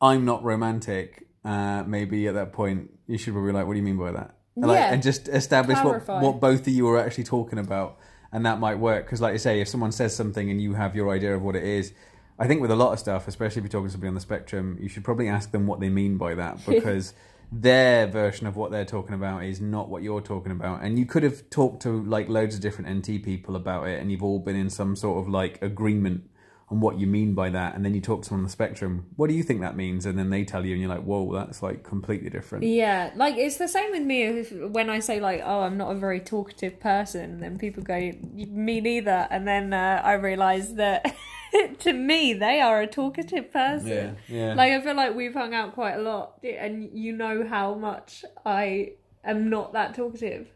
I'm 0.00 0.24
not 0.24 0.44
romantic, 0.44 1.26
uh, 1.44 1.82
maybe 1.86 2.26
at 2.28 2.34
that 2.34 2.52
point 2.52 2.90
you 3.06 3.18
should 3.18 3.32
probably 3.32 3.50
be 3.52 3.56
like, 3.58 3.66
what 3.66 3.72
do 3.74 3.78
you 3.78 3.84
mean 3.84 3.96
by 3.96 4.12
that? 4.12 4.34
And, 4.62 4.66
like, 4.66 4.78
Yeah. 4.78 4.92
and 4.92 5.02
just 5.02 5.28
establish 5.28 5.78
what, 5.84 6.06
what 6.22 6.40
both 6.40 6.60
of 6.62 6.68
you 6.68 6.88
are 6.88 6.98
actually 6.98 7.24
talking 7.24 7.58
about. 7.58 7.98
And 8.32 8.44
that 8.44 8.60
might 8.60 8.78
work. 8.78 9.06
Because, 9.06 9.20
like 9.20 9.32
you 9.32 9.38
say, 9.38 9.60
if 9.60 9.68
someone 9.68 9.92
says 9.92 10.14
something 10.14 10.50
and 10.50 10.60
you 10.60 10.74
have 10.74 10.94
your 10.94 11.10
idea 11.10 11.34
of 11.34 11.42
what 11.42 11.56
it 11.56 11.64
is, 11.64 11.92
I 12.38 12.46
think 12.46 12.60
with 12.60 12.70
a 12.70 12.76
lot 12.76 12.92
of 12.92 12.98
stuff, 12.98 13.26
especially 13.26 13.60
if 13.60 13.64
you're 13.64 13.70
talking 13.70 13.86
to 13.88 13.92
somebody 13.92 14.08
on 14.08 14.14
the 14.14 14.20
spectrum, 14.20 14.76
you 14.80 14.88
should 14.88 15.02
probably 15.04 15.28
ask 15.28 15.50
them 15.50 15.66
what 15.66 15.80
they 15.80 15.88
mean 15.88 16.18
by 16.18 16.34
that 16.34 16.64
because 16.66 17.14
their 17.50 18.06
version 18.06 18.46
of 18.46 18.56
what 18.56 18.70
they're 18.70 18.84
talking 18.84 19.14
about 19.14 19.42
is 19.44 19.60
not 19.60 19.88
what 19.88 20.02
you're 20.02 20.20
talking 20.20 20.52
about. 20.52 20.82
And 20.82 20.98
you 20.98 21.06
could 21.06 21.22
have 21.22 21.48
talked 21.50 21.82
to 21.82 22.02
like 22.04 22.28
loads 22.28 22.54
of 22.54 22.60
different 22.60 22.90
NT 22.98 23.24
people 23.24 23.56
about 23.56 23.88
it, 23.88 24.00
and 24.00 24.12
you've 24.12 24.22
all 24.22 24.38
been 24.38 24.56
in 24.56 24.68
some 24.68 24.94
sort 24.96 25.18
of 25.24 25.28
like 25.28 25.60
agreement 25.62 26.28
on 26.70 26.80
what 26.80 26.98
you 26.98 27.06
mean 27.06 27.34
by 27.34 27.48
that. 27.50 27.74
And 27.74 27.84
then 27.84 27.94
you 27.94 28.00
talk 28.00 28.22
to 28.22 28.28
someone 28.28 28.40
on 28.40 28.44
the 28.44 28.52
spectrum, 28.52 29.06
what 29.16 29.28
do 29.28 29.34
you 29.34 29.42
think 29.42 29.60
that 29.62 29.74
means? 29.76 30.04
And 30.04 30.18
then 30.18 30.28
they 30.28 30.44
tell 30.44 30.66
you, 30.66 30.72
and 30.72 30.80
you're 30.80 30.90
like, 30.90 31.02
whoa, 31.02 31.32
that's 31.32 31.62
like 31.62 31.82
completely 31.82 32.28
different. 32.28 32.64
Yeah, 32.64 33.10
like 33.16 33.36
it's 33.36 33.56
the 33.56 33.68
same 33.68 33.90
with 33.92 34.02
me 34.02 34.22
if, 34.24 34.52
when 34.52 34.90
I 34.90 34.98
say 35.00 35.20
like, 35.20 35.40
"Oh, 35.44 35.60
I'm 35.60 35.78
not 35.78 35.92
a 35.92 35.94
very 35.94 36.20
talkative 36.20 36.78
person," 36.78 37.22
and 37.22 37.42
then 37.42 37.58
people 37.58 37.82
go, 37.82 38.12
"Me 38.34 38.80
neither," 38.80 39.26
and 39.30 39.48
then 39.48 39.72
uh, 39.72 40.02
I 40.04 40.12
realise 40.14 40.68
that 40.72 41.14
to 41.80 41.92
me 41.92 42.34
they 42.34 42.60
are 42.60 42.82
a 42.82 42.86
talkative 42.86 43.50
person. 43.50 44.18
Yeah, 44.28 44.36
yeah. 44.36 44.54
Like 44.54 44.72
I 44.72 44.80
feel 44.82 44.94
like 44.94 45.14
we've 45.14 45.34
hung 45.34 45.54
out 45.54 45.74
quite 45.74 45.94
a 45.94 46.02
lot, 46.02 46.38
and 46.44 46.90
you 46.92 47.12
know 47.12 47.46
how 47.48 47.74
much 47.74 48.24
I 48.44 48.92
am 49.24 49.48
not 49.48 49.72
that 49.72 49.94
talkative. 49.94 50.48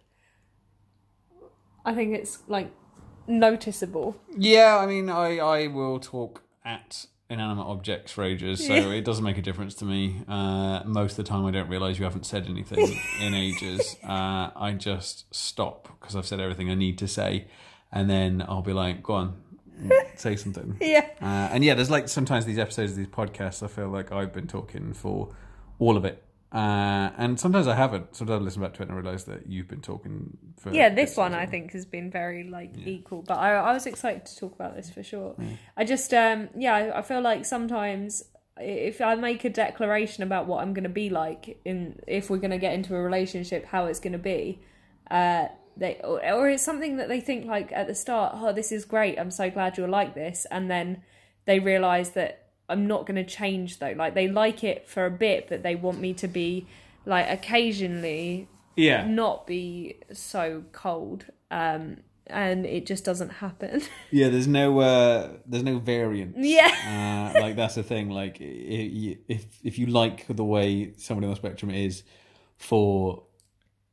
I 1.84 1.94
think 1.94 2.14
it's 2.14 2.39
like 2.47 2.70
noticeable. 3.38 4.16
Yeah, 4.36 4.78
I 4.78 4.86
mean, 4.86 5.09
I, 5.09 5.38
I 5.38 5.66
will 5.66 5.98
talk 5.98 6.42
at 6.64 7.06
inanimate 7.28 7.66
objects 7.66 8.12
for 8.12 8.24
ages, 8.24 8.64
so 8.66 8.74
it 8.74 9.04
doesn't 9.04 9.24
make 9.24 9.38
a 9.38 9.42
difference 9.42 9.74
to 9.76 9.84
me. 9.84 10.22
Uh, 10.28 10.82
most 10.84 11.12
of 11.12 11.16
the 11.24 11.24
time, 11.24 11.44
I 11.46 11.50
don't 11.50 11.68
realise 11.68 11.98
you 11.98 12.04
haven't 12.04 12.26
said 12.26 12.46
anything 12.46 12.94
in 13.20 13.34
ages. 13.34 13.96
Uh, 14.04 14.50
I 14.54 14.74
just 14.78 15.34
stop 15.34 15.88
because 15.98 16.14
I've 16.14 16.26
said 16.26 16.40
everything 16.40 16.70
I 16.70 16.74
need 16.74 16.98
to 16.98 17.09
say, 17.09 17.46
and 17.90 18.09
then 18.10 18.44
I'll 18.46 18.62
be 18.62 18.74
like, 18.74 19.02
go 19.02 19.14
on, 19.14 19.42
say 20.16 20.36
something. 20.36 20.76
Yeah. 20.80 21.06
Uh, 21.20 21.48
and 21.52 21.64
yeah, 21.64 21.74
there's 21.74 21.90
like 21.90 22.09
sometimes 22.09 22.44
these 22.44 22.59
episodes 22.59 22.92
of 22.92 22.98
these 22.98 23.06
podcasts, 23.06 23.62
I 23.62 23.68
feel 23.68 23.88
like 23.88 24.12
I've 24.12 24.32
been 24.32 24.46
talking 24.46 24.92
for 24.92 25.34
all 25.78 25.96
of 25.96 26.04
it. 26.04 26.22
Uh, 26.53 27.11
and 27.16 27.41
sometimes 27.41 27.66
I 27.66 27.74
haven't. 27.74 28.15
Sometimes 28.15 28.41
I 28.41 28.45
listen 28.45 28.62
back 28.62 28.74
to 28.74 28.83
it 28.83 28.89
and 28.89 28.93
I 28.93 29.01
realise 29.01 29.24
that 29.24 29.47
you've 29.47 29.69
been 29.69 29.81
talking 29.81 30.37
for. 30.59 30.70
yeah 30.73 30.91
this 30.91 31.16
one 31.16 31.35
i 31.35 31.47
think 31.47 31.73
has 31.73 31.87
been 31.87 32.11
very 32.11 32.45
like 32.45 32.73
equal 32.85 33.23
but 33.23 33.39
I, 33.39 33.55
I 33.55 33.73
was 33.73 33.87
excited 33.87 34.27
to 34.27 34.37
talk 34.37 34.55
about 34.55 34.77
this 34.77 34.91
for 34.91 35.03
sure. 35.03 35.35
I 35.77 35.85
just 35.85 36.12
um 36.15 36.51
yeah 36.57 36.74
I, 36.74 36.99
I 36.99 37.03
feel 37.03 37.20
like 37.20 37.45
sometimes 37.47 38.23
if 38.61 39.01
i 39.01 39.15
make 39.15 39.45
a 39.45 39.51
declaration 39.51 40.23
about 40.23 40.47
what 40.47 40.62
i'm 40.62 40.74
going 40.74 40.85
to 40.85 40.91
be 40.91 41.09
like 41.09 41.59
in 41.65 41.99
if 42.07 42.29
we're 42.29 42.37
going 42.37 42.51
to 42.51 42.59
get 42.59 42.74
into 42.74 42.95
a 42.95 43.01
relationship 43.01 43.65
how 43.65 43.87
it's 43.87 43.99
going 43.99 44.12
to 44.12 44.19
be 44.19 44.61
uh 45.11 45.47
they 45.77 46.01
or, 46.05 46.23
or 46.33 46.51
it's 46.51 46.62
something 46.62 46.97
that 46.99 47.09
they 47.09 47.20
think 47.20 47.47
like 47.47 47.73
at 47.73 47.87
the 47.87 47.95
start 47.95 48.35
oh 48.37 48.53
this 48.53 48.73
is 48.73 48.85
great. 48.85 49.19
I'm 49.19 49.31
so 49.31 49.51
glad 49.51 49.79
you're 49.79 49.89
like 49.89 50.15
this. 50.15 50.47
And 50.51 50.70
then 50.70 51.03
they 51.47 51.59
realize 51.61 52.11
that 52.11 52.41
i'm 52.73 52.86
not 52.86 53.07
going 53.07 53.16
to 53.24 53.28
change 53.40 53.78
though 53.78 53.94
like 53.97 54.15
they 54.15 54.28
like 54.28 54.65
it 54.65 54.89
for 54.89 55.05
a 55.07 55.11
bit 55.11 55.49
but 55.49 55.62
they 55.62 55.74
want 55.74 55.99
me 56.01 56.12
to 56.15 56.28
be 56.28 56.66
like 57.07 57.27
occasionally 57.28 58.49
Yeah. 58.77 59.07
not 59.07 59.47
be 59.47 59.97
so 60.12 60.65
cold 60.73 61.24
um 61.51 61.99
and 62.28 62.65
it 62.65 62.86
just 62.86 63.05
doesn't 63.05 63.31
happen 63.44 63.82
Yeah, 64.11 64.28
there's 64.28 64.47
no 64.47 64.78
uh, 64.78 65.31
there's 65.47 65.65
no 65.65 65.78
variance. 65.78 66.36
yeah 66.39 67.32
uh, 67.35 67.40
like 67.44 67.57
that's 67.57 67.74
the 67.74 67.82
thing. 67.82 68.11
Like 68.11 68.36
if 68.40 69.43
if 69.65 69.78
you 69.78 69.86
like 69.86 70.27
the 70.28 70.44
way 70.44 70.93
somebody 70.97 71.27
on 71.27 71.31
the 71.32 71.36
spectrum 71.36 71.70
is 71.70 72.05
for 72.57 73.24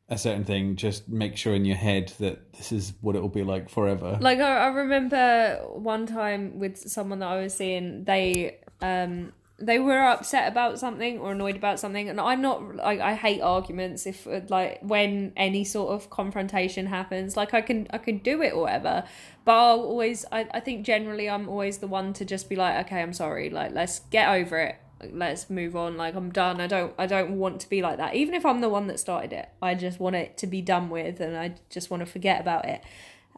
a 0.09 0.17
certain 0.17 0.43
thing, 0.43 0.75
just 0.75 1.07
make 1.09 1.37
sure 1.37 1.53
in 1.55 1.65
your 1.65 1.75
head 1.77 2.13
that 2.19 2.53
this 2.53 2.71
is 2.71 2.93
what 3.01 3.15
it 3.15 3.21
will 3.21 3.29
be 3.29 3.43
like 3.43 3.69
forever. 3.69 4.17
like 4.21 4.39
I, 4.39 4.51
I 4.65 4.67
remember 4.67 5.59
one 5.73 6.05
time 6.05 6.59
with 6.59 6.77
someone 6.77 7.19
that 7.19 7.29
i 7.29 7.41
was 7.41 7.53
seeing 7.53 8.03
they 8.05 8.59
um 8.81 9.31
they 9.61 9.77
were 9.77 9.99
upset 9.99 10.47
about 10.47 10.79
something 10.79 11.19
or 11.19 11.33
annoyed 11.33 11.55
about 11.55 11.79
something 11.79 12.07
and 12.07 12.19
i'm 12.19 12.41
not 12.41 12.75
like 12.77 12.99
i 12.99 13.13
hate 13.13 13.41
arguments 13.41 14.05
if 14.05 14.25
uh, 14.25 14.39
like 14.47 14.79
when 14.81 15.33
any 15.35 15.63
sort 15.63 15.91
of 15.91 16.09
confrontation 16.09 16.85
happens 16.85 17.35
like 17.35 17.53
i 17.53 17.61
can 17.61 17.87
i 17.91 17.97
can 17.97 18.17
do 18.19 18.41
it 18.41 18.53
or 18.53 18.61
whatever 18.61 19.03
but 19.43 19.51
i'll 19.51 19.81
always 19.81 20.25
I, 20.31 20.47
I 20.53 20.59
think 20.61 20.85
generally 20.85 21.29
i'm 21.29 21.49
always 21.49 21.79
the 21.79 21.87
one 21.87 22.13
to 22.13 22.25
just 22.25 22.47
be 22.47 22.55
like 22.55 22.85
okay 22.85 23.01
i'm 23.01 23.13
sorry 23.13 23.49
like 23.49 23.73
let's 23.73 23.99
get 24.11 24.29
over 24.29 24.57
it 24.59 24.77
let's 25.11 25.49
move 25.49 25.75
on 25.75 25.97
like 25.97 26.15
i'm 26.15 26.31
done 26.31 26.59
i 26.59 26.67
don't 26.67 26.93
i 26.97 27.05
don't 27.05 27.37
want 27.37 27.61
to 27.61 27.69
be 27.69 27.81
like 27.81 27.97
that. 27.97 28.15
Even 28.15 28.33
if 28.33 28.45
i'm 28.45 28.61
the 28.61 28.69
one 28.69 28.87
that 28.87 28.99
started 28.99 29.31
it 29.31 29.49
i 29.61 29.73
just 29.73 29.99
want 29.99 30.15
it 30.15 30.37
to 30.37 30.47
be 30.47 30.61
done 30.61 30.89
with 30.89 31.19
and 31.19 31.37
i 31.37 31.55
just 31.69 31.89
want 31.89 32.01
to 32.01 32.05
forget 32.05 32.41
about 32.41 32.65
it. 32.65 32.81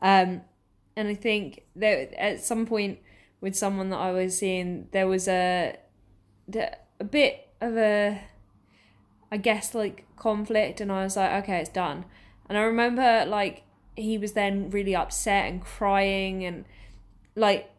Um 0.01 0.41
and 0.95 1.07
i 1.07 1.13
think 1.13 1.63
that 1.76 2.13
at 2.13 2.43
some 2.43 2.65
point 2.65 2.99
with 3.41 3.55
someone 3.55 3.89
that 3.89 3.97
i 3.97 4.11
was 4.11 4.38
seeing 4.38 4.88
there 4.91 5.07
was 5.07 5.27
a 5.27 5.76
a 6.55 7.03
bit 7.03 7.49
of 7.59 7.76
a 7.76 8.22
i 9.31 9.38
guess 9.38 9.73
like 9.76 10.05
conflict 10.15 10.80
and 10.80 10.91
i 10.91 11.03
was 11.03 11.18
like 11.18 11.43
okay 11.43 11.59
it's 11.59 11.69
done. 11.69 12.05
And 12.47 12.57
i 12.57 12.61
remember 12.61 13.26
like 13.26 13.63
he 13.95 14.18
was 14.18 14.34
then 14.34 14.69
really 14.69 14.95
upset 14.95 15.49
and 15.49 15.61
crying 15.61 16.45
and 16.45 16.65
like 17.35 17.69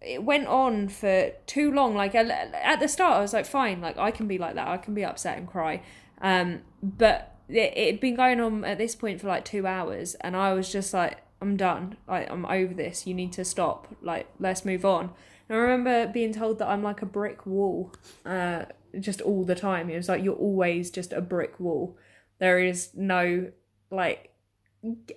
it 0.00 0.24
went 0.24 0.48
on 0.48 0.88
for 0.88 1.30
too 1.46 1.70
long. 1.70 1.94
Like 1.94 2.14
at 2.14 2.80
the 2.80 2.88
start 2.88 3.16
i 3.16 3.20
was 3.20 3.32
like 3.32 3.46
fine 3.46 3.80
like 3.80 3.98
i 3.98 4.10
can 4.10 4.28
be 4.28 4.38
like 4.38 4.54
that. 4.54 4.68
I 4.68 4.76
can 4.76 4.94
be 4.94 5.04
upset 5.04 5.38
and 5.38 5.48
cry. 5.48 5.82
Um 6.20 6.60
but 6.82 7.36
it 7.48 7.76
had 7.76 8.00
been 8.00 8.14
going 8.14 8.40
on 8.40 8.64
at 8.64 8.78
this 8.78 8.94
point 8.94 9.20
for 9.20 9.28
like 9.28 9.44
two 9.44 9.66
hours 9.66 10.14
and 10.20 10.34
i 10.34 10.54
was 10.54 10.72
just 10.72 10.94
like 10.94 11.18
i'm 11.42 11.56
done. 11.56 11.96
Like 12.08 12.30
i'm 12.30 12.46
over 12.46 12.72
this. 12.72 13.06
You 13.06 13.14
need 13.14 13.32
to 13.34 13.44
stop. 13.44 13.88
Like 14.00 14.26
let's 14.38 14.64
move 14.64 14.84
on. 14.84 15.10
And 15.48 15.58
i 15.58 15.60
remember 15.60 16.06
being 16.06 16.32
told 16.32 16.58
that 16.58 16.68
i'm 16.68 16.82
like 16.82 17.02
a 17.02 17.06
brick 17.06 17.44
wall 17.44 17.92
uh 18.24 18.64
just 18.98 19.20
all 19.20 19.44
the 19.44 19.54
time. 19.54 19.90
It 19.90 19.96
was 19.96 20.08
like 20.08 20.22
you're 20.22 20.34
always 20.34 20.90
just 20.90 21.12
a 21.12 21.20
brick 21.20 21.58
wall. 21.58 21.96
There 22.38 22.58
is 22.58 22.90
no 22.94 23.52
like 23.90 24.30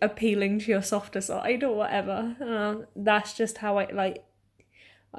appealing 0.02 0.60
to 0.60 0.72
your 0.72 0.82
softer 0.82 1.22
side 1.22 1.64
or 1.64 1.76
whatever. 1.76 2.36
Uh, 2.42 2.86
that's 2.96 3.34
just 3.34 3.60
how 3.60 3.78
i 3.78 3.92
like 3.92 4.24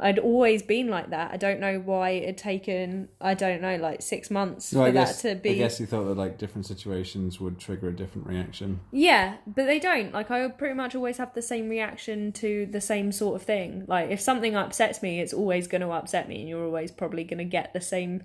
I'd 0.00 0.18
always 0.18 0.62
been 0.62 0.88
like 0.88 1.10
that. 1.10 1.32
I 1.32 1.36
don't 1.36 1.60
know 1.60 1.78
why 1.78 2.10
it 2.10 2.26
had 2.26 2.38
taken, 2.38 3.08
I 3.20 3.34
don't 3.34 3.62
know, 3.62 3.76
like 3.76 4.02
six 4.02 4.30
months 4.30 4.72
for 4.72 4.90
guess 4.90 5.22
that 5.22 5.34
to 5.36 5.40
be. 5.40 5.50
I 5.50 5.54
guess 5.54 5.80
you 5.80 5.86
thought 5.86 6.04
that 6.04 6.16
like 6.16 6.38
different 6.38 6.66
situations 6.66 7.40
would 7.40 7.58
trigger 7.58 7.88
a 7.88 7.96
different 7.96 8.26
reaction. 8.26 8.80
Yeah, 8.92 9.36
but 9.46 9.66
they 9.66 9.78
don't. 9.78 10.12
Like, 10.12 10.30
I 10.30 10.48
pretty 10.48 10.74
much 10.74 10.94
always 10.94 11.18
have 11.18 11.34
the 11.34 11.42
same 11.42 11.68
reaction 11.68 12.32
to 12.32 12.66
the 12.66 12.80
same 12.80 13.12
sort 13.12 13.40
of 13.40 13.46
thing. 13.46 13.84
Like, 13.86 14.10
if 14.10 14.20
something 14.20 14.54
upsets 14.56 15.02
me, 15.02 15.20
it's 15.20 15.32
always 15.32 15.66
going 15.66 15.82
to 15.82 15.90
upset 15.90 16.28
me, 16.28 16.40
and 16.40 16.48
you're 16.48 16.64
always 16.64 16.90
probably 16.90 17.24
going 17.24 17.38
to 17.38 17.44
get 17.44 17.72
the 17.72 17.80
same 17.80 18.24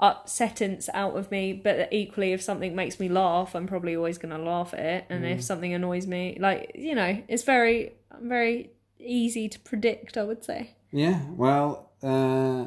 upsettance 0.00 0.88
out 0.94 1.16
of 1.16 1.30
me. 1.30 1.52
But 1.52 1.92
equally, 1.92 2.32
if 2.32 2.42
something 2.42 2.74
makes 2.74 3.00
me 3.00 3.08
laugh, 3.08 3.54
I'm 3.54 3.66
probably 3.66 3.96
always 3.96 4.18
going 4.18 4.36
to 4.36 4.42
laugh 4.42 4.74
at 4.74 4.80
it. 4.80 5.06
And 5.10 5.24
if 5.24 5.38
mm. 5.38 5.42
something 5.42 5.72
annoys 5.72 6.06
me, 6.06 6.36
like 6.40 6.72
you 6.74 6.94
know, 6.94 7.22
it's 7.28 7.42
very 7.42 7.92
very 8.20 8.70
easy 8.98 9.48
to 9.48 9.58
predict. 9.60 10.16
I 10.16 10.22
would 10.22 10.44
say. 10.44 10.72
Yeah, 10.96 11.20
well, 11.28 11.90
uh, 12.02 12.64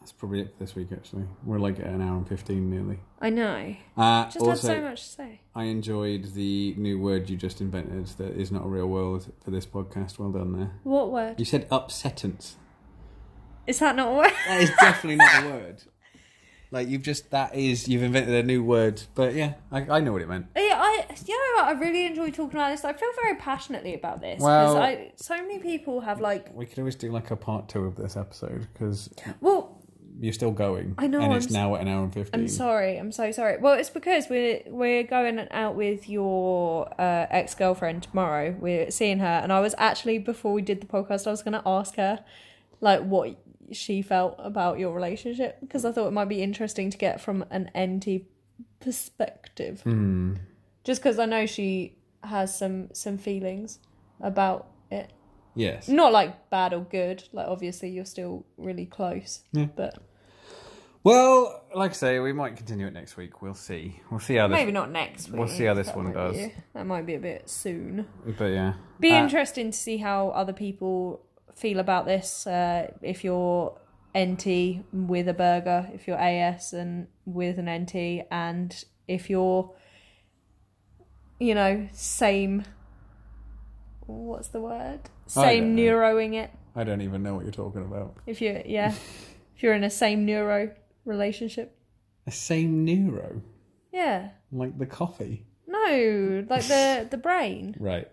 that's 0.00 0.12
probably 0.12 0.40
it 0.40 0.54
for 0.54 0.60
this 0.60 0.74
week, 0.74 0.88
actually. 0.92 1.24
We're 1.44 1.58
like 1.58 1.78
at 1.78 1.84
an 1.84 2.00
hour 2.00 2.16
and 2.16 2.26
15 2.26 2.70
nearly. 2.70 3.00
I 3.20 3.28
know. 3.28 3.76
Uh, 3.98 4.24
Just 4.24 4.38
also, 4.38 4.68
had 4.68 4.76
so 4.78 4.80
much 4.80 5.02
to 5.02 5.08
say. 5.08 5.40
I 5.54 5.64
enjoyed 5.64 6.32
the 6.32 6.74
new 6.78 6.98
word 6.98 7.28
you 7.28 7.36
just 7.36 7.60
invented 7.60 8.06
that 8.16 8.34
is 8.34 8.50
not 8.50 8.64
a 8.64 8.68
real 8.68 8.86
word 8.86 9.26
for 9.44 9.50
this 9.50 9.66
podcast. 9.66 10.18
Well 10.18 10.30
done 10.30 10.54
there. 10.54 10.72
What 10.84 11.12
word? 11.12 11.38
You 11.38 11.44
said 11.44 11.68
upsettance. 11.68 12.54
Is 13.66 13.78
that 13.80 13.94
not 13.94 14.08
a 14.08 14.14
word? 14.14 14.32
That 14.46 14.62
is 14.62 14.70
definitely 14.80 15.16
not 15.16 15.44
a 15.44 15.46
word. 15.48 15.82
Like, 16.70 16.88
you've 16.88 17.02
just, 17.02 17.30
that 17.30 17.54
is, 17.54 17.88
you've 17.88 18.02
invented 18.02 18.34
a 18.34 18.42
new 18.42 18.62
word. 18.62 19.02
But 19.14 19.34
yeah, 19.34 19.54
I, 19.72 19.80
I 19.88 20.00
know 20.00 20.12
what 20.12 20.20
it 20.22 20.28
meant. 20.28 20.46
Yeah, 20.56 20.74
I 20.76 21.06
you 21.26 21.34
know 21.56 21.62
what, 21.62 21.76
I 21.76 21.80
really 21.80 22.04
enjoy 22.06 22.30
talking 22.30 22.58
about 22.58 22.70
this. 22.72 22.84
I 22.84 22.92
feel 22.92 23.08
very 23.22 23.36
passionately 23.36 23.94
about 23.94 24.20
this 24.20 24.40
Well- 24.42 24.74
because 24.74 24.84
I 24.84 25.12
so 25.16 25.36
many 25.36 25.58
people 25.58 26.00
have 26.00 26.20
like 26.20 26.54
We 26.54 26.66
could 26.66 26.78
always 26.78 26.94
do 26.96 27.10
like 27.10 27.30
a 27.30 27.36
part 27.36 27.68
two 27.68 27.84
of 27.86 27.96
this 27.96 28.16
episode 28.16 28.66
because 28.72 29.08
well 29.40 29.74
you're 30.20 30.32
still 30.32 30.50
going. 30.50 30.94
I 30.98 31.06
know, 31.06 31.20
And 31.20 31.30
I'm 31.32 31.36
it's 31.38 31.46
s- 31.46 31.52
now 31.52 31.76
at 31.76 31.80
an 31.82 31.86
hour 31.88 32.02
and 32.02 32.12
15. 32.12 32.40
I'm 32.40 32.48
sorry. 32.48 32.96
I'm 32.98 33.12
so 33.12 33.30
sorry. 33.30 33.58
Well, 33.58 33.74
it's 33.74 33.88
because 33.90 34.28
we're 34.28 34.62
we're 34.66 35.04
going 35.04 35.38
out 35.52 35.76
with 35.76 36.08
your 36.08 36.88
uh, 37.00 37.26
ex 37.30 37.54
girlfriend 37.54 38.02
tomorrow. 38.02 38.54
We're 38.58 38.90
seeing 38.90 39.20
her, 39.20 39.26
and 39.42 39.52
I 39.52 39.60
was 39.60 39.76
actually 39.78 40.18
before 40.18 40.52
we 40.52 40.60
did 40.62 40.80
the 40.80 40.86
podcast, 40.88 41.28
I 41.28 41.30
was 41.30 41.42
going 41.42 41.52
to 41.54 41.62
ask 41.64 41.94
her 41.96 42.24
like 42.80 43.00
what 43.02 43.36
she 43.72 44.02
felt 44.02 44.34
about 44.38 44.78
your 44.78 44.94
relationship 44.94 45.58
because 45.60 45.84
I 45.84 45.92
thought 45.92 46.08
it 46.08 46.12
might 46.12 46.28
be 46.28 46.42
interesting 46.42 46.90
to 46.90 46.98
get 46.98 47.20
from 47.20 47.44
an 47.50 47.70
NT 47.78 48.22
perspective. 48.80 49.80
Hmm. 49.82 50.34
Just 50.84 51.02
because 51.02 51.18
I 51.18 51.26
know 51.26 51.46
she 51.46 51.96
has 52.24 52.56
some 52.56 52.88
some 52.94 53.18
feelings 53.18 53.78
about 54.20 54.68
it. 54.90 55.12
Yes. 55.54 55.88
Not 55.88 56.12
like 56.12 56.50
bad 56.50 56.72
or 56.72 56.80
good. 56.80 57.24
Like 57.32 57.46
obviously 57.48 57.90
you're 57.90 58.04
still 58.04 58.44
really 58.56 58.86
close, 58.86 59.42
Yeah. 59.52 59.66
but 59.74 59.98
Well, 61.04 61.62
like 61.74 61.92
I 61.92 61.94
say, 61.94 62.18
we 62.18 62.32
might 62.32 62.56
continue 62.56 62.86
it 62.86 62.92
next 62.92 63.16
week. 63.16 63.40
We'll 63.42 63.54
see. 63.54 64.00
We'll 64.10 64.20
see 64.20 64.34
how 64.36 64.48
this. 64.48 64.56
maybe 64.56 64.72
not 64.72 64.90
next 64.90 65.28
week. 65.28 65.38
we'll 65.38 65.48
see 65.48 65.64
how 65.64 65.74
this 65.74 65.92
one 65.94 66.12
does. 66.12 66.36
be- 66.36 66.52
that 66.74 66.86
might 66.86 67.06
be 67.06 67.14
a 67.14 67.18
bit 67.20 67.48
soon. 67.48 68.06
But 68.38 68.46
yeah. 68.46 68.74
Be 69.00 69.12
Uh, 69.12 69.22
interesting 69.22 69.70
to 69.70 69.76
see 69.78 69.98
how 69.98 70.28
other 70.30 70.52
people 70.52 71.24
feel 71.58 71.80
about 71.80 72.06
this. 72.06 72.46
Uh, 72.46 72.92
if 73.02 73.24
you're 73.24 73.76
NT 74.16 74.84
with 74.92 75.28
a 75.28 75.34
Asperger, 75.34 75.94
if 75.94 76.06
you're 76.06 76.18
AS 76.18 76.72
and 76.72 77.08
with 77.24 77.58
an 77.58 77.68
NT, 77.82 78.26
and 78.30 78.84
if 79.06 79.28
you're, 79.28 79.74
you 81.38 81.54
know, 81.54 81.88
same. 81.92 82.64
What's 84.06 84.48
the 84.48 84.60
word? 84.60 85.00
Same 85.26 85.76
neuroing 85.76 86.34
it. 86.34 86.50
I 86.74 86.84
don't 86.84 87.02
even 87.02 87.22
know 87.22 87.34
what 87.34 87.42
you're 87.44 87.52
talking 87.52 87.82
about. 87.82 88.16
If 88.26 88.40
you're 88.40 88.62
yeah, 88.64 88.94
if 89.56 89.62
you're 89.62 89.74
in 89.74 89.84
a 89.84 89.90
same 89.90 90.24
neuro 90.24 90.72
relationship. 91.04 91.76
A 92.26 92.30
same 92.30 92.84
neuro, 92.84 93.42
Yeah. 93.92 94.30
like 94.52 94.78
the 94.78 94.86
coffee. 94.86 95.46
No, 95.66 96.44
like 96.48 96.64
the 96.64 97.06
the 97.10 97.18
brain. 97.18 97.74
Right. 97.78 98.08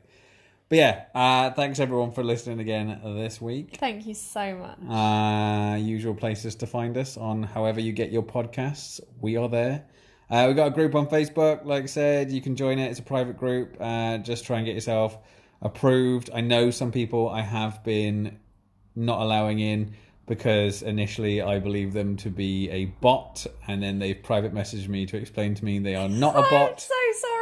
But 0.67 0.77
yeah, 0.79 1.05
uh, 1.13 1.51
thanks 1.51 1.79
everyone 1.79 2.11
for 2.11 2.23
listening 2.23 2.59
again 2.59 2.99
this 3.03 3.39
week. 3.39 3.77
Thank 3.79 4.07
you 4.07 4.15
so 4.15 4.55
much. 4.55 4.79
Uh, 4.89 5.75
usual 5.75 6.15
places 6.15 6.55
to 6.55 6.67
find 6.67 6.97
us 6.97 7.17
on 7.17 7.43
however 7.43 7.79
you 7.79 7.91
get 7.91 8.11
your 8.11 8.23
podcasts. 8.23 8.99
We 9.21 9.37
are 9.37 9.47
there. 9.47 9.85
Uh, 10.27 10.45
we've 10.47 10.55
got 10.55 10.67
a 10.67 10.71
group 10.71 10.95
on 10.95 11.05
Facebook. 11.05 11.65
Like 11.65 11.83
I 11.83 11.85
said, 11.85 12.31
you 12.31 12.41
can 12.41 12.55
join 12.55 12.79
it. 12.79 12.89
It's 12.89 12.99
a 12.99 13.03
private 13.03 13.37
group. 13.37 13.77
Uh, 13.79 14.17
just 14.17 14.43
try 14.43 14.57
and 14.57 14.65
get 14.65 14.73
yourself 14.73 15.19
approved. 15.61 16.31
I 16.33 16.41
know 16.41 16.71
some 16.71 16.91
people 16.91 17.29
I 17.29 17.41
have 17.41 17.83
been 17.83 18.39
not 18.95 19.21
allowing 19.21 19.59
in 19.59 19.93
because 20.25 20.81
initially 20.81 21.43
I 21.43 21.59
believe 21.59 21.93
them 21.93 22.17
to 22.17 22.31
be 22.31 22.71
a 22.71 22.85
bot, 22.85 23.45
and 23.67 23.83
then 23.83 23.99
they've 23.99 24.21
private 24.23 24.55
messaged 24.55 24.87
me 24.87 25.05
to 25.05 25.17
explain 25.17 25.53
to 25.53 25.63
me 25.63 25.77
they 25.77 25.93
are 25.93 26.09
not 26.09 26.35
a 26.35 26.39
I'm 26.43 26.49
bot. 26.49 26.81
so 26.81 26.93
sorry 27.19 27.34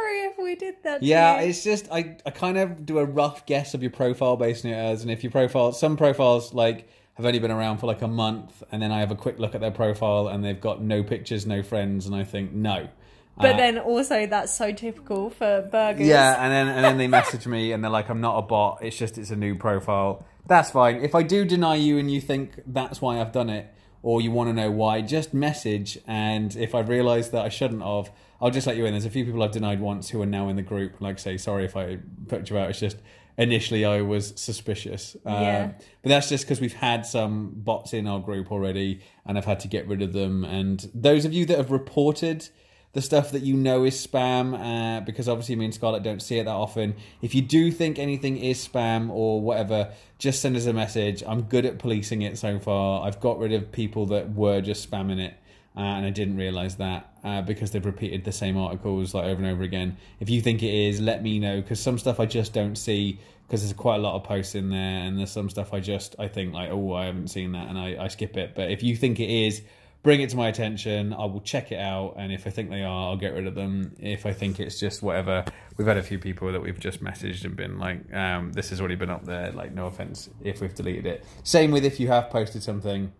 we 0.44 0.54
did 0.54 0.76
that. 0.84 1.02
Yeah, 1.02 1.40
it's 1.40 1.64
just 1.64 1.88
I, 1.90 2.16
I 2.24 2.30
kind 2.30 2.56
of 2.58 2.86
do 2.86 2.98
a 2.98 3.04
rough 3.04 3.46
guess 3.46 3.74
of 3.74 3.82
your 3.82 3.90
profile 3.90 4.36
based 4.36 4.64
on 4.64 4.70
it 4.70 4.76
as, 4.76 5.02
and 5.02 5.10
if 5.10 5.24
your 5.24 5.32
profile, 5.32 5.72
some 5.72 5.96
profiles 5.96 6.54
like 6.54 6.88
have 7.14 7.26
only 7.26 7.38
been 7.38 7.50
around 7.50 7.78
for 7.78 7.86
like 7.86 8.02
a 8.02 8.08
month, 8.08 8.62
and 8.70 8.80
then 8.82 8.92
I 8.92 9.00
have 9.00 9.10
a 9.10 9.16
quick 9.16 9.38
look 9.38 9.54
at 9.54 9.60
their 9.60 9.70
profile 9.70 10.28
and 10.28 10.44
they've 10.44 10.60
got 10.60 10.80
no 10.82 11.02
pictures, 11.02 11.46
no 11.46 11.62
friends, 11.62 12.06
and 12.06 12.14
I 12.14 12.24
think 12.24 12.52
no. 12.52 12.88
But 13.36 13.54
Uh, 13.54 13.56
then 13.56 13.78
also 13.78 14.26
that's 14.26 14.54
so 14.54 14.70
typical 14.72 15.30
for 15.30 15.44
Aspergers. 15.72 16.06
yeah, 16.06 16.42
and 16.42 16.52
then 16.52 16.68
and 16.68 16.84
then 16.84 16.98
they 16.98 17.08
message 17.08 17.46
me 17.48 17.72
and 17.72 17.82
they're 17.82 17.90
like, 17.90 18.08
I'm 18.08 18.20
not 18.20 18.38
a 18.38 18.42
bot. 18.42 18.78
It's 18.82 18.96
just 18.96 19.18
it's 19.18 19.30
a 19.30 19.36
new 19.36 19.56
profile. 19.56 20.24
That's 20.46 20.70
fine. 20.70 20.96
If 21.02 21.14
I 21.14 21.22
do 21.24 21.44
deny 21.44 21.76
you 21.76 21.98
and 21.98 22.10
you 22.10 22.20
think 22.20 22.60
that's 22.66 23.00
why 23.00 23.20
I've 23.20 23.32
done 23.32 23.48
it, 23.50 23.72
or 24.02 24.20
you 24.20 24.30
want 24.30 24.50
to 24.50 24.52
know 24.52 24.70
why, 24.70 25.00
just 25.00 25.32
message. 25.34 25.98
And 26.06 26.54
if 26.56 26.74
I 26.74 26.80
realise 26.80 27.28
that 27.28 27.44
I 27.44 27.48
shouldn't 27.48 27.82
have, 27.82 28.10
I'll 28.44 28.50
just 28.50 28.66
let 28.66 28.76
you 28.76 28.84
in. 28.84 28.92
There's 28.92 29.06
a 29.06 29.10
few 29.10 29.24
people 29.24 29.42
I've 29.42 29.52
denied 29.52 29.80
once 29.80 30.10
who 30.10 30.20
are 30.20 30.26
now 30.26 30.50
in 30.50 30.56
the 30.56 30.62
group. 30.62 31.00
Like, 31.00 31.18
say, 31.18 31.38
sorry 31.38 31.64
if 31.64 31.78
I 31.78 32.00
put 32.28 32.50
you 32.50 32.58
out. 32.58 32.68
It's 32.68 32.78
just 32.78 32.98
initially 33.38 33.86
I 33.86 34.02
was 34.02 34.34
suspicious. 34.36 35.16
Yeah. 35.24 35.64
Um, 35.64 35.74
but 36.02 36.10
that's 36.10 36.28
just 36.28 36.44
because 36.44 36.60
we've 36.60 36.74
had 36.74 37.06
some 37.06 37.52
bots 37.56 37.94
in 37.94 38.06
our 38.06 38.20
group 38.20 38.52
already, 38.52 39.00
and 39.24 39.38
I've 39.38 39.46
had 39.46 39.60
to 39.60 39.68
get 39.68 39.88
rid 39.88 40.02
of 40.02 40.12
them. 40.12 40.44
And 40.44 40.90
those 40.92 41.24
of 41.24 41.32
you 41.32 41.46
that 41.46 41.56
have 41.56 41.70
reported 41.70 42.46
the 42.92 43.00
stuff 43.00 43.32
that 43.32 43.44
you 43.44 43.54
know 43.54 43.82
is 43.84 44.06
spam, 44.06 44.54
uh, 44.54 45.00
because 45.00 45.26
obviously 45.26 45.56
me 45.56 45.64
and 45.64 45.74
Scarlett 45.74 46.02
don't 46.02 46.20
see 46.20 46.38
it 46.38 46.44
that 46.44 46.50
often. 46.50 46.96
If 47.22 47.34
you 47.34 47.40
do 47.40 47.72
think 47.72 47.98
anything 47.98 48.36
is 48.36 48.68
spam 48.68 49.08
or 49.08 49.40
whatever, 49.40 49.90
just 50.18 50.42
send 50.42 50.54
us 50.54 50.66
a 50.66 50.74
message. 50.74 51.22
I'm 51.26 51.44
good 51.44 51.64
at 51.64 51.78
policing 51.78 52.20
it 52.20 52.36
so 52.36 52.58
far. 52.58 53.06
I've 53.06 53.20
got 53.20 53.38
rid 53.38 53.54
of 53.54 53.72
people 53.72 54.04
that 54.06 54.34
were 54.34 54.60
just 54.60 54.90
spamming 54.90 55.18
it. 55.18 55.34
Uh, 55.76 55.80
and 55.80 56.06
I 56.06 56.10
didn't 56.10 56.36
realize 56.36 56.76
that 56.76 57.12
uh, 57.24 57.42
because 57.42 57.72
they've 57.72 57.84
repeated 57.84 58.24
the 58.24 58.32
same 58.32 58.56
articles 58.56 59.12
like 59.12 59.24
over 59.24 59.42
and 59.42 59.52
over 59.52 59.64
again. 59.64 59.96
If 60.20 60.30
you 60.30 60.40
think 60.40 60.62
it 60.62 60.72
is, 60.72 61.00
let 61.00 61.22
me 61.22 61.40
know 61.40 61.60
because 61.60 61.80
some 61.80 61.98
stuff 61.98 62.20
I 62.20 62.26
just 62.26 62.52
don't 62.52 62.76
see 62.76 63.18
because 63.46 63.62
there's 63.62 63.72
quite 63.72 63.96
a 63.96 63.98
lot 63.98 64.14
of 64.14 64.24
posts 64.24 64.54
in 64.54 64.70
there, 64.70 64.78
and 64.78 65.18
there's 65.18 65.32
some 65.32 65.50
stuff 65.50 65.74
I 65.74 65.80
just 65.80 66.14
I 66.18 66.28
think 66.28 66.54
like 66.54 66.70
oh 66.70 66.92
I 66.94 67.06
haven't 67.06 67.28
seen 67.28 67.52
that 67.52 67.68
and 67.68 67.76
I, 67.76 68.04
I 68.04 68.08
skip 68.08 68.36
it. 68.36 68.54
But 68.54 68.70
if 68.70 68.84
you 68.84 68.94
think 68.94 69.18
it 69.18 69.28
is, 69.28 69.62
bring 70.04 70.20
it 70.20 70.30
to 70.30 70.36
my 70.36 70.48
attention. 70.48 71.12
I 71.12 71.24
will 71.24 71.40
check 71.40 71.72
it 71.72 71.80
out, 71.80 72.14
and 72.16 72.32
if 72.32 72.46
I 72.46 72.50
think 72.50 72.70
they 72.70 72.82
are, 72.82 73.08
I'll 73.08 73.16
get 73.16 73.32
rid 73.34 73.48
of 73.48 73.56
them. 73.56 73.96
If 73.98 74.26
I 74.26 74.32
think 74.32 74.60
it's 74.60 74.78
just 74.78 75.02
whatever, 75.02 75.44
we've 75.76 75.88
had 75.88 75.96
a 75.96 76.02
few 76.02 76.20
people 76.20 76.52
that 76.52 76.60
we've 76.60 76.78
just 76.78 77.02
messaged 77.02 77.44
and 77.44 77.56
been 77.56 77.80
like, 77.80 78.14
um, 78.14 78.52
"This 78.52 78.70
has 78.70 78.78
already 78.80 78.94
been 78.94 79.10
up 79.10 79.24
there." 79.24 79.50
Like, 79.50 79.72
no 79.72 79.86
offense 79.86 80.30
if 80.44 80.60
we've 80.60 80.74
deleted 80.74 81.06
it. 81.06 81.24
Same 81.42 81.72
with 81.72 81.84
if 81.84 81.98
you 81.98 82.06
have 82.08 82.30
posted 82.30 82.62
something 82.62 83.12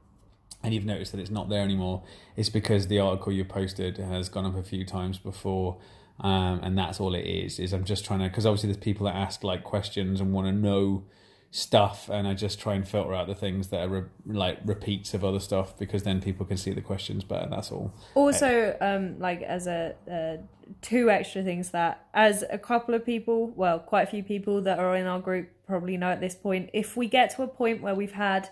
and 0.64 0.72
you've 0.72 0.84
noticed 0.84 1.12
that 1.12 1.20
it's 1.20 1.30
not 1.30 1.48
there 1.48 1.62
anymore, 1.62 2.02
it's 2.36 2.48
because 2.48 2.88
the 2.88 2.98
article 2.98 3.32
you 3.32 3.44
posted 3.44 3.98
has 3.98 4.28
gone 4.28 4.46
up 4.46 4.56
a 4.56 4.62
few 4.62 4.84
times 4.84 5.18
before. 5.18 5.76
Um, 6.20 6.60
and 6.62 6.78
that's 6.78 7.00
all 7.00 7.14
it 7.14 7.26
is. 7.26 7.58
Is 7.58 7.72
I'm 7.72 7.84
just 7.84 8.04
trying 8.04 8.20
to 8.20 8.28
because 8.28 8.46
obviously 8.46 8.68
there's 8.68 8.82
people 8.82 9.06
that 9.06 9.16
ask 9.16 9.44
like 9.44 9.62
questions 9.64 10.20
and 10.20 10.32
want 10.32 10.46
to 10.46 10.52
know 10.52 11.04
stuff, 11.50 12.08
and 12.08 12.26
I 12.26 12.34
just 12.34 12.58
try 12.60 12.74
and 12.74 12.86
filter 12.86 13.12
out 13.12 13.26
the 13.26 13.34
things 13.34 13.68
that 13.68 13.80
are 13.80 13.88
re- 13.88 14.02
like 14.26 14.58
repeats 14.64 15.12
of 15.12 15.24
other 15.24 15.40
stuff 15.40 15.76
because 15.76 16.04
then 16.04 16.20
people 16.20 16.46
can 16.46 16.56
see 16.56 16.72
the 16.72 16.80
questions 16.80 17.24
better. 17.24 17.48
That's 17.50 17.72
all. 17.72 17.92
Also, 18.14 18.76
um, 18.80 19.18
like 19.18 19.42
as 19.42 19.66
a 19.66 19.94
uh, 20.10 20.42
two 20.82 21.10
extra 21.10 21.42
things 21.42 21.70
that 21.70 22.06
as 22.14 22.44
a 22.48 22.58
couple 22.58 22.94
of 22.94 23.04
people, 23.04 23.48
well, 23.56 23.80
quite 23.80 24.02
a 24.02 24.10
few 24.10 24.22
people 24.22 24.62
that 24.62 24.78
are 24.78 24.96
in 24.96 25.06
our 25.06 25.20
group 25.20 25.50
probably 25.66 25.96
know 25.96 26.10
at 26.10 26.20
this 26.20 26.36
point. 26.36 26.70
If 26.72 26.96
we 26.96 27.08
get 27.08 27.34
to 27.36 27.42
a 27.42 27.48
point 27.48 27.82
where 27.82 27.94
we've 27.94 28.12
had, 28.12 28.48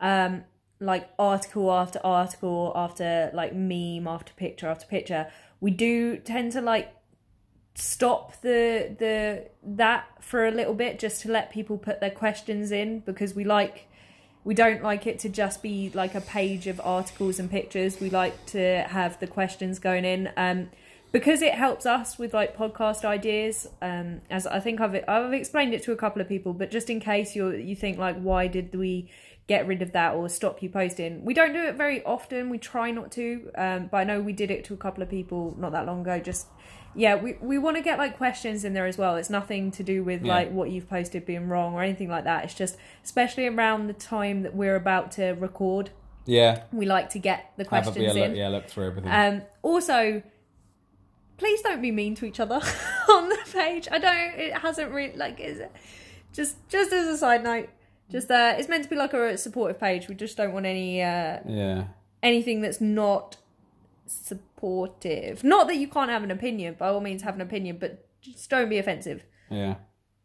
um, 0.00 0.44
like 0.82 1.08
article 1.18 1.70
after 1.72 2.00
article 2.04 2.72
after 2.74 3.30
like 3.32 3.54
meme 3.54 4.06
after 4.06 4.32
picture 4.34 4.66
after 4.66 4.86
picture, 4.86 5.30
we 5.60 5.70
do 5.70 6.16
tend 6.18 6.52
to 6.52 6.60
like 6.60 6.94
stop 7.74 8.40
the 8.42 8.94
the 8.98 9.48
that 9.62 10.04
for 10.20 10.46
a 10.46 10.50
little 10.50 10.74
bit 10.74 10.98
just 10.98 11.22
to 11.22 11.30
let 11.30 11.50
people 11.50 11.78
put 11.78 12.00
their 12.00 12.10
questions 12.10 12.70
in 12.70 13.00
because 13.00 13.34
we 13.34 13.44
like 13.44 13.88
we 14.44 14.54
don't 14.54 14.82
like 14.82 15.06
it 15.06 15.20
to 15.20 15.28
just 15.28 15.62
be 15.62 15.90
like 15.94 16.14
a 16.14 16.20
page 16.20 16.66
of 16.66 16.80
articles 16.82 17.38
and 17.38 17.48
pictures. 17.48 18.00
We 18.00 18.10
like 18.10 18.44
to 18.46 18.84
have 18.88 19.20
the 19.20 19.28
questions 19.28 19.78
going 19.78 20.04
in. 20.04 20.30
Um 20.36 20.70
because 21.12 21.42
it 21.42 21.52
helps 21.52 21.84
us 21.84 22.18
with 22.18 22.32
like 22.32 22.56
podcast 22.56 23.04
ideas 23.04 23.68
um 23.82 24.22
as 24.30 24.46
i 24.46 24.58
think 24.58 24.80
i've 24.80 25.04
i've 25.06 25.32
explained 25.34 25.74
it 25.74 25.82
to 25.82 25.92
a 25.92 25.96
couple 25.96 26.20
of 26.22 26.28
people 26.28 26.54
but 26.54 26.70
just 26.70 26.88
in 26.88 26.98
case 26.98 27.36
you 27.36 27.50
you 27.50 27.76
think 27.76 27.98
like 27.98 28.18
why 28.18 28.46
did 28.46 28.74
we 28.74 29.08
get 29.48 29.66
rid 29.66 29.82
of 29.82 29.92
that 29.92 30.14
or 30.14 30.28
stop 30.28 30.62
you 30.62 30.68
posting 30.68 31.24
we 31.24 31.34
don't 31.34 31.52
do 31.52 31.58
it 31.64 31.74
very 31.74 32.02
often 32.04 32.48
we 32.48 32.58
try 32.58 32.90
not 32.90 33.10
to 33.10 33.50
um 33.56 33.88
but 33.90 33.96
i 33.98 34.04
know 34.04 34.20
we 34.20 34.32
did 34.32 34.50
it 34.50 34.64
to 34.64 34.72
a 34.72 34.76
couple 34.76 35.02
of 35.02 35.08
people 35.10 35.54
not 35.58 35.72
that 35.72 35.84
long 35.84 36.00
ago 36.02 36.18
just 36.20 36.46
yeah 36.94 37.14
we, 37.16 37.34
we 37.40 37.58
want 37.58 37.76
to 37.76 37.82
get 37.82 37.98
like 37.98 38.16
questions 38.16 38.64
in 38.64 38.72
there 38.72 38.86
as 38.86 38.96
well 38.96 39.16
it's 39.16 39.30
nothing 39.30 39.70
to 39.70 39.82
do 39.82 40.04
with 40.04 40.22
Yeah. 40.22 40.32
like 40.34 40.52
what 40.52 40.70
you've 40.70 40.88
posted 40.88 41.26
being 41.26 41.48
wrong 41.48 41.74
or 41.74 41.82
anything 41.82 42.08
like 42.08 42.24
that 42.24 42.44
it's 42.44 42.54
just 42.54 42.76
especially 43.04 43.46
around 43.46 43.88
the 43.88 43.94
time 43.94 44.42
that 44.42 44.54
we're 44.54 44.76
about 44.76 45.10
to 45.12 45.32
record 45.32 45.90
Yeah. 46.24 46.62
We 46.72 46.86
like 46.86 47.10
to 47.10 47.18
get 47.18 47.50
the 47.56 47.64
questions 47.64 47.96
yeah, 47.96 48.12
in. 48.12 48.30
look, 48.30 48.36
yeah, 48.38 48.48
look 48.48 48.68
through 48.68 48.86
everything. 48.86 49.10
Um, 49.10 49.42
also, 49.62 50.22
please 51.36 51.62
don't 51.62 51.82
be 51.82 51.90
mean 51.90 52.14
to 52.16 52.24
each 52.24 52.38
other 52.40 52.60
on 53.10 53.28
the 53.28 53.38
page. 53.52 53.88
I 53.90 53.98
don't. 53.98 54.34
It 54.40 54.52
hasn't 54.58 54.92
really 54.92 55.16
like. 55.16 55.40
Is 55.40 55.60
just 56.32 56.56
just 56.68 56.92
as 56.92 57.08
a 57.08 57.16
side 57.18 57.42
note, 57.42 57.68
just 58.12 58.30
uh, 58.30 58.54
it's 58.56 58.68
meant 58.68 58.84
to 58.84 58.90
be 58.90 58.96
like 58.96 59.14
a 59.14 59.36
supportive 59.36 59.80
page. 59.80 60.08
We 60.08 60.14
just 60.14 60.36
don't 60.36 60.52
want 60.52 60.66
any 60.66 61.02
uh, 61.02 61.38
yeah. 61.46 61.84
anything 62.22 62.60
that's 62.60 62.80
not 62.80 63.38
supportive. 64.06 65.42
Not 65.42 65.66
that 65.68 65.76
you 65.76 65.88
can't 65.88 66.10
have 66.10 66.22
an 66.22 66.30
opinion. 66.30 66.76
By 66.78 66.88
all 66.88 67.00
means, 67.00 67.22
have 67.22 67.34
an 67.34 67.40
opinion, 67.40 67.78
but 67.80 68.06
just 68.20 68.50
don't 68.50 68.68
be 68.68 68.78
offensive. 68.78 69.24
Yeah. 69.50 69.76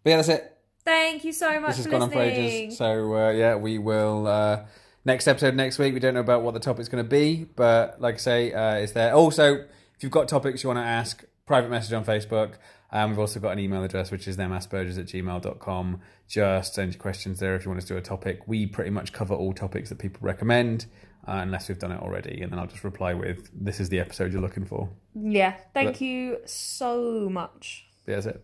But 0.03 0.09
yeah, 0.09 0.15
that's 0.17 0.29
it. 0.29 0.57
Thank 0.83 1.23
you 1.23 1.33
so 1.33 1.59
much 1.59 1.71
This 1.71 1.77
has 1.77 1.85
for 1.85 1.91
gone 1.91 2.01
on 2.03 2.09
for 2.11 2.21
ages. 2.21 2.77
So 2.77 3.15
uh, 3.15 3.31
yeah, 3.31 3.55
we 3.55 3.79
will. 3.79 4.27
Uh, 4.27 4.65
next 5.07 5.27
episode 5.27 5.55
next 5.55 5.79
week. 5.79 5.93
We 5.93 5.99
don't 5.99 6.13
know 6.13 6.19
about 6.19 6.43
what 6.43 6.53
the 6.53 6.59
topic's 6.59 6.89
going 6.89 7.03
to 7.03 7.09
be, 7.09 7.47
but 7.55 7.99
like 7.99 8.15
I 8.15 8.17
say, 8.17 8.53
uh, 8.53 8.75
it's 8.75 8.91
there. 8.91 9.13
Also, 9.13 9.55
if 9.55 10.03
you've 10.03 10.11
got 10.11 10.27
topics 10.27 10.63
you 10.63 10.67
want 10.67 10.79
to 10.79 10.83
ask, 10.83 11.23
private 11.45 11.71
message 11.71 11.93
on 11.93 12.05
Facebook. 12.05 12.55
Um, 12.91 13.09
we've 13.11 13.19
also 13.19 13.39
got 13.39 13.51
an 13.51 13.59
email 13.59 13.83
address, 13.83 14.11
which 14.11 14.27
is 14.27 14.37
themaspergers 14.37 14.97
at 14.97 15.05
gmail.com. 15.05 16.01
Just 16.27 16.73
send 16.75 16.93
your 16.93 17.01
questions 17.01 17.39
there 17.39 17.55
if 17.55 17.65
you 17.65 17.69
want 17.71 17.79
us 17.79 17.87
to 17.87 17.93
do 17.93 17.97
a 17.97 18.01
topic. 18.01 18.41
We 18.47 18.65
pretty 18.65 18.91
much 18.91 19.11
cover 19.13 19.33
all 19.33 19.53
topics 19.53 19.89
that 19.89 19.97
people 19.99 20.19
recommend, 20.21 20.85
uh, 21.27 21.39
unless 21.43 21.67
we've 21.69 21.79
done 21.79 21.91
it 21.91 22.01
already. 22.01 22.41
And 22.41 22.51
then 22.51 22.59
I'll 22.59 22.67
just 22.67 22.83
reply 22.83 23.13
with, 23.13 23.49
this 23.53 23.79
is 23.79 23.89
the 23.89 23.99
episode 23.99 24.31
you're 24.31 24.41
looking 24.41 24.65
for. 24.65 24.89
Yeah. 25.15 25.55
Thank 25.73 25.93
But- 25.93 26.01
you 26.01 26.37
so 26.45 27.29
much. 27.29 27.85
That's 28.05 28.25
it. 28.25 28.43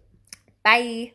Bye. 0.63 1.11